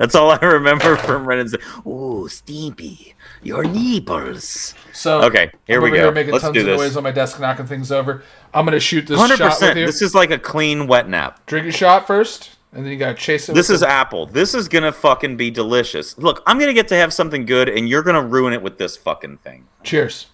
That's 0.00 0.14
all 0.14 0.30
I 0.30 0.38
remember 0.38 0.96
from 0.96 1.24
Brennan's. 1.24 1.52
Ooh, 1.86 2.24
Stimpy, 2.26 3.12
your 3.42 3.64
nipples. 3.64 4.72
So 4.94 5.20
Okay, 5.24 5.50
here 5.66 5.76
I'm 5.76 5.82
we 5.82 5.88
over 5.90 5.96
go. 5.98 6.02
Here 6.04 6.12
making 6.12 6.32
Let's 6.32 6.42
tons 6.44 6.54
do 6.54 6.60
of 6.60 6.66
this. 6.66 6.80
noise 6.80 6.96
on 6.96 7.02
my 7.02 7.10
desk, 7.10 7.38
knocking 7.38 7.66
things 7.66 7.92
over. 7.92 8.22
I'm 8.54 8.64
gonna 8.64 8.80
shoot 8.80 9.06
this 9.06 9.18
Hundred 9.20 9.36
shot 9.36 9.60
with 9.60 9.76
you. 9.76 9.84
This 9.84 10.00
is 10.00 10.14
like 10.14 10.30
a 10.30 10.38
clean 10.38 10.86
wet 10.86 11.06
nap. 11.06 11.44
Drink 11.44 11.66
a 11.66 11.70
shot 11.70 12.06
first, 12.06 12.56
and 12.72 12.82
then 12.82 12.90
you 12.92 12.98
gotta 12.98 13.12
chase 13.12 13.50
it. 13.50 13.54
This 13.54 13.68
is 13.68 13.80
the- 13.80 13.90
apple. 13.90 14.24
This 14.24 14.54
is 14.54 14.68
gonna 14.68 14.90
fucking 14.90 15.36
be 15.36 15.50
delicious. 15.50 16.16
Look, 16.16 16.42
I'm 16.46 16.58
gonna 16.58 16.72
get 16.72 16.88
to 16.88 16.96
have 16.96 17.12
something 17.12 17.44
good, 17.44 17.68
and 17.68 17.86
you're 17.86 18.02
gonna 18.02 18.24
ruin 18.24 18.54
it 18.54 18.62
with 18.62 18.78
this 18.78 18.96
fucking 18.96 19.36
thing. 19.44 19.66
cheers. 19.82 20.28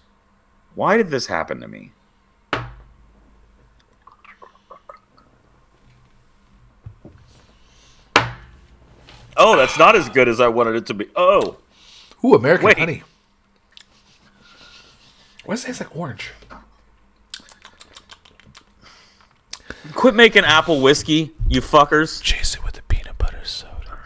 Why 0.75 0.95
did 0.95 1.09
this 1.09 1.27
happen 1.27 1.59
to 1.59 1.67
me? 1.67 1.91
Oh, 9.37 9.55
that's 9.55 9.77
not 9.77 9.95
as 9.95 10.09
good 10.09 10.27
as 10.27 10.39
I 10.39 10.47
wanted 10.47 10.75
it 10.75 10.85
to 10.87 10.93
be. 10.93 11.07
Oh, 11.15 11.57
Ooh, 12.23 12.33
American 12.33 12.65
Wait. 12.65 12.79
honey. 12.79 13.03
Why 15.45 15.53
does 15.55 15.63
it 15.63 15.67
taste 15.67 15.79
like 15.81 15.95
orange? 15.95 16.31
quit 19.93 20.13
making 20.13 20.43
apple 20.43 20.81
whiskey, 20.81 21.31
you 21.47 21.61
fuckers. 21.61 22.21
Chase 22.21 22.55
it 22.55 22.63
with 22.63 22.73
the 22.75 22.81
peanut 22.83 23.17
butter 23.17 23.43
soda. 23.43 23.97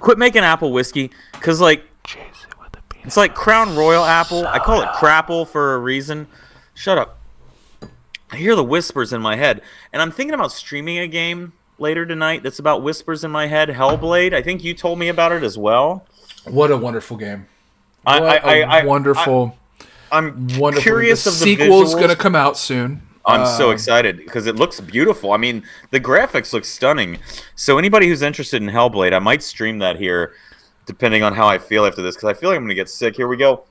Quit 0.00 0.18
making 0.18 0.42
apple 0.42 0.72
whiskey, 0.72 1.10
cause 1.34 1.60
like 1.60 1.84
Chase 2.04 2.46
it 2.48 2.58
with 2.58 2.72
peanut. 2.88 3.06
It's 3.06 3.16
like 3.16 3.34
Crown 3.34 3.76
Royal 3.76 4.04
apple. 4.04 4.46
I 4.46 4.58
call 4.58 4.80
it 4.82 4.88
crapple 4.90 5.46
for 5.46 5.74
a 5.74 5.78
reason. 5.78 6.26
Shut 6.74 6.98
up. 6.98 7.18
I 8.30 8.36
hear 8.36 8.54
the 8.54 8.64
whispers 8.64 9.12
in 9.12 9.22
my 9.22 9.36
head, 9.36 9.62
and 9.92 10.02
I'm 10.02 10.10
thinking 10.10 10.34
about 10.34 10.52
streaming 10.52 10.98
a 10.98 11.08
game 11.08 11.52
later 11.78 12.04
tonight 12.06 12.42
that's 12.42 12.58
about 12.58 12.82
whispers 12.82 13.24
in 13.24 13.30
my 13.30 13.46
head. 13.46 13.68
Hellblade. 13.68 14.32
I 14.34 14.42
think 14.42 14.62
you 14.64 14.74
told 14.74 14.98
me 14.98 15.08
about 15.08 15.32
it 15.32 15.42
as 15.42 15.56
well. 15.58 16.06
What 16.44 16.70
a 16.70 16.76
wonderful 16.76 17.16
game. 17.16 17.46
I, 18.06 18.20
What 18.20 18.44
I, 18.44 18.58
a 18.60 18.62
I, 18.66 18.78
I, 18.80 18.84
wonderful, 18.84 19.56
I, 20.10 20.18
am 20.18 20.48
wonderful. 20.58 20.82
curious 20.82 21.24
the 21.24 21.30
of 21.30 21.38
the 21.38 21.44
sequel's 21.44 21.94
visuals. 21.94 22.00
gonna 22.00 22.16
come 22.16 22.34
out 22.34 22.56
soon. 22.56 23.02
I'm 23.26 23.44
so 23.46 23.68
Um, 23.68 23.74
excited 23.74 24.16
because 24.18 24.46
it 24.46 24.56
looks 24.56 24.80
beautiful. 24.80 25.32
I 25.32 25.36
mean, 25.36 25.62
the 25.90 26.00
graphics 26.00 26.52
look 26.54 26.64
stunning. 26.64 27.18
So 27.56 27.76
anybody 27.76 28.08
who's 28.08 28.22
interested 28.22 28.62
in 28.62 28.70
Hellblade, 28.70 29.12
I 29.12 29.18
might 29.18 29.42
stream 29.42 29.78
that 29.80 29.98
here, 29.98 30.32
depending 30.86 31.22
on 31.22 31.34
how 31.34 31.46
I 31.46 31.58
feel 31.58 31.84
after 31.84 32.00
this, 32.00 32.16
because 32.16 32.30
I 32.30 32.32
feel 32.40 32.48
like 32.48 32.56
I'm 32.56 32.62
gonna 32.64 32.74
get 32.74 32.88
sick. 32.88 33.16
Here 33.16 33.28
we 33.28 33.36
go. 33.36 33.64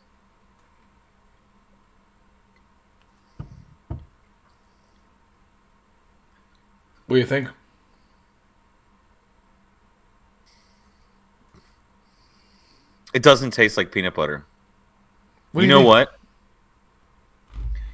What 7.08 7.16
do 7.16 7.18
you 7.18 7.26
think? 7.26 7.48
It 13.18 13.24
doesn't 13.24 13.50
taste 13.50 13.78
like 13.78 13.92
peanut 13.92 14.14
butter. 14.14 14.46
What 15.52 15.64
you 15.64 15.68
know 15.68 15.82
what? 15.82 16.20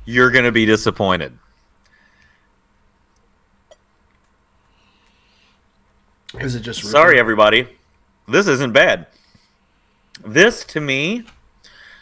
You're 0.03 0.29
gonna 0.29 0.51
be 0.51 0.65
disappointed. 0.65 1.39
Is 6.41 6.55
it 6.55 6.59
just 6.59 6.83
Sorry, 6.83 7.17
everybody. 7.17 7.69
This 8.27 8.47
isn't 8.49 8.73
bad. 8.73 9.07
This, 10.25 10.65
to 10.65 10.81
me, 10.81 11.23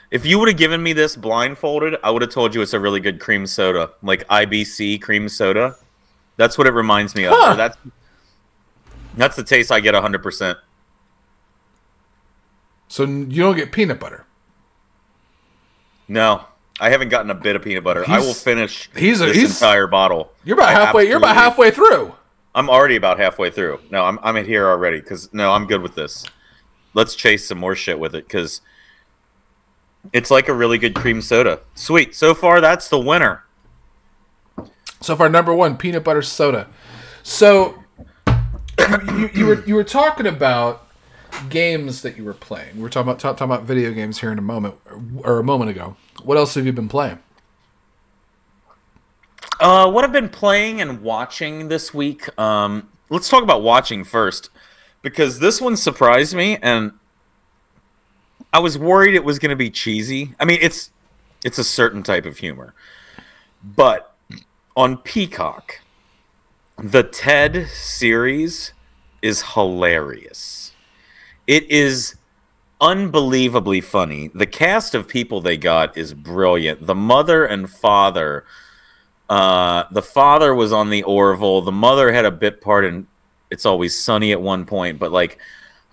if 0.10 0.26
you 0.26 0.40
would 0.40 0.48
have 0.48 0.58
given 0.58 0.82
me 0.82 0.92
this 0.92 1.16
blindfolded, 1.16 1.98
I 2.04 2.10
would 2.10 2.24
have 2.24 2.32
told 2.32 2.56
you 2.56 2.64
it's 2.64 2.74
a 2.74 2.80
really 2.80 3.00
good 3.00 3.20
cream 3.20 3.46
soda, 3.46 3.92
like 4.02 4.28
IBC 4.30 5.00
cream 5.00 5.30
soda. 5.30 5.76
That's 6.38 6.58
what 6.58 6.66
it 6.66 6.74
reminds 6.74 7.14
me 7.14 7.26
of. 7.26 7.36
Huh. 7.38 7.54
That's 7.54 7.78
that's 9.16 9.36
the 9.36 9.44
taste 9.44 9.72
I 9.72 9.80
get 9.80 9.94
100%. 9.94 10.56
So 12.92 13.06
you 13.06 13.42
don't 13.42 13.56
get 13.56 13.72
peanut 13.72 14.02
butter. 14.02 14.26
No, 16.10 16.44
I 16.78 16.90
haven't 16.90 17.08
gotten 17.08 17.32
a 17.32 17.34
bit 17.34 17.56
of 17.56 17.62
peanut 17.62 17.86
butter. 17.86 18.04
I 18.06 18.20
will 18.20 18.34
finish 18.34 18.90
he's 18.94 19.22
a- 19.22 19.28
this 19.28 19.38
he's- 19.38 19.62
entire 19.62 19.88
bottle. 19.88 20.34
You're 20.44 20.58
about 20.58 20.68
I 20.68 20.72
halfway. 20.74 21.08
You're 21.08 21.16
about 21.16 21.38
halfway 21.38 21.72
through. 21.72 22.14
I'm 22.54 22.70
already 22.70 22.98
about 22.98 23.18
halfway 23.18 23.50
through. 23.50 23.80
No, 23.92 24.04
I'm 24.04 24.20
I'm 24.22 24.36
in 24.36 24.46
here 24.46 24.68
already 24.68 25.00
because 25.00 25.34
no, 25.34 25.54
I'm 25.54 25.68
good 25.68 25.82
with 25.82 25.96
this. 25.96 26.26
Let's 26.94 27.16
chase 27.16 27.48
some 27.48 27.58
more 27.60 27.76
shit 27.76 27.98
with 27.98 28.14
it 28.14 28.28
because 28.28 28.60
it's 30.12 30.30
like 30.30 30.50
a 30.50 30.54
really 30.54 30.78
good 30.78 30.94
cream 30.94 31.22
soda. 31.22 31.62
Sweet. 31.76 32.14
So 32.14 32.34
far, 32.34 32.60
that's 32.60 32.90
the 32.90 33.00
winner. 33.00 33.46
So 35.00 35.16
far, 35.16 35.30
number 35.30 35.54
one, 35.54 35.78
peanut 35.78 36.04
butter 36.04 36.22
soda. 36.22 36.68
So 37.24 37.86
you, 38.28 38.98
you, 39.18 39.30
you 39.34 39.46
were 39.46 39.64
you 39.66 39.76
were 39.76 39.86
talking 39.86 40.28
about 40.28 40.86
games 41.50 42.02
that 42.02 42.18
you 42.18 42.24
were 42.24 42.34
playing. 42.34 42.82
We're 42.82 42.90
talking 42.90 43.10
about 43.10 43.20
talk, 43.20 43.38
talking 43.38 43.54
about 43.54 43.66
video 43.66 43.92
games 43.92 44.20
here 44.20 44.32
in 44.32 44.38
a 44.38 44.42
moment 44.42 44.76
or 45.24 45.40
a 45.40 45.44
moment 45.44 45.72
ago. 45.72 45.96
What 46.24 46.38
else 46.38 46.54
have 46.56 46.66
you 46.66 46.74
been 46.74 46.90
playing? 46.90 47.20
Uh, 49.60 49.90
what 49.92 50.04
I've 50.04 50.12
been 50.12 50.30
playing 50.30 50.82
and 50.82 51.02
watching 51.02 51.68
this 51.68 51.94
week. 51.94 52.28
Um, 52.40 52.90
let's 53.10 53.30
talk 53.30 53.44
about 53.44 53.62
watching 53.62 54.04
first, 54.04 54.50
because 55.02 55.40
this 55.40 55.62
one 55.62 55.78
surprised 55.78 56.36
me, 56.36 56.58
and 56.58 56.94
I 58.54 58.60
was 58.60 58.78
worried 58.78 59.14
it 59.14 59.24
was 59.24 59.40
going 59.40 59.52
to 59.52 59.56
be 59.56 59.70
cheesy. 59.70 60.34
I 60.40 60.46
mean, 60.46 60.60
it's 60.62 60.92
it's 61.44 61.58
a 61.58 61.64
certain 61.64 62.04
type 62.04 62.26
of 62.26 62.38
humor, 62.38 62.74
but 63.64 64.16
on 64.76 64.98
Peacock, 64.98 65.82
the 66.78 67.04
Ted 67.04 67.68
series 67.70 68.74
is 69.22 69.44
hilarious. 69.54 70.61
It 71.52 71.70
is 71.70 72.16
unbelievably 72.80 73.82
funny. 73.82 74.30
The 74.34 74.46
cast 74.46 74.96
of 74.96 75.06
people 75.06 75.42
they 75.42 75.58
got 75.58 75.98
is 75.98 76.14
brilliant. 76.14 76.88
The 76.88 76.96
mother 76.96 77.46
and 77.46 77.70
father. 77.70 78.46
Uh, 79.30 79.84
the 79.92 80.02
father 80.02 80.56
was 80.56 80.72
on 80.72 80.90
the 80.90 81.04
Orville. 81.04 81.60
The 81.62 81.74
mother 81.74 82.14
had 82.14 82.24
a 82.24 82.32
bit 82.32 82.62
part 82.62 82.86
in 82.86 83.06
It's 83.50 83.66
Always 83.66 84.02
Sunny 84.02 84.32
at 84.32 84.42
one 84.42 84.66
point, 84.66 84.98
but 84.98 85.12
like, 85.12 85.40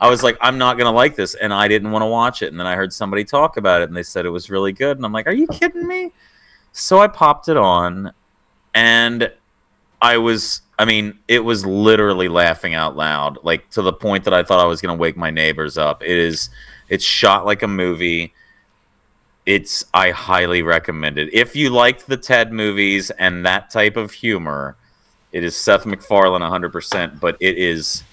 I 0.01 0.09
was 0.09 0.23
like, 0.23 0.39
I'm 0.41 0.59
not 0.59 0.79
gonna 0.79 0.93
like 0.93 1.17
this, 1.17 1.35
and 1.35 1.53
I 1.53 1.67
didn't 1.67 1.91
want 1.91 2.03
to 2.03 2.07
watch 2.07 2.41
it. 2.41 2.53
And 2.53 2.61
then 2.61 2.69
I 2.69 2.77
heard 2.77 2.93
somebody 2.93 3.25
talk 3.25 3.57
about 3.57 3.83
it, 3.83 3.89
and 3.89 3.97
they 3.97 4.05
said 4.05 4.27
it 4.27 4.31
was 4.31 4.51
really 4.51 4.73
good, 4.73 4.97
and 4.97 5.05
I'm 5.05 5.13
like, 5.13 5.27
Are 5.27 5.35
you 5.35 5.49
kidding 5.49 5.89
me? 5.89 6.13
So 6.71 7.01
I 7.01 7.09
popped 7.09 7.49
it 7.49 7.57
on, 7.57 8.13
and 8.75 9.33
I 10.01 10.19
was, 10.19 10.63
I 10.79 10.85
mean, 10.85 11.19
it 11.29 11.41
was 11.41 11.67
literally 11.67 12.29
laughing 12.29 12.75
out 12.75 12.97
loud, 12.97 13.39
like 13.43 13.69
to 13.71 13.83
the 13.83 13.93
point 13.93 14.25
that 14.25 14.35
I 14.35 14.43
thought 14.43 14.61
I 14.61 14.67
was 14.67 14.81
gonna 14.81 14.97
wake 14.97 15.17
my 15.17 15.31
neighbors 15.31 15.77
up. 15.77 16.03
It 16.03 16.17
is, 16.17 16.51
it's 16.89 17.05
shot 17.05 17.45
like 17.45 17.63
a 17.63 17.69
movie 17.69 18.33
it's 19.49 19.87
I 19.95 20.11
highly 20.11 20.61
recommend 20.61 21.17
it. 21.17 21.33
If 21.33 21.57
you 21.57 21.71
liked 21.71 22.07
the 22.07 22.19
Ted 22.19 22.53
movies 22.53 23.11
and 23.13 23.47
that 23.47 23.71
type 23.71 23.97
of 23.97 24.13
humor, 24.13 24.77
it 25.33 25.43
is 25.43 25.57
Seth 25.57 25.87
MacFarlane 25.87 26.43
100%, 26.43 27.19
but 27.19 27.35
it 27.41 27.57
is 27.57 28.05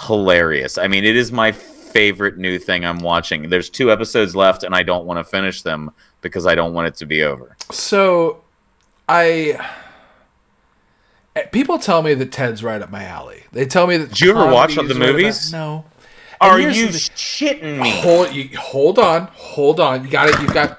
hilarious. 0.00 0.78
I 0.78 0.88
mean, 0.88 1.04
it 1.04 1.14
is 1.14 1.30
my 1.30 1.52
favorite 1.52 2.38
new 2.38 2.58
thing 2.58 2.84
I'm 2.84 2.98
watching. 2.98 3.50
There's 3.50 3.70
two 3.70 3.92
episodes 3.92 4.34
left 4.34 4.64
and 4.64 4.74
I 4.74 4.82
don't 4.82 5.06
want 5.06 5.24
to 5.24 5.24
finish 5.24 5.62
them 5.62 5.92
because 6.22 6.44
I 6.44 6.56
don't 6.56 6.74
want 6.74 6.88
it 6.88 6.96
to 6.96 7.06
be 7.06 7.22
over. 7.22 7.56
So, 7.70 8.42
I 9.08 9.64
people 11.52 11.78
tell 11.78 12.02
me 12.02 12.14
that 12.14 12.32
Ted's 12.32 12.62
right 12.62 12.80
up 12.80 12.90
my 12.90 13.04
alley. 13.04 13.44
They 13.52 13.66
tell 13.66 13.86
me 13.86 13.96
that. 13.96 14.08
Did 14.10 14.20
you 14.20 14.30
ever 14.30 14.50
watch 14.52 14.74
the 14.74 14.82
right 14.82 14.96
movies? 14.96 15.52
no. 15.52 15.84
Are 16.40 16.58
you 16.58 16.88
the- 16.88 16.98
shitting 16.98 17.80
me? 17.80 17.90
Hold 18.00 18.32
you 18.34 18.56
hold 18.58 18.98
on, 18.98 19.28
hold 19.32 19.78
on. 19.78 20.04
You 20.04 20.10
got 20.10 20.32
to 20.32 20.42
You 20.42 20.48
got. 20.48 20.78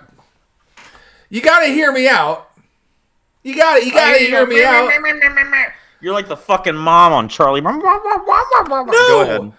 You 1.30 1.42
got 1.42 1.62
to 1.62 1.68
hear 1.68 1.92
me 1.92 2.08
out. 2.08 2.50
You 3.44 3.56
got 3.56 3.80
to 3.80 3.86
You 3.86 3.92
got 3.92 4.14
to 4.14 4.20
hear 4.20 4.46
me 4.46 4.64
out. 4.64 4.92
You're 6.02 6.14
like 6.14 6.28
the 6.28 6.38
fucking 6.38 6.76
mom 6.76 7.14
on 7.14 7.30
Charlie. 7.30 7.62
No. 7.62 7.80
Go 8.92 9.22
ahead. 9.22 9.52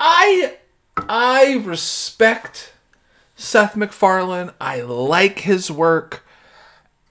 I 0.00 0.56
I 1.08 1.62
respect 1.64 2.72
Seth 3.36 3.76
MacFarlane. 3.76 4.50
I 4.60 4.80
like 4.80 5.40
his 5.40 5.70
work. 5.70 6.24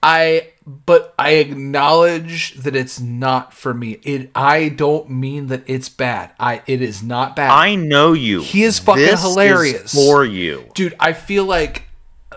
I 0.02 0.48
but 0.66 1.14
I 1.18 1.32
acknowledge 1.32 2.54
that 2.54 2.76
it's 2.76 3.00
not 3.00 3.52
for 3.52 3.74
me. 3.74 3.92
It 4.02 4.30
I 4.34 4.68
don't 4.70 5.10
mean 5.10 5.48
that 5.48 5.62
it's 5.66 5.88
bad. 5.88 6.30
I 6.38 6.62
it 6.66 6.80
is 6.82 7.02
not 7.02 7.36
bad. 7.36 7.50
I 7.50 7.74
know 7.74 8.12
you. 8.12 8.40
He 8.40 8.62
is 8.62 8.78
fucking 8.78 9.02
This 9.04 9.22
hilarious. 9.22 9.92
for 9.94 10.24
you. 10.24 10.64
Dude, 10.74 10.94
I 11.00 11.12
feel 11.12 11.44
like 11.44 11.84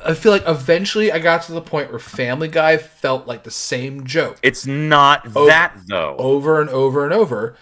I 0.06 0.14
feel 0.14 0.32
like 0.34 0.44
eventually 0.48 1.12
I 1.12 1.20
got 1.20 1.44
to 1.44 1.54
the 1.54 1.62
point 1.62 1.90
where 1.90 2.00
Family 2.00 2.50
Guy 2.50 2.76
felt 2.78 3.28
like 3.28 3.44
the 3.44 3.52
same 3.52 4.06
joke 4.06 4.38
It's 4.44 4.66
not 4.66 5.26
Oh. 5.36 5.46
that 5.48 5.74
though. 5.88 6.16
over 6.18 6.60
and 6.60 6.70
over 6.70 7.06
and 7.06 7.14
over. 7.14 7.56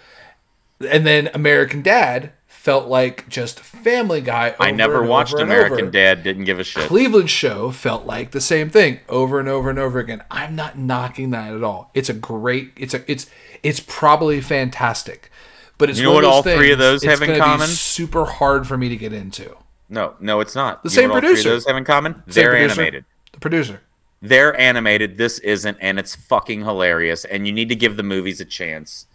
And 0.90 1.06
then 1.06 1.30
American 1.36 1.84
Dad 1.84 2.32
felt 2.62 2.88
like 2.88 3.28
just 3.28 3.60
Family 3.60 4.22
Guy. 4.22 4.56
I 4.60 4.70
never 4.70 5.02
watched 5.02 5.34
American. 5.34 5.90
Dad. 5.90 6.22
Didn't 6.22 6.44
give 6.44 6.60
a 6.60 6.64
shit. 6.64 6.88
Cleveland 6.88 7.32
Show 7.32 7.72
felt 7.72 8.06
like 8.06 8.32
the 8.32 8.42
same 8.42 8.70
thing 8.70 9.00
over 9.10 9.40
and 9.40 9.50
over 9.50 9.72
and 9.72 9.80
over 9.80 9.98
again. 9.98 10.24
I'm 10.30 10.56
not 10.56 10.78
knocking 10.78 11.32
that 11.32 11.56
at 11.56 11.64
all. 11.64 11.90
It's 11.96 12.08
a 12.08 12.14
great. 12.14 12.74
It's 12.78 12.94
a. 12.94 13.12
It's 13.12 13.26
it's 13.64 13.80
probably 13.80 14.42
fantastic, 14.42 15.32
but 15.80 15.90
it's 15.90 15.98
You 15.98 16.06
know 16.06 16.14
what 16.14 16.24
all 16.24 16.44
three 16.44 16.72
of 16.72 16.78
those 16.78 17.04
it's 17.04 17.20
have 17.20 17.28
in 17.28 17.36
common? 17.40 17.68
super 17.68 18.26
hard 18.26 18.68
for 18.68 18.78
me 18.78 18.90
to 18.90 18.96
get 18.96 19.12
into. 19.12 19.58
No, 19.90 20.14
no, 20.20 20.40
it's 20.40 20.54
not. 20.54 20.84
The 20.84 20.92
same 20.92 21.10
what 21.10 21.16
all 21.16 21.30
producer. 21.32 21.50
Those 21.50 21.66
have 21.66 21.76
in 21.78 21.84
common. 21.84 22.14
Same 22.14 22.24
They're 22.28 22.52
producer, 22.52 22.82
animated. 22.82 23.06
The 23.34 23.40
producer. 23.40 23.82
They're 24.22 24.60
animated. 24.60 25.18
This 25.18 25.40
isn't, 25.40 25.80
and 25.82 25.98
it's 25.98 26.16
fucking 26.16 26.62
hilarious. 26.62 27.26
And 27.26 27.48
you 27.48 27.54
need 27.54 27.70
to 27.70 27.76
give 27.76 27.98
the 27.98 28.04
movies 28.04 28.40
a 28.40 28.46
chance. 28.46 29.08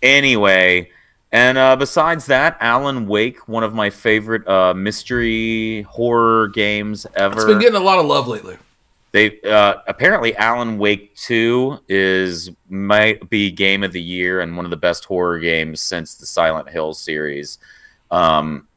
Anyway, 0.00 0.90
and 1.32 1.56
uh, 1.56 1.76
besides 1.76 2.26
that, 2.26 2.56
Alan 2.60 3.06
Wake, 3.06 3.48
one 3.48 3.64
of 3.64 3.74
my 3.74 3.88
favorite 3.88 4.46
uh, 4.46 4.74
mystery 4.74 5.82
horror 5.82 6.48
games 6.48 7.06
ever. 7.14 7.36
It's 7.36 7.44
been 7.46 7.58
getting 7.58 7.80
a 7.80 7.84
lot 7.84 7.98
of 7.98 8.06
love 8.06 8.28
lately. 8.28 8.58
They 9.12 9.40
uh, 9.42 9.76
apparently 9.86 10.36
Alan 10.36 10.78
Wake 10.78 11.14
Two 11.14 11.78
is 11.88 12.50
might 12.68 13.28
be 13.28 13.50
game 13.50 13.82
of 13.82 13.92
the 13.92 14.00
year 14.00 14.40
and 14.40 14.56
one 14.56 14.64
of 14.64 14.70
the 14.70 14.76
best 14.76 15.04
horror 15.04 15.38
games 15.38 15.80
since 15.80 16.14
the 16.14 16.26
Silent 16.26 16.68
Hill 16.70 16.94
series. 16.94 17.58
Um, 18.10 18.68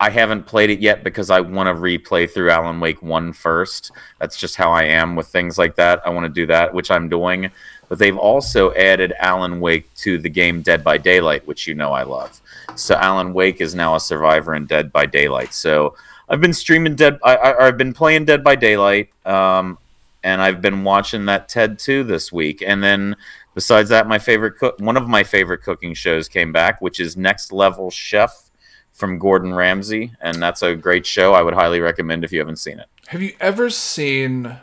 I 0.00 0.10
haven't 0.10 0.44
played 0.44 0.70
it 0.70 0.80
yet 0.80 1.04
because 1.04 1.30
I 1.30 1.40
want 1.40 1.68
to 1.68 1.74
replay 1.74 2.30
through 2.30 2.50
Alan 2.50 2.80
Wake 2.80 3.02
One 3.02 3.32
first. 3.32 3.92
That's 4.18 4.36
just 4.36 4.56
how 4.56 4.72
I 4.72 4.84
am 4.84 5.16
with 5.16 5.28
things 5.28 5.56
like 5.56 5.76
that. 5.76 6.02
I 6.04 6.10
want 6.10 6.24
to 6.24 6.32
do 6.32 6.46
that, 6.46 6.74
which 6.74 6.90
I'm 6.90 7.08
doing. 7.08 7.50
But 7.94 8.00
they've 8.00 8.18
also 8.18 8.74
added 8.74 9.12
Alan 9.20 9.60
Wake 9.60 9.86
to 9.98 10.18
the 10.18 10.28
game 10.28 10.62
Dead 10.62 10.82
by 10.82 10.98
Daylight, 10.98 11.46
which 11.46 11.68
you 11.68 11.74
know 11.74 11.92
I 11.92 12.02
love. 12.02 12.40
So 12.74 12.96
Alan 12.96 13.32
Wake 13.32 13.60
is 13.60 13.72
now 13.72 13.94
a 13.94 14.00
survivor 14.00 14.52
in 14.52 14.66
Dead 14.66 14.90
by 14.90 15.06
Daylight. 15.06 15.54
So 15.54 15.94
I've 16.28 16.40
been 16.40 16.54
streaming 16.54 16.96
Dead. 16.96 17.20
I, 17.22 17.54
I've 17.54 17.78
been 17.78 17.92
playing 17.92 18.24
Dead 18.24 18.42
by 18.42 18.56
Daylight, 18.56 19.10
um, 19.24 19.78
and 20.24 20.42
I've 20.42 20.60
been 20.60 20.82
watching 20.82 21.26
that 21.26 21.48
Ted 21.48 21.78
2 21.78 22.02
this 22.02 22.32
week. 22.32 22.64
And 22.66 22.82
then 22.82 23.14
besides 23.54 23.90
that, 23.90 24.08
my 24.08 24.18
favorite 24.18 24.58
cook, 24.58 24.80
one 24.80 24.96
of 24.96 25.06
my 25.06 25.22
favorite 25.22 25.62
cooking 25.62 25.94
shows 25.94 26.26
came 26.26 26.50
back, 26.50 26.82
which 26.82 26.98
is 26.98 27.16
Next 27.16 27.52
Level 27.52 27.92
Chef 27.92 28.50
from 28.92 29.20
Gordon 29.20 29.54
Ramsay, 29.54 30.14
and 30.20 30.42
that's 30.42 30.62
a 30.62 30.74
great 30.74 31.06
show. 31.06 31.32
I 31.32 31.42
would 31.42 31.54
highly 31.54 31.78
recommend 31.78 32.24
if 32.24 32.32
you 32.32 32.40
haven't 32.40 32.58
seen 32.58 32.80
it. 32.80 32.88
Have 33.06 33.22
you 33.22 33.36
ever 33.38 33.70
seen 33.70 34.56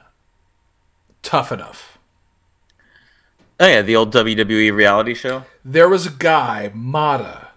Tough 1.24 1.54
Enough? 1.54 1.98
Oh 3.62 3.68
yeah, 3.68 3.82
the 3.84 3.96
old 3.96 4.12
WWE 4.14 4.74
reality 4.74 5.14
show. 5.14 5.46
There 5.64 5.88
was 5.88 6.06
a 6.08 6.10
guy, 6.10 6.72
Mata, 6.74 7.50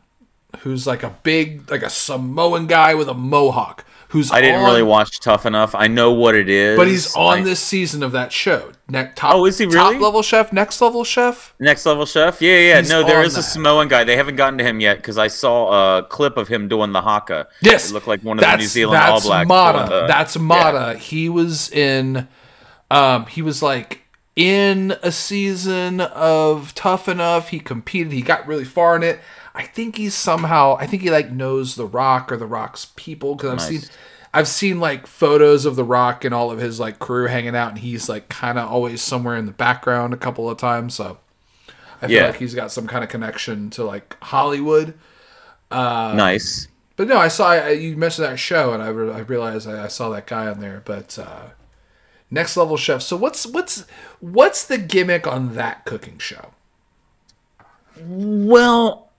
who's 0.61 0.87
like 0.87 1.03
a 1.03 1.15
big, 1.23 1.71
like 1.71 1.83
a 1.83 1.89
Samoan 1.91 2.67
guy 2.67 2.95
with 2.95 3.09
a 3.09 3.15
mohawk. 3.15 3.85
Who's 4.09 4.31
I 4.31 4.41
didn't 4.43 4.61
on- 4.61 4.67
really 4.67 4.83
watch 4.85 5.19
Tough 5.19 5.45
Enough. 5.45 5.75
I 5.75 5.89
know 5.89 6.13
what 6.13 6.37
it 6.37 6.49
is, 6.49 6.77
but 6.77 6.87
he's 6.87 7.17
on 7.17 7.39
I- 7.39 7.43
this 7.43 7.59
season 7.59 8.03
of 8.05 8.13
that 8.13 8.31
show. 8.33 8.71
Top, 9.17 9.35
Oh, 9.35 9.47
is 9.47 9.57
he 9.59 9.65
really? 9.65 9.95
Top 9.95 10.01
level 10.03 10.23
chef, 10.23 10.53
next 10.53 10.81
level 10.81 11.03
chef. 11.05 11.55
Next 11.59 11.87
Level 11.87 12.05
Chef. 12.07 12.41
Yeah, 12.43 12.59
yeah. 12.59 12.81
He's 12.81 12.91
no, 12.91 13.03
there 13.03 13.23
is 13.23 13.33
is 13.33 13.39
a. 13.39 13.43
Samoan 13.43 13.89
guy. 13.89 14.05
They 14.05 14.15
haven't 14.17 14.37
gotten 14.37 14.59
to 14.59 14.65
him 14.65 14.79
yet 14.79 14.99
because 14.99 15.17
I 15.19 15.29
saw 15.29 15.99
a 15.99 16.03
clip 16.05 16.37
of 16.37 16.49
him 16.49 16.69
doing 16.69 16.93
the 16.93 17.01
haka. 17.01 17.49
Yes, 17.63 17.91
it 17.91 17.95
looked 17.95 18.07
like 18.07 18.21
one 18.23 18.39
of 18.39 18.45
the 18.45 18.57
New 18.57 18.67
Zealand 18.67 19.03
All 19.03 19.15
that's 19.15 19.27
Blacks. 19.27 19.49
Mata. 19.49 19.89
the- 19.89 20.07
that's 20.07 20.39
Mata. 20.39 20.99
He 20.99 21.29
was 21.31 21.71
in. 21.73 22.29
Um, 22.91 23.25
he 23.27 23.41
was 23.43 23.63
like 23.63 24.03
in 24.37 24.97
a 25.03 25.13
season 25.13 26.01
of 26.01 26.75
Tough 26.75 27.09
Enough. 27.09 27.49
He 27.51 27.61
competed. 27.61 28.13
He 28.13 28.23
got 28.23 28.47
really 28.47 28.65
far 28.65 28.97
in 28.97 29.03
it. 29.03 29.21
I 29.55 29.63
think 29.65 29.97
he's 29.97 30.15
somehow. 30.15 30.77
I 30.81 30.87
think 30.87 31.03
he 31.03 31.11
like 31.11 31.31
knows 31.31 31.77
The 31.77 31.87
Rock 31.87 32.33
or 32.33 32.37
The 32.37 32.47
Rock's 32.47 32.87
people 32.97 33.35
because 33.37 33.51
I've 33.53 33.59
Nice. 33.73 33.83
seen. 33.83 33.91
I've 34.37 34.49
seen 34.49 34.81
like 34.81 35.07
photos 35.07 35.65
of 35.65 35.77
The 35.77 35.85
Rock 35.85 36.25
and 36.25 36.35
all 36.35 36.51
of 36.51 36.59
his 36.59 36.81
like 36.81 36.99
crew 36.99 37.29
hanging 37.29 37.55
out, 37.55 37.69
and 37.71 37.79
he's 37.79 38.09
like 38.09 38.29
kind 38.29 38.59
of 38.59 38.69
always 38.69 39.01
somewhere 39.01 39.37
in 39.37 39.47
the 39.47 39.53
background 39.53 40.13
a 40.13 40.17
couple 40.17 40.51
of 40.51 40.59
times. 40.59 40.95
So 40.95 41.19
I 42.03 42.09
feel 42.09 42.17
Yeah. 42.17 42.27
like 42.27 42.37
he's 42.39 42.55
got 42.57 42.73
some 42.73 42.89
kind 42.89 43.05
of 43.05 43.11
connection 43.11 43.71
to 43.71 43.85
like 43.85 44.17
Hollywood. 44.25 44.95
nice. 45.71 46.67
But 46.97 47.09
no, 47.09 47.17
I 47.19 47.29
saw 47.29 47.51
I, 47.51 47.71
you 47.71 47.97
mentioned 47.97 48.27
that 48.29 48.39
show, 48.39 48.73
and 48.73 48.83
I, 48.83 48.89
re- 48.89 49.13
I 49.13 49.19
realized 49.21 49.69
I, 49.69 49.85
I 49.85 49.89
saw 49.89 50.11
that 50.11 50.27
guy 50.27 50.47
on 50.47 50.61
there. 50.61 50.83
But 50.85 51.19
uh, 51.19 51.47
next 52.31 52.57
level 52.57 52.77
chef. 52.77 53.03
So 53.03 53.17
what's 53.17 53.47
what's 53.47 53.85
what's 54.21 54.65
the 54.65 54.79
gimmick 54.79 55.27
on 55.27 55.55
that 55.55 55.85
cooking 55.85 56.19
show? 56.19 56.53
Well, 58.01 59.13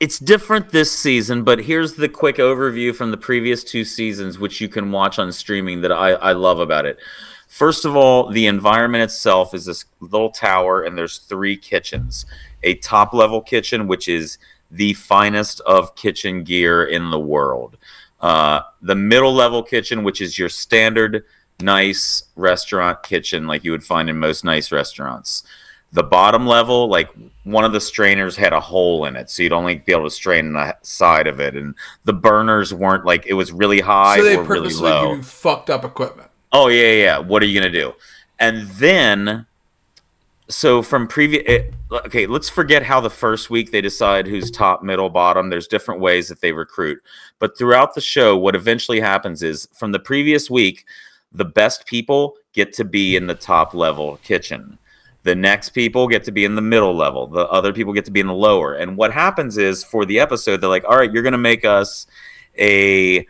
it's 0.00 0.18
different 0.18 0.70
this 0.70 0.90
season, 0.90 1.44
but 1.44 1.60
here's 1.60 1.94
the 1.94 2.08
quick 2.08 2.36
overview 2.36 2.94
from 2.94 3.12
the 3.12 3.16
previous 3.16 3.62
two 3.62 3.84
seasons, 3.84 4.38
which 4.38 4.60
you 4.60 4.68
can 4.68 4.90
watch 4.90 5.18
on 5.18 5.30
streaming 5.30 5.80
that 5.82 5.92
I, 5.92 6.10
I 6.10 6.32
love 6.32 6.58
about 6.58 6.86
it. 6.86 6.98
First 7.46 7.84
of 7.84 7.94
all, 7.94 8.30
the 8.30 8.46
environment 8.46 9.04
itself 9.04 9.54
is 9.54 9.66
this 9.66 9.84
little 10.00 10.30
tower, 10.30 10.82
and 10.82 10.98
there's 10.98 11.18
three 11.18 11.56
kitchens 11.56 12.26
a 12.64 12.74
top 12.76 13.12
level 13.12 13.40
kitchen, 13.40 13.86
which 13.86 14.08
is 14.08 14.38
the 14.70 14.94
finest 14.94 15.60
of 15.60 15.94
kitchen 15.94 16.44
gear 16.44 16.84
in 16.84 17.10
the 17.10 17.20
world. 17.20 17.76
Uh, 18.20 18.62
the 18.80 18.94
middle 18.94 19.34
level 19.34 19.62
kitchen, 19.62 20.02
which 20.04 20.20
is 20.20 20.38
your 20.38 20.48
standard 20.48 21.24
nice 21.62 22.24
restaurant 22.36 23.02
kitchen, 23.02 23.46
like 23.46 23.64
you 23.64 23.70
would 23.70 23.84
find 23.84 24.10
in 24.10 24.18
most 24.18 24.44
nice 24.44 24.72
restaurants. 24.72 25.44
The 25.94 26.02
bottom 26.02 26.46
level, 26.46 26.88
like 26.88 27.10
one 27.44 27.64
of 27.64 27.72
the 27.72 27.80
strainers 27.80 28.34
had 28.34 28.54
a 28.54 28.60
hole 28.60 29.04
in 29.04 29.14
it, 29.14 29.28
so 29.28 29.42
you'd 29.42 29.52
only 29.52 29.76
be 29.76 29.92
able 29.92 30.04
to 30.04 30.10
strain 30.10 30.52
the 30.54 30.74
side 30.82 31.26
of 31.26 31.38
it, 31.38 31.54
and 31.54 31.74
the 32.04 32.14
burners 32.14 32.72
weren't 32.72 33.04
like 33.04 33.26
it 33.26 33.34
was 33.34 33.52
really 33.52 33.80
high 33.80 34.16
So 34.16 34.24
they 34.24 34.36
or 34.36 34.42
really 34.42 34.72
low. 34.74 35.08
give 35.10 35.18
you 35.18 35.22
fucked 35.22 35.68
up 35.68 35.84
equipment. 35.84 36.30
Oh 36.52 36.68
yeah, 36.68 36.82
yeah. 36.82 37.02
yeah. 37.04 37.18
What 37.18 37.42
are 37.42 37.46
you 37.46 37.60
gonna 37.60 37.72
do? 37.72 37.92
And 38.38 38.66
then, 38.70 39.46
so 40.48 40.82
from 40.82 41.06
previous, 41.06 41.44
eh, 41.46 41.70
okay, 41.92 42.26
let's 42.26 42.48
forget 42.48 42.82
how 42.82 43.00
the 43.00 43.10
first 43.10 43.50
week 43.50 43.70
they 43.70 43.80
decide 43.82 44.26
who's 44.26 44.50
top, 44.50 44.82
middle, 44.82 45.10
bottom. 45.10 45.50
There's 45.50 45.68
different 45.68 46.00
ways 46.00 46.28
that 46.28 46.40
they 46.40 46.52
recruit, 46.52 47.02
but 47.38 47.56
throughout 47.58 47.94
the 47.94 48.00
show, 48.00 48.36
what 48.36 48.54
eventually 48.54 49.00
happens 49.00 49.42
is 49.42 49.68
from 49.74 49.92
the 49.92 49.98
previous 50.00 50.48
week, 50.48 50.86
the 51.34 51.44
best 51.44 51.86
people 51.86 52.36
get 52.52 52.72
to 52.74 52.84
be 52.84 53.16
in 53.16 53.26
the 53.26 53.34
top 53.34 53.74
level 53.74 54.18
kitchen. 54.22 54.78
The 55.24 55.34
next 55.34 55.70
people 55.70 56.08
get 56.08 56.24
to 56.24 56.32
be 56.32 56.44
in 56.44 56.56
the 56.56 56.62
middle 56.62 56.96
level. 56.96 57.26
The 57.28 57.46
other 57.48 57.72
people 57.72 57.92
get 57.92 58.04
to 58.06 58.10
be 58.10 58.20
in 58.20 58.26
the 58.26 58.34
lower. 58.34 58.74
And 58.74 58.96
what 58.96 59.12
happens 59.12 59.56
is 59.56 59.84
for 59.84 60.04
the 60.04 60.18
episode, 60.18 60.60
they're 60.60 60.68
like, 60.68 60.84
all 60.84 60.96
right, 60.96 61.12
you're 61.12 61.22
going 61.22 61.32
to 61.32 61.38
make 61.38 61.64
us 61.64 62.06
a 62.58 63.26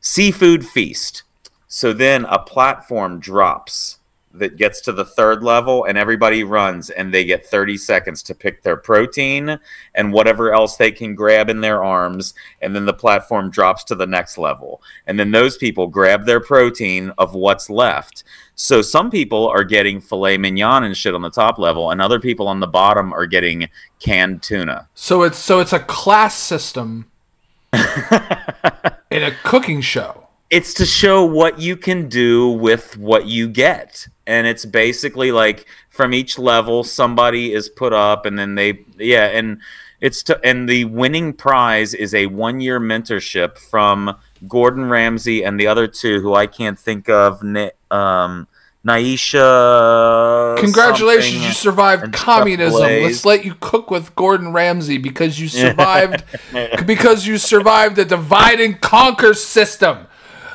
seafood 0.00 0.66
feast. 0.66 1.22
So 1.66 1.92
then 1.92 2.26
a 2.26 2.38
platform 2.38 3.20
drops 3.20 3.99
that 4.32 4.56
gets 4.56 4.80
to 4.82 4.92
the 4.92 5.04
third 5.04 5.42
level, 5.42 5.84
and 5.84 5.98
everybody 5.98 6.44
runs, 6.44 6.90
and 6.90 7.12
they 7.12 7.24
get 7.24 7.46
30 7.46 7.76
seconds 7.76 8.22
to 8.24 8.34
pick 8.34 8.62
their 8.62 8.76
protein 8.76 9.58
and 9.94 10.12
whatever 10.12 10.52
else 10.54 10.76
they 10.76 10.92
can 10.92 11.14
grab 11.14 11.50
in 11.50 11.60
their 11.60 11.82
arms. 11.82 12.34
And 12.62 12.74
then 12.74 12.86
the 12.86 12.94
platform 12.94 13.50
drops 13.50 13.84
to 13.84 13.94
the 13.94 14.06
next 14.06 14.38
level. 14.38 14.82
And 15.06 15.18
then 15.18 15.32
those 15.32 15.56
people 15.56 15.88
grab 15.88 16.26
their 16.26 16.40
protein 16.40 17.12
of 17.18 17.34
what's 17.34 17.68
left. 17.68 18.24
So 18.54 18.82
some 18.82 19.10
people 19.10 19.48
are 19.48 19.64
getting 19.64 20.00
filet 20.00 20.36
mignon 20.36 20.84
and 20.84 20.96
shit 20.96 21.14
on 21.14 21.22
the 21.22 21.30
top 21.30 21.58
level, 21.58 21.90
and 21.90 22.00
other 22.00 22.20
people 22.20 22.46
on 22.46 22.60
the 22.60 22.66
bottom 22.66 23.12
are 23.12 23.26
getting 23.26 23.68
canned 23.98 24.42
tuna. 24.42 24.88
So 24.94 25.22
it's 25.22 25.38
so 25.38 25.60
it's 25.60 25.72
a 25.72 25.80
class 25.80 26.36
system 26.36 27.10
in 27.72 29.22
a 29.22 29.32
cooking 29.42 29.80
show. 29.80 30.29
It's 30.50 30.74
to 30.74 30.86
show 30.86 31.24
what 31.24 31.60
you 31.60 31.76
can 31.76 32.08
do 32.08 32.50
with 32.50 32.98
what 32.98 33.26
you 33.26 33.48
get 33.48 34.08
and 34.30 34.46
it's 34.46 34.64
basically 34.64 35.32
like 35.32 35.66
from 35.88 36.14
each 36.14 36.38
level 36.38 36.84
somebody 36.84 37.52
is 37.52 37.68
put 37.68 37.92
up 37.92 38.24
and 38.24 38.38
then 38.38 38.54
they 38.54 38.78
yeah 38.96 39.26
and 39.26 39.60
it's 40.00 40.22
to 40.22 40.40
and 40.44 40.68
the 40.68 40.84
winning 40.84 41.32
prize 41.32 41.92
is 41.92 42.14
a 42.14 42.26
one 42.26 42.60
year 42.60 42.80
mentorship 42.80 43.58
from 43.58 44.16
gordon 44.46 44.88
ramsay 44.88 45.42
and 45.42 45.58
the 45.58 45.66
other 45.66 45.88
two 45.88 46.20
who 46.20 46.32
i 46.34 46.46
can't 46.46 46.78
think 46.78 47.08
of 47.08 47.42
um 47.90 48.46
Nyesha 48.82 50.56
Congratulations, 50.56 51.44
you 51.44 51.52
survived 51.52 52.14
communism. 52.14 52.80
Let's 52.80 53.26
let 53.26 53.44
you 53.44 53.54
cook 53.60 53.90
with 53.90 54.16
Gordon 54.16 54.54
Ramsay 54.54 54.96
because 54.96 55.38
you 55.38 55.48
survived 55.48 56.24
because 56.86 57.26
you 57.26 57.36
survived 57.36 57.96
the 57.96 58.06
divide 58.06 58.58
and 58.58 58.80
conquer 58.80 59.34
system. 59.34 60.06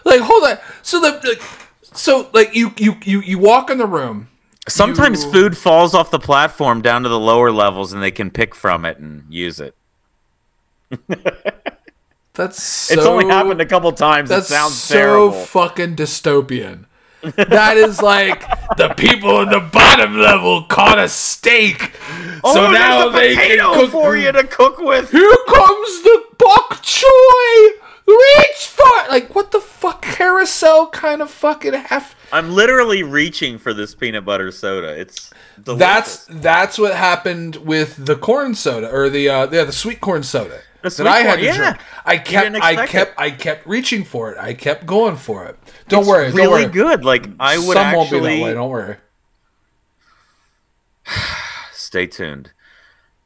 Like 0.05 0.21
hold 0.21 0.43
on. 0.43 0.57
So 0.83 0.99
the 1.01 1.19
like, 1.27 1.41
so 1.81 2.29
like 2.33 2.55
you 2.55 2.73
you 2.77 2.95
you 3.03 3.21
you 3.21 3.39
walk 3.39 3.69
in 3.69 3.77
the 3.79 3.87
room. 3.87 4.29
sometimes 4.67 5.25
you- 5.25 5.31
food 5.31 5.57
falls 5.57 5.93
off 5.95 6.11
the 6.11 6.19
platform 6.19 6.81
down 6.81 7.03
to 7.03 7.09
the 7.09 7.19
lower 7.19 7.51
levels 7.51 7.91
and 7.91 8.01
they 8.03 8.11
can 8.11 8.29
pick 8.31 8.53
from 8.55 8.85
it 8.85 8.97
and 8.99 9.23
use 9.29 9.59
it 9.59 9.75
That's 12.33 12.61
so, 12.61 12.93
it's 12.93 13.05
only 13.05 13.25
happened 13.25 13.61
a 13.61 13.65
couple 13.65 13.91
times 13.93 14.29
That 14.29 14.43
sounds 14.45 14.75
so 14.75 14.95
terrible 14.95 15.31
fucking 15.31 15.95
dystopian. 15.95 16.85
That 17.21 17.77
is 17.77 18.01
like 18.01 18.41
the 18.77 18.93
people 18.95 19.41
in 19.41 19.49
the 19.49 19.61
bottom 19.61 20.17
level 20.19 20.63
caught 20.63 20.99
a 20.99 21.07
steak. 21.09 21.93
Oh, 22.43 22.53
so 22.53 22.71
now 22.71 23.09
they 23.09 23.35
can 23.35 23.59
cook 23.73 23.89
for 23.91 24.15
you 24.17 24.31
to 24.31 24.43
cook 24.43 24.77
with. 24.79 25.11
Here 25.11 25.35
comes 25.47 26.03
the 26.03 26.23
bok 26.37 26.83
choy. 26.83 27.69
Reach 28.07 28.67
for 28.67 28.83
like 29.09 29.33
what 29.33 29.51
the 29.51 29.59
fuck 29.59 30.03
carousel 30.03 30.87
kind 30.89 31.21
of 31.21 31.31
fucking 31.31 31.73
have. 31.73 32.15
I'm 32.31 32.51
literally 32.53 33.01
reaching 33.01 33.57
for 33.57 33.73
this 33.73 33.95
peanut 33.95 34.23
butter 34.25 34.51
soda. 34.51 34.89
It's 34.99 35.31
delicious. 35.61 35.79
That's 35.79 36.25
that's 36.41 36.77
what 36.77 36.93
happened 36.95 37.55
with 37.57 38.05
the 38.05 38.15
corn 38.15 38.53
soda 38.53 38.91
or 38.91 39.09
the 39.09 39.29
uh 39.29 39.49
yeah 39.51 39.63
the 39.63 39.71
sweet 39.71 40.01
corn 40.01 40.21
soda 40.21 40.61
The 40.83 40.89
that 40.89 41.07
I 41.07 41.19
had 41.19 41.27
corn, 41.27 41.39
to 41.39 41.45
yeah. 41.45 41.57
drink. 41.57 41.77
I 42.05 42.17
kept 42.19 42.55
I 42.57 42.85
kept 42.87 43.19
I 43.19 43.31
kept 43.31 43.65
reaching 43.65 44.03
for 44.03 44.31
it. 44.31 44.37
I 44.37 44.53
kept 44.53 44.85
going 44.85 45.15
for 45.15 45.45
it. 45.45 45.57
Don't 45.87 46.05
worry, 46.05 46.27
don't 46.27 46.35
really 46.35 46.63
worry. 46.65 46.71
good. 46.71 47.03
Like 47.05 47.27
I 47.39 47.57
would 47.57 47.73
Some 47.73 47.91
won't 47.93 48.11
be 48.11 48.19
that 48.19 48.23
way. 48.23 48.53
Don't 48.53 48.69
worry. 48.69 48.97
stay 51.71 52.05
tuned. 52.05 52.51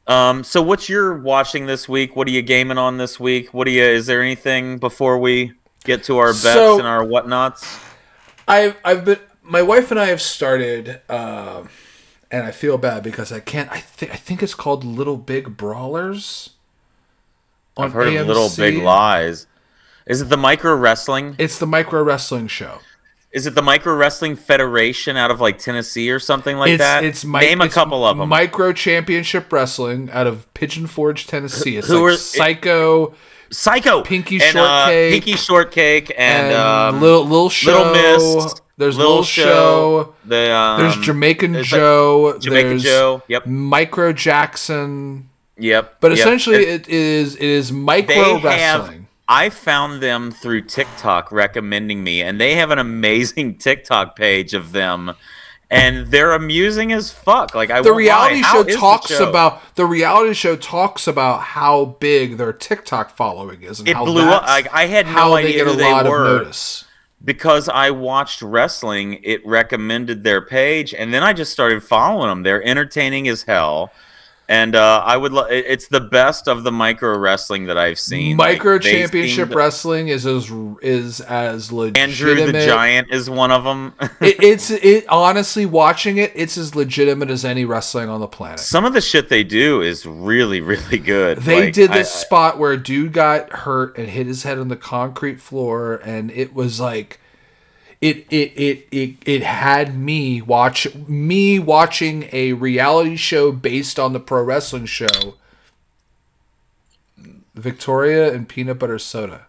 Um, 0.09 0.43
so 0.43 0.61
what's 0.61 0.89
your 0.89 1.17
watching 1.19 1.67
this 1.67 1.87
week? 1.87 2.15
What 2.15 2.27
are 2.27 2.31
you 2.31 2.41
gaming 2.41 2.77
on 2.79 2.97
this 2.97 3.19
week? 3.19 3.53
What 3.53 3.65
do 3.65 3.71
you? 3.71 3.83
Is 3.83 4.07
there 4.07 4.21
anything 4.23 4.79
before 4.79 5.19
we 5.19 5.53
get 5.83 6.03
to 6.05 6.17
our 6.17 6.29
bets 6.33 6.41
So- 6.41 6.79
and 6.79 6.87
our 6.87 7.03
whatnots? 7.05 7.79
I've 8.47 8.75
I've 8.83 9.05
been 9.05 9.19
my 9.43 9.61
wife 9.61 9.91
and 9.91 9.99
I 9.99 10.05
have 10.07 10.21
started, 10.21 10.99
um, 11.09 11.69
and 12.31 12.43
I 12.43 12.49
feel 12.51 12.79
bad 12.79 13.03
because 13.03 13.31
I 13.31 13.39
can't. 13.39 13.71
I 13.71 13.79
think 13.79 14.11
I 14.11 14.15
think 14.15 14.41
it's 14.41 14.55
called 14.55 14.83
Little 14.83 15.17
Big 15.17 15.55
Brawlers. 15.55 16.49
on 17.77 17.85
I've 17.85 17.93
heard 17.93 18.07
AMC. 18.07 18.21
of 18.21 18.27
Little 18.27 18.49
Big 18.57 18.77
Lies. 18.81 19.45
Is 20.07 20.21
it 20.21 20.29
the 20.29 20.37
micro 20.37 20.75
wrestling? 20.75 21.35
It's 21.37 21.59
the 21.59 21.67
micro 21.67 22.01
wrestling 22.03 22.47
show. 22.47 22.79
Is 23.31 23.45
it 23.45 23.53
the 23.53 23.61
micro 23.61 23.93
wrestling 23.93 24.35
federation 24.35 25.15
out 25.15 25.29
of 25.29 25.39
like 25.39 25.59
Tennessee 25.59 26.09
or 26.09 26.19
something 26.19 26.57
like 26.57 26.71
it's 26.71 26.79
that? 26.79 27.03
it's 27.03 27.23
mi- 27.23 27.39
name 27.39 27.61
a 27.61 27.65
it's 27.65 27.73
couple 27.75 28.03
of 28.03 28.17
them. 28.17 28.27
Micro 28.29 28.73
Championship 28.73 29.51
Wrestling 29.53 30.09
out 30.11 30.25
of 30.25 30.51
Pigeon 30.55 30.87
Forge, 30.87 31.27
Tennessee. 31.27 31.77
It's 31.77 31.87
Who 31.87 32.05
like 32.07 32.13
are- 32.13 32.17
Psycho 32.17 33.15
Psycho, 33.51 34.03
Pinky 34.03 34.35
and, 34.41 34.57
uh, 34.57 34.85
Shortcake, 34.85 35.11
Pinky 35.13 35.37
Shortcake, 35.37 36.09
and, 36.11 36.47
and 36.47 36.55
um, 36.55 37.01
Little 37.01 37.23
Little 37.23 37.49
Show. 37.49 37.71
Little 37.71 37.93
Miss. 37.93 38.55
There's 38.77 38.97
Little 38.97 39.11
Little 39.11 39.23
Show. 39.23 40.15
The 40.25 40.53
um, 40.53 40.81
There's 40.81 40.97
Jamaican 40.97 41.53
like 41.53 41.63
Joe. 41.65 42.37
Jamaican 42.39 42.69
there's 42.69 42.83
Joe. 42.83 43.23
Yep. 43.27 43.45
Micro 43.47 44.13
Jackson. 44.13 45.29
Yep. 45.57 45.97
But 45.99 46.11
yep. 46.11 46.19
essentially, 46.19 46.57
it 46.57 46.87
is 46.87 47.35
it 47.35 47.41
is 47.41 47.71
micro 47.71 48.39
wrestling. 48.39 48.98
I 49.29 49.51
found 49.51 50.01
them 50.01 50.31
through 50.31 50.63
TikTok 50.63 51.31
recommending 51.31 52.03
me, 52.03 52.23
and 52.23 52.41
they 52.41 52.55
have 52.55 52.71
an 52.71 52.79
amazing 52.79 53.57
TikTok 53.59 54.15
page 54.15 54.55
of 54.55 54.71
them, 54.71 55.11
and 55.69 56.07
they're 56.07 56.31
amusing 56.33 56.91
as 56.91 57.11
fuck. 57.11 57.53
Like 57.53 57.69
I 57.69 57.83
the 57.83 57.93
reality 57.93 58.41
show 58.41 58.61
is 58.61 58.65
the 58.65 58.73
talks 58.73 59.09
show? 59.09 59.29
about 59.29 59.61
the 59.75 59.85
reality 59.85 60.33
show 60.33 60.55
talks 60.55 61.05
about 61.05 61.41
how 61.41 61.85
big 61.99 62.37
their 62.37 62.51
TikTok 62.51 63.15
following 63.15 63.61
is 63.61 63.79
and 63.79 63.87
It 63.87 63.95
how 63.95 64.03
blew 64.05 64.23
up. 64.23 64.47
Like 64.47 64.73
I 64.73 64.87
had 64.87 65.05
no 65.05 65.35
they 65.35 65.43
idea 65.45 65.63
get 65.63 65.67
who 65.67 65.75
they 65.75 66.09
were. 66.09 66.51
because 67.23 67.69
I 67.69 67.91
watched 67.91 68.41
wrestling, 68.41 69.19
it 69.23 69.45
recommended 69.45 70.23
their 70.23 70.41
page, 70.41 70.91
and 70.93 71.13
then 71.13 71.21
I 71.21 71.33
just 71.33 71.51
started 71.51 71.83
following 71.83 72.29
them. 72.29 72.41
They're 72.41 72.63
entertaining 72.63 73.27
as 73.27 73.43
hell, 73.43 73.91
and 74.49 74.75
uh, 74.75 75.03
I 75.05 75.15
would. 75.15 75.31
Lo- 75.31 75.45
it's 75.49 75.87
the 75.87 75.99
best 76.01 76.47
of 76.47 76.63
the 76.63 76.71
micro 76.71 77.15
wrestling 77.17 77.65
that 77.67 77.77
I've 77.77 77.99
seen. 77.99 78.35
Micro 78.35 78.73
Like, 78.73 78.81
championship 78.81 79.47
seemed- 79.49 79.55
wrestling 79.55 80.07
is 80.07 80.25
as 80.25 80.51
is 80.81 81.21
as 81.21 81.71
legitimate. 81.71 82.09
Andrew 82.09 82.51
the 82.51 82.65
Giant 82.65 83.13
is 83.13 83.29
one 83.29 83.51
of 83.51 83.63
them. 83.63 83.93
it, 84.19 84.43
it's 84.43 84.71
it 84.71 85.07
honestly 85.07 85.65
watching 85.67 86.17
it. 86.17 86.31
It's 86.35 86.57
as 86.57 86.75
legitimate 86.75 87.29
as 87.29 87.45
any 87.45 87.63
wrestling 87.63 88.09
on 88.09 88.19
the 88.19 88.27
planet. 88.27 88.59
Some 88.59 88.85
of 88.85 88.93
the 88.93 89.01
shit 89.01 89.29
they 89.29 89.43
do 89.43 89.81
is 89.81 90.05
really, 90.05 90.61
really 90.61 90.97
good. 90.97 91.37
They 91.39 91.65
Like, 91.65 91.73
did 91.73 91.91
I- 91.91 91.99
this 91.99 92.11
spot 92.11 92.57
where 92.57 92.71
a 92.71 92.77
dude 92.77 93.13
got 93.13 93.51
hurt 93.53 93.95
and 93.97 94.09
hit 94.09 94.25
his 94.25 94.41
head 94.43 94.57
on 94.57 94.67
the 94.67 94.75
concrete 94.75 95.39
floor, 95.39 96.01
and 96.03 96.31
it 96.31 96.55
was 96.55 96.79
like, 96.79 97.19
it 98.01 98.25
it 98.29 98.53
it 98.55 98.87
it, 98.91 99.15
it 99.25 99.43
had 99.43 99.97
me 99.97 100.41
watch 100.41 100.93
me 100.95 101.59
watching 101.59 102.29
a 102.31 102.53
reality 102.53 103.15
show 103.15 103.51
based 103.51 103.99
on 103.99 104.13
the 104.13 104.19
pro 104.19 104.43
wrestling 104.43 104.85
show. 104.85 105.35
Victoria 107.55 108.33
and 108.33 108.47
peanut 108.47 108.79
butter 108.79 108.99
soda. 108.99 109.47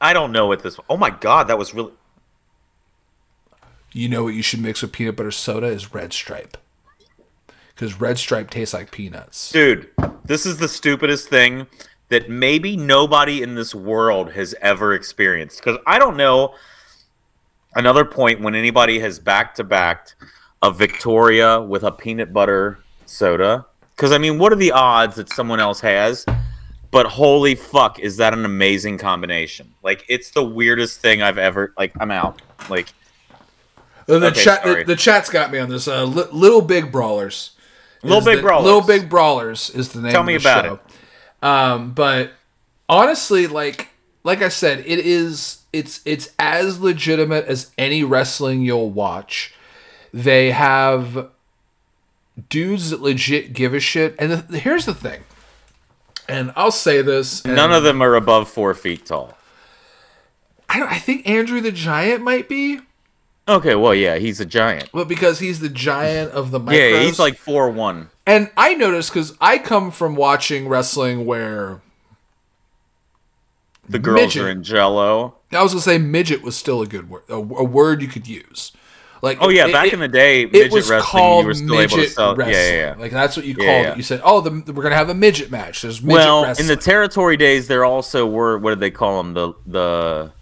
I 0.00 0.12
don't 0.12 0.32
know 0.32 0.46
what 0.46 0.62
this. 0.62 0.78
Oh 0.88 0.96
my 0.96 1.10
god, 1.10 1.48
that 1.48 1.58
was 1.58 1.74
really. 1.74 1.92
You 3.92 4.08
know 4.08 4.24
what 4.24 4.34
you 4.34 4.42
should 4.42 4.60
mix 4.60 4.82
with 4.82 4.92
peanut 4.92 5.16
butter 5.16 5.30
soda 5.30 5.66
is 5.66 5.94
Red 5.94 6.12
Stripe, 6.12 6.56
because 7.74 8.00
Red 8.00 8.18
Stripe 8.18 8.50
tastes 8.50 8.74
like 8.74 8.90
peanuts. 8.90 9.52
Dude, 9.52 9.90
this 10.24 10.44
is 10.44 10.58
the 10.58 10.68
stupidest 10.68 11.28
thing 11.28 11.66
that 12.08 12.30
maybe 12.30 12.76
nobody 12.76 13.42
in 13.42 13.54
this 13.54 13.74
world 13.74 14.32
has 14.32 14.54
ever 14.60 14.94
experienced. 14.94 15.62
Because 15.62 15.80
I 15.86 15.98
don't 15.98 16.16
know 16.16 16.54
another 17.76 18.04
point 18.04 18.40
when 18.40 18.54
anybody 18.54 18.98
has 18.98 19.18
back 19.18 19.54
to 19.56 19.64
backed 19.64 20.16
a 20.62 20.70
Victoria 20.72 21.60
with 21.62 21.84
a 21.84 21.92
peanut 21.92 22.32
butter 22.32 22.78
soda 23.04 23.64
Because 23.94 24.10
I 24.12 24.18
mean, 24.18 24.38
what 24.38 24.52
are 24.52 24.56
the 24.56 24.72
odds 24.72 25.16
that 25.16 25.28
someone 25.30 25.60
else 25.60 25.80
has? 25.80 26.26
But 26.90 27.06
holy 27.06 27.54
fuck, 27.54 27.98
is 27.98 28.16
that 28.16 28.32
an 28.32 28.44
amazing 28.44 28.96
combination? 28.98 29.74
Like, 29.82 30.04
it's 30.08 30.30
the 30.30 30.42
weirdest 30.42 31.00
thing 31.00 31.20
I've 31.20 31.36
ever. 31.38 31.74
Like, 31.76 31.92
I'm 32.00 32.10
out. 32.10 32.40
Like, 32.70 32.88
The, 34.06 34.18
the 34.18 34.26
Okay, 34.28 34.40
chat, 34.42 34.64
the, 34.64 34.84
the 34.86 34.96
chat's 34.96 35.28
got 35.28 35.50
me 35.50 35.58
on 35.58 35.68
this. 35.68 35.88
Uh, 35.88 36.04
li- 36.04 36.28
Little 36.32 36.62
Big 36.62 36.90
Brawlers. 36.92 37.50
Little 38.02 38.24
Big 38.24 38.36
the- 38.36 38.42
Brawlers. 38.42 38.64
Little 38.64 38.80
Big 38.80 39.10
Brawlers 39.10 39.68
is 39.70 39.90
the 39.90 40.00
name. 40.00 40.12
Tell 40.12 40.20
of 40.22 40.26
me 40.26 40.36
about 40.36 40.64
show. 40.64 40.80
Um, 41.46 41.92
but 41.92 42.32
honestly, 42.88 43.46
like 43.46 43.88
like 44.24 44.40
I 44.42 44.48
said, 44.48 44.80
it 44.80 45.00
is 45.00 45.58
it's 45.76 46.00
it's 46.04 46.30
as 46.38 46.80
legitimate 46.80 47.44
as 47.46 47.70
any 47.76 48.02
wrestling 48.02 48.62
you'll 48.62 48.90
watch. 48.90 49.54
They 50.12 50.50
have 50.52 51.28
dudes 52.48 52.90
that 52.90 53.00
legit 53.02 53.52
give 53.52 53.74
a 53.74 53.80
shit, 53.80 54.14
and 54.18 54.32
the, 54.32 54.58
here's 54.58 54.86
the 54.86 54.94
thing. 54.94 55.22
And 56.28 56.52
I'll 56.56 56.70
say 56.72 57.02
this. 57.02 57.44
none 57.44 57.72
of 57.72 57.82
them 57.84 58.02
are 58.02 58.14
above 58.14 58.48
four 58.48 58.74
feet 58.74 59.06
tall. 59.06 59.36
I, 60.68 60.80
don't, 60.80 60.90
I 60.90 60.98
think 60.98 61.28
Andrew 61.28 61.60
the 61.60 61.70
Giant 61.70 62.22
might 62.24 62.48
be, 62.48 62.80
Okay, 63.48 63.76
well, 63.76 63.94
yeah, 63.94 64.16
he's 64.16 64.40
a 64.40 64.44
giant. 64.44 64.90
but 64.92 65.06
because 65.06 65.38
he's 65.38 65.60
the 65.60 65.68
giant 65.68 66.32
of 66.32 66.50
the 66.50 66.58
micros. 66.58 66.72
Yeah, 66.92 67.02
he's 67.02 67.20
like 67.20 67.36
four 67.38 67.70
one. 67.70 68.10
And 68.26 68.50
I 68.56 68.74
noticed 68.74 69.10
because 69.12 69.34
I 69.40 69.58
come 69.58 69.92
from 69.92 70.16
watching 70.16 70.66
wrestling 70.66 71.26
where 71.26 71.80
The 73.88 74.00
girls 74.00 74.20
Midget. 74.34 74.42
are 74.42 74.50
in 74.50 74.64
Jello. 74.64 75.34
I 75.52 75.62
was 75.62 75.72
gonna 75.72 75.82
say 75.82 75.98
midget 75.98 76.42
was 76.42 76.56
still 76.56 76.82
a 76.82 76.86
good 76.86 77.08
word, 77.08 77.22
a, 77.28 77.34
a 77.34 77.64
word 77.64 78.02
you 78.02 78.08
could 78.08 78.26
use. 78.28 78.72
Like 79.22 79.38
Oh 79.40 79.48
yeah, 79.48 79.66
it- 79.66 79.72
back 79.72 79.86
it- 79.88 79.92
in 79.94 80.00
the 80.00 80.08
day, 80.08 80.42
it 80.42 80.70
was 80.72 80.90
wrestling, 80.90 81.00
called 81.02 81.44
you 81.44 81.48
were 81.48 81.54
still 81.54 81.80
able 81.80 81.88
to 81.90 81.96
midget 81.96 82.12
sell. 82.14 82.36
wrestling. 82.36 82.54
Yeah, 82.54 82.70
yeah, 82.70 82.76
yeah. 82.94 82.94
Like 83.00 83.12
that's 83.12 83.36
what 83.36 83.46
you 83.46 83.54
called 83.54 83.66
yeah. 83.68 83.90
it. 83.92 83.96
You 83.96 84.02
said, 84.02 84.20
"Oh, 84.24 84.40
the, 84.40 84.72
we're 84.72 84.82
gonna 84.82 84.94
have 84.94 85.08
a 85.08 85.14
midget 85.14 85.50
match." 85.50 85.82
There's 85.82 86.02
midget 86.02 86.12
well, 86.18 86.42
wrestling. 86.44 86.64
in 86.64 86.68
the 86.68 86.76
territory 86.82 87.36
days, 87.36 87.66
there 87.68 87.84
also 87.84 88.26
were 88.26 88.58
what 88.58 88.70
did 88.70 88.80
they 88.80 88.90
call 88.90 89.22
them? 89.22 89.32
The 89.34 89.52
the 89.66 90.32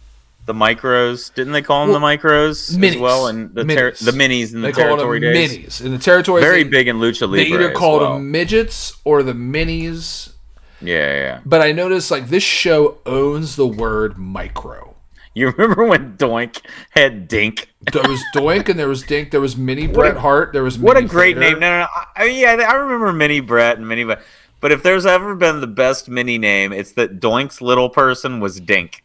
the 0.46 0.52
micros. 0.52 1.32
Didn't 1.32 1.52
they 1.52 1.62
call 1.62 1.86
them 1.86 1.92
the 1.92 2.04
micros 2.06 2.76
minis. 2.76 2.90
as 2.90 2.96
well? 2.98 3.26
And 3.28 3.54
the 3.54 3.64
ter- 3.64 3.92
Minis. 3.92 4.04
the 4.04 4.10
minis 4.10 4.52
in 4.52 4.60
the 4.62 4.68
they 4.68 4.72
called 4.72 4.98
them 4.98 5.06
territory 5.06 5.20
days. 5.20 5.56
minis. 5.58 5.84
In 5.84 5.92
the 5.92 5.98
territory, 5.98 6.42
Very 6.42 6.64
they, 6.64 6.68
big 6.68 6.88
in 6.88 6.96
lucha 6.98 7.22
libre. 7.22 7.36
They 7.36 7.46
either 7.46 7.70
called 7.72 8.02
well. 8.02 8.14
them 8.14 8.30
midgets 8.30 8.96
or 9.04 9.22
the 9.22 9.32
minis. 9.34 10.32
Yeah, 10.80 10.96
yeah, 10.98 11.14
yeah. 11.20 11.40
But 11.46 11.62
I 11.62 11.72
noticed 11.72 12.10
like 12.10 12.28
this 12.28 12.42
show 12.42 12.98
owns 13.06 13.54
the 13.56 13.66
word 13.66 14.18
micro. 14.18 14.93
You 15.36 15.50
remember 15.50 15.84
when 15.84 16.16
Doink 16.16 16.60
had 16.90 17.26
Dink? 17.26 17.74
There 17.92 18.08
was 18.08 18.22
Doink 18.36 18.68
and 18.68 18.78
there 18.78 18.86
was 18.86 19.02
Dink. 19.02 19.32
There 19.32 19.40
was 19.40 19.56
Mini 19.56 19.88
Bret 19.88 20.16
Hart. 20.16 20.52
There 20.52 20.62
was 20.62 20.78
What 20.78 20.96
a 20.96 21.02
great 21.02 21.36
Vader. 21.36 21.50
name! 21.50 21.58
No, 21.58 21.70
no, 21.70 21.78
no. 21.80 21.86
I, 22.14 22.24
yeah, 22.26 22.52
I 22.52 22.74
remember 22.74 23.12
Mini 23.12 23.40
Bret 23.40 23.76
and 23.76 23.88
Mini, 23.88 24.04
but 24.04 24.22
but 24.60 24.70
if 24.70 24.84
there's 24.84 25.04
ever 25.06 25.34
been 25.34 25.60
the 25.60 25.66
best 25.66 26.08
mini 26.08 26.38
name, 26.38 26.72
it's 26.72 26.92
that 26.92 27.18
Doink's 27.18 27.60
little 27.60 27.90
person 27.90 28.38
was 28.38 28.60
Dink. 28.60 29.02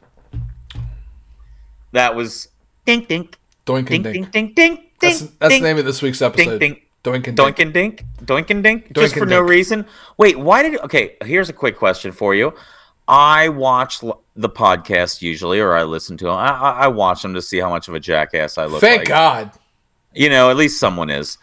That 1.93 2.15
was 2.15 2.49
Dink 2.85 3.07
Dink 3.07 3.37
Doink 3.65 3.89
and 3.91 4.03
Dink 4.03 4.03
Dink. 4.03 4.13
Dink 4.13 4.31
Dink 4.31 4.55
Dink. 4.55 4.79
That's, 4.99 5.19
Dink, 5.19 5.39
that's 5.39 5.49
dink, 5.51 5.63
the 5.63 5.67
name 5.67 5.77
of 5.77 5.85
this 5.85 6.01
week's 6.01 6.21
episode. 6.21 6.59
dink. 6.59 6.83
Doink 7.03 7.27
and 7.27 7.37
Doink 7.37 7.55
Dink. 7.55 7.59
and 7.59 7.73
Dink, 7.73 8.05
Doink 8.23 8.49
and 8.49 8.63
Dink, 8.63 8.93
Doink 8.93 9.01
just 9.01 9.15
for 9.15 9.21
and 9.21 9.29
no 9.29 9.39
reason. 9.41 9.85
Wait, 10.17 10.37
why 10.37 10.61
did? 10.63 10.79
Okay, 10.81 11.15
here's 11.23 11.49
a 11.49 11.53
quick 11.53 11.77
question 11.77 12.11
for 12.11 12.35
you. 12.35 12.53
I 13.09 13.49
watch 13.49 14.01
the 14.35 14.49
podcast 14.49 15.23
usually, 15.23 15.59
or 15.59 15.73
I 15.73 15.81
listen 15.81 16.15
to 16.17 16.25
them. 16.25 16.35
I, 16.35 16.51
I, 16.51 16.87
watch 16.87 17.23
them 17.23 17.33
to 17.33 17.41
see 17.41 17.57
how 17.57 17.69
much 17.69 17.87
of 17.87 17.95
a 17.95 17.99
jackass 17.99 18.59
I 18.59 18.65
look. 18.65 18.81
Thank 18.81 18.99
like. 18.99 19.07
God. 19.07 19.51
You 20.13 20.29
know, 20.29 20.51
at 20.51 20.57
least 20.57 20.79
someone 20.79 21.09
is. 21.09 21.39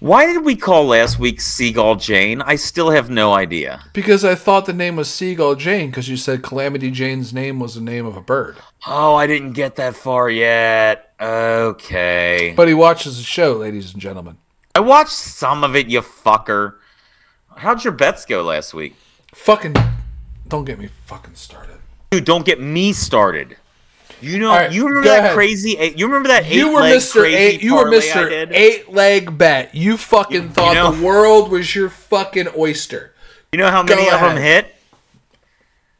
Why 0.00 0.26
did 0.26 0.44
we 0.44 0.56
call 0.56 0.86
last 0.86 1.20
week 1.20 1.40
Seagull 1.40 1.94
Jane? 1.94 2.42
I 2.42 2.56
still 2.56 2.90
have 2.90 3.08
no 3.08 3.32
idea. 3.32 3.84
Because 3.92 4.24
I 4.24 4.34
thought 4.34 4.66
the 4.66 4.72
name 4.72 4.96
was 4.96 5.08
Seagull 5.08 5.54
Jane 5.54 5.90
because 5.90 6.08
you 6.08 6.16
said 6.16 6.42
Calamity 6.42 6.90
Jane's 6.90 7.32
name 7.32 7.60
was 7.60 7.76
the 7.76 7.80
name 7.80 8.04
of 8.04 8.16
a 8.16 8.20
bird. 8.20 8.56
Oh, 8.84 9.14
I 9.14 9.28
didn't 9.28 9.52
get 9.52 9.76
that 9.76 9.94
far 9.94 10.28
yet. 10.28 11.14
Okay. 11.20 12.54
But 12.56 12.66
he 12.66 12.74
watches 12.74 13.18
the 13.18 13.22
show, 13.22 13.52
ladies 13.52 13.92
and 13.92 14.02
gentlemen. 14.02 14.38
I 14.74 14.80
watched 14.80 15.12
some 15.12 15.62
of 15.62 15.76
it, 15.76 15.86
you 15.86 16.00
fucker. 16.00 16.78
How'd 17.56 17.84
your 17.84 17.92
bets 17.92 18.24
go 18.24 18.42
last 18.42 18.74
week? 18.74 18.96
Fucking 19.32 19.76
don't 20.52 20.64
get 20.66 20.78
me 20.78 20.88
fucking 21.06 21.34
started. 21.34 21.76
Dude, 22.10 22.26
don't 22.26 22.44
get 22.44 22.60
me 22.60 22.92
started. 22.92 23.56
You 24.20 24.38
know, 24.38 24.50
right, 24.50 24.70
you 24.70 24.86
remember 24.86 25.08
that 25.08 25.18
ahead. 25.20 25.34
crazy 25.34 25.76
eight, 25.78 25.98
you 25.98 26.06
remember 26.06 26.28
that 26.28 26.44
You 26.48 26.68
eight 26.68 26.74
were 26.74 26.80
Mr. 26.82 27.24
Eight 27.24 27.62
you 27.62 27.74
were 27.76 27.86
Mr. 27.86 28.50
Eight 28.52 28.92
leg 28.92 29.36
bet. 29.38 29.74
You 29.74 29.96
fucking 29.96 30.50
thought 30.50 30.74
know- 30.74 30.92
the 30.92 31.02
world 31.02 31.50
was 31.50 31.74
your 31.74 31.88
fucking 31.88 32.48
oyster. 32.56 33.14
You 33.50 33.58
know 33.58 33.70
how 33.70 33.82
many 33.82 34.04
Go 34.04 34.14
of 34.14 34.20
them 34.20 34.36
hit? 34.36 34.74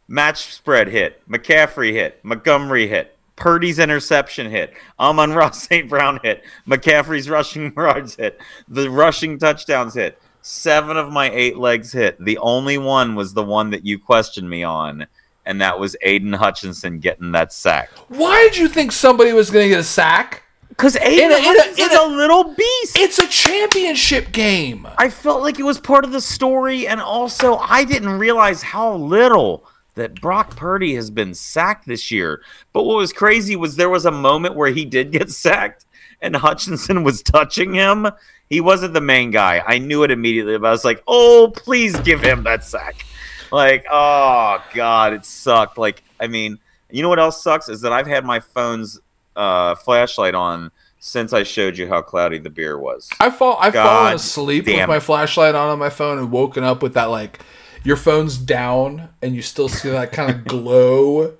Match 0.07 0.45
spread 0.53 0.89
hit. 0.89 1.27
McCaffrey 1.29 1.93
hit. 1.93 2.23
Montgomery 2.23 2.87
hit. 2.89 3.17
Purdy's 3.37 3.79
interception 3.79 4.51
hit. 4.51 4.75
Amon 5.01 5.33
Ross 5.33 5.63
St. 5.69 5.89
Brown 5.89 6.21
hit. 6.23 6.45
McCaffrey's 6.69 7.29
rushing 7.31 7.73
yards 7.75 8.17
hit. 8.17 8.39
The 8.69 8.91
rushing 8.91 9.39
touchdowns 9.39 9.95
hit. 9.95 10.21
Seven 10.43 10.97
of 10.97 11.13
my 11.13 11.31
eight 11.31 11.57
legs 11.57 11.93
hit. 11.93 12.23
The 12.23 12.39
only 12.39 12.77
one 12.79 13.15
was 13.15 13.33
the 13.33 13.45
one 13.45 13.71
that 13.71 13.87
you 13.87 13.99
questioned 13.99 14.51
me 14.51 14.63
on, 14.65 15.07
and 15.47 15.61
that 15.61 15.79
was 15.79 15.97
Aidan 16.03 16.33
Hutchinson 16.33 16.99
getting 16.99 17.33
that 17.33 17.53
sack. 17.53 17.91
Why 18.09 18.43
did 18.49 18.57
you 18.57 18.69
think 18.69 18.91
somebody 18.93 19.33
was 19.33 19.51
going 19.51 19.67
to 19.67 19.69
get 19.71 19.81
a 19.81 19.85
sack? 19.85 20.43
Because 20.69 20.97
Aidan 20.97 21.31
In 21.31 21.33
a- 21.33 21.37
in 21.37 21.43
a- 21.45 21.47
Hutchinson's 21.47 21.93
in 21.93 21.97
a, 21.99 22.03
a- 22.03 22.07
little 22.17 22.45
beast. 22.55 22.99
It's 22.99 23.19
a 23.21 23.27
championship 23.29 24.33
game. 24.33 24.89
I 24.99 25.11
felt 25.11 25.43
like 25.43 25.61
it 25.61 25.65
was 25.65 25.79
part 25.79 26.05
of 26.05 26.11
the 26.13 26.21
story, 26.21 26.89
and 26.89 27.01
also 27.01 27.57
I 27.59 27.85
didn't 27.85 28.19
realize 28.19 28.63
how 28.63 28.95
little 28.95 29.65
that 29.95 30.21
Brock 30.21 30.57
Purdy 30.57 30.95
has 30.95 31.11
been 31.11 31.35
sacked 31.35 31.87
this 31.87 32.11
year. 32.11 32.41
But 32.73 32.85
what 32.85 32.97
was 32.97 33.13
crazy 33.13 33.55
was 33.55 33.77
there 33.77 33.91
was 33.91 34.07
a 34.07 34.11
moment 34.11 34.57
where 34.57 34.73
he 34.73 34.85
did 34.87 35.13
get 35.13 35.31
sacked, 35.31 35.85
and 36.23 36.35
Hutchinson 36.35 37.03
was 37.03 37.23
touching 37.23 37.75
him. 37.75 38.09
He 38.49 38.61
wasn't 38.61 38.95
the 38.95 39.01
main 39.01 39.31
guy. 39.31 39.63
I 39.67 39.79
knew 39.79 40.05
it 40.05 40.11
immediately, 40.11 40.57
but 40.57 40.69
I 40.69 40.71
was 40.71 40.85
like, 40.85 41.03
"Oh, 41.07 41.53
please 41.55 41.99
give 42.01 42.23
him 42.23 42.45
that 42.45 42.65
sack!" 42.65 43.05
Like, 43.51 43.85
oh 43.91 44.65
god, 44.73 45.13
it 45.13 45.27
sucked. 45.27 45.77
Like, 45.77 46.03
I 46.19 46.27
mean, 46.27 46.59
you 46.91 47.03
know 47.03 47.09
what 47.09 47.19
else 47.19 47.43
sucks 47.43 47.69
is 47.69 47.83
that 47.83 47.93
I've 47.93 48.07
had 48.07 48.25
my 48.25 48.41
phone's 48.41 49.01
uh, 49.37 49.75
flashlight 49.75 50.35
on 50.35 50.71
since 51.01 51.33
I 51.33 51.43
showed 51.43 51.77
you 51.77 51.89
how 51.89 52.01
cloudy 52.01 52.39
the 52.39 52.51
beer 52.51 52.79
was. 52.79 53.11
I 53.19 53.31
fall 53.31 53.59
I've 53.61 53.73
God 53.73 53.85
fallen 53.85 54.15
asleep 54.15 54.67
with 54.67 54.89
my 54.89 55.01
flashlight 55.01 55.55
on 55.55 55.69
on 55.69 55.79
my 55.79 55.91
phone 55.91 56.19
and 56.19 56.31
woken 56.31 56.63
up 56.63 56.83
with 56.83 56.95
that 56.95 57.07
like 57.07 57.41
your 57.83 57.97
phone's 57.97 58.39
down 58.39 59.09
and 59.21 59.35
you 59.35 59.43
still 59.43 59.69
see 59.69 59.91
that 59.91 60.13
kind 60.13 60.31
of 60.31 60.45
glow 60.47 61.35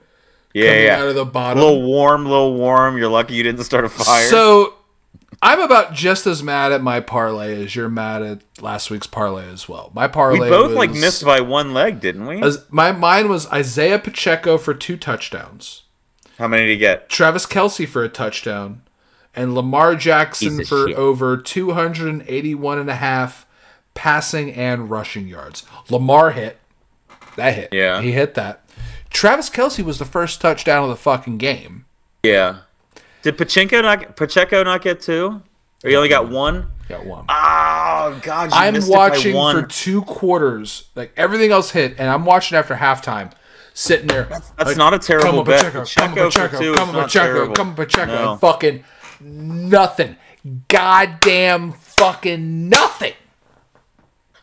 Yeah, 0.55 0.67
coming 0.69 0.85
yeah. 0.85 1.01
out 1.01 1.09
of 1.09 1.15
the 1.15 1.25
bottom. 1.25 1.63
A 1.63 1.65
little 1.65 1.83
warm, 1.83 2.25
little 2.25 2.55
warm. 2.55 2.99
You're 2.99 3.09
lucky 3.09 3.35
you 3.35 3.43
didn't 3.43 3.65
start 3.65 3.85
a 3.85 3.89
fire. 3.89 4.29
So 4.29 4.75
I'm 5.41 5.61
about 5.61 5.93
just 5.93 6.27
as 6.27 6.43
mad 6.43 6.71
at 6.71 6.83
my 6.83 7.01
parlay 7.01 7.65
as 7.65 7.75
you're 7.75 7.89
mad 7.89 8.23
at 8.23 8.43
last 8.61 8.91
week's 8.91 9.09
parlay 9.09 9.49
as 9.49 9.69
well. 9.69 9.91
My 9.93 10.07
parlay 10.07 10.39
we 10.39 10.49
both 10.49 10.69
was, 10.69 10.77
like 10.77 10.93
missed 10.93 11.25
by 11.25 11.41
one 11.41 11.75
leg, 11.75 12.01
didn't 12.01 12.27
we? 12.27 12.41
as 12.41 12.65
my 12.71 12.93
mine 12.93 13.29
was 13.29 13.51
Isaiah 13.51 13.99
Pacheco 13.99 14.57
for 14.57 14.73
two 14.73 14.97
touchdowns, 14.97 15.83
How 16.39 16.47
many 16.47 16.67
did 16.67 16.73
you 16.73 16.79
get? 16.79 17.09
Travis 17.09 17.45
Kelce 17.45 17.89
for 17.89 18.05
a 18.05 18.09
touchdown, 18.09 18.83
and 19.35 19.55
Lamar 19.55 19.97
Jackson 19.97 20.65
for 20.65 20.87
shit. 20.87 20.97
over 20.97 21.37
281 21.37 22.79
and 22.79 22.91
a 22.91 22.95
half 22.95 23.45
passing 23.95 24.53
and 24.53 24.91
rushing 24.91 25.27
yards. 25.27 25.65
Lamar 25.91 26.31
hit. 26.31 26.59
That 27.37 27.55
hit. 27.55 27.71
Yeah. 27.73 28.01
He 28.01 28.13
hit 28.13 28.35
that. 28.35 28.62
Travis 29.13 29.51
Kelce 29.51 29.85
was 29.85 29.99
the 29.99 30.05
first 30.05 30.41
touchdown 30.41 30.85
of 30.85 30.91
the 30.91 30.97
fucking 30.97 31.39
game. 31.39 31.85
Yeah. 32.23 32.61
Did 33.23 33.39
Pacheco 33.39 33.81
not 33.83 34.17
Pacheco 34.17 34.63
not 34.65 34.83
get 34.83 35.01
two? 35.01 35.43
Or 35.85 35.91
you 35.91 35.97
only 35.97 36.09
got 36.09 36.29
one? 36.29 36.69
Got 36.89 37.07
one. 37.07 37.25
Oh 37.29 38.21
God! 38.23 38.51
I'm 38.53 38.75
missed 38.75 38.89
it 38.89 38.93
by 38.93 38.97
watching 38.97 39.33
for 39.33 39.63
two 39.67 40.03
quarters. 40.03 40.89
Like 40.95 41.13
everything 41.17 41.51
else 41.53 41.71
hit, 41.71 41.97
and 41.99 42.09
I'm 42.09 42.25
watching 42.25 42.57
after 42.57 42.75
halftime, 42.75 43.33
sitting 43.75 44.07
there. 44.07 44.25
That's 44.25 44.53
like, 44.65 44.77
not 44.77 44.95
a 44.95 44.99
terrible 44.99 45.31
come 45.31 45.39
on, 45.41 45.45
bet. 45.45 45.73
Pacheco, 45.73 45.85
Pacheco 45.85 46.05
come 46.05 46.19
on, 46.19 46.25
for 46.25 46.31
Pacheco, 46.31 46.59
two 46.61 46.75
come 46.75 46.95
Pacheco, 46.95 47.53
come 47.55 47.69
on, 47.69 47.75
Pacheco, 47.75 48.13
No. 48.13 48.37
fucking 48.37 48.85
nothing. 49.21 50.17
Goddamn 50.69 51.73
fucking 51.73 52.69
nothing. 52.69 53.15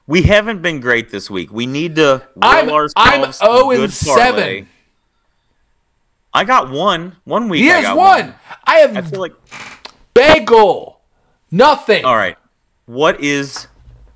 We 0.09 0.23
haven't 0.23 0.63
been 0.63 0.79
great 0.79 1.11
this 1.11 1.29
week. 1.29 1.51
We 1.53 1.67
need 1.67 1.97
to 1.97 2.23
I'm- 2.41 2.67
I'm 2.95 3.23
a 3.25 3.31
0 3.31 3.69
and 3.69 3.79
good 3.79 3.93
7. 3.93 4.15
parlay. 4.33 4.65
I 6.33 6.43
got 6.45 6.71
one. 6.71 7.17
One 7.25 7.47
week. 7.47 7.61
He 7.61 7.71
I 7.71 7.75
has 7.75 7.83
got 7.85 7.97
one. 7.97 8.33
I 8.63 8.77
have 8.77 8.97
I 8.97 9.01
feel 9.01 9.19
like. 9.19 9.35
bagel. 10.15 10.99
Nothing. 11.51 12.05
All 12.05 12.15
right. 12.15 12.37
What 12.87 13.21
is 13.23 13.67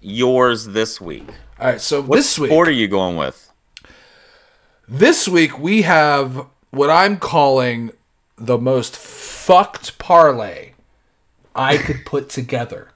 yours 0.02 0.66
this 0.66 1.00
week? 1.00 1.28
All 1.60 1.68
right. 1.68 1.80
So 1.80 2.02
What 2.02 2.16
this 2.16 2.40
week, 2.40 2.50
sport 2.50 2.68
are 2.70 2.72
you 2.72 2.88
going 2.88 3.16
with? 3.16 3.52
this 4.88 5.28
week 5.28 5.60
we 5.60 5.84
have 5.84 6.48
what 6.72 6.90
I'm 6.90 7.18
calling 7.18 7.92
the 8.36 8.58
most 8.58 8.96
fucked 8.98 10.00
parlay 10.00 10.72
I 11.56 11.78
could 11.78 12.04
put 12.04 12.30
together. 12.30 12.90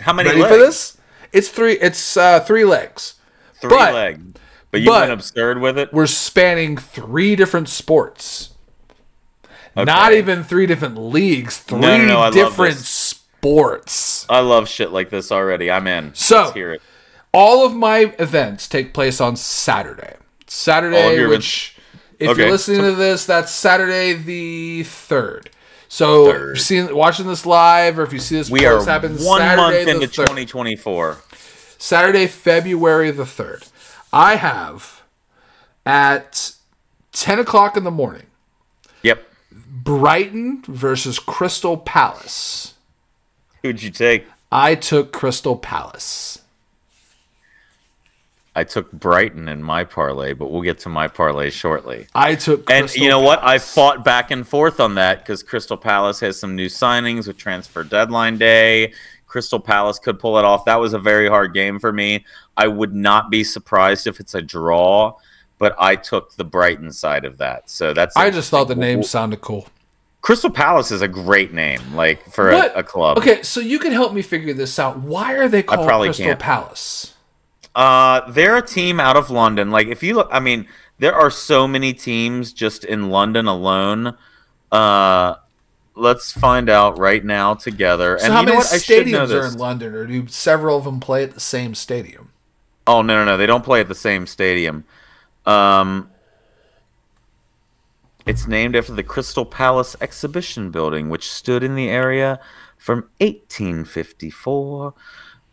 How 0.00 0.12
many 0.12 0.30
Ready 0.30 0.42
legs? 0.42 0.52
for 0.52 0.58
this? 0.58 0.96
It's 1.32 1.48
three. 1.48 1.74
It's 1.74 2.16
uh, 2.16 2.40
three 2.40 2.64
legs. 2.64 3.14
Three 3.54 3.70
But- 3.70 3.94
leg. 3.94 4.22
But 4.70 4.80
you 4.82 4.90
but- 4.90 5.00
went 5.08 5.12
absurd 5.12 5.60
with 5.60 5.76
it. 5.78 5.92
We're 5.92 6.06
spanning 6.06 6.76
three 6.76 7.34
different 7.36 7.68
sports. 7.68 8.50
Not 9.76 10.12
even 10.12 10.44
three 10.44 10.66
different 10.66 10.96
leagues. 10.98 11.58
Three 11.58 11.78
no, 11.80 11.96
no, 12.04 12.18
love 12.20 12.34
different 12.34 12.76
sports. 12.76 14.26
I 14.28 14.40
love 14.40 14.68
shit 14.68 14.90
like 14.92 15.10
this 15.10 15.32
already. 15.32 15.70
I'm 15.70 15.86
in. 15.86 16.14
So- 16.14 16.42
Let's 16.42 16.52
hear 16.54 16.72
it. 16.72 16.82
All 17.32 17.64
of 17.64 17.74
my 17.74 18.12
events 18.18 18.68
take 18.68 18.92
place 18.92 19.20
on 19.20 19.36
Saturday. 19.36 20.16
Saturday, 20.48 21.24
which, 21.26 21.76
if 22.18 22.30
Okay, 22.30 22.42
you're 22.42 22.50
listening 22.50 22.80
to 22.82 22.92
this, 22.92 23.24
that's 23.24 23.52
Saturday 23.52 24.14
the 24.14 24.82
third. 24.82 25.50
So, 25.92 26.30
Third. 26.30 26.58
seeing, 26.60 26.94
watching 26.94 27.26
this 27.26 27.44
live, 27.44 27.98
or 27.98 28.04
if 28.04 28.12
you 28.12 28.20
see 28.20 28.36
this 28.36 28.48
We 28.48 28.64
are 28.64 28.76
post 28.76 28.88
happen 28.88 29.16
one 29.16 29.40
Saturday 29.40 29.84
month 29.84 29.88
into 29.88 30.06
3rd. 30.06 30.26
2024. 30.28 31.18
Saturday, 31.78 32.26
February 32.28 33.10
the 33.10 33.24
3rd. 33.24 33.68
I 34.12 34.36
have 34.36 35.02
at 35.84 36.52
10 37.12 37.40
o'clock 37.40 37.76
in 37.76 37.82
the 37.82 37.90
morning 37.90 38.26
Yep. 39.02 39.26
Brighton 39.50 40.62
versus 40.68 41.18
Crystal 41.18 41.76
Palace. 41.76 42.74
Who'd 43.62 43.82
you 43.82 43.90
take? 43.90 44.26
I 44.52 44.76
took 44.76 45.12
Crystal 45.12 45.56
Palace. 45.56 46.39
I 48.60 48.64
took 48.64 48.92
Brighton 48.92 49.48
in 49.48 49.62
my 49.62 49.84
parlay, 49.84 50.34
but 50.34 50.50
we'll 50.50 50.60
get 50.60 50.78
to 50.80 50.90
my 50.90 51.08
parlay 51.08 51.48
shortly. 51.48 52.08
I 52.14 52.34
took 52.34 52.70
And 52.70 52.94
you 52.94 53.08
know 53.08 53.20
what? 53.20 53.42
I 53.42 53.58
fought 53.58 54.04
back 54.04 54.30
and 54.30 54.46
forth 54.46 54.80
on 54.80 54.96
that 54.96 55.20
because 55.20 55.42
Crystal 55.42 55.78
Palace 55.78 56.20
has 56.20 56.38
some 56.38 56.56
new 56.56 56.66
signings 56.66 57.26
with 57.26 57.38
transfer 57.38 57.82
deadline 57.82 58.36
day. 58.36 58.92
Crystal 59.26 59.60
Palace 59.60 59.98
could 59.98 60.18
pull 60.18 60.36
it 60.38 60.44
off. 60.44 60.66
That 60.66 60.78
was 60.78 60.92
a 60.92 60.98
very 60.98 61.26
hard 61.26 61.54
game 61.54 61.78
for 61.78 61.90
me. 61.90 62.26
I 62.54 62.68
would 62.68 62.94
not 62.94 63.30
be 63.30 63.44
surprised 63.44 64.06
if 64.06 64.20
it's 64.20 64.34
a 64.34 64.42
draw, 64.42 65.14
but 65.56 65.74
I 65.78 65.96
took 65.96 66.34
the 66.34 66.44
Brighton 66.44 66.92
side 66.92 67.24
of 67.24 67.38
that. 67.38 67.70
So 67.70 67.94
that's. 67.94 68.14
I 68.14 68.28
just 68.28 68.50
thought 68.50 68.68
the 68.68 68.74
name 68.74 69.02
sounded 69.02 69.40
cool. 69.40 69.68
Crystal 70.20 70.50
Palace 70.50 70.90
is 70.90 71.00
a 71.00 71.08
great 71.08 71.54
name, 71.54 71.80
like 71.94 72.22
for 72.30 72.52
What? 72.52 72.74
a, 72.74 72.80
a 72.80 72.82
club. 72.82 73.16
Okay, 73.16 73.42
so 73.42 73.58
you 73.60 73.78
can 73.78 73.92
help 73.92 74.12
me 74.12 74.20
figure 74.20 74.52
this 74.52 74.78
out. 74.78 74.98
Why 74.98 75.32
are 75.38 75.48
they 75.48 75.62
called 75.62 75.86
probably 75.86 76.08
Crystal 76.08 76.26
can't. 76.26 76.38
Palace? 76.40 77.14
Uh, 77.74 78.30
they're 78.30 78.56
a 78.56 78.66
team 78.66 78.98
out 78.98 79.16
of 79.16 79.30
London. 79.30 79.70
Like 79.70 79.88
if 79.88 80.02
you 80.02 80.14
look, 80.14 80.28
I 80.32 80.40
mean, 80.40 80.66
there 80.98 81.14
are 81.14 81.30
so 81.30 81.68
many 81.68 81.92
teams 81.92 82.52
just 82.52 82.84
in 82.84 83.10
London 83.10 83.46
alone. 83.46 84.16
Uh, 84.72 85.36
let's 85.94 86.32
find 86.32 86.68
out 86.68 86.98
right 86.98 87.24
now 87.24 87.54
together. 87.54 88.18
So 88.18 88.24
and 88.24 88.32
how 88.34 88.40
you 88.40 88.46
know 88.46 88.52
many 88.52 88.64
what? 88.64 88.72
I 88.72 88.78
should 88.78 89.06
stadiums 89.06 89.30
are 89.30 89.46
in 89.46 89.58
London, 89.58 89.94
or 89.94 90.06
do 90.06 90.26
several 90.26 90.78
of 90.78 90.84
them 90.84 91.00
play 91.00 91.22
at 91.22 91.32
the 91.32 91.40
same 91.40 91.74
stadium? 91.74 92.32
Oh 92.86 93.02
no, 93.02 93.14
no, 93.18 93.24
no! 93.24 93.36
They 93.36 93.46
don't 93.46 93.64
play 93.64 93.80
at 93.80 93.88
the 93.88 93.94
same 93.94 94.26
stadium. 94.26 94.84
Um, 95.46 96.10
it's 98.26 98.46
named 98.46 98.76
after 98.76 98.92
the 98.92 99.02
Crystal 99.02 99.46
Palace 99.46 99.96
Exhibition 100.00 100.70
Building, 100.70 101.08
which 101.08 101.30
stood 101.30 101.62
in 101.62 101.74
the 101.74 101.88
area 101.88 102.40
from 102.76 103.08
1854. 103.18 104.94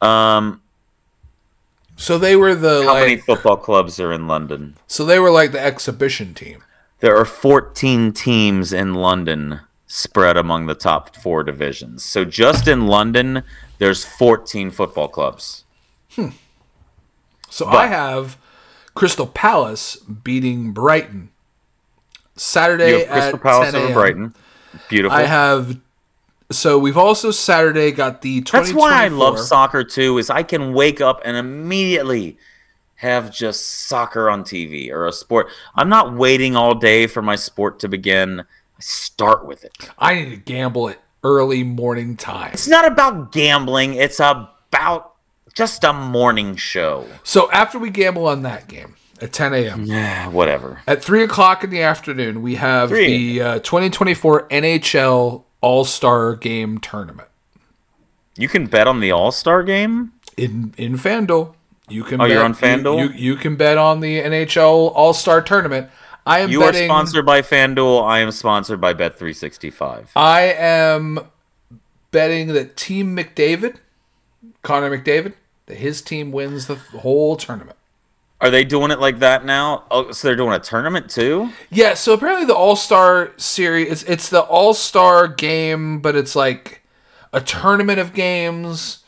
Um, 0.02 0.62
So 1.98 2.18
they 2.18 2.36
were 2.36 2.56
the 2.56 2.84
how 2.86 2.94
many 2.94 3.16
like. 3.16 3.26
football 3.26 3.58
clubs 3.58 4.00
are 4.00 4.14
in 4.14 4.28
London? 4.28 4.76
So 4.88 5.04
they 5.04 5.20
were 5.20 5.32
like 5.32 5.52
the 5.52 5.60
exhibition 5.60 6.34
team. 6.34 6.64
There 7.00 7.18
are 7.18 7.26
14 7.26 8.14
teams 8.14 8.72
in 8.72 8.94
London 8.94 9.60
spread 9.88 10.38
among 10.38 10.68
the 10.68 10.76
top 10.76 11.16
four 11.16 11.44
divisions. 11.44 12.04
So 12.06 12.24
just 12.24 12.68
in 12.68 12.88
London, 12.88 13.44
there's 13.80 14.06
14 14.06 14.72
football 14.72 15.08
clubs. 15.08 15.66
Hmm. 16.12 16.30
So 17.50 17.68
I 17.68 17.88
have 17.88 18.38
Crystal 18.96 19.28
Palace 19.28 19.98
beating 19.98 20.72
Brighton 20.72 21.30
Saturday 22.36 22.90
You 22.90 23.06
have 23.06 23.10
Crystal 23.10 23.36
at 23.36 23.44
Palace 23.44 23.72
10 23.72 23.76
over 23.76 23.86
a.m. 23.86 23.94
Brighton. 23.94 24.36
Beautiful. 24.90 25.18
I 25.18 25.24
have. 25.24 25.80
So 26.52 26.80
we've 26.80 26.98
also 26.98 27.32
Saturday 27.32 27.92
got 27.92 28.22
the. 28.22 28.40
That's 28.42 28.74
why 28.74 29.06
I 29.06 29.08
love 29.10 29.40
soccer 29.40 29.84
too. 29.84 30.18
Is 30.18 30.30
I 30.30 30.44
can 30.44 30.74
wake 30.74 31.02
up 31.02 31.22
and 31.26 31.36
immediately 31.36 32.38
have 32.96 33.32
just 33.32 33.66
soccer 33.66 34.30
on 34.30 34.44
TV 34.44 34.92
or 34.92 35.06
a 35.06 35.12
sport. 35.12 35.48
I'm 35.76 35.90
not 35.90 36.16
waiting 36.16 36.56
all 36.56 36.74
day 36.74 37.08
for 37.08 37.22
my 37.22 37.36
sport 37.36 37.80
to 37.80 37.90
begin. 37.90 38.42
I 38.42 38.80
start 38.80 39.46
with 39.46 39.64
it. 39.64 39.90
I 40.00 40.16
need 40.16 40.30
to 40.30 40.38
gamble 40.38 40.90
at 40.90 41.00
early 41.24 41.64
morning 41.64 42.16
time. 42.16 42.52
It's 42.54 42.68
not 42.68 42.86
about 42.86 43.32
gambling. 43.32 43.96
It's 43.96 44.20
about 44.20 45.14
just 45.54 45.84
a 45.84 45.94
morning 45.94 46.56
show. 46.56 47.08
So 47.24 47.52
after 47.52 47.78
we 47.78 47.90
gamble 47.90 48.28
on 48.28 48.44
that 48.44 48.68
game 48.68 48.96
at 49.22 49.34
10 49.34 49.54
a.m. 49.54 49.84
Yeah, 49.86 50.30
whatever. 50.30 50.82
At 50.88 51.04
three 51.04 51.24
o'clock 51.24 51.64
in 51.64 51.70
the 51.70 51.82
afternoon, 51.82 52.42
we 52.42 52.56
have 52.56 52.90
Three. 52.90 53.38
the 53.38 53.42
uh, 53.42 53.60
2024 53.60 54.48
NHL 54.50 55.44
All 55.62 55.84
Star 55.86 56.36
Game 56.36 56.78
Tournament 56.80 57.28
You 58.38 58.48
can 58.48 58.68
bet 58.68 58.88
on 58.88 59.00
the 59.00 59.12
All 59.12 59.32
Star 59.32 59.64
game. 59.64 60.14
in 60.38 60.74
in 60.78 60.98
FanDuel. 60.98 61.54
You 61.90 62.04
can. 62.04 62.20
Oh, 62.22 62.26
you're 62.26 62.38
bet- 62.38 62.46
on 62.46 62.54
FanDuel? 62.56 63.00
You, 63.00 63.04
you, 63.10 63.32
you 63.32 63.36
can 63.38 63.56
bet 63.56 63.78
on 63.78 64.02
the 64.02 64.20
NHL 64.20 64.92
All 64.94 65.14
Star 65.14 65.42
Tournament. 65.42 65.90
I 66.26 66.40
am 66.40 66.50
You 66.52 66.60
betting. 66.60 66.84
are 66.84 66.94
sponsored 66.94 67.26
by 67.26 67.42
FanDuel. 67.42 68.04
I 68.06 68.20
am 68.20 68.32
sponsored 68.32 68.82
by 68.82 68.94
Bet365. 68.94 70.08
I 70.16 70.42
am 70.42 71.20
betting 72.12 72.50
that 72.50 72.76
Team 72.76 73.16
McDavid, 73.16 73.78
Connor 74.62 74.98
McDavid, 74.98 75.34
that 75.68 75.78
his 75.78 76.02
team 76.02 76.34
wins 76.34 76.68
the 76.68 76.76
whole 76.76 77.38
tournament. 77.38 77.77
Are 78.40 78.52
they 78.52 78.64
doing 78.64 78.92
it 78.92 79.00
like 79.00 79.20
that 79.20 79.46
now? 79.46 79.86
Oh, 79.90 80.12
so 80.12 80.28
they're 80.28 80.36
doing 80.38 80.54
a 80.54 80.60
tournament 80.60 81.10
too? 81.10 81.50
Yeah, 81.72 81.96
so 81.96 82.14
apparently 82.14 82.46
the 82.46 82.56
All 82.56 82.76
Star 82.76 83.34
series 83.38 83.92
it's 83.92 84.04
it's 84.04 84.30
the 84.30 84.42
All 84.42 84.74
Star 84.74 85.28
game, 85.28 86.00
but 86.02 86.16
it's 86.16 86.36
like 86.36 86.84
a 87.34 87.42
tournament 87.42 88.00
of 88.00 88.14
games. 88.14 89.00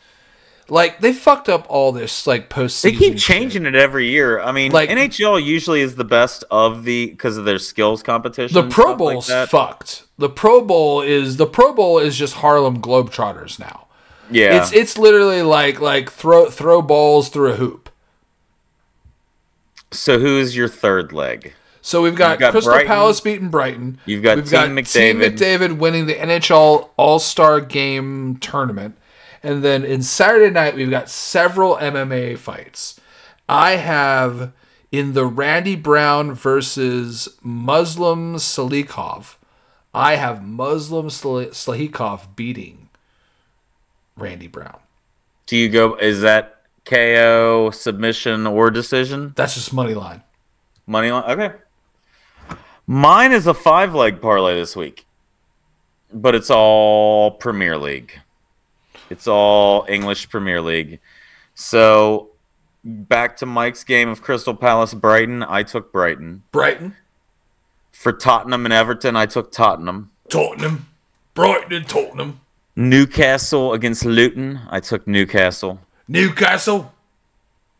Like 0.68 0.99
they 0.99 1.14
fucked 1.14 1.49
up 1.49 1.65
all 1.69 1.91
this 1.91 2.27
like 2.27 2.49
postseason. 2.49 2.81
They 2.84 2.91
keep 2.91 3.14
shit. 3.14 3.22
changing 3.22 3.65
it 3.65 3.76
every 3.76 4.10
year. 4.10 4.39
I 4.39 4.51
mean, 4.51 4.72
Like- 4.72 4.89
NHL 4.89 5.43
usually 5.43 5.81
is 5.81 5.95
the 5.95 6.03
best 6.03 6.43
of 6.51 6.84
the 6.84 7.07
because 7.07 7.38
of 7.38 7.45
their 7.45 7.57
skills 7.60 8.03
competition. 8.03 8.53
The 8.53 8.69
Pro 8.69 8.85
stuff 8.85 8.99
like 8.99 9.14
Bowl's 9.15 9.49
fucked. 9.49 10.03
The 10.18 10.30
Pro 10.30 10.61
Bowl 10.61 11.01
is 11.01 11.38
the 11.38 11.47
Pro 11.47 11.73
Bowl 11.73 11.97
is 11.99 12.18
just 12.18 12.35
Harlem 12.35 12.81
Globetrotters 12.81 13.60
now. 13.60 13.88
Yeah, 14.31 14.61
It's 14.61 14.72
it's 14.73 14.97
literally 14.97 15.41
like 15.41 15.80
like 15.80 16.11
throw 16.11 16.49
throw 16.51 16.81
balls 16.84 17.30
through 17.30 17.53
a 17.53 17.56
hoop. 17.56 17.89
So 19.91 20.20
who 20.20 20.38
is 20.38 20.56
your 20.56 20.68
third 20.68 21.11
leg? 21.11 21.53
So 21.82 22.02
we've 22.02 22.16
got, 22.16 22.40
got 22.40 22.52
Crystal 22.52 22.74
Brighton. 22.74 22.88
Palace 22.88 23.22
beating 23.22 23.49
Brighton. 23.49 23.99
You've 24.06 24.22
got 24.22 24.38
we've 24.38 24.45
Team 24.45 24.76
got 24.76 24.86
Team 24.86 25.18
McDavid. 25.20 25.38
McDavid 25.38 25.78
winning 25.78 26.06
the 26.06 26.16
NHL 26.16 26.90
All 26.98 27.20
Star 27.20 27.61
Game 27.61 28.38
tournament, 28.38 28.98
and 29.41 29.64
then 29.64 29.84
in 29.84 30.03
Saturday 30.03 30.52
night 30.52 30.76
we've 30.76 30.90
got 30.90 31.10
several 31.10 31.78
MMA 31.78 32.38
fights. 32.38 32.99
I 33.48 33.78
have 33.78 34.52
in 34.91 35.14
the 35.14 35.26
Randy 35.26 35.76
Brown 35.76 36.34
versus 36.34 37.30
Muslim 37.41 38.36
Salikhov. 38.36 39.36
I 39.94 40.16
have 40.16 40.44
Muslim 40.44 41.10
Sal- 41.10 41.48
Salikhov 41.48 42.36
beating 42.36 42.90
Randy 44.16 44.48
Brown. 44.48 44.80
Do 45.48 45.57
you 45.57 45.70
go? 45.70 45.95
Is 45.95 46.22
that 46.22 46.59
KO 46.90 47.70
submission 47.72 48.48
or 48.48 48.72
decision? 48.72 49.34
That's 49.36 49.53
just 49.53 49.72
money 49.74 49.94
line. 49.94 50.24
Money 50.88 51.11
line. 51.11 51.30
Okay. 51.30 51.56
Mine 52.88 53.32
is 53.32 53.45
a 53.45 53.53
five 53.53 53.94
leg 53.94 54.20
parlay 54.20 54.56
this 54.56 54.76
week, 54.76 55.06
but 56.11 56.34
it's 56.34 56.49
all 56.49 57.32
Premier 57.32 57.78
League. 57.78 58.20
It's 59.11 59.28
all 59.28 59.86
English 59.88 60.30
Premier 60.30 60.60
League. 60.61 60.99
So 61.53 62.30
back 62.84 63.38
to 63.38 63.45
Mike's 63.45 63.84
game 63.84 64.10
of 64.10 64.24
Crystal 64.24 64.56
Palace 64.56 64.95
Brighton. 64.95 65.44
I 65.44 65.61
took 65.61 65.91
Brighton. 65.91 66.41
Brighton, 66.52 66.95
For 67.91 68.11
Tottenham 68.11 68.66
and 68.66 68.74
Everton, 68.74 69.16
I 69.16 69.28
took 69.28 69.52
Tottenham. 69.52 70.10
Tottenham, 70.30 70.88
Brighton, 71.36 71.74
and 71.74 71.88
Tottenham, 71.88 72.40
Newcastle 72.76 73.74
against 73.74 74.06
Luton, 74.06 74.61
I 74.70 74.80
took 74.80 75.06
Newcastle. 75.06 75.82
Newcastle. 76.11 76.91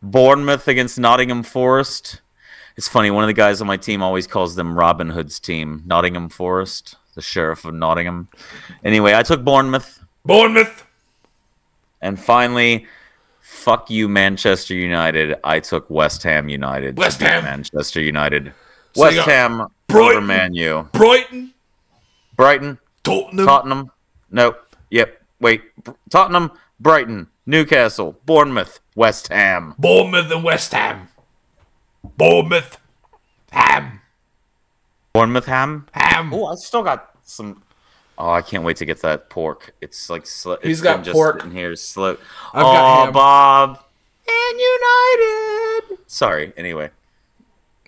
Bournemouth 0.00 0.68
against 0.68 1.00
Nottingham 1.00 1.42
Forest. 1.42 2.20
It's 2.76 2.86
funny, 2.86 3.10
one 3.10 3.24
of 3.24 3.28
the 3.28 3.34
guys 3.34 3.60
on 3.60 3.66
my 3.66 3.76
team 3.76 4.04
always 4.04 4.28
calls 4.28 4.54
them 4.54 4.78
Robin 4.78 5.10
Hood's 5.10 5.40
team, 5.40 5.82
Nottingham 5.84 6.28
Forest, 6.28 6.94
the 7.16 7.22
sheriff 7.22 7.64
of 7.64 7.74
Nottingham. 7.74 8.28
Anyway, 8.84 9.14
I 9.14 9.24
took 9.24 9.42
Bournemouth. 9.44 10.04
Bournemouth. 10.24 10.86
And 12.00 12.20
finally, 12.20 12.86
fuck 13.40 13.90
you, 13.90 14.08
Manchester 14.08 14.74
United. 14.74 15.34
I 15.42 15.58
took 15.58 15.90
West 15.90 16.22
Ham 16.22 16.48
United. 16.48 16.96
West 16.96 17.20
Ham. 17.20 17.42
Manchester 17.42 18.00
United. 18.00 18.54
So 18.94 19.02
West 19.02 19.18
Ham 19.26 19.60
over 19.60 19.70
Brighton. 19.88 20.26
Man 20.26 20.54
U. 20.54 20.88
Brighton, 20.92 21.52
Brighton, 22.36 22.78
Tottenham, 23.02 23.46
Tottenham. 23.46 23.90
Nope. 24.30 24.76
Yep. 24.90 25.20
Wait. 25.40 25.62
Tottenham, 26.10 26.52
Brighton, 26.78 27.26
Newcastle, 27.50 28.16
Bournemouth, 28.26 28.78
West 28.94 29.26
Ham. 29.28 29.74
Bournemouth 29.76 30.30
and 30.30 30.44
West 30.44 30.72
Ham. 30.72 31.08
Bournemouth. 32.16 32.78
Ham. 33.50 34.00
Bournemouth 35.12 35.46
Ham. 35.46 35.86
Ham. 35.92 36.32
Oh, 36.32 36.46
I 36.46 36.54
still 36.54 36.84
got 36.84 37.10
some. 37.24 37.62
Oh, 38.16 38.30
I 38.30 38.42
can't 38.42 38.62
wait 38.62 38.76
to 38.76 38.84
get 38.84 39.02
that 39.02 39.30
pork. 39.30 39.74
It's 39.80 40.08
like 40.08 40.26
sl- 40.26 40.54
He's 40.62 40.80
got 40.80 41.02
just 41.02 41.14
pork. 41.14 41.40
sitting 41.40 41.56
here 41.56 41.74
slow. 41.74 42.12
I've 42.54 42.64
oh, 42.64 42.72
got. 42.72 43.12
Bob 43.12 43.80
and 44.28 44.60
United. 44.60 45.98
Sorry. 46.06 46.52
Anyway, 46.56 46.90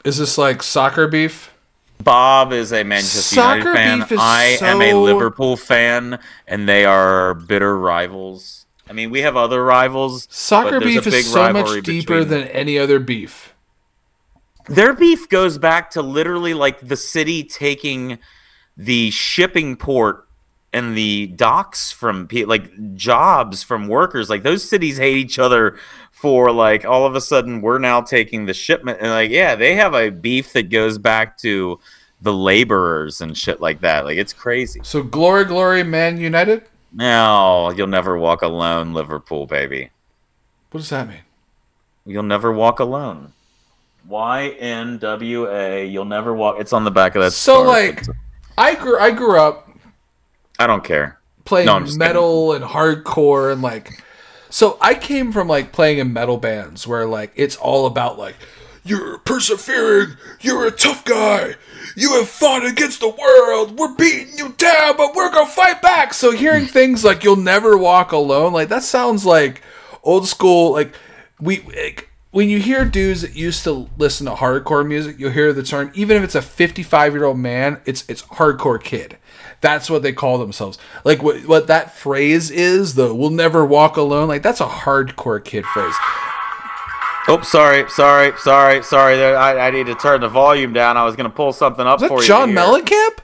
Is 0.04 0.18
this 0.18 0.38
like 0.38 0.64
soccer 0.64 1.06
beef? 1.06 1.54
Bob 2.02 2.52
is 2.52 2.72
a 2.72 2.82
Manchester 2.82 3.36
Soccer 3.36 3.58
United 3.58 3.74
fan. 3.76 3.98
beef 4.00 4.12
is 4.12 4.18
I 4.20 4.58
am 4.60 4.82
a 4.82 4.94
Liverpool 4.94 5.56
fan, 5.56 6.18
and 6.48 6.68
they 6.68 6.84
are 6.84 7.34
bitter 7.34 7.78
rivals. 7.78 8.61
I 8.88 8.92
mean, 8.92 9.10
we 9.10 9.20
have 9.20 9.36
other 9.36 9.64
rivals. 9.64 10.26
Soccer 10.30 10.80
but 10.80 10.84
there's 10.84 10.96
a 10.96 11.02
beef 11.02 11.14
is 11.14 11.32
so 11.32 11.52
much 11.52 11.82
deeper 11.84 12.24
than 12.24 12.44
any 12.48 12.78
other 12.78 12.98
beef. 12.98 13.54
Their 14.68 14.92
beef 14.92 15.28
goes 15.28 15.58
back 15.58 15.90
to 15.92 16.02
literally 16.02 16.54
like 16.54 16.80
the 16.80 16.96
city 16.96 17.42
taking 17.42 18.18
the 18.76 19.10
shipping 19.10 19.76
port 19.76 20.26
and 20.72 20.96
the 20.96 21.26
docks 21.26 21.92
from 21.92 22.28
like 22.46 22.94
jobs 22.94 23.62
from 23.62 23.88
workers. 23.88 24.30
Like 24.30 24.42
those 24.42 24.68
cities 24.68 24.98
hate 24.98 25.16
each 25.16 25.38
other 25.38 25.78
for 26.10 26.50
like 26.50 26.84
all 26.84 27.04
of 27.04 27.14
a 27.14 27.20
sudden 27.20 27.60
we're 27.60 27.78
now 27.78 28.00
taking 28.00 28.46
the 28.46 28.54
shipment 28.54 28.98
and 29.00 29.10
like 29.10 29.30
yeah, 29.30 29.54
they 29.54 29.74
have 29.74 29.94
a 29.94 30.10
beef 30.10 30.52
that 30.52 30.70
goes 30.70 30.96
back 30.96 31.36
to 31.38 31.78
the 32.22 32.32
laborers 32.32 33.20
and 33.20 33.36
shit 33.36 33.60
like 33.60 33.80
that. 33.80 34.04
Like 34.04 34.16
it's 34.16 34.32
crazy. 34.32 34.80
So 34.84 35.02
glory, 35.02 35.44
glory, 35.44 35.82
Man 35.82 36.18
United. 36.18 36.64
No, 36.94 37.70
you'll 37.70 37.86
never 37.86 38.18
walk 38.18 38.42
alone, 38.42 38.92
Liverpool 38.92 39.46
baby. 39.46 39.90
What 40.70 40.80
does 40.80 40.90
that 40.90 41.08
mean? 41.08 41.22
You'll 42.04 42.22
never 42.22 42.52
walk 42.52 42.80
alone. 42.80 43.32
Y 44.08 44.48
N 44.58 44.98
W 44.98 45.48
A. 45.48 45.86
You'll 45.86 46.04
never 46.04 46.34
walk. 46.34 46.56
It's 46.58 46.72
on 46.72 46.84
the 46.84 46.90
back 46.90 47.14
of 47.14 47.22
that. 47.22 47.32
So 47.32 47.62
scarf. 47.62 47.68
like, 47.68 48.16
I 48.58 48.74
grew 48.74 48.98
I 48.98 49.10
grew 49.10 49.38
up 49.38 49.70
I 50.58 50.66
don't 50.66 50.84
care. 50.84 51.20
playing 51.44 51.66
No, 51.66 51.80
metal 51.96 52.52
and 52.52 52.64
hardcore 52.64 53.52
and 53.52 53.62
like 53.62 54.02
so 54.50 54.76
I 54.80 54.94
came 54.94 55.32
from 55.32 55.48
like 55.48 55.72
playing 55.72 55.98
in 55.98 56.12
metal 56.12 56.36
bands 56.36 56.86
where 56.86 57.06
like 57.06 57.32
it's 57.34 57.56
all 57.56 57.86
about 57.86 58.18
like 58.18 58.36
you're 58.84 59.18
persevering, 59.18 60.16
you're 60.40 60.66
a 60.66 60.70
tough 60.70 61.04
guy, 61.04 61.54
you 61.96 62.14
have 62.14 62.28
fought 62.28 62.64
against 62.64 63.00
the 63.00 63.08
world, 63.08 63.78
we're 63.78 63.94
beating 63.94 64.36
you 64.36 64.52
down, 64.52 64.96
but 64.96 65.14
we're 65.14 65.30
gonna 65.30 65.48
fight 65.48 65.80
back. 65.80 66.14
So 66.14 66.32
hearing 66.32 66.64
hmm. 66.64 66.70
things 66.70 67.04
like 67.04 67.24
you'll 67.24 67.36
never 67.36 67.76
walk 67.76 68.12
alone, 68.12 68.52
like 68.52 68.68
that 68.68 68.82
sounds 68.82 69.24
like 69.24 69.62
old 70.02 70.26
school 70.26 70.72
like 70.72 70.94
we 71.40 71.60
like, 71.60 72.10
when 72.32 72.48
you 72.48 72.58
hear 72.58 72.84
dudes 72.84 73.20
that 73.20 73.36
used 73.36 73.62
to 73.64 73.88
listen 73.98 74.26
to 74.26 74.32
hardcore 74.32 74.86
music, 74.86 75.18
you'll 75.18 75.32
hear 75.32 75.52
the 75.52 75.62
term 75.62 75.92
even 75.94 76.16
if 76.16 76.24
it's 76.24 76.34
a 76.34 76.42
55 76.42 77.12
year 77.12 77.24
old 77.24 77.38
man, 77.38 77.80
it's 77.84 78.04
it's 78.08 78.22
hardcore 78.22 78.82
kid. 78.82 79.18
That's 79.60 79.88
what 79.88 80.02
they 80.02 80.12
call 80.12 80.38
themselves. 80.38 80.78
Like 81.04 81.22
what 81.22 81.46
what 81.46 81.68
that 81.68 81.94
phrase 81.94 82.50
is, 82.50 82.94
the 82.94 83.14
"we'll 83.14 83.30
never 83.30 83.64
walk 83.64 83.96
alone." 83.96 84.28
Like 84.28 84.42
that's 84.42 84.60
a 84.60 84.66
hardcore 84.66 85.44
kid 85.44 85.64
phrase. 85.66 85.94
Oh, 87.28 87.40
sorry, 87.42 87.88
sorry, 87.88 88.32
sorry, 88.38 88.82
sorry. 88.82 89.16
There, 89.16 89.36
I, 89.38 89.68
I 89.68 89.70
need 89.70 89.86
to 89.86 89.94
turn 89.94 90.22
the 90.22 90.28
volume 90.28 90.72
down. 90.72 90.96
I 90.96 91.04
was 91.04 91.14
gonna 91.14 91.30
pull 91.30 91.52
something 91.52 91.86
up 91.86 92.02
Is 92.02 92.08
for 92.08 92.20
you. 92.20 92.26
John. 92.26 92.50
Mellencamp? 92.50 93.18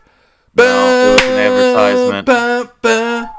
No, 0.57 0.65
it 0.65 1.13
was 1.13 1.23
an 1.23 1.39
advertisement. 1.39 2.27
Ba, 2.27 2.73
ba, 2.81 3.31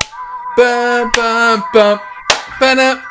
ba, 0.57 1.11
ba, 1.15 1.64
ba, 1.73 2.02
ba, 2.60 2.76
na. 2.76 3.02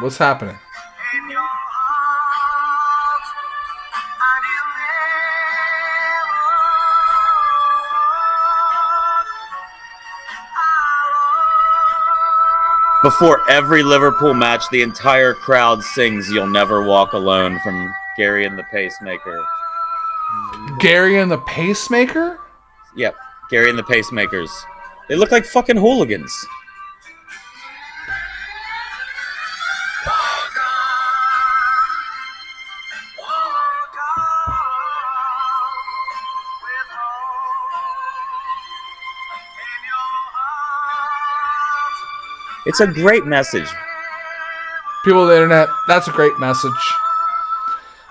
What's 0.00 0.16
happening? 0.16 0.56
Before 13.00 13.48
every 13.48 13.84
Liverpool 13.84 14.34
match, 14.34 14.64
the 14.72 14.82
entire 14.82 15.32
crowd 15.32 15.84
sings 15.84 16.28
"You'll 16.30 16.48
Never 16.48 16.82
Walk 16.82 17.12
Alone" 17.12 17.60
from 17.60 17.94
Gerry 18.18 18.44
and 18.44 18.58
the 18.58 18.64
Pacemaker. 18.64 19.44
Gerry 20.80 21.18
and 21.18 21.30
the 21.30 21.38
Pacemaker? 21.38 22.40
Yep, 22.96 23.14
Gerry 23.52 23.70
and 23.70 23.78
the 23.78 23.84
Pacemakers. 23.84 24.50
They 25.08 25.14
look 25.14 25.30
like 25.30 25.44
fucking 25.44 25.76
hooligans. 25.76 26.34
It's 42.68 42.80
a 42.80 42.86
great 42.86 43.24
message. 43.26 43.68
People 45.04 45.22
of 45.22 45.28
the 45.28 45.34
internet, 45.34 45.68
that's 45.86 46.06
a 46.08 46.12
great 46.12 46.38
message. 46.38 46.70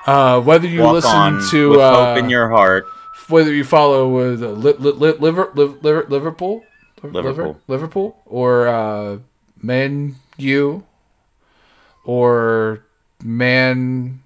Uh, 0.06 0.42
whether 0.42 0.68
you 0.68 0.82
Walk 0.82 0.94
listen 0.94 1.50
to 1.52 1.70
with 1.72 1.80
uh, 1.80 2.16
hope 2.16 2.18
in 2.24 2.30
your 2.30 2.50
heart. 2.50 2.86
whether 3.28 3.54
you 3.54 3.64
follow 3.64 4.08
with 4.10 4.42
uh, 4.42 4.48
li- 4.50 4.74
li- 4.80 4.92
li- 4.94 5.18
liver, 5.20 5.52
liv- 5.54 5.84
liver, 5.84 6.06
Liverpool, 6.10 6.64
Liverpool. 7.04 7.60
Liverpool, 7.68 8.18
or 8.26 8.68
uh, 8.68 9.18
Man 9.62 10.16
U, 10.38 10.84
or 12.06 12.84
Man. 13.24 14.22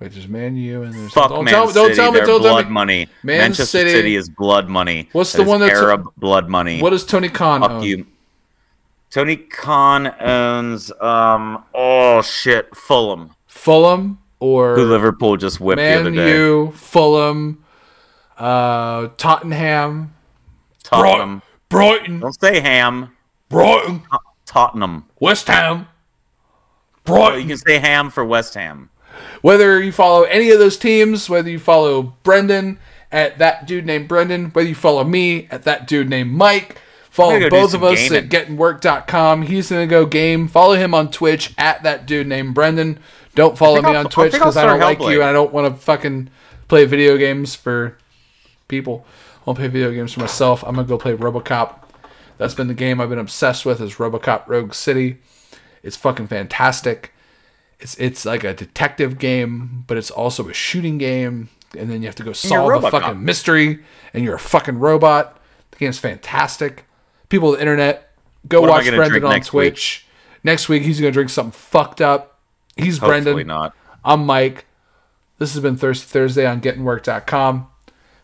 Wait, 0.00 0.12
there's 0.12 0.28
Man 0.28 0.56
U 0.56 0.82
and 0.82 0.92
there's 0.94 1.12
Fuck 1.12 1.30
don't 1.30 1.44
Man 1.44 1.54
tell, 1.54 1.68
City. 1.68 1.78
don't 1.78 1.94
tell 1.94 2.12
me, 2.12 2.18
don't 2.20 2.26
tell 2.28 2.38
blood 2.40 2.66
me. 2.66 2.72
money. 2.72 3.06
Man 3.22 3.38
Manchester 3.38 3.64
City- 3.78 3.90
City. 3.90 4.16
is 4.16 4.28
blood 4.28 4.68
money. 4.68 5.08
What's 5.12 5.32
That 5.32 5.44
the 5.44 5.48
one 5.48 5.60
that's- 5.60 5.78
Arab 5.80 6.08
blood 6.16 6.48
money? 6.48 6.80
What 6.82 6.90
does 6.90 7.04
Tony 7.04 7.28
Khan 7.28 7.60
Fuck 7.60 7.70
own? 7.70 7.82
you. 7.82 8.06
Tony 9.16 9.36
Khan 9.36 10.14
owns 10.20 10.92
um 11.00 11.64
oh 11.72 12.20
shit 12.20 12.76
Fulham, 12.76 13.30
Fulham 13.46 14.18
or 14.40 14.76
who 14.76 14.84
Liverpool 14.84 15.38
just 15.38 15.58
whipped 15.58 15.78
the 15.78 16.00
other 16.00 16.10
day. 16.10 16.36
U, 16.36 16.70
Fulham, 16.72 17.64
uh, 18.36 19.08
Tottenham, 19.16 20.12
Tottenham. 20.82 21.40
Brighton, 21.70 22.20
Don't 22.20 22.38
say 22.38 22.60
ham. 22.60 23.16
Brighton, 23.48 24.02
Tottenham. 24.44 25.06
West 25.18 25.46
Ham, 25.46 25.88
Brighton. 27.04 27.40
you 27.40 27.46
can 27.46 27.56
say 27.56 27.78
ham 27.78 28.10
for 28.10 28.22
West 28.22 28.52
Ham. 28.52 28.90
Whether 29.40 29.82
you 29.82 29.92
follow 29.92 30.24
any 30.24 30.50
of 30.50 30.58
those 30.58 30.76
teams, 30.76 31.30
whether 31.30 31.48
you 31.48 31.58
follow 31.58 32.02
Brendon 32.22 32.78
at 33.10 33.38
that 33.38 33.66
dude 33.66 33.86
named 33.86 34.08
Brendon, 34.08 34.50
whether 34.50 34.68
you 34.68 34.74
follow 34.74 35.04
me 35.04 35.48
at 35.50 35.62
that 35.62 35.88
dude 35.88 36.10
named 36.10 36.32
Mike, 36.32 36.82
follow 37.16 37.34
I'm 37.34 37.40
gonna 37.40 37.50
go 37.50 37.56
do 37.56 37.62
both 37.62 37.74
of 37.74 37.82
us 37.82 37.98
gaming. 37.98 38.24
at 38.24 38.28
gettingwork.com. 38.30 39.42
He's 39.42 39.70
going 39.70 39.86
to 39.88 39.90
go 39.90 40.06
game. 40.06 40.48
Follow 40.48 40.74
him 40.74 40.94
on 40.94 41.10
Twitch 41.10 41.52
at 41.58 41.82
that 41.82 42.06
dude 42.06 42.26
named 42.26 42.54
Brendon. 42.54 42.98
Don't 43.34 43.58
follow 43.58 43.82
me 43.82 43.88
I'll- 43.88 43.96
on 43.96 44.10
Twitch 44.10 44.34
I'll 44.34 44.38
because 44.40 44.56
I 44.56 44.64
don't 44.66 44.80
like 44.80 45.00
you 45.00 45.20
and 45.20 45.24
I 45.24 45.32
don't 45.32 45.52
want 45.52 45.74
to 45.74 45.80
fucking 45.80 46.30
play 46.68 46.84
video 46.84 47.16
games 47.16 47.54
for 47.54 47.96
people. 48.68 49.04
I 49.46 49.52
to 49.52 49.54
play 49.54 49.68
video 49.68 49.92
games 49.92 50.12
for 50.12 50.20
myself. 50.20 50.62
I'm 50.64 50.74
going 50.74 50.86
to 50.86 50.88
go 50.88 50.98
play 50.98 51.14
Robocop. 51.16 51.76
That's 52.38 52.54
been 52.54 52.68
the 52.68 52.74
game 52.74 53.00
I've 53.00 53.08
been 53.08 53.18
obsessed 53.18 53.64
with 53.64 53.80
is 53.80 53.94
Robocop 53.94 54.46
Rogue 54.46 54.74
City. 54.74 55.18
It's 55.82 55.96
fucking 55.96 56.26
fantastic. 56.26 57.12
It's 57.78 57.94
it's 57.98 58.24
like 58.24 58.42
a 58.42 58.52
detective 58.54 59.18
game, 59.18 59.84
but 59.86 59.96
it's 59.98 60.10
also 60.10 60.48
a 60.48 60.52
shooting 60.54 60.96
game, 60.98 61.50
and 61.78 61.90
then 61.90 62.00
you 62.00 62.08
have 62.08 62.14
to 62.16 62.22
go 62.24 62.32
solve 62.32 62.82
a 62.84 62.90
fucking 62.90 63.22
mystery, 63.24 63.80
and 64.14 64.24
you're 64.24 64.34
a 64.34 64.38
fucking 64.38 64.78
robot. 64.78 65.38
The 65.72 65.76
game's 65.76 65.98
fantastic. 65.98 66.85
People 67.28 67.48
on 67.50 67.54
the 67.54 67.60
internet, 67.60 68.10
go 68.48 68.60
What 68.60 68.70
watch 68.70 68.86
Brendon 68.86 69.24
on 69.24 69.30
next 69.30 69.52
week? 69.52 69.74
Twitch. 69.74 70.06
Next 70.44 70.68
week 70.68 70.82
he's 70.82 71.00
gonna 71.00 71.10
drink 71.12 71.30
something 71.30 71.52
fucked 71.52 72.00
up. 72.00 72.38
He's 72.76 72.98
Hopefully 72.98 73.22
Brendon. 73.22 73.46
not. 73.46 73.74
I'm 74.04 74.24
Mike. 74.26 74.66
This 75.38 75.52
has 75.54 75.62
been 75.62 75.76
Thirsty 75.76 76.06
Thursday 76.06 76.46
on 76.46 76.60
GettingWork.com. 76.60 77.66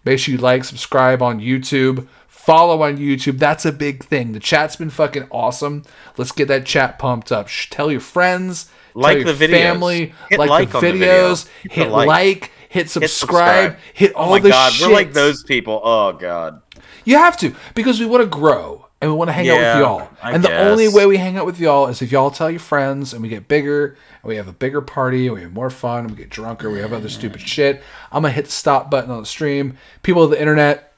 Make 0.05 0.19
sure 0.19 0.33
you 0.33 0.39
like, 0.39 0.65
subscribe 0.65 1.23
on 1.23 1.41
YouTube, 1.41 2.07
follow 2.29 2.83
on 2.83 2.97
YouTube. 2.99 3.39
That's 3.39 3.65
a 3.65 3.73
big 3.73 4.05
thing. 4.05 4.33
The 4.33 4.41
chat's 4.41 4.77
been 4.77 4.91
fucking 4.91 5.29
awesome. 5.31 5.85
Let's 6.17 6.33
get 6.33 6.49
that 6.49 6.65
chat 6.67 6.99
pumped 6.99 7.31
up. 7.33 7.49
Shh, 7.49 7.69
tell 7.71 7.91
your 7.91 8.01
friends, 8.01 8.69
Like 8.95 9.19
tell 9.19 9.27
your 9.27 9.33
the 9.35 9.47
videos. 9.47 9.51
family, 9.51 10.15
Hit 10.29 10.39
like, 10.39 10.51
like 10.51 10.71
the 10.71 10.79
on 10.79 10.85
the 10.85 10.93
video. 10.93 11.33
videos, 11.33 11.49
Hit 11.63 11.73
hit 11.73 11.91
like. 11.91 12.07
like. 12.09 12.51
hit 12.69 12.89
subscribe, 12.91 13.73
subscribe. 13.73 13.77
hit 13.95 14.15
all 14.15 14.29
oh 14.29 14.31
my 14.31 14.39
the 14.41 14.49
god, 14.49 14.73
shit. 14.73 14.87
we're 14.89 14.93
like 14.95 15.13
those 15.13 15.43
people. 15.45 15.81
Oh 15.85 16.13
god. 16.13 16.63
You 17.05 17.17
have 17.19 17.37
to 17.39 17.55
because 17.75 17.99
we 18.01 18.07
want 18.07 18.23
to 18.23 18.29
grow 18.29 18.87
and 19.03 19.11
we 19.11 19.17
want 19.17 19.29
to 19.29 19.33
hang 19.33 19.49
out 19.51 19.59
with 19.59 19.83
y'all. 19.83 20.09
I 20.23 20.31
and 20.31 20.45
the 20.45 20.57
only 20.57 20.87
way 20.87 21.07
we 21.07 21.17
hang 21.17 21.37
out 21.37 21.45
with 21.45 21.59
y'all 21.59 21.89
is 21.89 22.01
if 22.01 22.13
y'all 22.13 22.31
tell 22.31 22.49
your 22.49 22.61
friends 22.61 23.13
and 23.13 23.21
we 23.21 23.29
get 23.29 23.49
bigger 23.49 23.97
and 24.23 24.29
we 24.29 24.37
have 24.37 24.47
a 24.47 24.53
bigger 24.53 24.81
party 24.81 25.27
and 25.27 25.35
we 25.35 25.43
have 25.43 25.53
more 25.53 25.71
fun, 25.71 26.05
and 26.05 26.11
we 26.13 26.17
get 26.17 26.31
drunker, 26.31 26.71
we 26.71 26.79
have 26.79 26.93
other 26.93 27.09
stupid 27.09 27.41
shit. 27.41 27.83
I'm 28.13 28.23
gonna 28.23 28.33
hit 28.33 28.45
the 28.45 28.53
stop 28.53 28.93
button 28.93 29.11
on 29.11 29.19
the 29.19 29.27
stream. 29.27 29.77
People 30.03 30.23
of 30.23 30.31
the 30.31 30.41
internet, 30.41 30.95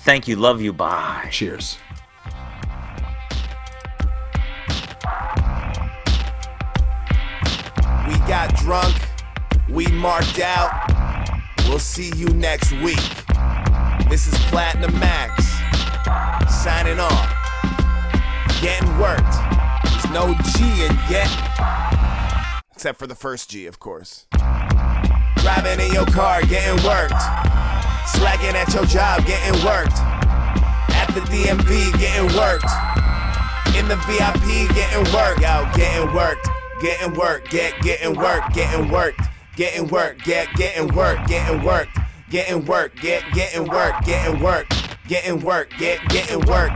Thank 0.00 0.28
you. 0.28 0.36
Love 0.36 0.62
you. 0.62 0.72
Bye. 0.72 1.28
cheers. 1.30 1.76
We 8.08 8.16
got 8.26 8.54
drunk, 8.56 8.96
we 9.68 9.86
marked 9.88 10.40
out. 10.40 11.36
We'll 11.68 11.78
see 11.78 12.10
you 12.16 12.28
next 12.28 12.72
week. 12.72 12.96
This 14.08 14.26
is 14.26 14.34
Platinum 14.46 14.98
Max 14.98 15.49
signing 16.60 17.00
off. 17.00 17.32
Getting 18.60 18.98
worked. 18.98 19.32
There's 19.84 20.10
no 20.10 20.34
G 20.52 20.84
in 20.84 20.92
get, 21.08 21.26
except 22.74 22.98
for 22.98 23.06
the 23.06 23.14
first 23.14 23.48
G, 23.48 23.64
of 23.64 23.78
course. 23.78 24.26
Driving 25.36 25.80
in 25.80 25.90
your 25.94 26.04
car, 26.04 26.42
getting 26.42 26.84
worked. 26.84 27.22
Slacking 28.12 28.54
at 28.54 28.68
your 28.74 28.84
job, 28.84 29.24
getting 29.24 29.64
worked. 29.64 29.96
At 30.92 31.06
the 31.14 31.20
DMV, 31.20 31.98
getting 31.98 32.36
worked. 32.36 32.68
In 33.78 33.88
the 33.88 33.96
VIP, 34.04 34.68
getting 34.74 35.14
worked. 35.14 35.42
Out, 35.42 35.74
getting 35.74 36.14
worked. 36.14 36.46
Getting 36.82 37.14
worked. 37.14 37.50
Get, 37.50 37.80
getting 37.80 38.14
worked. 38.14 38.52
Getting 38.52 38.90
worked. 38.90 39.20
Getting 39.56 39.88
worked. 39.88 40.24
Get, 40.24 40.48
getting 40.56 40.94
worked. 40.94 41.26
Getting 41.26 41.64
worked. 41.64 41.98
Getting 42.28 42.66
worked. 42.66 43.00
Get, 43.00 43.24
getting 43.32 43.66
worked. 43.66 44.04
Getting 44.04 44.42
worked 44.42 44.89
getting 45.10 45.40
work, 45.40 45.68
get 45.76 45.98
getting 46.08 46.38
work. 46.46 46.70